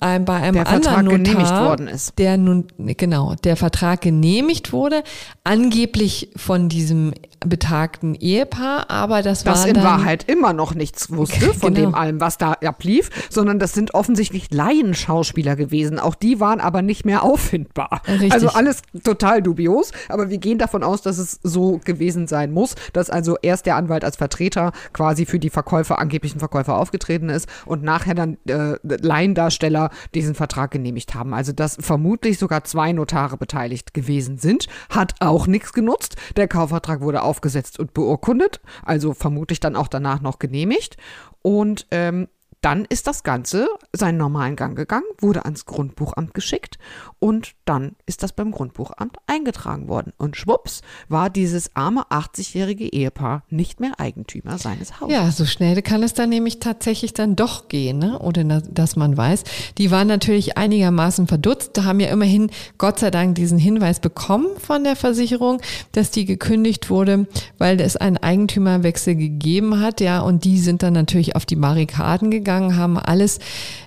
äh, 0.00 0.18
bei 0.18 0.34
einem 0.34 0.54
der 0.54 0.66
anderen 0.66 0.82
Vertrag 0.82 1.04
Notar, 1.04 1.18
genehmigt 1.18 1.50
worden 1.52 1.88
ist. 1.88 2.18
Der 2.18 2.36
nun 2.36 2.66
genau, 2.78 3.34
der 3.44 3.56
Vertrag 3.56 4.00
genehmigt 4.00 4.72
wurde, 4.72 5.04
angeblich 5.44 6.30
von 6.36 6.68
diesem 6.68 7.12
betagten 7.44 8.14
Ehepaar, 8.14 8.90
aber 8.90 9.22
das, 9.22 9.44
das 9.44 9.60
war 9.60 9.68
in 9.68 9.74
dann, 9.74 9.84
Wahrheit 9.84 10.28
immer 10.28 10.52
noch 10.52 10.74
nichts 10.74 11.10
wusste 11.10 11.52
von 11.54 11.74
genau. 11.74 11.88
dem 11.88 11.94
allem, 11.94 12.20
was 12.20 12.38
da 12.38 12.52
ablief, 12.52 13.10
sondern 13.30 13.58
das 13.58 13.72
sind 13.72 13.94
offensichtlich 13.94 14.52
Laienschauspieler 14.52 15.56
gewesen. 15.56 15.98
Auch 15.98 16.14
die 16.14 16.40
waren 16.40 16.60
aber 16.60 16.82
nicht 16.82 17.04
mehr 17.04 17.22
auffindbar. 17.22 18.02
Richtig. 18.06 18.32
Also 18.32 18.48
alles 18.48 18.82
total 19.02 19.42
dubios, 19.42 19.92
aber 20.08 20.30
wir 20.30 20.38
gehen 20.38 20.58
davon 20.58 20.82
aus, 20.82 21.02
dass 21.02 21.18
es 21.18 21.40
so 21.42 21.80
gewesen 21.84 22.26
sein 22.26 22.52
muss, 22.52 22.74
dass 22.92 23.10
also 23.10 23.36
erst 23.42 23.66
der 23.66 23.76
Anwalt 23.76 24.04
als 24.04 24.16
Vertreter 24.16 24.72
quasi 24.92 25.26
für 25.26 25.38
die 25.38 25.50
Verkäufer, 25.50 25.98
angeblichen 25.98 26.38
Verkäufer 26.38 26.76
aufgetreten 26.78 27.28
ist 27.28 27.48
und 27.66 27.82
nachher 27.82 28.14
dann 28.14 28.38
äh, 28.46 28.76
Laiendarsteller 28.84 29.90
diesen 30.14 30.34
Vertrag 30.34 30.70
genehmigt 30.70 31.14
haben. 31.14 31.34
Also 31.34 31.52
dass 31.52 31.76
vermutlich 31.80 32.38
sogar 32.38 32.64
zwei 32.64 32.92
Notare 32.92 33.36
beteiligt 33.36 33.94
gewesen 33.94 34.38
sind, 34.38 34.66
hat 34.90 35.14
auch 35.20 35.31
nichts 35.46 35.72
genutzt. 35.72 36.16
Der 36.36 36.46
Kaufvertrag 36.46 37.00
wurde 37.00 37.22
auf 37.22 37.32
aufgesetzt 37.32 37.78
und 37.78 37.94
beurkundet, 37.94 38.60
also 38.84 39.14
vermutlich 39.14 39.58
dann 39.58 39.74
auch 39.74 39.88
danach 39.88 40.20
noch 40.20 40.38
genehmigt. 40.38 40.98
Und 41.40 41.86
ähm, 41.90 42.28
dann 42.62 42.84
ist 42.84 43.08
das 43.08 43.24
Ganze 43.24 43.66
seinen 43.92 44.18
normalen 44.18 44.54
Gang 44.54 44.76
gegangen, 44.76 45.04
wurde 45.18 45.44
ans 45.44 45.66
Grundbuchamt 45.66 46.32
geschickt 46.32 46.78
und 47.18 47.52
dann 47.64 47.96
ist 48.06 48.22
das 48.22 48.32
beim 48.32 48.52
Grundbuchamt 48.52 49.16
eingetragen 49.26 49.88
worden. 49.88 50.12
Und 50.16 50.36
schwupps 50.36 50.80
war 51.08 51.28
dieses 51.28 51.74
arme 51.74 52.02
80-jährige 52.10 52.84
Ehepaar 52.84 53.42
nicht 53.50 53.80
mehr 53.80 53.98
Eigentümer 53.98 54.58
seines 54.58 55.00
Hauses. 55.00 55.12
Ja, 55.12 55.30
so 55.32 55.44
schnell 55.44 55.82
kann 55.82 56.04
es 56.04 56.14
dann 56.14 56.28
nämlich 56.28 56.60
tatsächlich 56.60 57.12
dann 57.12 57.34
doch 57.34 57.66
gehen, 57.66 57.98
ne? 57.98 58.20
oder 58.20 58.44
dass 58.44 58.94
man 58.94 59.16
weiß. 59.16 59.42
Die 59.78 59.90
waren 59.90 60.06
natürlich 60.06 60.56
einigermaßen 60.56 61.26
verdutzt, 61.26 61.82
haben 61.82 61.98
ja 61.98 62.10
immerhin 62.10 62.50
Gott 62.78 63.00
sei 63.00 63.10
Dank 63.10 63.34
diesen 63.34 63.58
Hinweis 63.58 63.98
bekommen 63.98 64.46
von 64.58 64.84
der 64.84 64.94
Versicherung, 64.94 65.60
dass 65.90 66.12
die 66.12 66.26
gekündigt 66.26 66.90
wurde, 66.90 67.26
weil 67.58 67.80
es 67.80 67.96
einen 67.96 68.18
Eigentümerwechsel 68.18 69.16
gegeben 69.16 69.80
hat, 69.80 70.00
ja, 70.00 70.20
und 70.20 70.44
die 70.44 70.60
sind 70.60 70.84
dann 70.84 70.92
natürlich 70.92 71.34
auf 71.34 71.44
die 71.44 71.56
Barrikaden 71.56 72.30
gegangen 72.30 72.51
gegangen, 72.52 72.76
haben 72.76 72.98
alles 72.98 73.38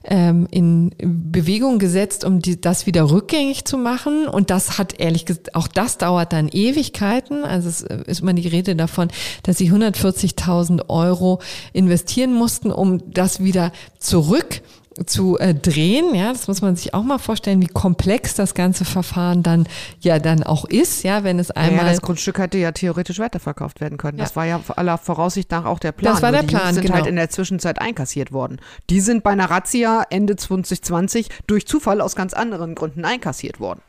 ähm, 0.03 0.47
in 0.51 0.91
Bewegung 0.97 1.79
gesetzt, 1.79 2.23
um 2.23 2.41
die, 2.41 2.59
das 2.59 2.85
wieder 2.85 3.09
rückgängig 3.09 3.65
zu 3.65 3.77
machen. 3.77 4.27
Und 4.27 4.49
das 4.49 4.77
hat 4.77 4.99
ehrlich 4.99 5.25
gesagt, 5.25 5.55
auch 5.55 5.67
das 5.67 5.97
dauert 5.97 6.33
dann 6.33 6.49
Ewigkeiten. 6.49 7.43
Also 7.43 7.69
es 7.69 7.81
ist 7.81 8.21
immer 8.21 8.33
die 8.33 8.47
Rede 8.47 8.75
davon, 8.75 9.09
dass 9.43 9.57
sie 9.57 9.71
140.000 9.71 10.89
Euro 10.89 11.39
investieren 11.73 12.33
mussten, 12.33 12.71
um 12.71 13.11
das 13.11 13.43
wieder 13.43 13.71
zurück 13.99 14.61
zu 15.05 15.37
äh, 15.37 15.53
drehen. 15.53 16.15
Ja, 16.15 16.31
das 16.31 16.47
muss 16.47 16.61
man 16.61 16.75
sich 16.75 16.93
auch 16.93 17.03
mal 17.03 17.17
vorstellen, 17.17 17.61
wie 17.61 17.67
komplex 17.67 18.33
das 18.35 18.53
ganze 18.53 18.85
Verfahren 18.85 19.43
dann 19.43 19.67
ja 19.99 20.19
dann 20.19 20.43
auch 20.43 20.65
ist. 20.65 21.03
Ja, 21.03 21.23
wenn 21.23 21.39
es 21.39 21.51
einmal. 21.51 21.85
Ja, 21.85 21.91
das 21.91 22.01
Grundstück 22.01 22.39
hätte 22.39 22.57
ja 22.57 22.71
theoretisch 22.71 23.19
weiterverkauft 23.19 23.81
werden 23.81 23.97
können. 23.97 24.17
Ja. 24.17 24.23
Das 24.23 24.35
war 24.35 24.45
ja 24.45 24.61
aller 24.75 24.97
Voraussicht 24.97 25.51
nach 25.51 25.65
auch 25.65 25.79
der 25.79 25.91
Plan. 25.91 26.13
Das 26.13 26.21
war 26.21 26.31
der 26.31 26.43
Plan. 26.43 26.69
Die 26.69 26.73
sind 26.75 26.83
genau. 26.83 26.95
halt 26.95 27.07
in 27.07 27.15
der 27.15 27.29
Zwischenzeit 27.29 27.79
einkassiert 27.79 28.31
worden. 28.31 28.59
Die 28.89 29.01
sind 29.01 29.23
bei 29.23 29.31
einer 29.31 29.49
Razzia 29.49 30.03
Ende 30.09 30.35
2020 30.35 31.29
durch 31.47 31.67
Zufall 31.67 32.01
aus 32.01 32.15
ganz 32.15 32.33
anderen 32.33 32.75
Gründen 32.75 33.03
einkassiert 33.05 33.59
worden. 33.59 33.81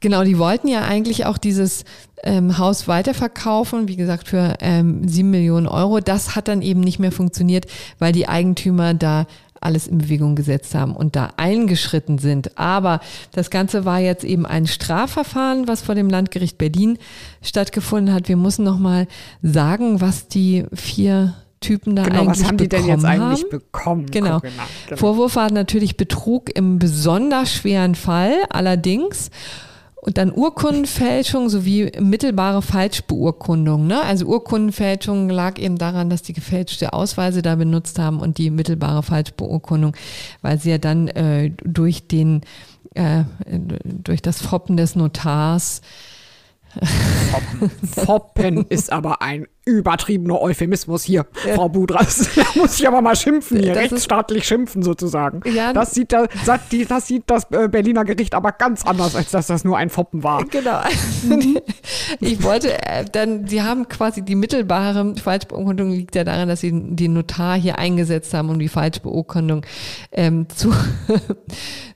Genau, 0.00 0.22
die 0.22 0.38
wollten 0.38 0.68
ja 0.68 0.82
eigentlich 0.82 1.24
auch 1.24 1.38
dieses 1.38 1.84
ähm, 2.24 2.58
Haus 2.58 2.88
weiterverkaufen, 2.88 3.88
wie 3.88 3.96
gesagt, 3.96 4.28
für 4.28 4.56
ähm, 4.60 5.08
7 5.08 5.30
Millionen 5.30 5.66
Euro. 5.66 6.00
Das 6.00 6.36
hat 6.36 6.48
dann 6.48 6.60
eben 6.62 6.80
nicht 6.80 6.98
mehr 6.98 7.12
funktioniert, 7.12 7.66
weil 7.98 8.12
die 8.12 8.28
Eigentümer 8.28 8.92
da 8.92 9.26
alles 9.64 9.86
in 9.86 9.98
Bewegung 9.98 10.34
gesetzt 10.36 10.74
haben 10.74 10.94
und 10.94 11.16
da 11.16 11.30
eingeschritten 11.36 12.18
sind. 12.18 12.58
Aber 12.58 13.00
das 13.32 13.50
Ganze 13.50 13.84
war 13.84 13.98
jetzt 13.98 14.24
eben 14.24 14.46
ein 14.46 14.66
Strafverfahren, 14.66 15.66
was 15.68 15.82
vor 15.82 15.94
dem 15.94 16.08
Landgericht 16.08 16.58
Berlin 16.58 16.98
stattgefunden 17.42 18.14
hat. 18.14 18.28
Wir 18.28 18.36
müssen 18.36 18.64
noch 18.64 18.78
mal 18.78 19.06
sagen, 19.42 20.00
was 20.00 20.28
die 20.28 20.64
vier 20.72 21.34
Typen 21.60 21.96
da 21.96 22.02
genau, 22.02 22.22
eigentlich 22.22 22.40
was 22.40 22.46
haben 22.46 22.58
die 22.58 22.68
denn 22.68 22.86
jetzt 22.86 23.04
eigentlich 23.04 23.42
haben. 23.42 23.50
bekommen? 23.50 24.06
Genau. 24.10 24.40
genau. 24.40 24.96
Vorwurf 24.96 25.36
war 25.36 25.50
natürlich 25.50 25.96
Betrug 25.96 26.54
im 26.54 26.78
besonders 26.78 27.52
schweren 27.52 27.94
Fall, 27.94 28.34
allerdings. 28.50 29.30
Und 30.04 30.18
dann 30.18 30.32
Urkundenfälschung 30.32 31.48
sowie 31.48 31.90
mittelbare 31.98 32.60
Falschbeurkundung. 32.60 33.86
Ne? 33.86 34.02
Also 34.02 34.26
Urkundenfälschung 34.26 35.30
lag 35.30 35.58
eben 35.58 35.78
daran, 35.78 36.10
dass 36.10 36.20
die 36.20 36.34
gefälschte 36.34 36.92
Ausweise 36.92 37.40
da 37.40 37.54
benutzt 37.54 37.98
haben 37.98 38.20
und 38.20 38.36
die 38.36 38.50
mittelbare 38.50 39.02
Falschbeurkundung, 39.02 39.96
weil 40.42 40.60
sie 40.60 40.72
ja 40.72 40.78
dann 40.78 41.08
äh, 41.08 41.52
durch 41.64 42.06
den 42.06 42.42
äh, 42.94 43.24
durch 43.82 44.20
das 44.20 44.42
Foppen 44.42 44.76
des 44.76 44.94
Notars 44.94 45.80
Foppen. 47.30 47.70
Foppen 47.86 48.64
ist 48.68 48.92
aber 48.92 49.22
ein 49.22 49.46
übertriebener 49.66 50.40
Euphemismus 50.40 51.04
hier, 51.04 51.26
ja. 51.46 51.54
Frau 51.54 51.68
Budras. 51.68 52.30
Da 52.44 52.60
muss 52.60 52.78
ich 52.78 52.86
aber 52.86 53.00
mal 53.00 53.16
schimpfen 53.16 53.58
hier, 53.58 53.72
das 53.72 53.84
rechtsstaatlich 53.84 54.46
schimpfen 54.46 54.82
sozusagen. 54.82 55.40
Ja, 55.50 55.72
das, 55.72 55.92
sieht 55.92 56.12
das, 56.12 56.28
das 56.46 57.06
sieht 57.06 57.24
das 57.26 57.50
äh, 57.50 57.68
Berliner 57.68 58.04
Gericht 58.04 58.34
aber 58.34 58.52
ganz 58.52 58.84
anders, 58.84 59.16
als 59.16 59.30
dass 59.30 59.46
das 59.46 59.64
nur 59.64 59.78
ein 59.78 59.88
Foppen 59.88 60.22
war. 60.22 60.44
Genau. 60.44 60.80
ich 62.20 62.42
wollte 62.42 62.72
äh, 62.86 63.04
dann, 63.10 63.46
Sie 63.46 63.62
haben 63.62 63.88
quasi 63.88 64.22
die 64.22 64.34
mittelbare 64.34 65.14
Falschbeurkundung 65.16 65.90
liegt 65.90 66.14
ja 66.16 66.24
daran, 66.24 66.48
dass 66.48 66.60
Sie 66.60 66.70
den 66.72 67.14
Notar 67.14 67.56
hier 67.56 67.78
eingesetzt 67.78 68.34
haben, 68.34 68.50
um 68.50 68.58
die 68.58 68.68
Falschbeurkundung 68.68 69.64
ähm, 70.12 70.46
zu 70.54 70.72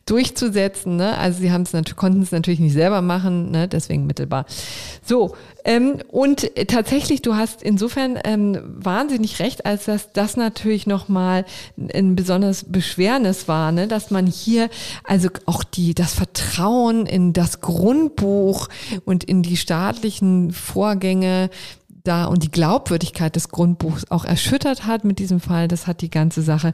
durchzusetzen. 0.07 0.97
Ne? 0.97 1.17
Also 1.19 1.41
Sie 1.41 1.53
haben 1.53 1.63
es 1.63 1.73
natürlich, 1.73 1.97
konnten 1.97 2.23
es 2.23 2.33
natürlich 2.33 2.61
nicht 2.61 2.73
selber 2.73 3.03
machen, 3.03 3.51
ne? 3.51 3.69
deswegen 3.69 4.07
mittelbar. 4.07 4.47
So, 5.05 5.35
ähm, 5.65 5.99
und 6.09 6.51
tatsächlich, 6.69 7.21
du 7.23 7.35
hast 7.35 7.58
insofern 7.63 8.19
ähm, 8.25 8.59
wahnsinnig 8.65 9.39
recht, 9.39 9.67
als 9.67 9.87
dass 9.87 10.13
das 10.13 10.37
natürlich 10.37 10.87
nochmal 10.87 11.45
ein 11.95 12.17
besonders 12.17 12.65
Beschwernis 12.65 13.49
war, 13.49 13.73
ne? 13.73 13.89
dass 13.89 14.11
man 14.11 14.27
hier 14.27 14.69
also 15.05 15.29
auch 15.47 15.65
die, 15.65 15.95
das 15.95 16.15
Vertrauen 16.15 17.07
in 17.07 17.33
das 17.33 17.61
Grundbuch 17.61 18.69
und 19.05 19.25
in 19.25 19.43
die 19.43 19.57
staatlichen 19.57 20.53
Vorgänge 20.53 21.51
da 22.05 22.25
und 22.25 22.43
die 22.43 22.51
Glaubwürdigkeit 22.51 23.37
des 23.37 23.51
Grundbuchs 23.51 24.11
auch 24.11 24.25
erschüttert 24.25 24.87
hat 24.87 25.05
mit 25.05 25.19
diesem 25.19 25.41
Fall. 25.41 25.69
Das 25.69 25.87
hat 25.87 26.01
die 26.01 26.11
ganze 26.11 26.43
Sache 26.43 26.73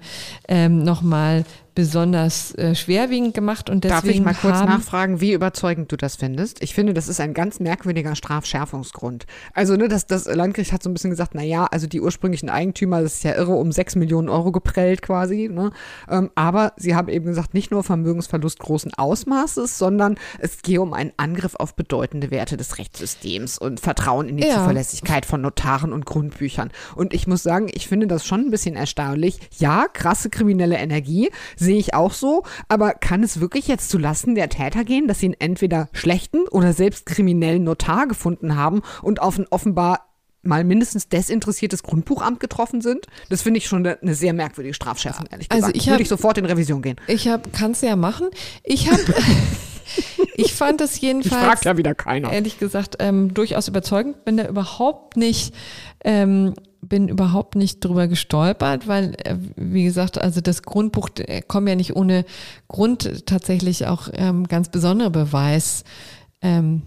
ähm, 0.48 0.84
nochmal 0.84 1.44
besonders 1.74 2.54
äh, 2.54 2.74
schwerwiegend 2.74 3.34
gemacht 3.34 3.68
und 3.68 3.84
deswegen 3.84 4.02
Darf 4.02 4.14
ich 4.14 4.20
mal 4.22 4.34
kurz 4.34 4.60
nachfragen, 4.60 5.20
wie 5.20 5.32
überzeugend 5.32 5.90
du 5.90 5.96
das 5.96 6.16
findest? 6.16 6.62
Ich 6.62 6.74
finde, 6.74 6.94
das 6.94 7.08
ist 7.08 7.20
ein 7.20 7.34
ganz 7.34 7.60
merkwürdiger 7.60 8.14
Strafschärfungsgrund. 8.14 9.26
Also, 9.52 9.76
ne, 9.76 9.88
das, 9.88 10.06
das 10.06 10.26
Landgericht 10.26 10.72
hat 10.72 10.82
so 10.82 10.90
ein 10.90 10.94
bisschen 10.94 11.10
gesagt, 11.10 11.34
na 11.34 11.42
ja, 11.42 11.66
also 11.66 11.86
die 11.86 12.00
ursprünglichen 12.00 12.48
Eigentümer, 12.48 13.02
das 13.02 13.14
ist 13.14 13.24
ja 13.24 13.34
irre, 13.34 13.54
um 13.54 13.72
sechs 13.72 13.96
Millionen 13.96 14.28
Euro 14.28 14.52
geprellt 14.52 15.02
quasi, 15.02 15.48
ne? 15.52 15.72
Ähm, 16.08 16.30
aber 16.34 16.72
sie 16.76 16.94
haben 16.94 17.08
eben 17.08 17.26
gesagt, 17.26 17.54
nicht 17.54 17.70
nur 17.70 17.82
Vermögensverlust 17.82 18.58
großen 18.58 18.94
Ausmaßes, 18.94 19.78
sondern 19.78 20.16
es 20.38 20.62
gehe 20.62 20.80
um 20.80 20.92
einen 20.92 21.12
Angriff 21.16 21.54
auf 21.56 21.74
bedeutende 21.74 22.30
Werte 22.30 22.56
des 22.56 22.78
Rechtssystems 22.78 23.58
und 23.58 23.80
Vertrauen 23.80 24.28
in 24.28 24.36
die 24.36 24.46
Ja. 24.46 24.58
Zuverlässigkeit 24.58 25.26
von 25.26 25.40
Notaren 25.40 25.92
und 25.92 26.06
Grundbüchern. 26.06 26.70
Und 26.94 27.14
ich 27.14 27.26
muss 27.26 27.42
sagen, 27.42 27.68
ich 27.72 27.88
finde 27.88 28.06
das 28.06 28.24
schon 28.24 28.42
ein 28.42 28.50
bisschen 28.50 28.76
erstaunlich. 28.76 29.38
Ja, 29.58 29.86
krasse 29.92 30.30
kriminelle 30.30 30.76
Energie, 30.76 31.30
sehe 31.64 31.78
ich 31.78 31.94
auch 31.94 32.12
so, 32.12 32.44
aber 32.68 32.92
kann 32.94 33.22
es 33.24 33.40
wirklich 33.40 33.66
jetzt 33.68 33.88
zu 33.90 33.98
Lasten 33.98 34.34
der 34.34 34.48
Täter 34.48 34.84
gehen, 34.84 35.08
dass 35.08 35.18
sie 35.18 35.26
einen 35.26 35.36
entweder 35.40 35.88
schlechten 35.92 36.46
oder 36.50 36.72
selbst 36.72 37.06
kriminellen 37.06 37.64
Notar 37.64 38.06
gefunden 38.06 38.56
haben 38.56 38.82
und 39.02 39.20
auf 39.20 39.38
ein 39.38 39.46
offenbar 39.50 40.08
mal 40.46 40.62
mindestens 40.62 41.08
desinteressiertes 41.08 41.82
Grundbuchamt 41.82 42.38
getroffen 42.38 42.82
sind? 42.82 43.06
Das 43.30 43.40
finde 43.40 43.58
ich 43.58 43.66
schon 43.66 43.86
eine, 43.86 44.14
sehr 44.14 44.34
merkwürdige 44.34 44.74
Strafschärfung, 44.74 45.24
ehrlich 45.30 45.50
Also 45.50 45.62
gesagt. 45.68 45.76
ich 45.78 45.86
Würde 45.86 45.94
hab- 45.94 46.00
ich 46.02 46.08
sofort 46.08 46.36
in 46.38 46.44
Revision 46.44 46.82
gehen. 46.82 46.96
Ich 47.06 47.28
habe, 47.28 47.48
kannst 47.50 47.82
du 47.82 47.86
ja 47.86 47.96
machen. 47.96 48.28
Ich 48.62 48.90
habe, 48.90 49.00
ich 50.36 50.52
fand 50.54 50.80
es 50.80 51.00
jedenfalls, 51.00 51.64
ja 51.64 51.76
wieder 51.76 51.94
keiner. 51.94 52.32
ehrlich 52.32 52.58
gesagt, 52.58 52.96
ähm, 52.98 53.32
durchaus 53.34 53.68
überzeugend. 53.68 54.24
Bin 54.24 54.36
da 54.36 54.46
überhaupt 54.46 55.16
nicht, 55.16 55.54
ähm, 56.04 56.54
bin 56.88 57.08
überhaupt 57.08 57.56
nicht 57.56 57.84
drüber 57.84 58.08
gestolpert, 58.08 58.86
weil, 58.88 59.14
äh, 59.24 59.36
wie 59.56 59.84
gesagt, 59.84 60.18
also 60.18 60.40
das 60.40 60.62
Grundbuch 60.62 61.10
äh, 61.18 61.42
kommen 61.42 61.66
ja 61.66 61.74
nicht 61.74 61.96
ohne 61.96 62.24
Grund 62.68 63.26
tatsächlich 63.26 63.86
auch 63.86 64.08
ähm, 64.12 64.46
ganz 64.48 64.68
besondere 64.68 65.10
Beweis. 65.10 65.84
Ähm, 66.42 66.82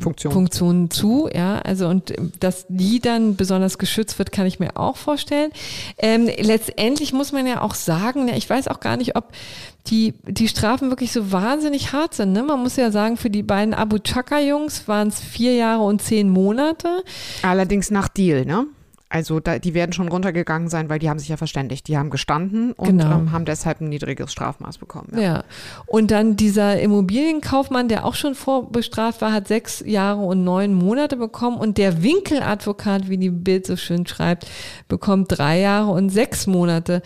Funktion. 0.00 0.32
Funktionen 0.32 0.90
zu, 0.90 1.28
ja, 1.32 1.58
also 1.58 1.88
und 1.88 2.16
ähm, 2.18 2.32
dass 2.40 2.66
die 2.68 3.00
dann 3.00 3.36
besonders 3.36 3.78
geschützt 3.78 4.18
wird, 4.18 4.32
kann 4.32 4.46
ich 4.46 4.58
mir 4.58 4.76
auch 4.76 4.96
vorstellen. 4.96 5.50
Ähm, 5.98 6.26
letztendlich 6.26 7.12
muss 7.12 7.32
man 7.32 7.46
ja 7.46 7.60
auch 7.60 7.74
sagen, 7.74 8.24
ne, 8.24 8.36
ich 8.36 8.48
weiß 8.48 8.68
auch 8.68 8.80
gar 8.80 8.96
nicht, 8.96 9.16
ob 9.16 9.32
die, 9.86 10.14
die 10.24 10.48
Strafen 10.48 10.90
wirklich 10.90 11.12
so 11.12 11.32
wahnsinnig 11.32 11.92
hart 11.92 12.14
sind. 12.14 12.32
Ne? 12.32 12.42
Man 12.42 12.62
muss 12.62 12.76
ja 12.76 12.90
sagen, 12.90 13.16
für 13.16 13.30
die 13.30 13.42
beiden 13.42 13.74
Abu 13.74 13.98
Chaka-Jungs 13.98 14.88
waren 14.88 15.08
es 15.08 15.20
vier 15.20 15.54
Jahre 15.54 15.82
und 15.82 16.02
zehn 16.02 16.28
Monate. 16.28 17.02
Allerdings 17.42 17.90
nach 17.90 18.08
Deal, 18.08 18.44
ne? 18.44 18.66
Also 19.12 19.40
da, 19.40 19.58
die 19.58 19.74
werden 19.74 19.92
schon 19.92 20.06
runtergegangen 20.06 20.68
sein, 20.68 20.88
weil 20.88 21.00
die 21.00 21.10
haben 21.10 21.18
sich 21.18 21.28
ja 21.28 21.36
verständigt. 21.36 21.88
Die 21.88 21.98
haben 21.98 22.10
gestanden 22.10 22.72
und 22.72 22.86
Genau. 22.86 23.18
ähm, 23.18 23.32
haben 23.32 23.44
deshalb 23.44 23.80
ein 23.80 23.88
niedrigeres 23.88 24.30
Strafmaß 24.30 24.78
bekommen. 24.78 25.08
Ja. 25.14 25.20
Ja. 25.20 25.44
Und 25.86 26.12
dann 26.12 26.36
dieser 26.36 26.78
Immobilienkaufmann, 26.80 27.88
der 27.88 28.04
auch 28.04 28.14
schon 28.14 28.36
vorbestraft 28.36 29.20
war, 29.20 29.32
hat 29.32 29.48
sechs 29.48 29.82
Jahre 29.84 30.20
und 30.20 30.44
neun 30.44 30.74
Monate 30.74 31.16
bekommen. 31.16 31.56
Und 31.58 31.76
der 31.76 32.04
Winkeladvokat, 32.04 33.08
wie 33.08 33.18
die 33.18 33.30
Bild 33.30 33.66
so 33.66 33.76
schön 33.76 34.06
schreibt, 34.06 34.46
bekommt 34.86 35.36
drei 35.36 35.58
Jahre 35.58 35.90
und 35.90 36.10
sechs 36.10 36.46
Monate. 36.46 37.02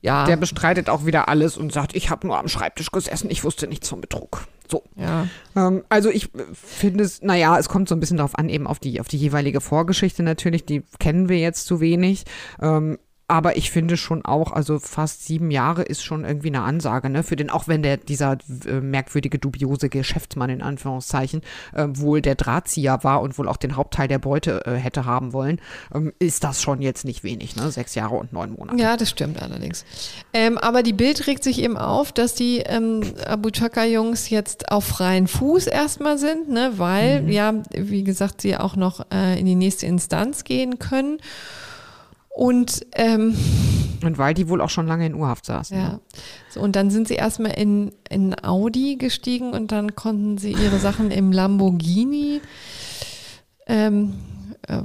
Ja. 0.00 0.24
Der 0.26 0.36
bestreitet 0.36 0.88
auch 0.90 1.06
wieder 1.06 1.28
alles 1.28 1.56
und 1.56 1.72
sagt, 1.72 1.94
ich 1.94 2.10
habe 2.10 2.26
nur 2.26 2.38
am 2.38 2.48
Schreibtisch 2.48 2.90
gesessen, 2.90 3.30
ich 3.30 3.44
wusste 3.44 3.66
nichts 3.68 3.88
vom 3.88 4.00
Betrug. 4.00 4.46
So. 4.70 4.84
ja. 4.96 5.26
Ähm, 5.56 5.82
also 5.88 6.10
ich 6.10 6.30
finde 6.52 7.04
es, 7.04 7.22
naja, 7.22 7.58
es 7.58 7.68
kommt 7.68 7.88
so 7.88 7.94
ein 7.94 8.00
bisschen 8.00 8.18
darauf 8.18 8.38
an, 8.38 8.48
eben 8.48 8.66
auf 8.66 8.78
die, 8.78 9.00
auf 9.00 9.08
die 9.08 9.16
jeweilige 9.16 9.60
Vorgeschichte 9.60 10.22
natürlich, 10.22 10.64
die 10.64 10.82
kennen 10.98 11.28
wir 11.28 11.38
jetzt 11.38 11.66
zu 11.66 11.80
wenig. 11.80 12.24
Ähm, 12.60 12.98
aber 13.28 13.58
ich 13.58 13.70
finde 13.70 13.98
schon 13.98 14.24
auch, 14.24 14.52
also 14.52 14.78
fast 14.78 15.26
sieben 15.26 15.50
Jahre 15.50 15.82
ist 15.82 16.02
schon 16.02 16.24
irgendwie 16.24 16.48
eine 16.48 16.62
Ansage, 16.62 17.10
ne? 17.10 17.22
Für 17.22 17.36
den, 17.36 17.50
auch 17.50 17.68
wenn 17.68 17.82
der, 17.82 17.98
dieser 17.98 18.38
äh, 18.66 18.80
merkwürdige, 18.80 19.38
dubiose 19.38 19.90
Geschäftsmann 19.90 20.48
in 20.48 20.62
Anführungszeichen 20.62 21.42
äh, 21.74 21.86
wohl 21.90 22.22
der 22.22 22.36
Drahtzieher 22.36 23.04
war 23.04 23.20
und 23.20 23.36
wohl 23.38 23.46
auch 23.46 23.58
den 23.58 23.76
Hauptteil 23.76 24.08
der 24.08 24.18
Beute 24.18 24.64
äh, 24.64 24.76
hätte 24.76 25.04
haben 25.04 25.34
wollen, 25.34 25.60
ähm, 25.94 26.14
ist 26.18 26.42
das 26.42 26.62
schon 26.62 26.80
jetzt 26.80 27.04
nicht 27.04 27.22
wenig, 27.22 27.54
ne? 27.54 27.70
Sechs 27.70 27.94
Jahre 27.94 28.16
und 28.16 28.32
neun 28.32 28.52
Monate. 28.52 28.80
Ja, 28.80 28.96
das 28.96 29.10
stimmt 29.10 29.42
allerdings. 29.42 29.84
Ähm, 30.32 30.56
aber 30.56 30.82
die 30.82 30.94
Bild 30.94 31.26
regt 31.26 31.44
sich 31.44 31.60
eben 31.60 31.76
auf, 31.76 32.12
dass 32.12 32.34
die 32.34 32.60
ähm, 32.60 33.02
Abu 33.26 33.50
Chaka-Jungs 33.50 34.30
jetzt 34.30 34.72
auf 34.72 34.84
freien 34.84 35.28
Fuß 35.28 35.66
erstmal 35.66 36.16
sind, 36.16 36.48
ne, 36.48 36.72
weil, 36.76 37.28
ja, 37.28 37.52
wie 37.74 38.04
gesagt, 38.04 38.40
sie 38.40 38.56
auch 38.56 38.74
noch 38.74 39.04
äh, 39.12 39.38
in 39.38 39.44
die 39.44 39.54
nächste 39.54 39.84
Instanz 39.84 40.44
gehen 40.44 40.78
können. 40.78 41.18
Und 42.38 42.86
ähm, 42.94 43.36
Und 44.04 44.16
weil 44.16 44.32
die 44.32 44.48
wohl 44.48 44.60
auch 44.60 44.70
schon 44.70 44.86
lange 44.86 45.04
in 45.04 45.14
Urhaft 45.14 45.44
saßen. 45.44 45.76
ja, 45.76 45.88
Ne? 45.88 46.00
so, 46.50 46.60
und 46.60 46.76
dann 46.76 46.88
sind 46.88 47.08
sie 47.08 47.14
erstmal 47.16 47.58
in, 47.58 47.90
in 48.08 48.32
Audi 48.44 48.94
gestiegen 48.94 49.50
und 49.52 49.72
dann 49.72 49.96
konnten 49.96 50.38
sie 50.38 50.52
ihre 50.52 50.78
Sachen 50.78 51.10
im 51.10 51.32
Lamborghini 51.32 52.40
ähm, 53.66 54.14
äh, 54.68 54.82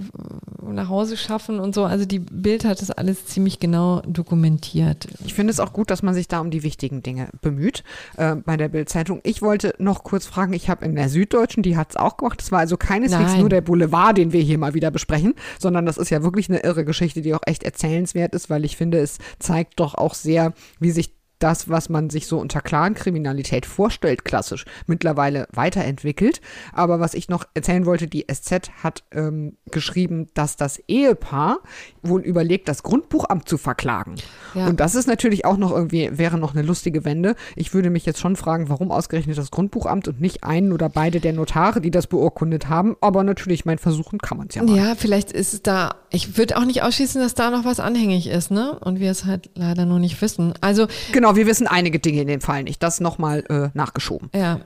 nach 0.66 0.90
Hause 0.90 1.18
schaffen 1.18 1.60
und 1.60 1.76
so. 1.76 1.84
Also 1.84 2.06
die 2.06 2.20
Bild 2.20 2.66
hat 2.66 2.82
das 2.82 2.90
alles 2.90 3.26
ziemlich 3.26 3.60
genau 3.60 4.02
dokumentiert. 4.08 5.08
Ich 5.26 5.34
finde 5.34 5.52
es 5.52 5.60
auch 5.60 5.74
gut, 5.74 5.92
dass 5.92 6.04
man 6.04 6.14
sich 6.14 6.28
da 6.28 6.40
um 6.40 6.50
die 6.50 6.64
wichtigen 6.64 7.04
Dinge 7.04 7.30
bemüht 7.42 7.84
äh, 8.18 8.36
bei 8.36 8.58
der 8.58 8.70
Bild-Zeitung. 8.70 9.20
Ich 9.24 9.42
wollte 9.42 9.76
noch 9.78 10.04
kurz 10.04 10.26
fragen, 10.26 10.54
ich 10.54 10.70
habe 10.70 10.86
in 10.86 10.96
der 10.96 11.10
Süddeutschen, 11.10 11.64
die 11.64 11.78
hat 11.78 11.92
es 11.92 11.98
auch 11.98 12.18
gemacht, 12.18 12.40
das 12.40 12.52
war 12.52 12.60
also 12.60 12.78
keineswegs 12.78 13.32
Nein. 13.32 13.42
nur 13.42 13.50
der 13.50 13.62
Boulevard, 13.62 14.18
den 14.18 14.34
wir 14.34 14.42
hier 14.42 14.58
mal 14.58 14.74
wieder 14.74 14.90
besprechen, 14.90 15.36
sondern 15.60 15.86
das 15.86 15.98
ist 15.98 16.10
ja 16.10 16.24
wirklich 16.24 16.50
eine 16.50 16.60
irre 16.60 16.86
Geschichte, 16.86 17.22
die 17.22 17.34
auch 17.34 17.44
echt 17.46 17.64
erzählenswert 17.64 18.34
ist, 18.34 18.50
weil 18.50 18.66
ich 18.66 18.78
finde, 18.78 19.00
es 19.00 19.18
zeigt 19.40 19.80
doch 19.80 19.96
auch 19.96 20.14
sehr, 20.14 20.54
wie 20.80 20.92
sich 20.92 21.14
das, 21.40 21.70
was 21.70 21.90
man 21.90 22.10
sich 22.10 22.28
so 22.28 22.40
unter 22.40 22.62
Clan-Kriminalität 22.62 23.66
vorstellt, 23.66 24.24
klassisch, 24.24 24.66
mittlerweile 24.88 25.48
weiterentwickelt. 25.52 26.40
Aber 26.72 27.00
was 27.00 27.14
ich 27.14 27.28
noch 27.28 27.46
erzählen 27.54 27.86
wollte, 27.86 28.08
die 28.08 28.26
SZ 28.32 28.72
hat 28.82 29.04
ähm, 29.12 29.58
geschrieben, 29.70 30.30
dass 30.34 30.56
das 30.56 30.80
Ehepaar 30.88 31.60
wohl 32.02 32.22
überlegt, 32.22 32.68
das 32.70 32.84
Grundbuchamt 32.84 33.50
zu 33.50 33.58
verklagen. 33.58 34.16
Ja. 34.54 34.68
Und 34.68 34.80
das 34.80 34.96
ist 34.96 35.08
natürlich 35.08 35.46
auch 35.46 35.58
noch 35.58 35.72
irgendwie, 35.72 36.18
wäre 36.18 36.38
noch 36.38 36.54
eine 36.54 36.62
lustige 36.62 37.04
Wende. 37.04 37.36
Ich 37.56 37.74
würde 37.74 37.90
mich 37.90 38.06
jetzt 38.06 38.20
schon 38.20 38.36
fragen, 38.36 38.70
warum 38.70 38.92
ausgerechnet 38.92 39.38
das 39.38 39.52
Grundbuchamt 39.52 40.08
und 40.08 40.22
nicht 40.22 40.44
einen 40.44 40.72
oder 40.72 40.88
beide 40.90 41.20
der 41.20 41.34
Notare, 41.34 41.82
die 41.82 41.92
das 41.92 42.08
beurkundet 42.08 42.70
haben. 42.70 42.96
Aber 43.02 43.24
natürlich, 43.24 43.66
mein 43.66 43.80
Versuchen 43.80 44.20
kann 44.20 44.38
man 44.38 44.48
es 44.48 44.56
ja 44.56 44.64
mal. 44.64 44.78
Ja, 44.78 44.96
vielleicht 44.96 45.32
ist 45.32 45.54
es 45.54 45.62
da, 45.62 45.96
ich 46.10 46.38
würde 46.38 46.58
auch 46.58 46.66
nicht 46.66 46.84
ausschließen, 46.84 47.22
dass 47.22 47.34
da 47.34 47.50
noch 47.50 47.66
was 47.66 47.80
anhängig 47.80 48.28
ist, 48.28 48.52
ne? 48.52 48.80
Und 48.80 49.00
wir 49.00 49.12
es 49.12 49.26
halt 49.26 49.50
leider 49.56 49.86
nur 49.86 50.00
nicht 50.00 50.22
wissen. 50.22 50.54
Also, 50.62 50.88
Genau, 51.12 51.33
wir 51.36 51.48
wissen 51.48 51.68
einige 51.68 52.00
Dinge 52.00 52.22
in 52.22 52.28
dem 52.28 52.42
Fall 52.42 52.64
nicht. 52.64 52.84
Das 52.84 53.00
nochmal 53.00 53.44
äh, 53.50 53.70
nachgeschoben. 53.74 54.30
ja, 54.34 54.62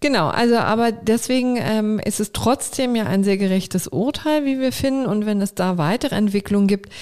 genau. 0.00 0.28
Also, 0.28 0.56
aber 0.56 0.92
deswegen 0.92 1.56
ähm, 1.58 1.98
ist 1.98 2.20
es 2.20 2.32
trotzdem 2.32 2.94
ja 2.94 3.04
ein 3.04 3.24
sehr 3.24 3.36
gerechtes 3.36 3.88
Urteil, 3.88 4.44
wie 4.44 4.58
wir 4.58 4.72
finden. 4.72 5.06
Und 5.06 5.26
wenn 5.26 5.40
es 5.40 5.54
da 5.54 5.78
weitere 5.78 6.14
Entwicklungen 6.14 6.66
gibt, 6.66 6.92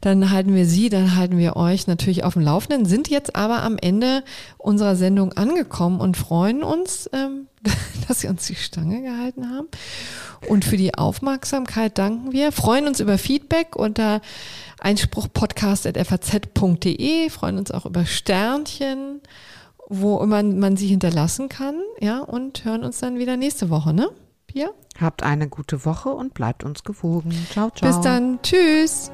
dann 0.00 0.30
halten 0.30 0.54
wir 0.54 0.66
Sie, 0.66 0.88
dann 0.88 1.16
halten 1.16 1.38
wir 1.38 1.56
euch 1.56 1.86
natürlich 1.86 2.24
auf 2.24 2.34
dem 2.34 2.42
Laufenden, 2.42 2.86
sind 2.86 3.08
jetzt 3.08 3.36
aber 3.36 3.62
am 3.62 3.76
Ende 3.78 4.22
unserer 4.58 4.96
Sendung 4.96 5.32
angekommen 5.32 6.00
und 6.00 6.16
freuen 6.16 6.62
uns, 6.62 7.08
ähm, 7.12 7.46
dass 8.08 8.20
Sie 8.20 8.28
uns 8.28 8.46
die 8.46 8.54
Stange 8.54 9.02
gehalten 9.02 9.50
haben. 9.50 9.68
Und 10.48 10.64
für 10.64 10.76
die 10.76 10.94
Aufmerksamkeit 10.94 11.98
danken 11.98 12.32
wir. 12.32 12.52
Freuen 12.52 12.86
uns 12.86 13.00
über 13.00 13.18
Feedback 13.18 13.76
unter 13.76 14.20
einspruchpodcast.faz.de, 14.80 17.30
freuen 17.30 17.58
uns 17.58 17.70
auch 17.70 17.86
über 17.86 18.06
Sternchen, 18.06 19.20
wo 19.88 20.20
immer 20.20 20.42
man 20.42 20.76
sie 20.76 20.86
hinterlassen 20.86 21.48
kann, 21.48 21.76
ja, 22.00 22.20
und 22.20 22.64
hören 22.64 22.84
uns 22.84 23.00
dann 23.00 23.18
wieder 23.18 23.36
nächste 23.36 23.70
Woche, 23.70 23.92
ne? 23.92 24.10
Pia? 24.46 24.70
Habt 25.00 25.22
eine 25.22 25.48
gute 25.48 25.84
Woche 25.84 26.10
und 26.10 26.34
bleibt 26.34 26.64
uns 26.64 26.82
gewogen. 26.82 27.32
Ciao, 27.50 27.70
ciao. 27.70 27.90
Bis 27.90 28.00
dann. 28.00 28.40
Tschüss. 28.42 29.10